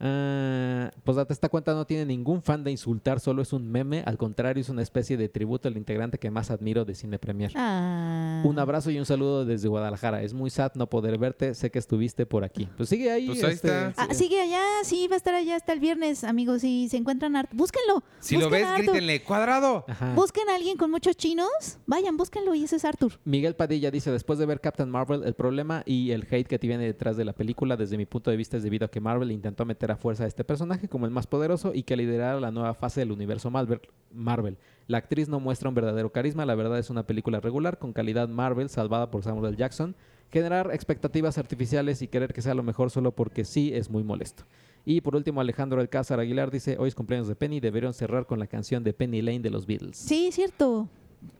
Ah, 0.00 0.90
pues 1.04 1.16
date, 1.16 1.32
esta 1.32 1.48
cuenta 1.48 1.74
no 1.74 1.86
tiene 1.86 2.06
ningún 2.06 2.42
fan 2.42 2.64
de 2.64 2.70
insultar, 2.70 3.20
solo 3.20 3.42
es 3.42 3.52
un 3.52 3.70
meme. 3.70 4.02
Al 4.06 4.16
contrario, 4.16 4.60
es 4.60 4.68
una 4.68 4.82
especie 4.82 5.16
de 5.16 5.28
tributo 5.28 5.68
al 5.68 5.76
integrante 5.76 6.18
que 6.18 6.30
más 6.30 6.50
admiro 6.50 6.84
de 6.84 6.94
Cine 6.94 7.18
Premier. 7.18 7.52
Ah. 7.56 8.42
Un 8.44 8.58
abrazo 8.58 8.90
y 8.90 8.98
un 8.98 9.06
saludo 9.06 9.44
desde 9.44 9.68
Guadalajara. 9.68 10.22
Es 10.22 10.34
muy 10.34 10.50
sad 10.50 10.72
no 10.74 10.88
poder 10.88 11.18
verte. 11.18 11.54
Sé 11.54 11.70
que 11.70 11.78
estuviste 11.78 12.26
por 12.26 12.44
aquí. 12.44 12.68
Pues 12.76 12.88
sigue 12.88 13.10
ahí. 13.10 13.26
Pues 13.26 13.42
ahí 13.44 13.54
está. 13.54 13.92
Ah, 13.96 14.14
sigue 14.14 14.40
allá, 14.40 14.62
sí, 14.84 15.08
va 15.08 15.14
a 15.14 15.16
estar 15.16 15.34
allá 15.34 15.56
hasta 15.56 15.72
el 15.72 15.80
viernes, 15.80 16.24
amigos. 16.24 16.60
Si 16.62 16.88
se 16.88 16.96
encuentran 16.96 17.36
art, 17.36 17.50
búsquenlo. 17.52 18.02
Si 18.20 18.36
lo 18.36 18.50
ves, 18.50 18.66
grítenle, 18.76 19.22
cuadrado. 19.22 19.84
Ajá. 19.88 20.14
Busquen 20.14 20.48
a 20.48 20.56
alguien 20.56 20.76
con 20.76 20.90
muchos 20.90 21.16
chinos, 21.16 21.78
vayan, 21.86 22.16
búsquenlo 22.16 22.54
y 22.54 22.64
ese 22.64 22.76
es 22.76 22.84
Arthur. 22.84 23.18
Miguel 23.24 23.54
Padilla 23.54 23.90
dice, 23.90 24.10
después 24.10 24.38
de 24.38 24.46
ver 24.46 24.60
Captain 24.60 24.90
Marvel, 24.90 25.24
el 25.24 25.34
problema 25.34 25.82
y 25.86 26.10
el 26.10 26.26
hate 26.30 26.46
que 26.46 26.58
tiene 26.58 26.84
detrás 26.84 27.16
de 27.16 27.24
la 27.24 27.32
película, 27.32 27.76
desde 27.76 27.96
mi 27.96 28.06
punto 28.06 28.30
de 28.30 28.36
vista, 28.36 28.56
es 28.56 28.62
debido 28.62 28.86
a 28.86 28.90
que 28.90 29.00
Marvel 29.00 29.32
intentó 29.32 29.64
meter 29.64 29.87
fuerza 29.96 30.24
a 30.24 30.26
este 30.26 30.44
personaje 30.44 30.88
como 30.88 31.06
el 31.06 31.10
más 31.10 31.26
poderoso 31.26 31.72
y 31.74 31.82
que 31.82 31.96
liderara 31.96 32.40
la 32.40 32.50
nueva 32.50 32.74
fase 32.74 33.00
del 33.00 33.12
universo 33.12 33.50
Marvel. 33.50 33.80
Marvel. 34.12 34.58
La 34.86 34.98
actriz 34.98 35.28
no 35.28 35.40
muestra 35.40 35.68
un 35.68 35.74
verdadero 35.74 36.10
carisma, 36.10 36.46
la 36.46 36.54
verdad 36.54 36.78
es 36.78 36.90
una 36.90 37.06
película 37.06 37.40
regular, 37.40 37.78
con 37.78 37.92
calidad 37.92 38.28
Marvel, 38.28 38.68
salvada 38.68 39.10
por 39.10 39.22
Samuel 39.22 39.48
L. 39.48 39.56
Jackson. 39.56 39.94
Generar 40.30 40.70
expectativas 40.72 41.38
artificiales 41.38 42.02
y 42.02 42.08
querer 42.08 42.32
que 42.32 42.42
sea 42.42 42.54
lo 42.54 42.62
mejor 42.62 42.90
solo 42.90 43.12
porque 43.12 43.44
sí 43.44 43.72
es 43.74 43.90
muy 43.90 44.04
molesto. 44.04 44.44
Y 44.84 45.00
por 45.00 45.16
último, 45.16 45.40
Alejandro 45.40 45.80
Alcázar 45.80 46.20
Aguilar 46.20 46.50
dice, 46.50 46.76
hoy 46.78 46.88
es 46.88 46.94
cumpleaños 46.94 47.28
de 47.28 47.34
Penny, 47.34 47.60
deberían 47.60 47.94
cerrar 47.94 48.26
con 48.26 48.38
la 48.38 48.46
canción 48.46 48.84
de 48.84 48.92
Penny 48.92 49.22
Lane 49.22 49.40
de 49.40 49.50
los 49.50 49.66
Beatles. 49.66 49.96
Sí, 49.96 50.30
cierto. 50.32 50.88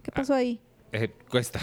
¿Qué 0.02 0.10
pasó 0.12 0.34
ahí? 0.34 0.60
Eh, 0.92 1.10
cuesta. 1.30 1.60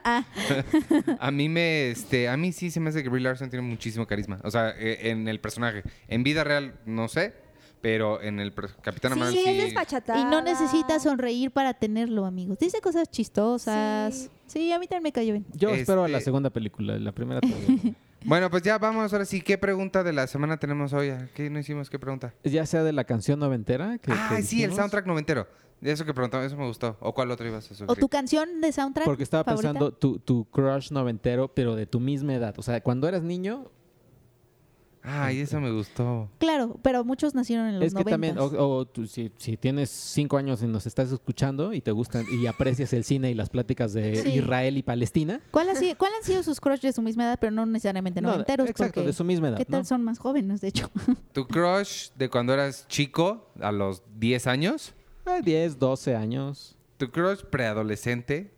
a 1.20 1.30
mí 1.30 1.48
me, 1.48 1.90
este, 1.90 2.28
a 2.28 2.36
mí 2.36 2.52
sí 2.52 2.70
se 2.70 2.80
me 2.80 2.90
hace 2.90 3.02
que 3.02 3.08
Brie 3.08 3.22
Larson 3.22 3.50
tiene 3.50 3.66
muchísimo 3.66 4.06
carisma. 4.06 4.38
O 4.44 4.50
sea, 4.50 4.70
eh, 4.78 5.10
en 5.10 5.28
el 5.28 5.40
personaje. 5.40 5.82
En 6.08 6.22
vida 6.22 6.44
real, 6.44 6.74
no 6.86 7.08
sé, 7.08 7.34
pero 7.80 8.20
en 8.22 8.40
el 8.40 8.52
Capitán 8.82 9.12
Sí, 9.14 9.18
Marvel 9.18 9.36
es 9.38 9.44
sí. 9.44 9.56
desfachatada. 9.58 10.20
Y 10.20 10.24
no 10.24 10.42
necesita 10.42 10.98
sonreír 11.00 11.50
para 11.50 11.74
tenerlo, 11.74 12.24
amigos. 12.26 12.58
Dice 12.58 12.80
cosas 12.80 13.10
chistosas. 13.10 14.14
Sí. 14.14 14.30
Sí, 14.46 14.72
a 14.72 14.78
mí 14.78 14.86
también 14.86 15.02
me 15.04 15.12
cayó 15.12 15.32
bien. 15.32 15.46
Yo 15.52 15.70
espero 15.70 16.04
a 16.04 16.08
la 16.08 16.18
Este- 16.18 16.26
segunda 16.26 16.50
película, 16.50 16.98
la 16.98 17.12
primera. 17.12 17.40
Bueno, 18.24 18.50
pues 18.50 18.64
ya 18.64 18.78
vamos 18.78 19.12
ahora 19.12 19.24
sí. 19.24 19.40
¿Qué 19.40 19.58
pregunta 19.58 20.02
de 20.02 20.12
la 20.12 20.26
semana 20.26 20.56
tenemos 20.56 20.92
hoy? 20.92 21.12
¿Qué 21.34 21.48
no 21.50 21.60
hicimos? 21.60 21.88
¿Qué 21.88 22.00
pregunta? 22.00 22.34
ya 22.42 22.66
sea 22.66 22.82
de 22.82 22.92
la 22.92 23.04
canción 23.04 23.38
noventera. 23.38 23.96
Que, 23.98 24.10
ah, 24.10 24.32
que 24.34 24.42
sí, 24.42 24.64
el 24.64 24.74
soundtrack 24.74 25.06
noventero. 25.06 25.46
De 25.80 25.92
eso 25.92 26.04
que 26.04 26.12
preguntaba, 26.12 26.44
eso 26.44 26.56
me 26.56 26.66
gustó. 26.66 26.96
¿O 27.00 27.14
cuál 27.14 27.30
otro 27.30 27.46
ibas 27.46 27.70
a 27.80 27.84
¿O 27.86 27.94
tu 27.94 28.08
canción 28.08 28.60
de 28.60 28.72
soundtrack? 28.72 29.04
Porque 29.06 29.22
estaba 29.22 29.44
favorita? 29.44 29.68
pensando 29.72 29.92
tu, 29.92 30.18
tu 30.18 30.44
crush 30.46 30.90
noventero, 30.90 31.48
pero 31.54 31.76
de 31.76 31.86
tu 31.86 32.00
misma 32.00 32.34
edad. 32.34 32.54
O 32.58 32.62
sea, 32.62 32.80
cuando 32.82 33.06
eras 33.08 33.22
niño, 33.22 33.70
Ay, 35.10 35.40
eso 35.40 35.60
me 35.60 35.70
gustó. 35.70 36.28
Claro, 36.38 36.78
pero 36.82 37.02
muchos 37.04 37.34
nacieron 37.34 37.66
en 37.68 37.74
los 37.78 37.84
es 37.86 37.94
que 37.94 38.04
también, 38.04 38.36
o, 38.36 38.42
90. 38.42 38.62
o 38.62 38.84
tú, 38.84 39.06
si, 39.06 39.30
si 39.38 39.56
tienes 39.56 39.88
cinco 39.88 40.36
años 40.36 40.60
y 40.62 40.66
nos 40.66 40.86
estás 40.86 41.10
escuchando 41.12 41.72
y 41.72 41.80
te 41.80 41.92
gustan 41.92 42.26
y 42.30 42.46
aprecias 42.46 42.92
el 42.92 43.04
cine 43.04 43.30
y 43.30 43.34
las 43.34 43.48
pláticas 43.48 43.92
de 43.94 44.16
Sí. 44.16 44.30
Israel 44.30 44.76
y 44.76 44.82
Palestina. 44.82 45.40
¿Cuál, 45.52 45.70
ha 45.70 45.76
sido- 45.76 45.96
¿Cuál 45.96 46.10
han 46.18 46.24
sido 46.24 46.42
sus 46.42 46.60
crushes 46.60 46.82
de 46.82 46.92
su 46.92 47.00
misma 47.00 47.24
edad, 47.24 47.38
pero 47.40 47.52
no 47.52 47.64
necesariamente 47.64 48.20
No, 48.20 48.32
noventeros? 48.32 48.68
exacto, 48.68 48.94
porque 48.96 49.06
de 49.06 49.12
su 49.14 49.24
misma 49.24 49.48
edad. 49.48 49.56
¿Qué 49.58 49.64
tal 49.64 49.80
¿no? 49.80 49.84
son 49.86 50.02
más 50.04 50.18
jóvenes, 50.18 50.60
de 50.60 50.68
hecho? 50.68 50.90
¿Tu 51.32 51.46
crush 51.46 52.08
de 52.16 52.28
cuando 52.28 52.52
eras 52.52 52.86
chico, 52.88 53.48
a 53.60 53.70
los 53.72 54.02
10 54.18 54.46
años? 54.48 54.94
Ah, 55.28 55.40
10, 55.42 55.78
12 55.78 56.14
años. 56.16 56.74
¿Tu 56.96 57.10
crush 57.10 57.42
preadolescente? 57.44 58.50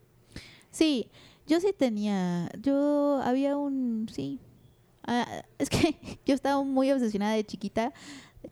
Sí, 0.71 1.11
yo 1.47 1.59
sí 1.61 1.75
tenía, 1.77 2.49
yo 2.63 3.21
había 3.25 3.57
un, 3.57 4.09
sí, 4.13 4.39
Ah, 5.07 5.43
es 5.59 5.69
que 5.71 5.97
yo 6.27 6.35
estaba 6.35 6.63
muy 6.63 6.93
obsesionada 6.93 7.33
de 7.35 7.45
chiquita 7.45 7.93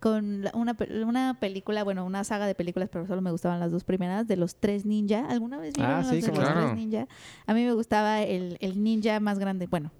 con 0.00 0.44
una, 0.54 0.76
una 1.06 1.36
película, 1.38 1.84
bueno, 1.84 2.04
una 2.04 2.24
saga 2.24 2.46
de 2.46 2.54
películas, 2.54 2.88
pero 2.90 3.06
solo 3.06 3.20
me 3.22 3.30
gustaban 3.30 3.60
las 3.60 3.70
dos 3.70 3.84
primeras, 3.84 4.26
de 4.26 4.36
los 4.36 4.56
tres 4.56 4.84
ninja. 4.84 5.26
¿Alguna 5.28 5.58
vez 5.58 5.74
vieron 5.74 5.94
Ah, 5.94 5.98
los 5.98 6.08
sí, 6.08 6.20
de 6.20 6.26
cómo 6.30 6.40
los 6.40 6.52
tres 6.54 6.74
ninja? 6.74 7.06
A 7.46 7.54
mí 7.54 7.64
me 7.64 7.72
gustaba 7.74 8.22
el, 8.22 8.56
el 8.60 8.82
ninja 8.82 9.20
más 9.20 9.38
grande, 9.38 9.66
bueno, 9.68 9.92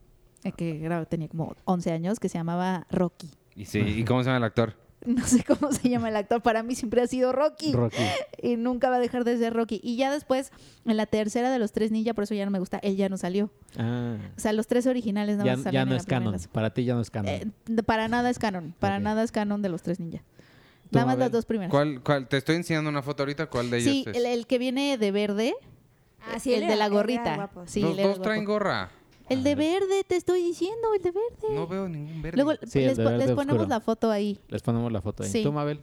el 0.42 0.54
que 0.54 0.84
era- 0.84 1.04
tenía 1.04 1.28
como 1.28 1.54
11 1.66 1.92
años, 1.92 2.18
que 2.18 2.28
se 2.28 2.38
llamaba 2.38 2.86
Rocky. 2.90 3.30
Y 3.54 3.66
sí, 3.66 3.78
¿y 3.80 4.04
cómo 4.04 4.22
se 4.22 4.26
llama 4.30 4.38
el 4.38 4.44
actor? 4.44 4.74
No 5.06 5.24
sé 5.26 5.44
cómo 5.44 5.70
se 5.72 5.88
llama 5.88 6.08
el 6.08 6.16
actor, 6.16 6.42
para 6.42 6.62
mí 6.62 6.74
siempre 6.74 7.00
ha 7.00 7.06
sido 7.06 7.32
Rocky. 7.32 7.72
Rocky. 7.72 7.96
y 8.42 8.56
nunca 8.56 8.90
va 8.90 8.96
a 8.96 8.98
dejar 8.98 9.24
de 9.24 9.38
ser 9.38 9.54
Rocky. 9.54 9.80
Y 9.82 9.96
ya 9.96 10.10
después, 10.10 10.50
en 10.84 10.96
la 10.96 11.06
tercera 11.06 11.50
de 11.50 11.58
los 11.60 11.70
tres 11.72 11.90
ninja, 11.92 12.14
por 12.14 12.24
eso 12.24 12.34
ya 12.34 12.44
no 12.44 12.50
me 12.50 12.58
gusta, 12.58 12.78
él 12.78 12.96
ya 12.96 13.08
no 13.08 13.16
salió. 13.16 13.50
Ah, 13.78 14.16
O 14.36 14.40
sea, 14.40 14.52
los 14.52 14.66
tres 14.66 14.86
originales 14.86 15.36
nada 15.36 15.46
ya, 15.50 15.56
más 15.56 15.72
ya 15.72 15.84
no 15.84 15.94
es 15.94 16.04
canon. 16.04 16.36
Para 16.52 16.74
ti 16.74 16.84
ya 16.84 16.94
no 16.94 17.00
es 17.00 17.10
canon. 17.10 17.30
eh, 17.32 17.46
para 17.86 18.08
nada 18.08 18.28
es 18.28 18.38
canon. 18.38 18.74
Para 18.80 18.98
nada 18.98 19.22
es 19.22 19.30
canon 19.32 19.62
de 19.62 19.68
los 19.68 19.82
tres 19.82 20.00
ninja. 20.00 20.22
Nada 20.90 21.06
más 21.06 21.18
las 21.18 21.30
dos 21.30 21.44
primeras. 21.44 21.70
¿Cuál, 21.70 22.02
cuál? 22.02 22.26
Te 22.28 22.38
estoy 22.38 22.56
enseñando 22.56 22.88
una 22.90 23.02
foto 23.02 23.22
ahorita. 23.22 23.46
¿Cuál 23.46 23.70
de 23.70 23.78
ellos 23.78 23.92
Sí, 23.92 24.04
es? 24.06 24.16
el, 24.16 24.26
el 24.26 24.46
que 24.46 24.58
viene 24.58 24.96
de 24.98 25.12
verde. 25.12 25.54
Ah, 26.20 26.40
sí, 26.40 26.52
el 26.54 26.66
de 26.66 26.76
la 26.76 26.88
gorrita. 26.88 27.50
Sí, 27.66 27.82
era 27.82 28.08
dos 28.08 28.20
traen 28.22 28.44
gorra. 28.44 28.90
El 29.28 29.42
de 29.44 29.54
verde, 29.54 30.04
te 30.06 30.16
estoy 30.16 30.42
diciendo, 30.42 30.94
el 30.94 31.02
de 31.02 31.10
verde. 31.10 31.54
No 31.54 31.66
veo 31.66 31.88
ningún 31.88 32.22
verde. 32.22 32.42
Luego 32.42 32.58
Sí, 32.66 32.80
les, 32.80 32.96
po- 32.98 33.04
ponemos 33.04 33.38
oscuro. 33.38 33.66
la 33.66 33.80
foto 33.80 34.10
ahí. 34.10 34.38
Les 34.48 34.62
ponemos 34.62 34.90
la 34.92 35.00
foto 35.00 35.22
ahí. 35.22 35.30
Sí. 35.30 35.42
¿Tú, 35.42 35.52
Mabel? 35.52 35.80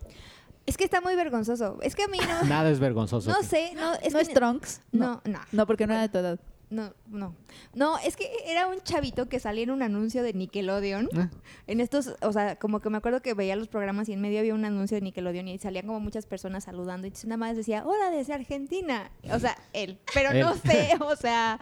Es 0.66 0.78
que 0.78 0.84
está 0.84 1.00
muy 1.02 1.16
vergonzoso. 1.16 1.78
Es 1.82 1.96
que 1.96 2.04
a 2.04 2.08
mí 2.08 2.18
no. 2.18 2.44
Nada 2.50 2.70
es 2.72 2.80
vergonzoso. 2.80 3.30
No 3.30 3.44
sé, 3.44 3.74
no, 3.76 3.94
es 3.96 4.14
¿No 4.14 4.20
que 4.20 4.26
es 4.26 4.34
Trunks? 4.34 4.82
No, 4.92 5.22
no. 5.26 5.40
No, 5.52 5.68
porque 5.68 5.86
no 5.86 5.94
era 5.94 6.02
de 6.04 6.10
tu 6.10 6.18
edad. 6.18 6.40
No, 6.70 6.94
no. 7.08 7.36
No, 7.74 7.98
es 8.00 8.16
que 8.16 8.30
era 8.46 8.68
un 8.68 8.82
chavito 8.82 9.30
que 9.30 9.40
salía 9.40 9.64
en 9.64 9.72
un 9.72 9.82
anuncio 9.82 10.24
de 10.24 10.34
Nickelodeon. 10.34 11.10
Ah. 11.16 11.30
En 11.68 11.80
estos, 11.80 12.16
o 12.22 12.32
sea, 12.32 12.56
como 12.58 12.80
que 12.80 12.90
me 12.90 12.98
acuerdo 12.98 13.22
que 13.22 13.34
veía 13.34 13.56
los 13.56 13.68
programas 13.68 14.10
y 14.10 14.14
en 14.14 14.22
medio 14.22 14.40
había 14.40 14.54
un 14.54 14.66
anuncio 14.66 14.96
de 14.96 15.02
Nickelodeon 15.02 15.48
y 15.48 15.58
salían 15.60 15.86
como 15.86 16.00
muchas 16.00 16.26
personas 16.26 16.64
saludando 16.64 17.08
y 17.08 17.10
entonces 17.10 17.28
nada 17.28 17.38
más 17.38 17.56
decía, 17.56 17.84
hola 17.86 18.10
desde 18.10 18.34
Argentina. 18.34 19.12
O 19.32 19.40
sea, 19.40 19.58
él. 19.74 20.00
Pero 20.14 20.34
no 20.34 20.56
sé, 20.56 20.98
o 21.00 21.16
sea, 21.16 21.60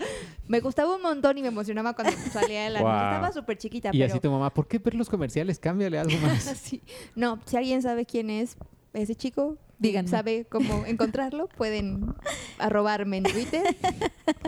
me 0.47 0.59
gustaba 0.59 0.95
un 0.95 1.01
montón 1.01 1.37
y 1.37 1.41
me 1.41 1.49
emocionaba 1.49 1.93
cuando 1.93 2.13
salía 2.31 2.67
el 2.67 2.77
anuncio. 2.77 2.97
Guau. 2.97 3.13
Estaba 3.13 3.31
súper 3.31 3.57
chiquita, 3.57 3.89
Y 3.89 3.99
pero... 3.99 4.11
así 4.11 4.19
tu 4.19 4.31
mamá, 4.31 4.53
¿por 4.53 4.67
qué 4.67 4.79
ver 4.79 4.95
los 4.95 5.09
comerciales? 5.09 5.59
Cámbiale 5.59 5.99
algo 5.99 6.17
más. 6.19 6.43
Sí. 6.63 6.81
No, 7.15 7.39
si 7.45 7.57
alguien 7.57 7.81
sabe 7.81 8.05
quién 8.05 8.29
es 8.29 8.57
ese 8.93 9.15
chico, 9.15 9.57
Díganme. 9.83 10.09
sabe 10.09 10.45
cómo 10.49 10.85
encontrarlo, 10.87 11.47
pueden 11.49 12.15
arrobarme 12.57 13.17
en 13.17 13.23
Twitter 13.23 13.63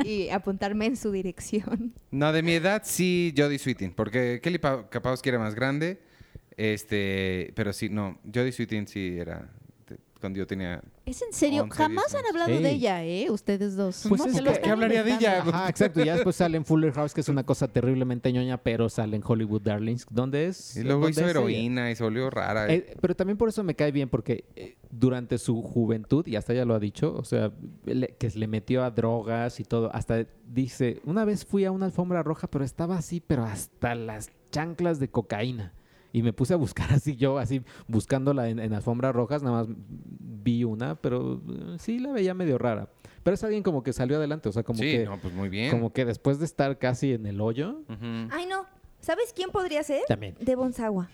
y 0.03 0.29
apuntarme 0.29 0.85
en 0.85 0.95
su 0.95 1.11
dirección. 1.11 1.93
No, 2.11 2.31
de 2.31 2.41
mi 2.41 2.53
edad 2.53 2.83
sí 2.85 3.33
Jodie 3.37 3.59
Sweetin. 3.59 3.91
Porque 3.93 4.39
Kelly 4.41 4.59
Kapowski 4.59 5.29
era 5.29 5.39
más 5.39 5.53
grande. 5.53 5.99
Este, 6.57 7.51
pero 7.55 7.73
sí, 7.73 7.89
no. 7.89 8.19
Jodie 8.33 8.51
Sweetin 8.51 8.87
sí 8.87 9.17
era... 9.19 9.49
cuando 10.25 10.39
yo 10.39 10.47
tenía... 10.47 10.81
¿Es 11.05 11.21
en 11.21 11.31
serio? 11.31 11.63
11, 11.63 11.75
Jamás 11.77 12.15
han 12.15 12.21
10 12.23 12.29
hablado 12.33 12.57
Sí. 12.57 12.63
de 12.63 12.71
ella, 12.71 13.03
¿eh? 13.03 13.29
Ustedes 13.29 13.75
dos. 13.75 14.05
Pues 14.09 14.19
No, 14.21 14.27
es 14.27 14.33
que- 14.35 14.41
lo 14.41 14.49
están 14.49 14.63
¿qué 14.63 14.69
hablaría 14.71 15.03
de 15.03 15.13
ella? 15.13 15.41
Ajá, 15.41 15.69
exacto. 15.69 16.01
Y 16.01 16.05
ya 16.05 16.15
después 16.15 16.35
sale 16.35 16.57
en 16.57 16.65
Fuller 16.65 16.91
House, 16.93 17.13
que 17.13 17.21
es 17.21 17.29
una 17.29 17.43
cosa 17.45 17.67
terriblemente 17.67 18.33
ñoña, 18.33 18.57
pero 18.57 18.89
sale 18.89 19.15
en 19.15 19.21
Hollywood 19.23 19.61
Darlings, 19.61 20.07
donde 20.09 20.47
es. 20.47 20.75
Y 20.77 20.83
luego 20.83 21.07
hizo 21.09 21.19
es 21.21 21.25
ella. 21.27 21.29
heroína 21.39 21.91
y 21.91 21.95
se 21.95 22.03
volvió 22.03 22.29
rara. 22.31 22.73
Eh, 22.73 22.95
pero 22.99 23.15
también 23.15 23.37
por 23.37 23.49
eso 23.49 23.63
me 23.63 23.75
cae 23.75 23.91
bien, 23.91 24.09
porque 24.09 24.45
eh, 24.55 24.77
durante 24.89 25.37
su 25.37 25.61
juventud, 25.61 26.25
y 26.25 26.35
hasta 26.37 26.53
ella 26.53 26.65
lo 26.65 26.73
ha 26.73 26.79
dicho, 26.79 27.13
o 27.15 27.23
sea, 27.23 27.51
le- 27.85 28.15
que 28.17 28.29
le 28.31 28.47
metió 28.47 28.83
a 28.83 28.89
drogas 28.89 29.59
y 29.59 29.63
todo, 29.63 29.93
hasta 29.93 30.25
dice, 30.47 31.01
una 31.05 31.23
vez 31.23 31.45
fui 31.45 31.65
a 31.65 31.71
una 31.71 31.85
alfombra 31.85 32.23
roja, 32.23 32.47
pero 32.49 32.65
estaba 32.65 32.97
así, 32.97 33.19
pero 33.19 33.43
hasta 33.45 33.93
las 33.93 34.31
chanclas 34.51 34.99
de 34.99 35.09
cocaína. 35.09 35.73
Y 36.15 36.21
me 36.23 36.31
puse 36.31 36.53
a 36.53 36.57
buscar 36.57 36.87
así 36.93 37.17
yo, 37.17 37.37
así 37.39 37.61
buscándola 37.87 38.47
en, 38.47 38.59
en 38.59 38.73
alfombras 38.73 39.13
rojas, 39.13 39.43
nada 39.43 39.57
más 39.63 39.67
vi 39.77 40.63
una, 40.63 40.95
pero 40.95 41.41
eh, 41.49 41.75
sí 41.77 41.99
la 41.99 42.13
veía 42.13 42.33
medio 42.33 42.57
rara. 42.57 42.87
Pero 43.21 43.33
es 43.33 43.43
alguien 43.43 43.63
como 43.63 43.83
que 43.83 43.91
salió 43.91 44.15
adelante, 44.15 44.47
o 44.47 44.51
sea, 44.53 44.63
como 44.63 44.79
sí, 44.79 44.91
que 44.91 45.03
no, 45.05 45.17
pues 45.19 45.33
muy 45.33 45.49
bien. 45.49 45.71
como 45.71 45.91
que 45.91 46.05
después 46.05 46.39
de 46.39 46.45
estar 46.45 46.77
casi 46.77 47.11
en 47.13 47.25
el 47.25 47.41
hoyo. 47.41 47.81
Ay, 48.31 48.45
no. 48.45 48.65
¿Sabes 49.01 49.33
quién 49.35 49.49
podría 49.49 49.83
ser? 49.83 50.03
también. 50.07 50.35
Devon 50.39 50.71
Sawa. 50.71 51.09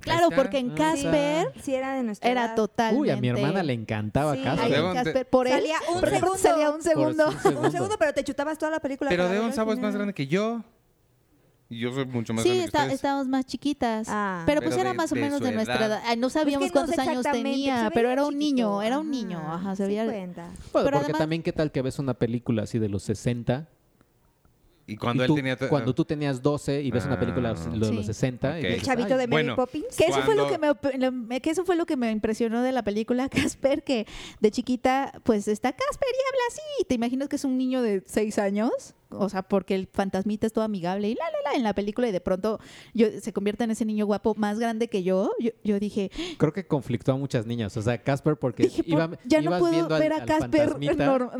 Claro, 0.00 0.28
porque 0.34 0.58
en 0.58 0.70
Ah, 0.70 0.74
Casper 0.76 1.52
Sí, 1.62 1.74
era 1.74 1.94
de 1.94 2.02
nuestra 2.04 2.30
era 2.30 2.54
totalmente... 2.54 3.00
Uy, 3.02 3.10
a 3.10 3.16
mi 3.16 3.28
hermana 3.28 3.62
le 3.64 3.72
encantaba 3.72 4.34
Sí. 4.36 4.42
Casper. 4.42 4.70
Devon- 4.70 4.94
Casper, 4.94 5.28
por 5.28 5.46
él. 5.48 5.54
Salía 5.54 5.76
un 5.92 6.00
segundo. 6.08 6.36
Salía 6.38 6.70
un 6.70 6.82
segundo. 6.82 7.28
Un 7.62 7.70
segundo, 7.72 7.96
pero 7.98 8.14
te 8.14 8.22
chutabas 8.24 8.56
toda 8.58 8.70
la 8.70 8.80
película. 8.80 9.10
Pero 9.10 9.28
Devon 9.28 9.52
Sabo 9.52 9.72
es 9.72 9.78
más 9.80 9.94
grande 9.94 10.14
que 10.14 10.26
yo. 10.28 10.62
Y 11.72 11.78
yo 11.78 11.92
soy 11.92 12.04
mucho 12.04 12.34
más 12.34 12.42
Sí, 12.42 12.48
grande 12.48 12.64
está- 12.66 12.88
que 12.88 12.94
estábamos 12.94 13.28
más 13.28 13.46
chiquitas. 13.46 14.08
Ah. 14.10 14.42
pero 14.44 14.60
pues 14.60 14.70
Pero 14.74 14.80
era 14.80 14.90
de- 14.90 14.96
más 14.96 15.12
o 15.12 15.14
de 15.14 15.20
menos 15.20 15.38
su 15.38 15.44
de 15.44 15.52
nuestra 15.52 15.76
edad. 15.76 15.86
edad. 15.86 16.02
Ay, 16.04 16.16
no 16.16 16.22
Pues 16.22 16.32
sabíamos 16.32 16.66
no 16.66 16.72
cuántos 16.72 16.94
sé 16.96 17.00
años 17.00 17.16
exactamente, 17.18 17.50
tenía, 17.50 17.90
pero 17.94 18.10
era 18.10 18.24
un 18.24 18.32
chiquito. 18.32 18.44
niño, 18.56 18.82
era 18.82 18.98
un 18.98 19.10
niño. 19.10 19.38
Ajá, 19.38 19.76
se 19.76 19.86
veía... 19.86 20.04
cuenta. 20.04 20.42
Bueno, 20.46 20.58
Pero 20.72 20.82
porque 20.84 20.96
además- 21.04 21.18
también 21.20 21.42
qué 21.44 21.52
tal 21.52 21.70
que 21.70 21.80
ves 21.82 21.98
una 22.00 22.14
película 22.14 22.64
así 22.64 22.78
de 22.80 22.88
los 22.88 23.04
60 23.04 23.68
Y 24.88 24.96
cuando 24.96 25.22
y 25.22 25.26
él 25.26 25.28
tú- 25.28 25.34
tenía... 25.36 25.56
cuando 25.68 25.94
tú 25.94 26.04
tenías 26.04 26.42
12 26.42 26.82
y 26.82 26.90
ves 26.90 27.04
una 27.04 27.20
película 27.20 27.50
Ah. 27.56 27.70
de 27.70 27.76
los 27.76 27.88
Sí. 27.90 28.02
60 28.02 28.58
y. 28.58 28.64
El 28.64 28.72
dices, 28.72 28.86
chavito 28.88 29.14
"Ay, 29.14 29.20
de 29.20 29.26
Mary 29.28 29.30
bueno. 29.44 29.54
Poppins. 29.54 29.94
Que 29.96 30.06
eso 30.06 30.22
fue 30.22 30.34
lo 30.34 30.48
que, 30.48 30.58
me, 30.58 30.66
lo- 30.98 31.12
me- 31.12 31.40
que 31.40 31.50
eso 31.50 31.64
fue 31.64 31.76
lo 31.76 31.86
que 31.86 31.96
me 31.96 32.10
impresionó 32.10 32.62
de 32.62 32.72
la 32.72 32.82
película 32.82 33.28
Casper, 33.54 33.84
que 33.84 34.08
de 34.40 34.50
chiquita, 34.50 35.12
pues 35.22 35.46
está 35.46 35.70
Casper 35.72 36.08
y 36.08 36.22
habla 36.32 36.42
así. 36.48 36.84
¿Te 36.88 36.96
imaginas 36.96 37.28
que 37.28 37.36
es 37.36 37.44
un 37.44 37.56
niño 37.56 37.80
de 37.80 38.02
seis 38.06 38.40
años? 38.40 38.96
O 39.12 39.28
sea, 39.28 39.42
porque 39.42 39.74
el 39.74 39.88
fantasmita 39.92 40.46
es 40.46 40.52
todo 40.52 40.64
amigable 40.64 41.08
y 41.08 41.14
la, 41.14 41.24
la, 41.44 41.50
la 41.50 41.56
en 41.56 41.62
la 41.64 41.74
película 41.74 42.08
y 42.08 42.12
de 42.12 42.20
pronto 42.20 42.60
yo, 42.94 43.08
se 43.20 43.32
convierte 43.32 43.64
en 43.64 43.70
ese 43.72 43.84
niño 43.84 44.06
guapo 44.06 44.34
más 44.36 44.58
grande 44.58 44.88
que 44.88 45.02
yo. 45.02 45.32
Yo, 45.40 45.50
yo 45.64 45.80
dije, 45.80 46.10
Creo 46.38 46.52
que 46.52 46.66
conflictó 46.66 47.12
a 47.12 47.16
muchas 47.16 47.46
niñas, 47.46 47.76
o 47.76 47.82
sea, 47.82 47.98
Casper 48.02 48.36
porque 48.36 48.64
dije 48.64 48.82
iba- 48.86 49.08
"Por- 49.08 49.18
ya 49.24 49.38
no 49.38 49.44
ibas 49.50 49.60
puedo 49.60 49.72
viendo 49.72 49.94
al- 49.94 50.00
ver 50.00 50.12
a 50.12 50.16
al 50.16 50.26
Casper 50.26 50.76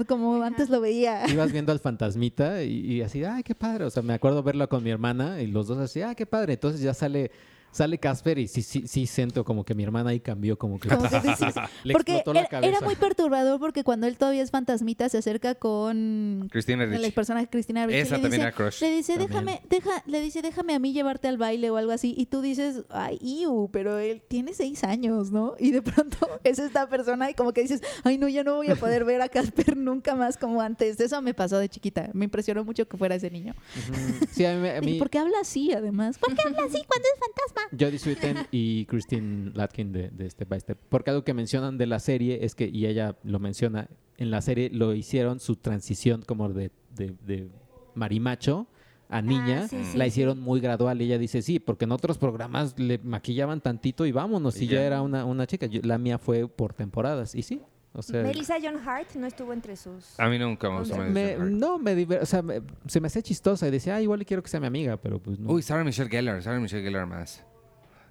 como 0.09 0.43
antes 0.43 0.69
lo 0.71 0.81
veía. 0.81 1.23
ibas 1.29 1.53
viendo 1.53 1.73
al 1.73 1.79
fantasmita 1.81 2.63
y, 2.63 2.81
y 2.95 3.03
así, 3.03 3.25
ay, 3.25 3.43
qué 3.43 3.55
padre, 3.55 3.85
o 3.85 3.91
sea, 3.91 4.03
me 4.03 4.15
acuerdo 4.15 4.43
verlo 4.43 4.69
con 4.69 4.83
mi 4.83 4.91
hermana 4.91 5.41
y 5.41 5.47
los 5.47 5.67
dos 5.69 5.79
así, 5.79 6.03
ah, 6.03 6.15
qué 6.15 6.27
padre, 6.27 6.55
entonces 6.55 6.81
ya 6.81 6.95
sale 6.95 7.31
sale 7.73 7.99
Casper 7.99 8.39
y 8.39 8.49
sí 8.49 8.63
sí 8.63 8.85
sí 8.87 9.07
siento 9.07 9.45
como 9.45 9.65
que 9.65 9.75
mi 9.75 9.83
hermana 9.85 10.11
ahí 10.11 10.21
cambió 10.21 10.59
como 10.59 10.79
que 10.81 10.89
Como 10.89 11.09
que 11.09 11.21
dices, 11.21 11.55
le 11.85 11.93
porque 11.93 12.13
explotó 12.17 12.35
la 12.35 12.41
era, 12.41 12.49
cabeza. 12.49 12.69
era 12.77 12.81
muy 12.85 12.97
perturbador 12.97 13.61
porque 13.61 13.85
cuando 13.85 14.07
él 14.07 14.17
todavía 14.17 14.43
es 14.43 14.51
fantasmita 14.51 15.09
se 15.09 15.19
acerca 15.19 15.55
con 15.55 16.49
Cristina 16.51 16.85
el 16.85 16.91
Ricci. 16.91 17.11
personaje 17.13 17.49
Cristina 17.49 17.87
Ricci 17.87 18.01
Esa 18.01 18.17
le 18.17 18.23
también 18.23 18.41
dice, 18.41 18.43
era 18.49 18.53
crush. 18.53 18.81
le 18.81 18.91
dice 18.91 19.13
También. 19.17 19.29
déjame 19.31 19.63
deja 19.71 20.03
le 20.07 20.21
dice 20.21 20.43
déjame 20.43 20.75
a 20.75 20.79
mí 20.79 20.93
llevarte 20.93 21.29
al 21.29 21.39
baile 21.39 21.71
o 21.71 21.77
algo 21.77 21.93
así 21.93 22.15
y 22.17 22.27
tú 22.27 22.41
dices 22.41 22.83
ay 22.91 23.19
iu 23.23 23.69
pero 23.73 23.99
él 23.99 24.21
tiene 24.27 24.53
seis 24.53 24.83
años 24.85 25.31
no 25.31 25.55
y 25.59 25.71
de 25.71 25.83
pronto 25.83 26.17
es 26.45 26.59
esta 26.59 26.89
persona 26.89 27.31
y 27.31 27.35
como 27.35 27.53
que 27.53 27.63
dices 27.63 27.83
ay 28.05 28.19
no 28.19 28.29
ya 28.29 28.43
no 28.43 28.57
voy 28.57 28.69
a 28.71 28.77
poder 28.77 29.05
ver 29.05 29.23
a 29.23 29.29
Casper 29.29 29.77
nunca 29.77 30.15
más 30.17 30.37
como 30.37 30.61
antes 30.61 30.99
eso 31.01 31.23
me 31.23 31.35
pasó 31.35 31.59
de 31.59 31.69
chiquita 31.69 32.11
me 32.15 32.25
impresionó 32.25 32.65
mucho 32.65 32.89
que 32.89 32.97
fuera 32.97 33.15
ese 33.15 33.31
niño 33.31 33.55
Ujú. 33.77 34.27
Sí, 34.33 34.45
a 34.45 34.81
mí 34.83 34.95
¿por 34.99 35.09
qué 35.11 35.19
habla 35.19 35.39
así 35.41 35.73
además? 35.73 36.19
¿por 36.19 36.35
qué 36.35 36.43
habla 36.43 36.65
así 36.65 36.83
cuando 36.87 37.07
es 37.15 37.21
fantasma? 37.21 37.60
Jodie 37.79 37.99
Sweetin 37.99 38.37
y 38.51 38.85
Christine 38.87 39.53
Latkin 39.55 39.93
de, 39.93 40.11
de 40.11 40.29
Step 40.31 40.49
by 40.49 40.61
Step. 40.61 40.79
Porque 40.89 41.11
algo 41.11 41.25
que 41.25 41.35
mencionan 41.35 41.79
de 41.79 41.87
la 41.87 41.99
serie 42.01 42.45
es 42.45 42.55
que, 42.55 42.67
y 42.69 42.87
ella 42.87 43.17
lo 43.25 43.39
menciona, 43.39 43.89
en 44.19 44.31
la 44.31 44.41
serie 44.43 44.71
lo 44.71 44.95
hicieron 44.95 45.41
su 45.41 45.57
transición 45.57 46.23
como 46.27 46.49
de, 46.49 46.71
de, 46.95 47.15
de 47.27 47.49
marimacho 47.95 48.67
a 49.09 49.23
niña, 49.23 49.63
Ah, 49.65 49.69
sí, 49.69 49.77
sí, 49.85 49.99
la 49.99 50.05
sí. 50.05 50.09
hicieron 50.09 50.39
muy 50.41 50.61
gradual. 50.61 51.01
Y 51.03 51.07
ella 51.07 51.19
dice, 51.19 51.43
sí, 51.43 51.59
porque 51.59 51.85
en 51.85 51.93
otros 51.93 52.17
programas 52.19 52.79
le 52.79 52.99
maquillaban 52.99 53.61
tantito 53.61 54.07
y 54.07 54.13
vámonos, 54.13 54.61
Y 54.61 54.65
y 54.65 54.69
ya 54.69 54.75
ya. 54.81 54.85
era 54.85 55.03
una, 55.03 55.25
una 55.25 55.47
chica. 55.49 55.67
Yo- 55.67 55.81
la 55.83 55.99
mía 55.99 56.19
fue 56.19 56.47
por 56.49 56.75
temporadas, 56.75 57.35
y 57.35 57.43
sí. 57.43 57.61
O 57.93 58.03
sea, 58.03 58.23
Melissa 58.23 58.55
John 58.63 58.77
Hart 58.89 59.09
no 59.17 59.27
estuvo 59.27 59.53
entre 59.53 59.75
sus. 59.75 60.19
A 60.21 60.29
mí 60.29 60.39
nunca 60.39 60.71
me 60.71 60.79
gustó 60.79 60.97
Me- 60.97 61.09
Melissa 61.11 61.43
Hart. 61.43 61.51
no, 61.51 61.79
me 61.81 61.97
diver- 61.97 62.23
o 62.23 62.27
sea, 62.27 62.41
me- 62.41 62.63
se 62.87 63.01
me 63.01 63.09
hace 63.09 63.21
chistosa 63.21 63.67
y 63.67 63.73
decía, 63.73 63.97
ah, 63.97 64.01
igual 64.03 64.25
quiero 64.25 64.45
que 64.45 64.49
sea 64.49 64.61
mi 64.61 64.69
amiga, 64.69 64.97
pero 64.97 65.19
pues 65.19 65.41
no. 65.41 65.51
Uy, 65.51 65.61
Sarah 65.63 65.83
Michelle 65.83 66.09
Gellar. 66.09 66.41
Sarah 66.41 66.61
Michelle 66.61 66.85
Gellar 66.85 67.07
más 67.07 67.45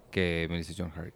que 0.09 0.47
Melissa 0.49 0.73
John 0.77 0.91
Hart. 0.95 1.13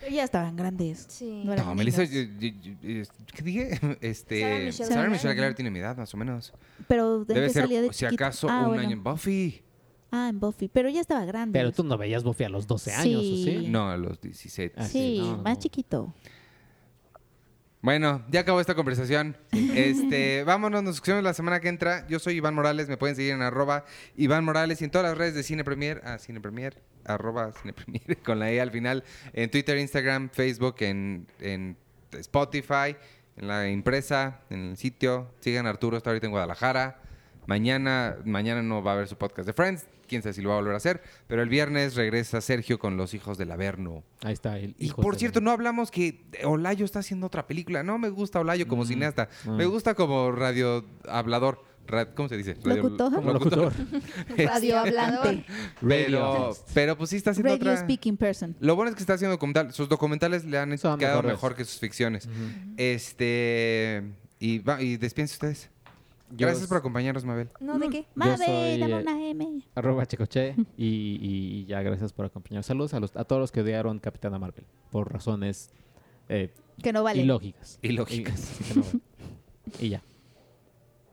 Pero 0.00 0.14
ya 0.16 0.24
estaban 0.24 0.56
grandes 0.56 1.06
Sí. 1.08 1.42
No 1.44 1.54
No, 1.54 1.74
Melissa... 1.76 2.02
yo- 2.04 2.22
yo- 2.22 2.48
yo- 2.82 3.04
¿Qué 3.34 3.42
dije? 3.42 3.78
Este, 4.00 4.40
Sarah 4.40 4.54
Michelle 4.58 4.72
Sarah 4.72 4.88
Gellar. 4.88 5.10
Michelle 5.10 5.34
Gellar 5.34 5.54
tiene 5.54 5.70
mi 5.70 5.78
edad, 5.78 5.96
más 5.96 6.12
o 6.12 6.16
menos. 6.16 6.52
pero 6.88 7.24
de 7.24 7.34
Debe 7.34 7.48
ser, 7.50 7.62
salía 7.62 7.82
de 7.82 7.92
si 7.92 8.04
acaso, 8.04 8.48
ah, 8.50 8.62
un 8.62 8.66
bueno. 8.68 8.82
año 8.82 8.92
en 8.92 9.04
Buffy. 9.04 9.62
ah 10.10 10.28
en 10.28 10.40
Buffy 10.40 10.68
pero 10.68 10.88
ya 10.88 11.00
estaba 11.00 11.24
grande 11.24 11.56
Pero 11.58 11.70
tú 11.72 11.84
no 11.84 11.96
veías 11.96 12.24
Buffy 12.24 12.44
a 12.44 12.48
los 12.48 12.66
12 12.66 12.92
años, 12.92 13.18
¿o 13.18 13.22
Sí. 13.22 13.44
sí? 13.60 13.68
No, 13.68 13.90
a 13.90 13.96
los 13.96 14.20
17. 14.20 14.74
Ah, 14.76 14.84
sí, 14.86 14.92
sí, 14.92 15.18
no, 15.20 15.38
más 15.38 15.56
no. 15.56 15.60
chiquito 15.62 16.14
Bueno, 17.82 18.24
ya 18.30 18.40
acabó 18.40 18.60
esta 18.60 18.76
conversación. 18.76 19.36
Este, 19.50 20.44
vámonos, 20.46 20.84
nos 20.84 20.94
escuchamos 20.94 21.24
la 21.24 21.34
semana 21.34 21.58
que 21.58 21.68
entra. 21.68 22.06
Yo 22.06 22.20
soy 22.20 22.36
Iván 22.36 22.54
Morales, 22.54 22.88
me 22.88 22.96
pueden 22.96 23.16
seguir 23.16 23.32
en 23.32 23.42
arroba 23.42 23.84
Iván 24.16 24.44
Morales 24.44 24.80
y 24.80 24.84
en 24.84 24.92
todas 24.92 25.08
las 25.08 25.18
redes 25.18 25.34
de 25.34 25.42
Cine 25.42 25.64
Premier, 25.64 26.00
ah, 26.04 26.18
Cine 26.18 26.40
Premier, 26.40 26.80
arroba 27.04 27.50
Cine 27.50 27.72
Premier, 27.72 28.18
con 28.24 28.38
la 28.38 28.52
E 28.52 28.60
al 28.60 28.70
final, 28.70 29.02
en 29.32 29.50
Twitter, 29.50 29.76
Instagram, 29.78 30.30
Facebook, 30.30 30.76
en, 30.78 31.26
en 31.40 31.76
Spotify, 32.12 32.96
en 33.36 33.48
la 33.48 33.68
impresa, 33.68 34.42
en 34.48 34.70
el 34.70 34.76
sitio. 34.76 35.34
Sigan 35.40 35.66
a 35.66 35.70
Arturo, 35.70 35.96
está 35.96 36.10
ahorita 36.10 36.26
en 36.26 36.30
Guadalajara. 36.30 37.00
Mañana, 37.46 38.16
mañana 38.24 38.62
no 38.62 38.82
va 38.82 38.92
a 38.92 38.94
haber 38.94 39.08
su 39.08 39.16
podcast 39.16 39.46
de 39.46 39.52
Friends, 39.52 39.86
quién 40.06 40.22
sabe 40.22 40.32
si 40.34 40.42
lo 40.42 40.50
va 40.50 40.54
a 40.54 40.58
volver 40.58 40.74
a 40.74 40.76
hacer, 40.76 41.02
pero 41.26 41.42
el 41.42 41.48
viernes 41.48 41.96
regresa 41.96 42.40
Sergio 42.40 42.78
con 42.78 42.96
los 42.96 43.14
hijos 43.14 43.36
del 43.38 43.50
Averno. 43.50 44.04
Ahí 44.22 44.32
está 44.34 44.58
el 44.58 44.74
Y 44.78 44.92
por 44.92 45.16
cierto, 45.16 45.40
no 45.40 45.50
hablamos 45.50 45.90
que 45.90 46.24
Olayo 46.44 46.84
está 46.84 47.00
haciendo 47.00 47.26
otra 47.26 47.46
película. 47.46 47.82
No 47.82 47.98
me 47.98 48.10
gusta 48.10 48.38
Olayo 48.40 48.68
como 48.68 48.84
Mm. 48.84 48.86
cineasta. 48.86 49.28
Mm. 49.44 49.56
Me 49.56 49.66
gusta 49.66 49.94
como 49.94 50.30
radio 50.32 50.84
hablador. 51.08 51.64
¿Cómo 52.14 52.28
se 52.28 52.36
dice? 52.36 52.54
Radio- 52.62 52.84
Locutor. 52.84 53.12
Como 53.12 53.32
locutor. 53.32 53.72
radio 54.38 54.78
hablante 54.78 55.44
Pero, 55.80 56.56
pero 56.72 56.96
pues 56.96 57.10
sí 57.10 57.16
está 57.16 57.32
haciendo 57.32 57.50
radio 57.54 57.72
otra. 57.72 57.82
speaking 57.82 58.16
person 58.16 58.54
Lo 58.60 58.76
bueno 58.76 58.90
es 58.90 58.94
que 58.94 59.02
está 59.02 59.14
haciendo 59.14 59.32
documental. 59.32 59.72
Sus 59.72 59.88
documentales 59.88 60.44
le 60.44 60.58
han 60.58 60.78
Son 60.78 60.96
quedado 60.96 61.16
mejores. 61.22 61.32
mejor 61.32 61.56
que 61.56 61.64
sus 61.64 61.80
ficciones. 61.80 62.28
Este. 62.76 64.04
Y, 64.38 64.60
va, 64.60 64.80
y 64.80 64.96
despídense 64.96 65.34
ustedes. 65.34 65.70
Yo 66.34 66.46
Gracias 66.46 66.66
por 66.66 66.78
acompañarnos, 66.78 67.24
Mabel. 67.24 67.50
¿No 67.60 67.78
de 67.78 67.90
qué? 67.90 68.06
Mabel, 68.14 68.38
soy, 68.38 68.78
dame 68.78 68.98
eh, 68.98 69.02
una 69.02 69.28
M 69.28 69.62
Arroba 69.74 70.06
Checoche 70.06 70.56
y, 70.76 71.18
y 71.20 71.64
ya 71.66 71.82
gracias 71.82 72.12
por 72.12 72.24
acompañarnos. 72.24 72.64
Saludos 72.66 72.94
a, 72.94 73.00
los, 73.00 73.14
a 73.16 73.24
todos 73.24 73.40
los 73.40 73.52
que 73.52 73.60
odiaron 73.60 73.98
Capitana 73.98 74.38
Marvel 74.38 74.64
por 74.90 75.12
razones 75.12 75.70
eh, 76.28 76.50
que 76.82 76.92
no 76.92 77.02
vale 77.02 77.22
ilógicas. 77.22 77.78
Ilógicas. 77.82 78.60
Y, 78.60 78.64
sí, 78.64 78.64
que 78.64 78.74
no 78.80 78.86
valen. 78.86 79.02
Y 79.80 79.88
ya. 79.90 80.02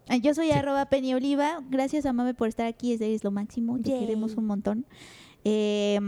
Ah, 0.08 0.18
Yo 0.18 0.34
soy 0.34 0.52
arroba 0.52 0.86
Penny 0.88 1.14
Oliva. 1.14 1.62
Gracias 1.70 2.06
a 2.06 2.14
Mame 2.14 2.34
por 2.34 2.48
estar 2.48 2.66
aquí. 2.66 2.94
Es, 2.94 3.02
es 3.02 3.24
lo 3.24 3.32
máximo. 3.32 3.78
Te 3.78 3.90
Yay. 3.92 4.00
queremos 4.00 4.36
un 4.36 4.46
montón. 4.46 4.86
Eh, 5.44 6.00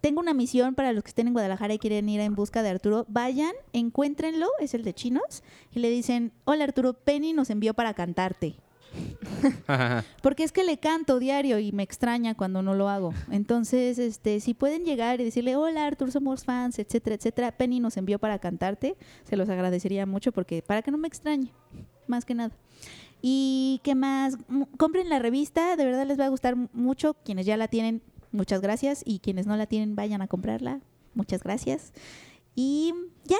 tengo 0.00 0.20
una 0.20 0.34
misión 0.34 0.74
para 0.74 0.92
los 0.92 1.02
que 1.02 1.08
estén 1.08 1.26
en 1.26 1.32
Guadalajara 1.32 1.74
y 1.74 1.78
quieren 1.78 2.08
ir 2.08 2.20
en 2.20 2.34
busca 2.34 2.62
de 2.62 2.70
Arturo. 2.70 3.04
Vayan, 3.08 3.52
encuéntrenlo. 3.72 4.48
Es 4.60 4.74
el 4.74 4.84
de 4.84 4.94
chinos. 4.94 5.42
Y 5.72 5.80
le 5.80 5.90
dicen, 5.90 6.32
hola 6.44 6.64
Arturo, 6.64 6.94
Penny 6.94 7.32
nos 7.32 7.50
envió 7.50 7.74
para 7.74 7.94
cantarte. 7.94 8.56
Porque 10.22 10.44
es 10.44 10.52
que 10.52 10.64
le 10.64 10.78
canto 10.78 11.18
diario 11.18 11.58
y 11.58 11.72
me 11.72 11.82
extraña 11.82 12.34
cuando 12.34 12.62
no 12.62 12.74
lo 12.74 12.88
hago. 12.88 13.12
Entonces, 13.30 13.98
este, 13.98 14.40
si 14.40 14.54
pueden 14.54 14.84
llegar 14.84 15.20
y 15.20 15.24
decirle, 15.24 15.56
hola 15.56 15.86
Artur, 15.86 16.10
somos 16.10 16.44
fans, 16.44 16.78
etcétera, 16.78 17.16
etcétera, 17.16 17.52
Penny 17.52 17.80
nos 17.80 17.96
envió 17.96 18.18
para 18.18 18.38
cantarte, 18.38 18.96
se 19.24 19.36
los 19.36 19.48
agradecería 19.48 20.06
mucho 20.06 20.32
porque 20.32 20.62
para 20.62 20.82
que 20.82 20.90
no 20.90 20.98
me 20.98 21.08
extrañe, 21.08 21.52
más 22.06 22.24
que 22.24 22.34
nada. 22.34 22.54
Y 23.20 23.80
qué 23.82 23.94
más, 23.94 24.36
compren 24.76 25.08
la 25.08 25.18
revista, 25.18 25.76
de 25.76 25.84
verdad 25.84 26.06
les 26.06 26.18
va 26.18 26.26
a 26.26 26.30
gustar 26.30 26.56
mucho. 26.72 27.14
Quienes 27.24 27.46
ya 27.46 27.56
la 27.56 27.68
tienen, 27.68 28.00
muchas 28.32 28.60
gracias. 28.60 29.02
Y 29.04 29.18
quienes 29.20 29.46
no 29.46 29.56
la 29.56 29.66
tienen, 29.66 29.94
vayan 29.96 30.22
a 30.22 30.28
comprarla. 30.28 30.80
Muchas 31.14 31.42
gracias. 31.42 31.92
Y 32.54 32.92
ya, 33.24 33.38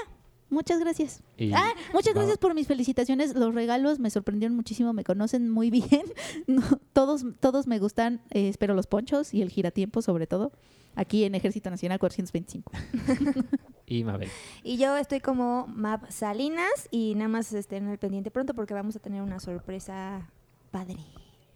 muchas 0.51 0.79
gracias. 0.81 1.23
Y 1.37 1.53
Ah, 1.53 1.73
muchas 1.93 2.15
va- 2.15 2.21
gracias 2.21 2.39
por 2.39 2.55
mis 2.55 2.67
felicitaciones. 2.67 3.35
Los 3.35 3.55
regalos 3.55 3.99
me 3.99 4.11
sorprendieron 4.11 4.57
muchísimo, 4.57 4.93
me 4.93 5.05
conocen 5.05 5.51
muy 5.51 5.71
bien. 5.71 6.03
No, 6.47 6.63
todos, 6.93 7.25
todos 7.41 7.67
me 7.67 7.79
gustan, 7.79 8.21
eh, 8.31 8.49
espero 8.49 8.75
los 8.75 8.87
ponchos 8.87 9.35
y 9.35 9.43
el 9.43 9.51
giratiempo 9.51 10.03
sobre 10.03 10.27
todo. 10.27 10.53
aquí 10.95 11.23
en 11.25 11.35
Ejército 11.37 11.71
Nacional 11.71 11.99
425. 11.99 12.73
Y 13.91 14.05
Mabel. 14.05 14.29
Y 14.63 14.77
yo 14.77 14.99
estoy 14.99 15.21
como 15.21 15.67
Map 15.67 16.11
Salinas 16.11 16.89
y 16.91 17.15
nada 17.15 17.29
más 17.29 17.51
estén 17.55 17.85
en 17.85 17.91
el 17.93 17.99
pendiente 17.99 18.31
pronto 18.31 18.53
porque 18.53 18.75
vamos 18.75 18.95
a 18.97 18.99
tener 18.99 19.23
una 19.23 19.41
sorpresa 19.41 20.31
padre 20.71 20.99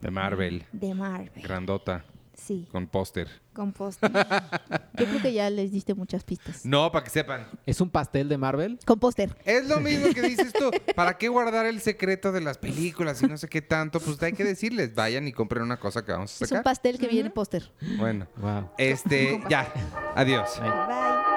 De 0.01 0.11
Marvel. 0.11 0.65
de 0.73 0.95
Marvel. 0.95 1.43
Grandota. 1.43 2.07
Sí, 2.35 2.67
Con 2.73 2.87
póster. 2.87 3.29
con 3.53 3.73
post. 3.73 4.03
Yo 4.95 5.05
creo 5.07 5.21
que 5.23 5.33
ya 5.33 5.49
les 5.51 5.71
diste 5.71 5.95
muchas 5.95 6.25
pistas. 6.25 6.65
No, 6.65 6.91
para 6.91 7.05
que 7.05 7.11
sepan. 7.11 7.47
¿Es 7.67 7.81
un 7.81 7.91
pastel 7.91 8.29
de 8.29 8.39
Marvel? 8.39 8.79
Con 8.87 8.99
póster. 8.99 9.37
Es 9.45 9.67
lo 9.69 9.79
mismo 9.81 10.13
que 10.15 10.23
dices 10.23 10.53
tú. 10.53 10.71
¿Para 10.97 11.19
qué 11.19 11.29
guardar 11.29 11.67
el 11.67 11.81
secreto 11.81 12.33
de 12.33 12.41
las 12.41 12.57
películas 12.59 13.23
y 13.23 13.27
no 13.27 13.37
sé 13.37 13.49
qué 13.49 13.61
tanto? 13.63 14.01
Pues 14.01 14.21
hay 14.23 14.33
que 14.33 14.45
decirles, 14.45 14.95
vayan 14.95 15.29
y 15.29 15.33
compren 15.33 15.63
una 15.63 15.79
cosa 15.79 16.05
que 16.05 16.13
vamos 16.13 16.31
a 16.33 16.35
Es 16.37 16.41
un 16.43 16.49
sacar. 16.49 16.65
pastel 16.65 16.99
que 16.99 17.09
viene 17.09 17.31
póster. 17.31 17.71
Bueno, 17.99 18.27
Wow. 18.39 18.71
este, 18.79 19.41
ya. 19.51 19.71
Adiós. 20.17 20.59
Ahí. 20.59 20.71
Bye. 20.71 21.32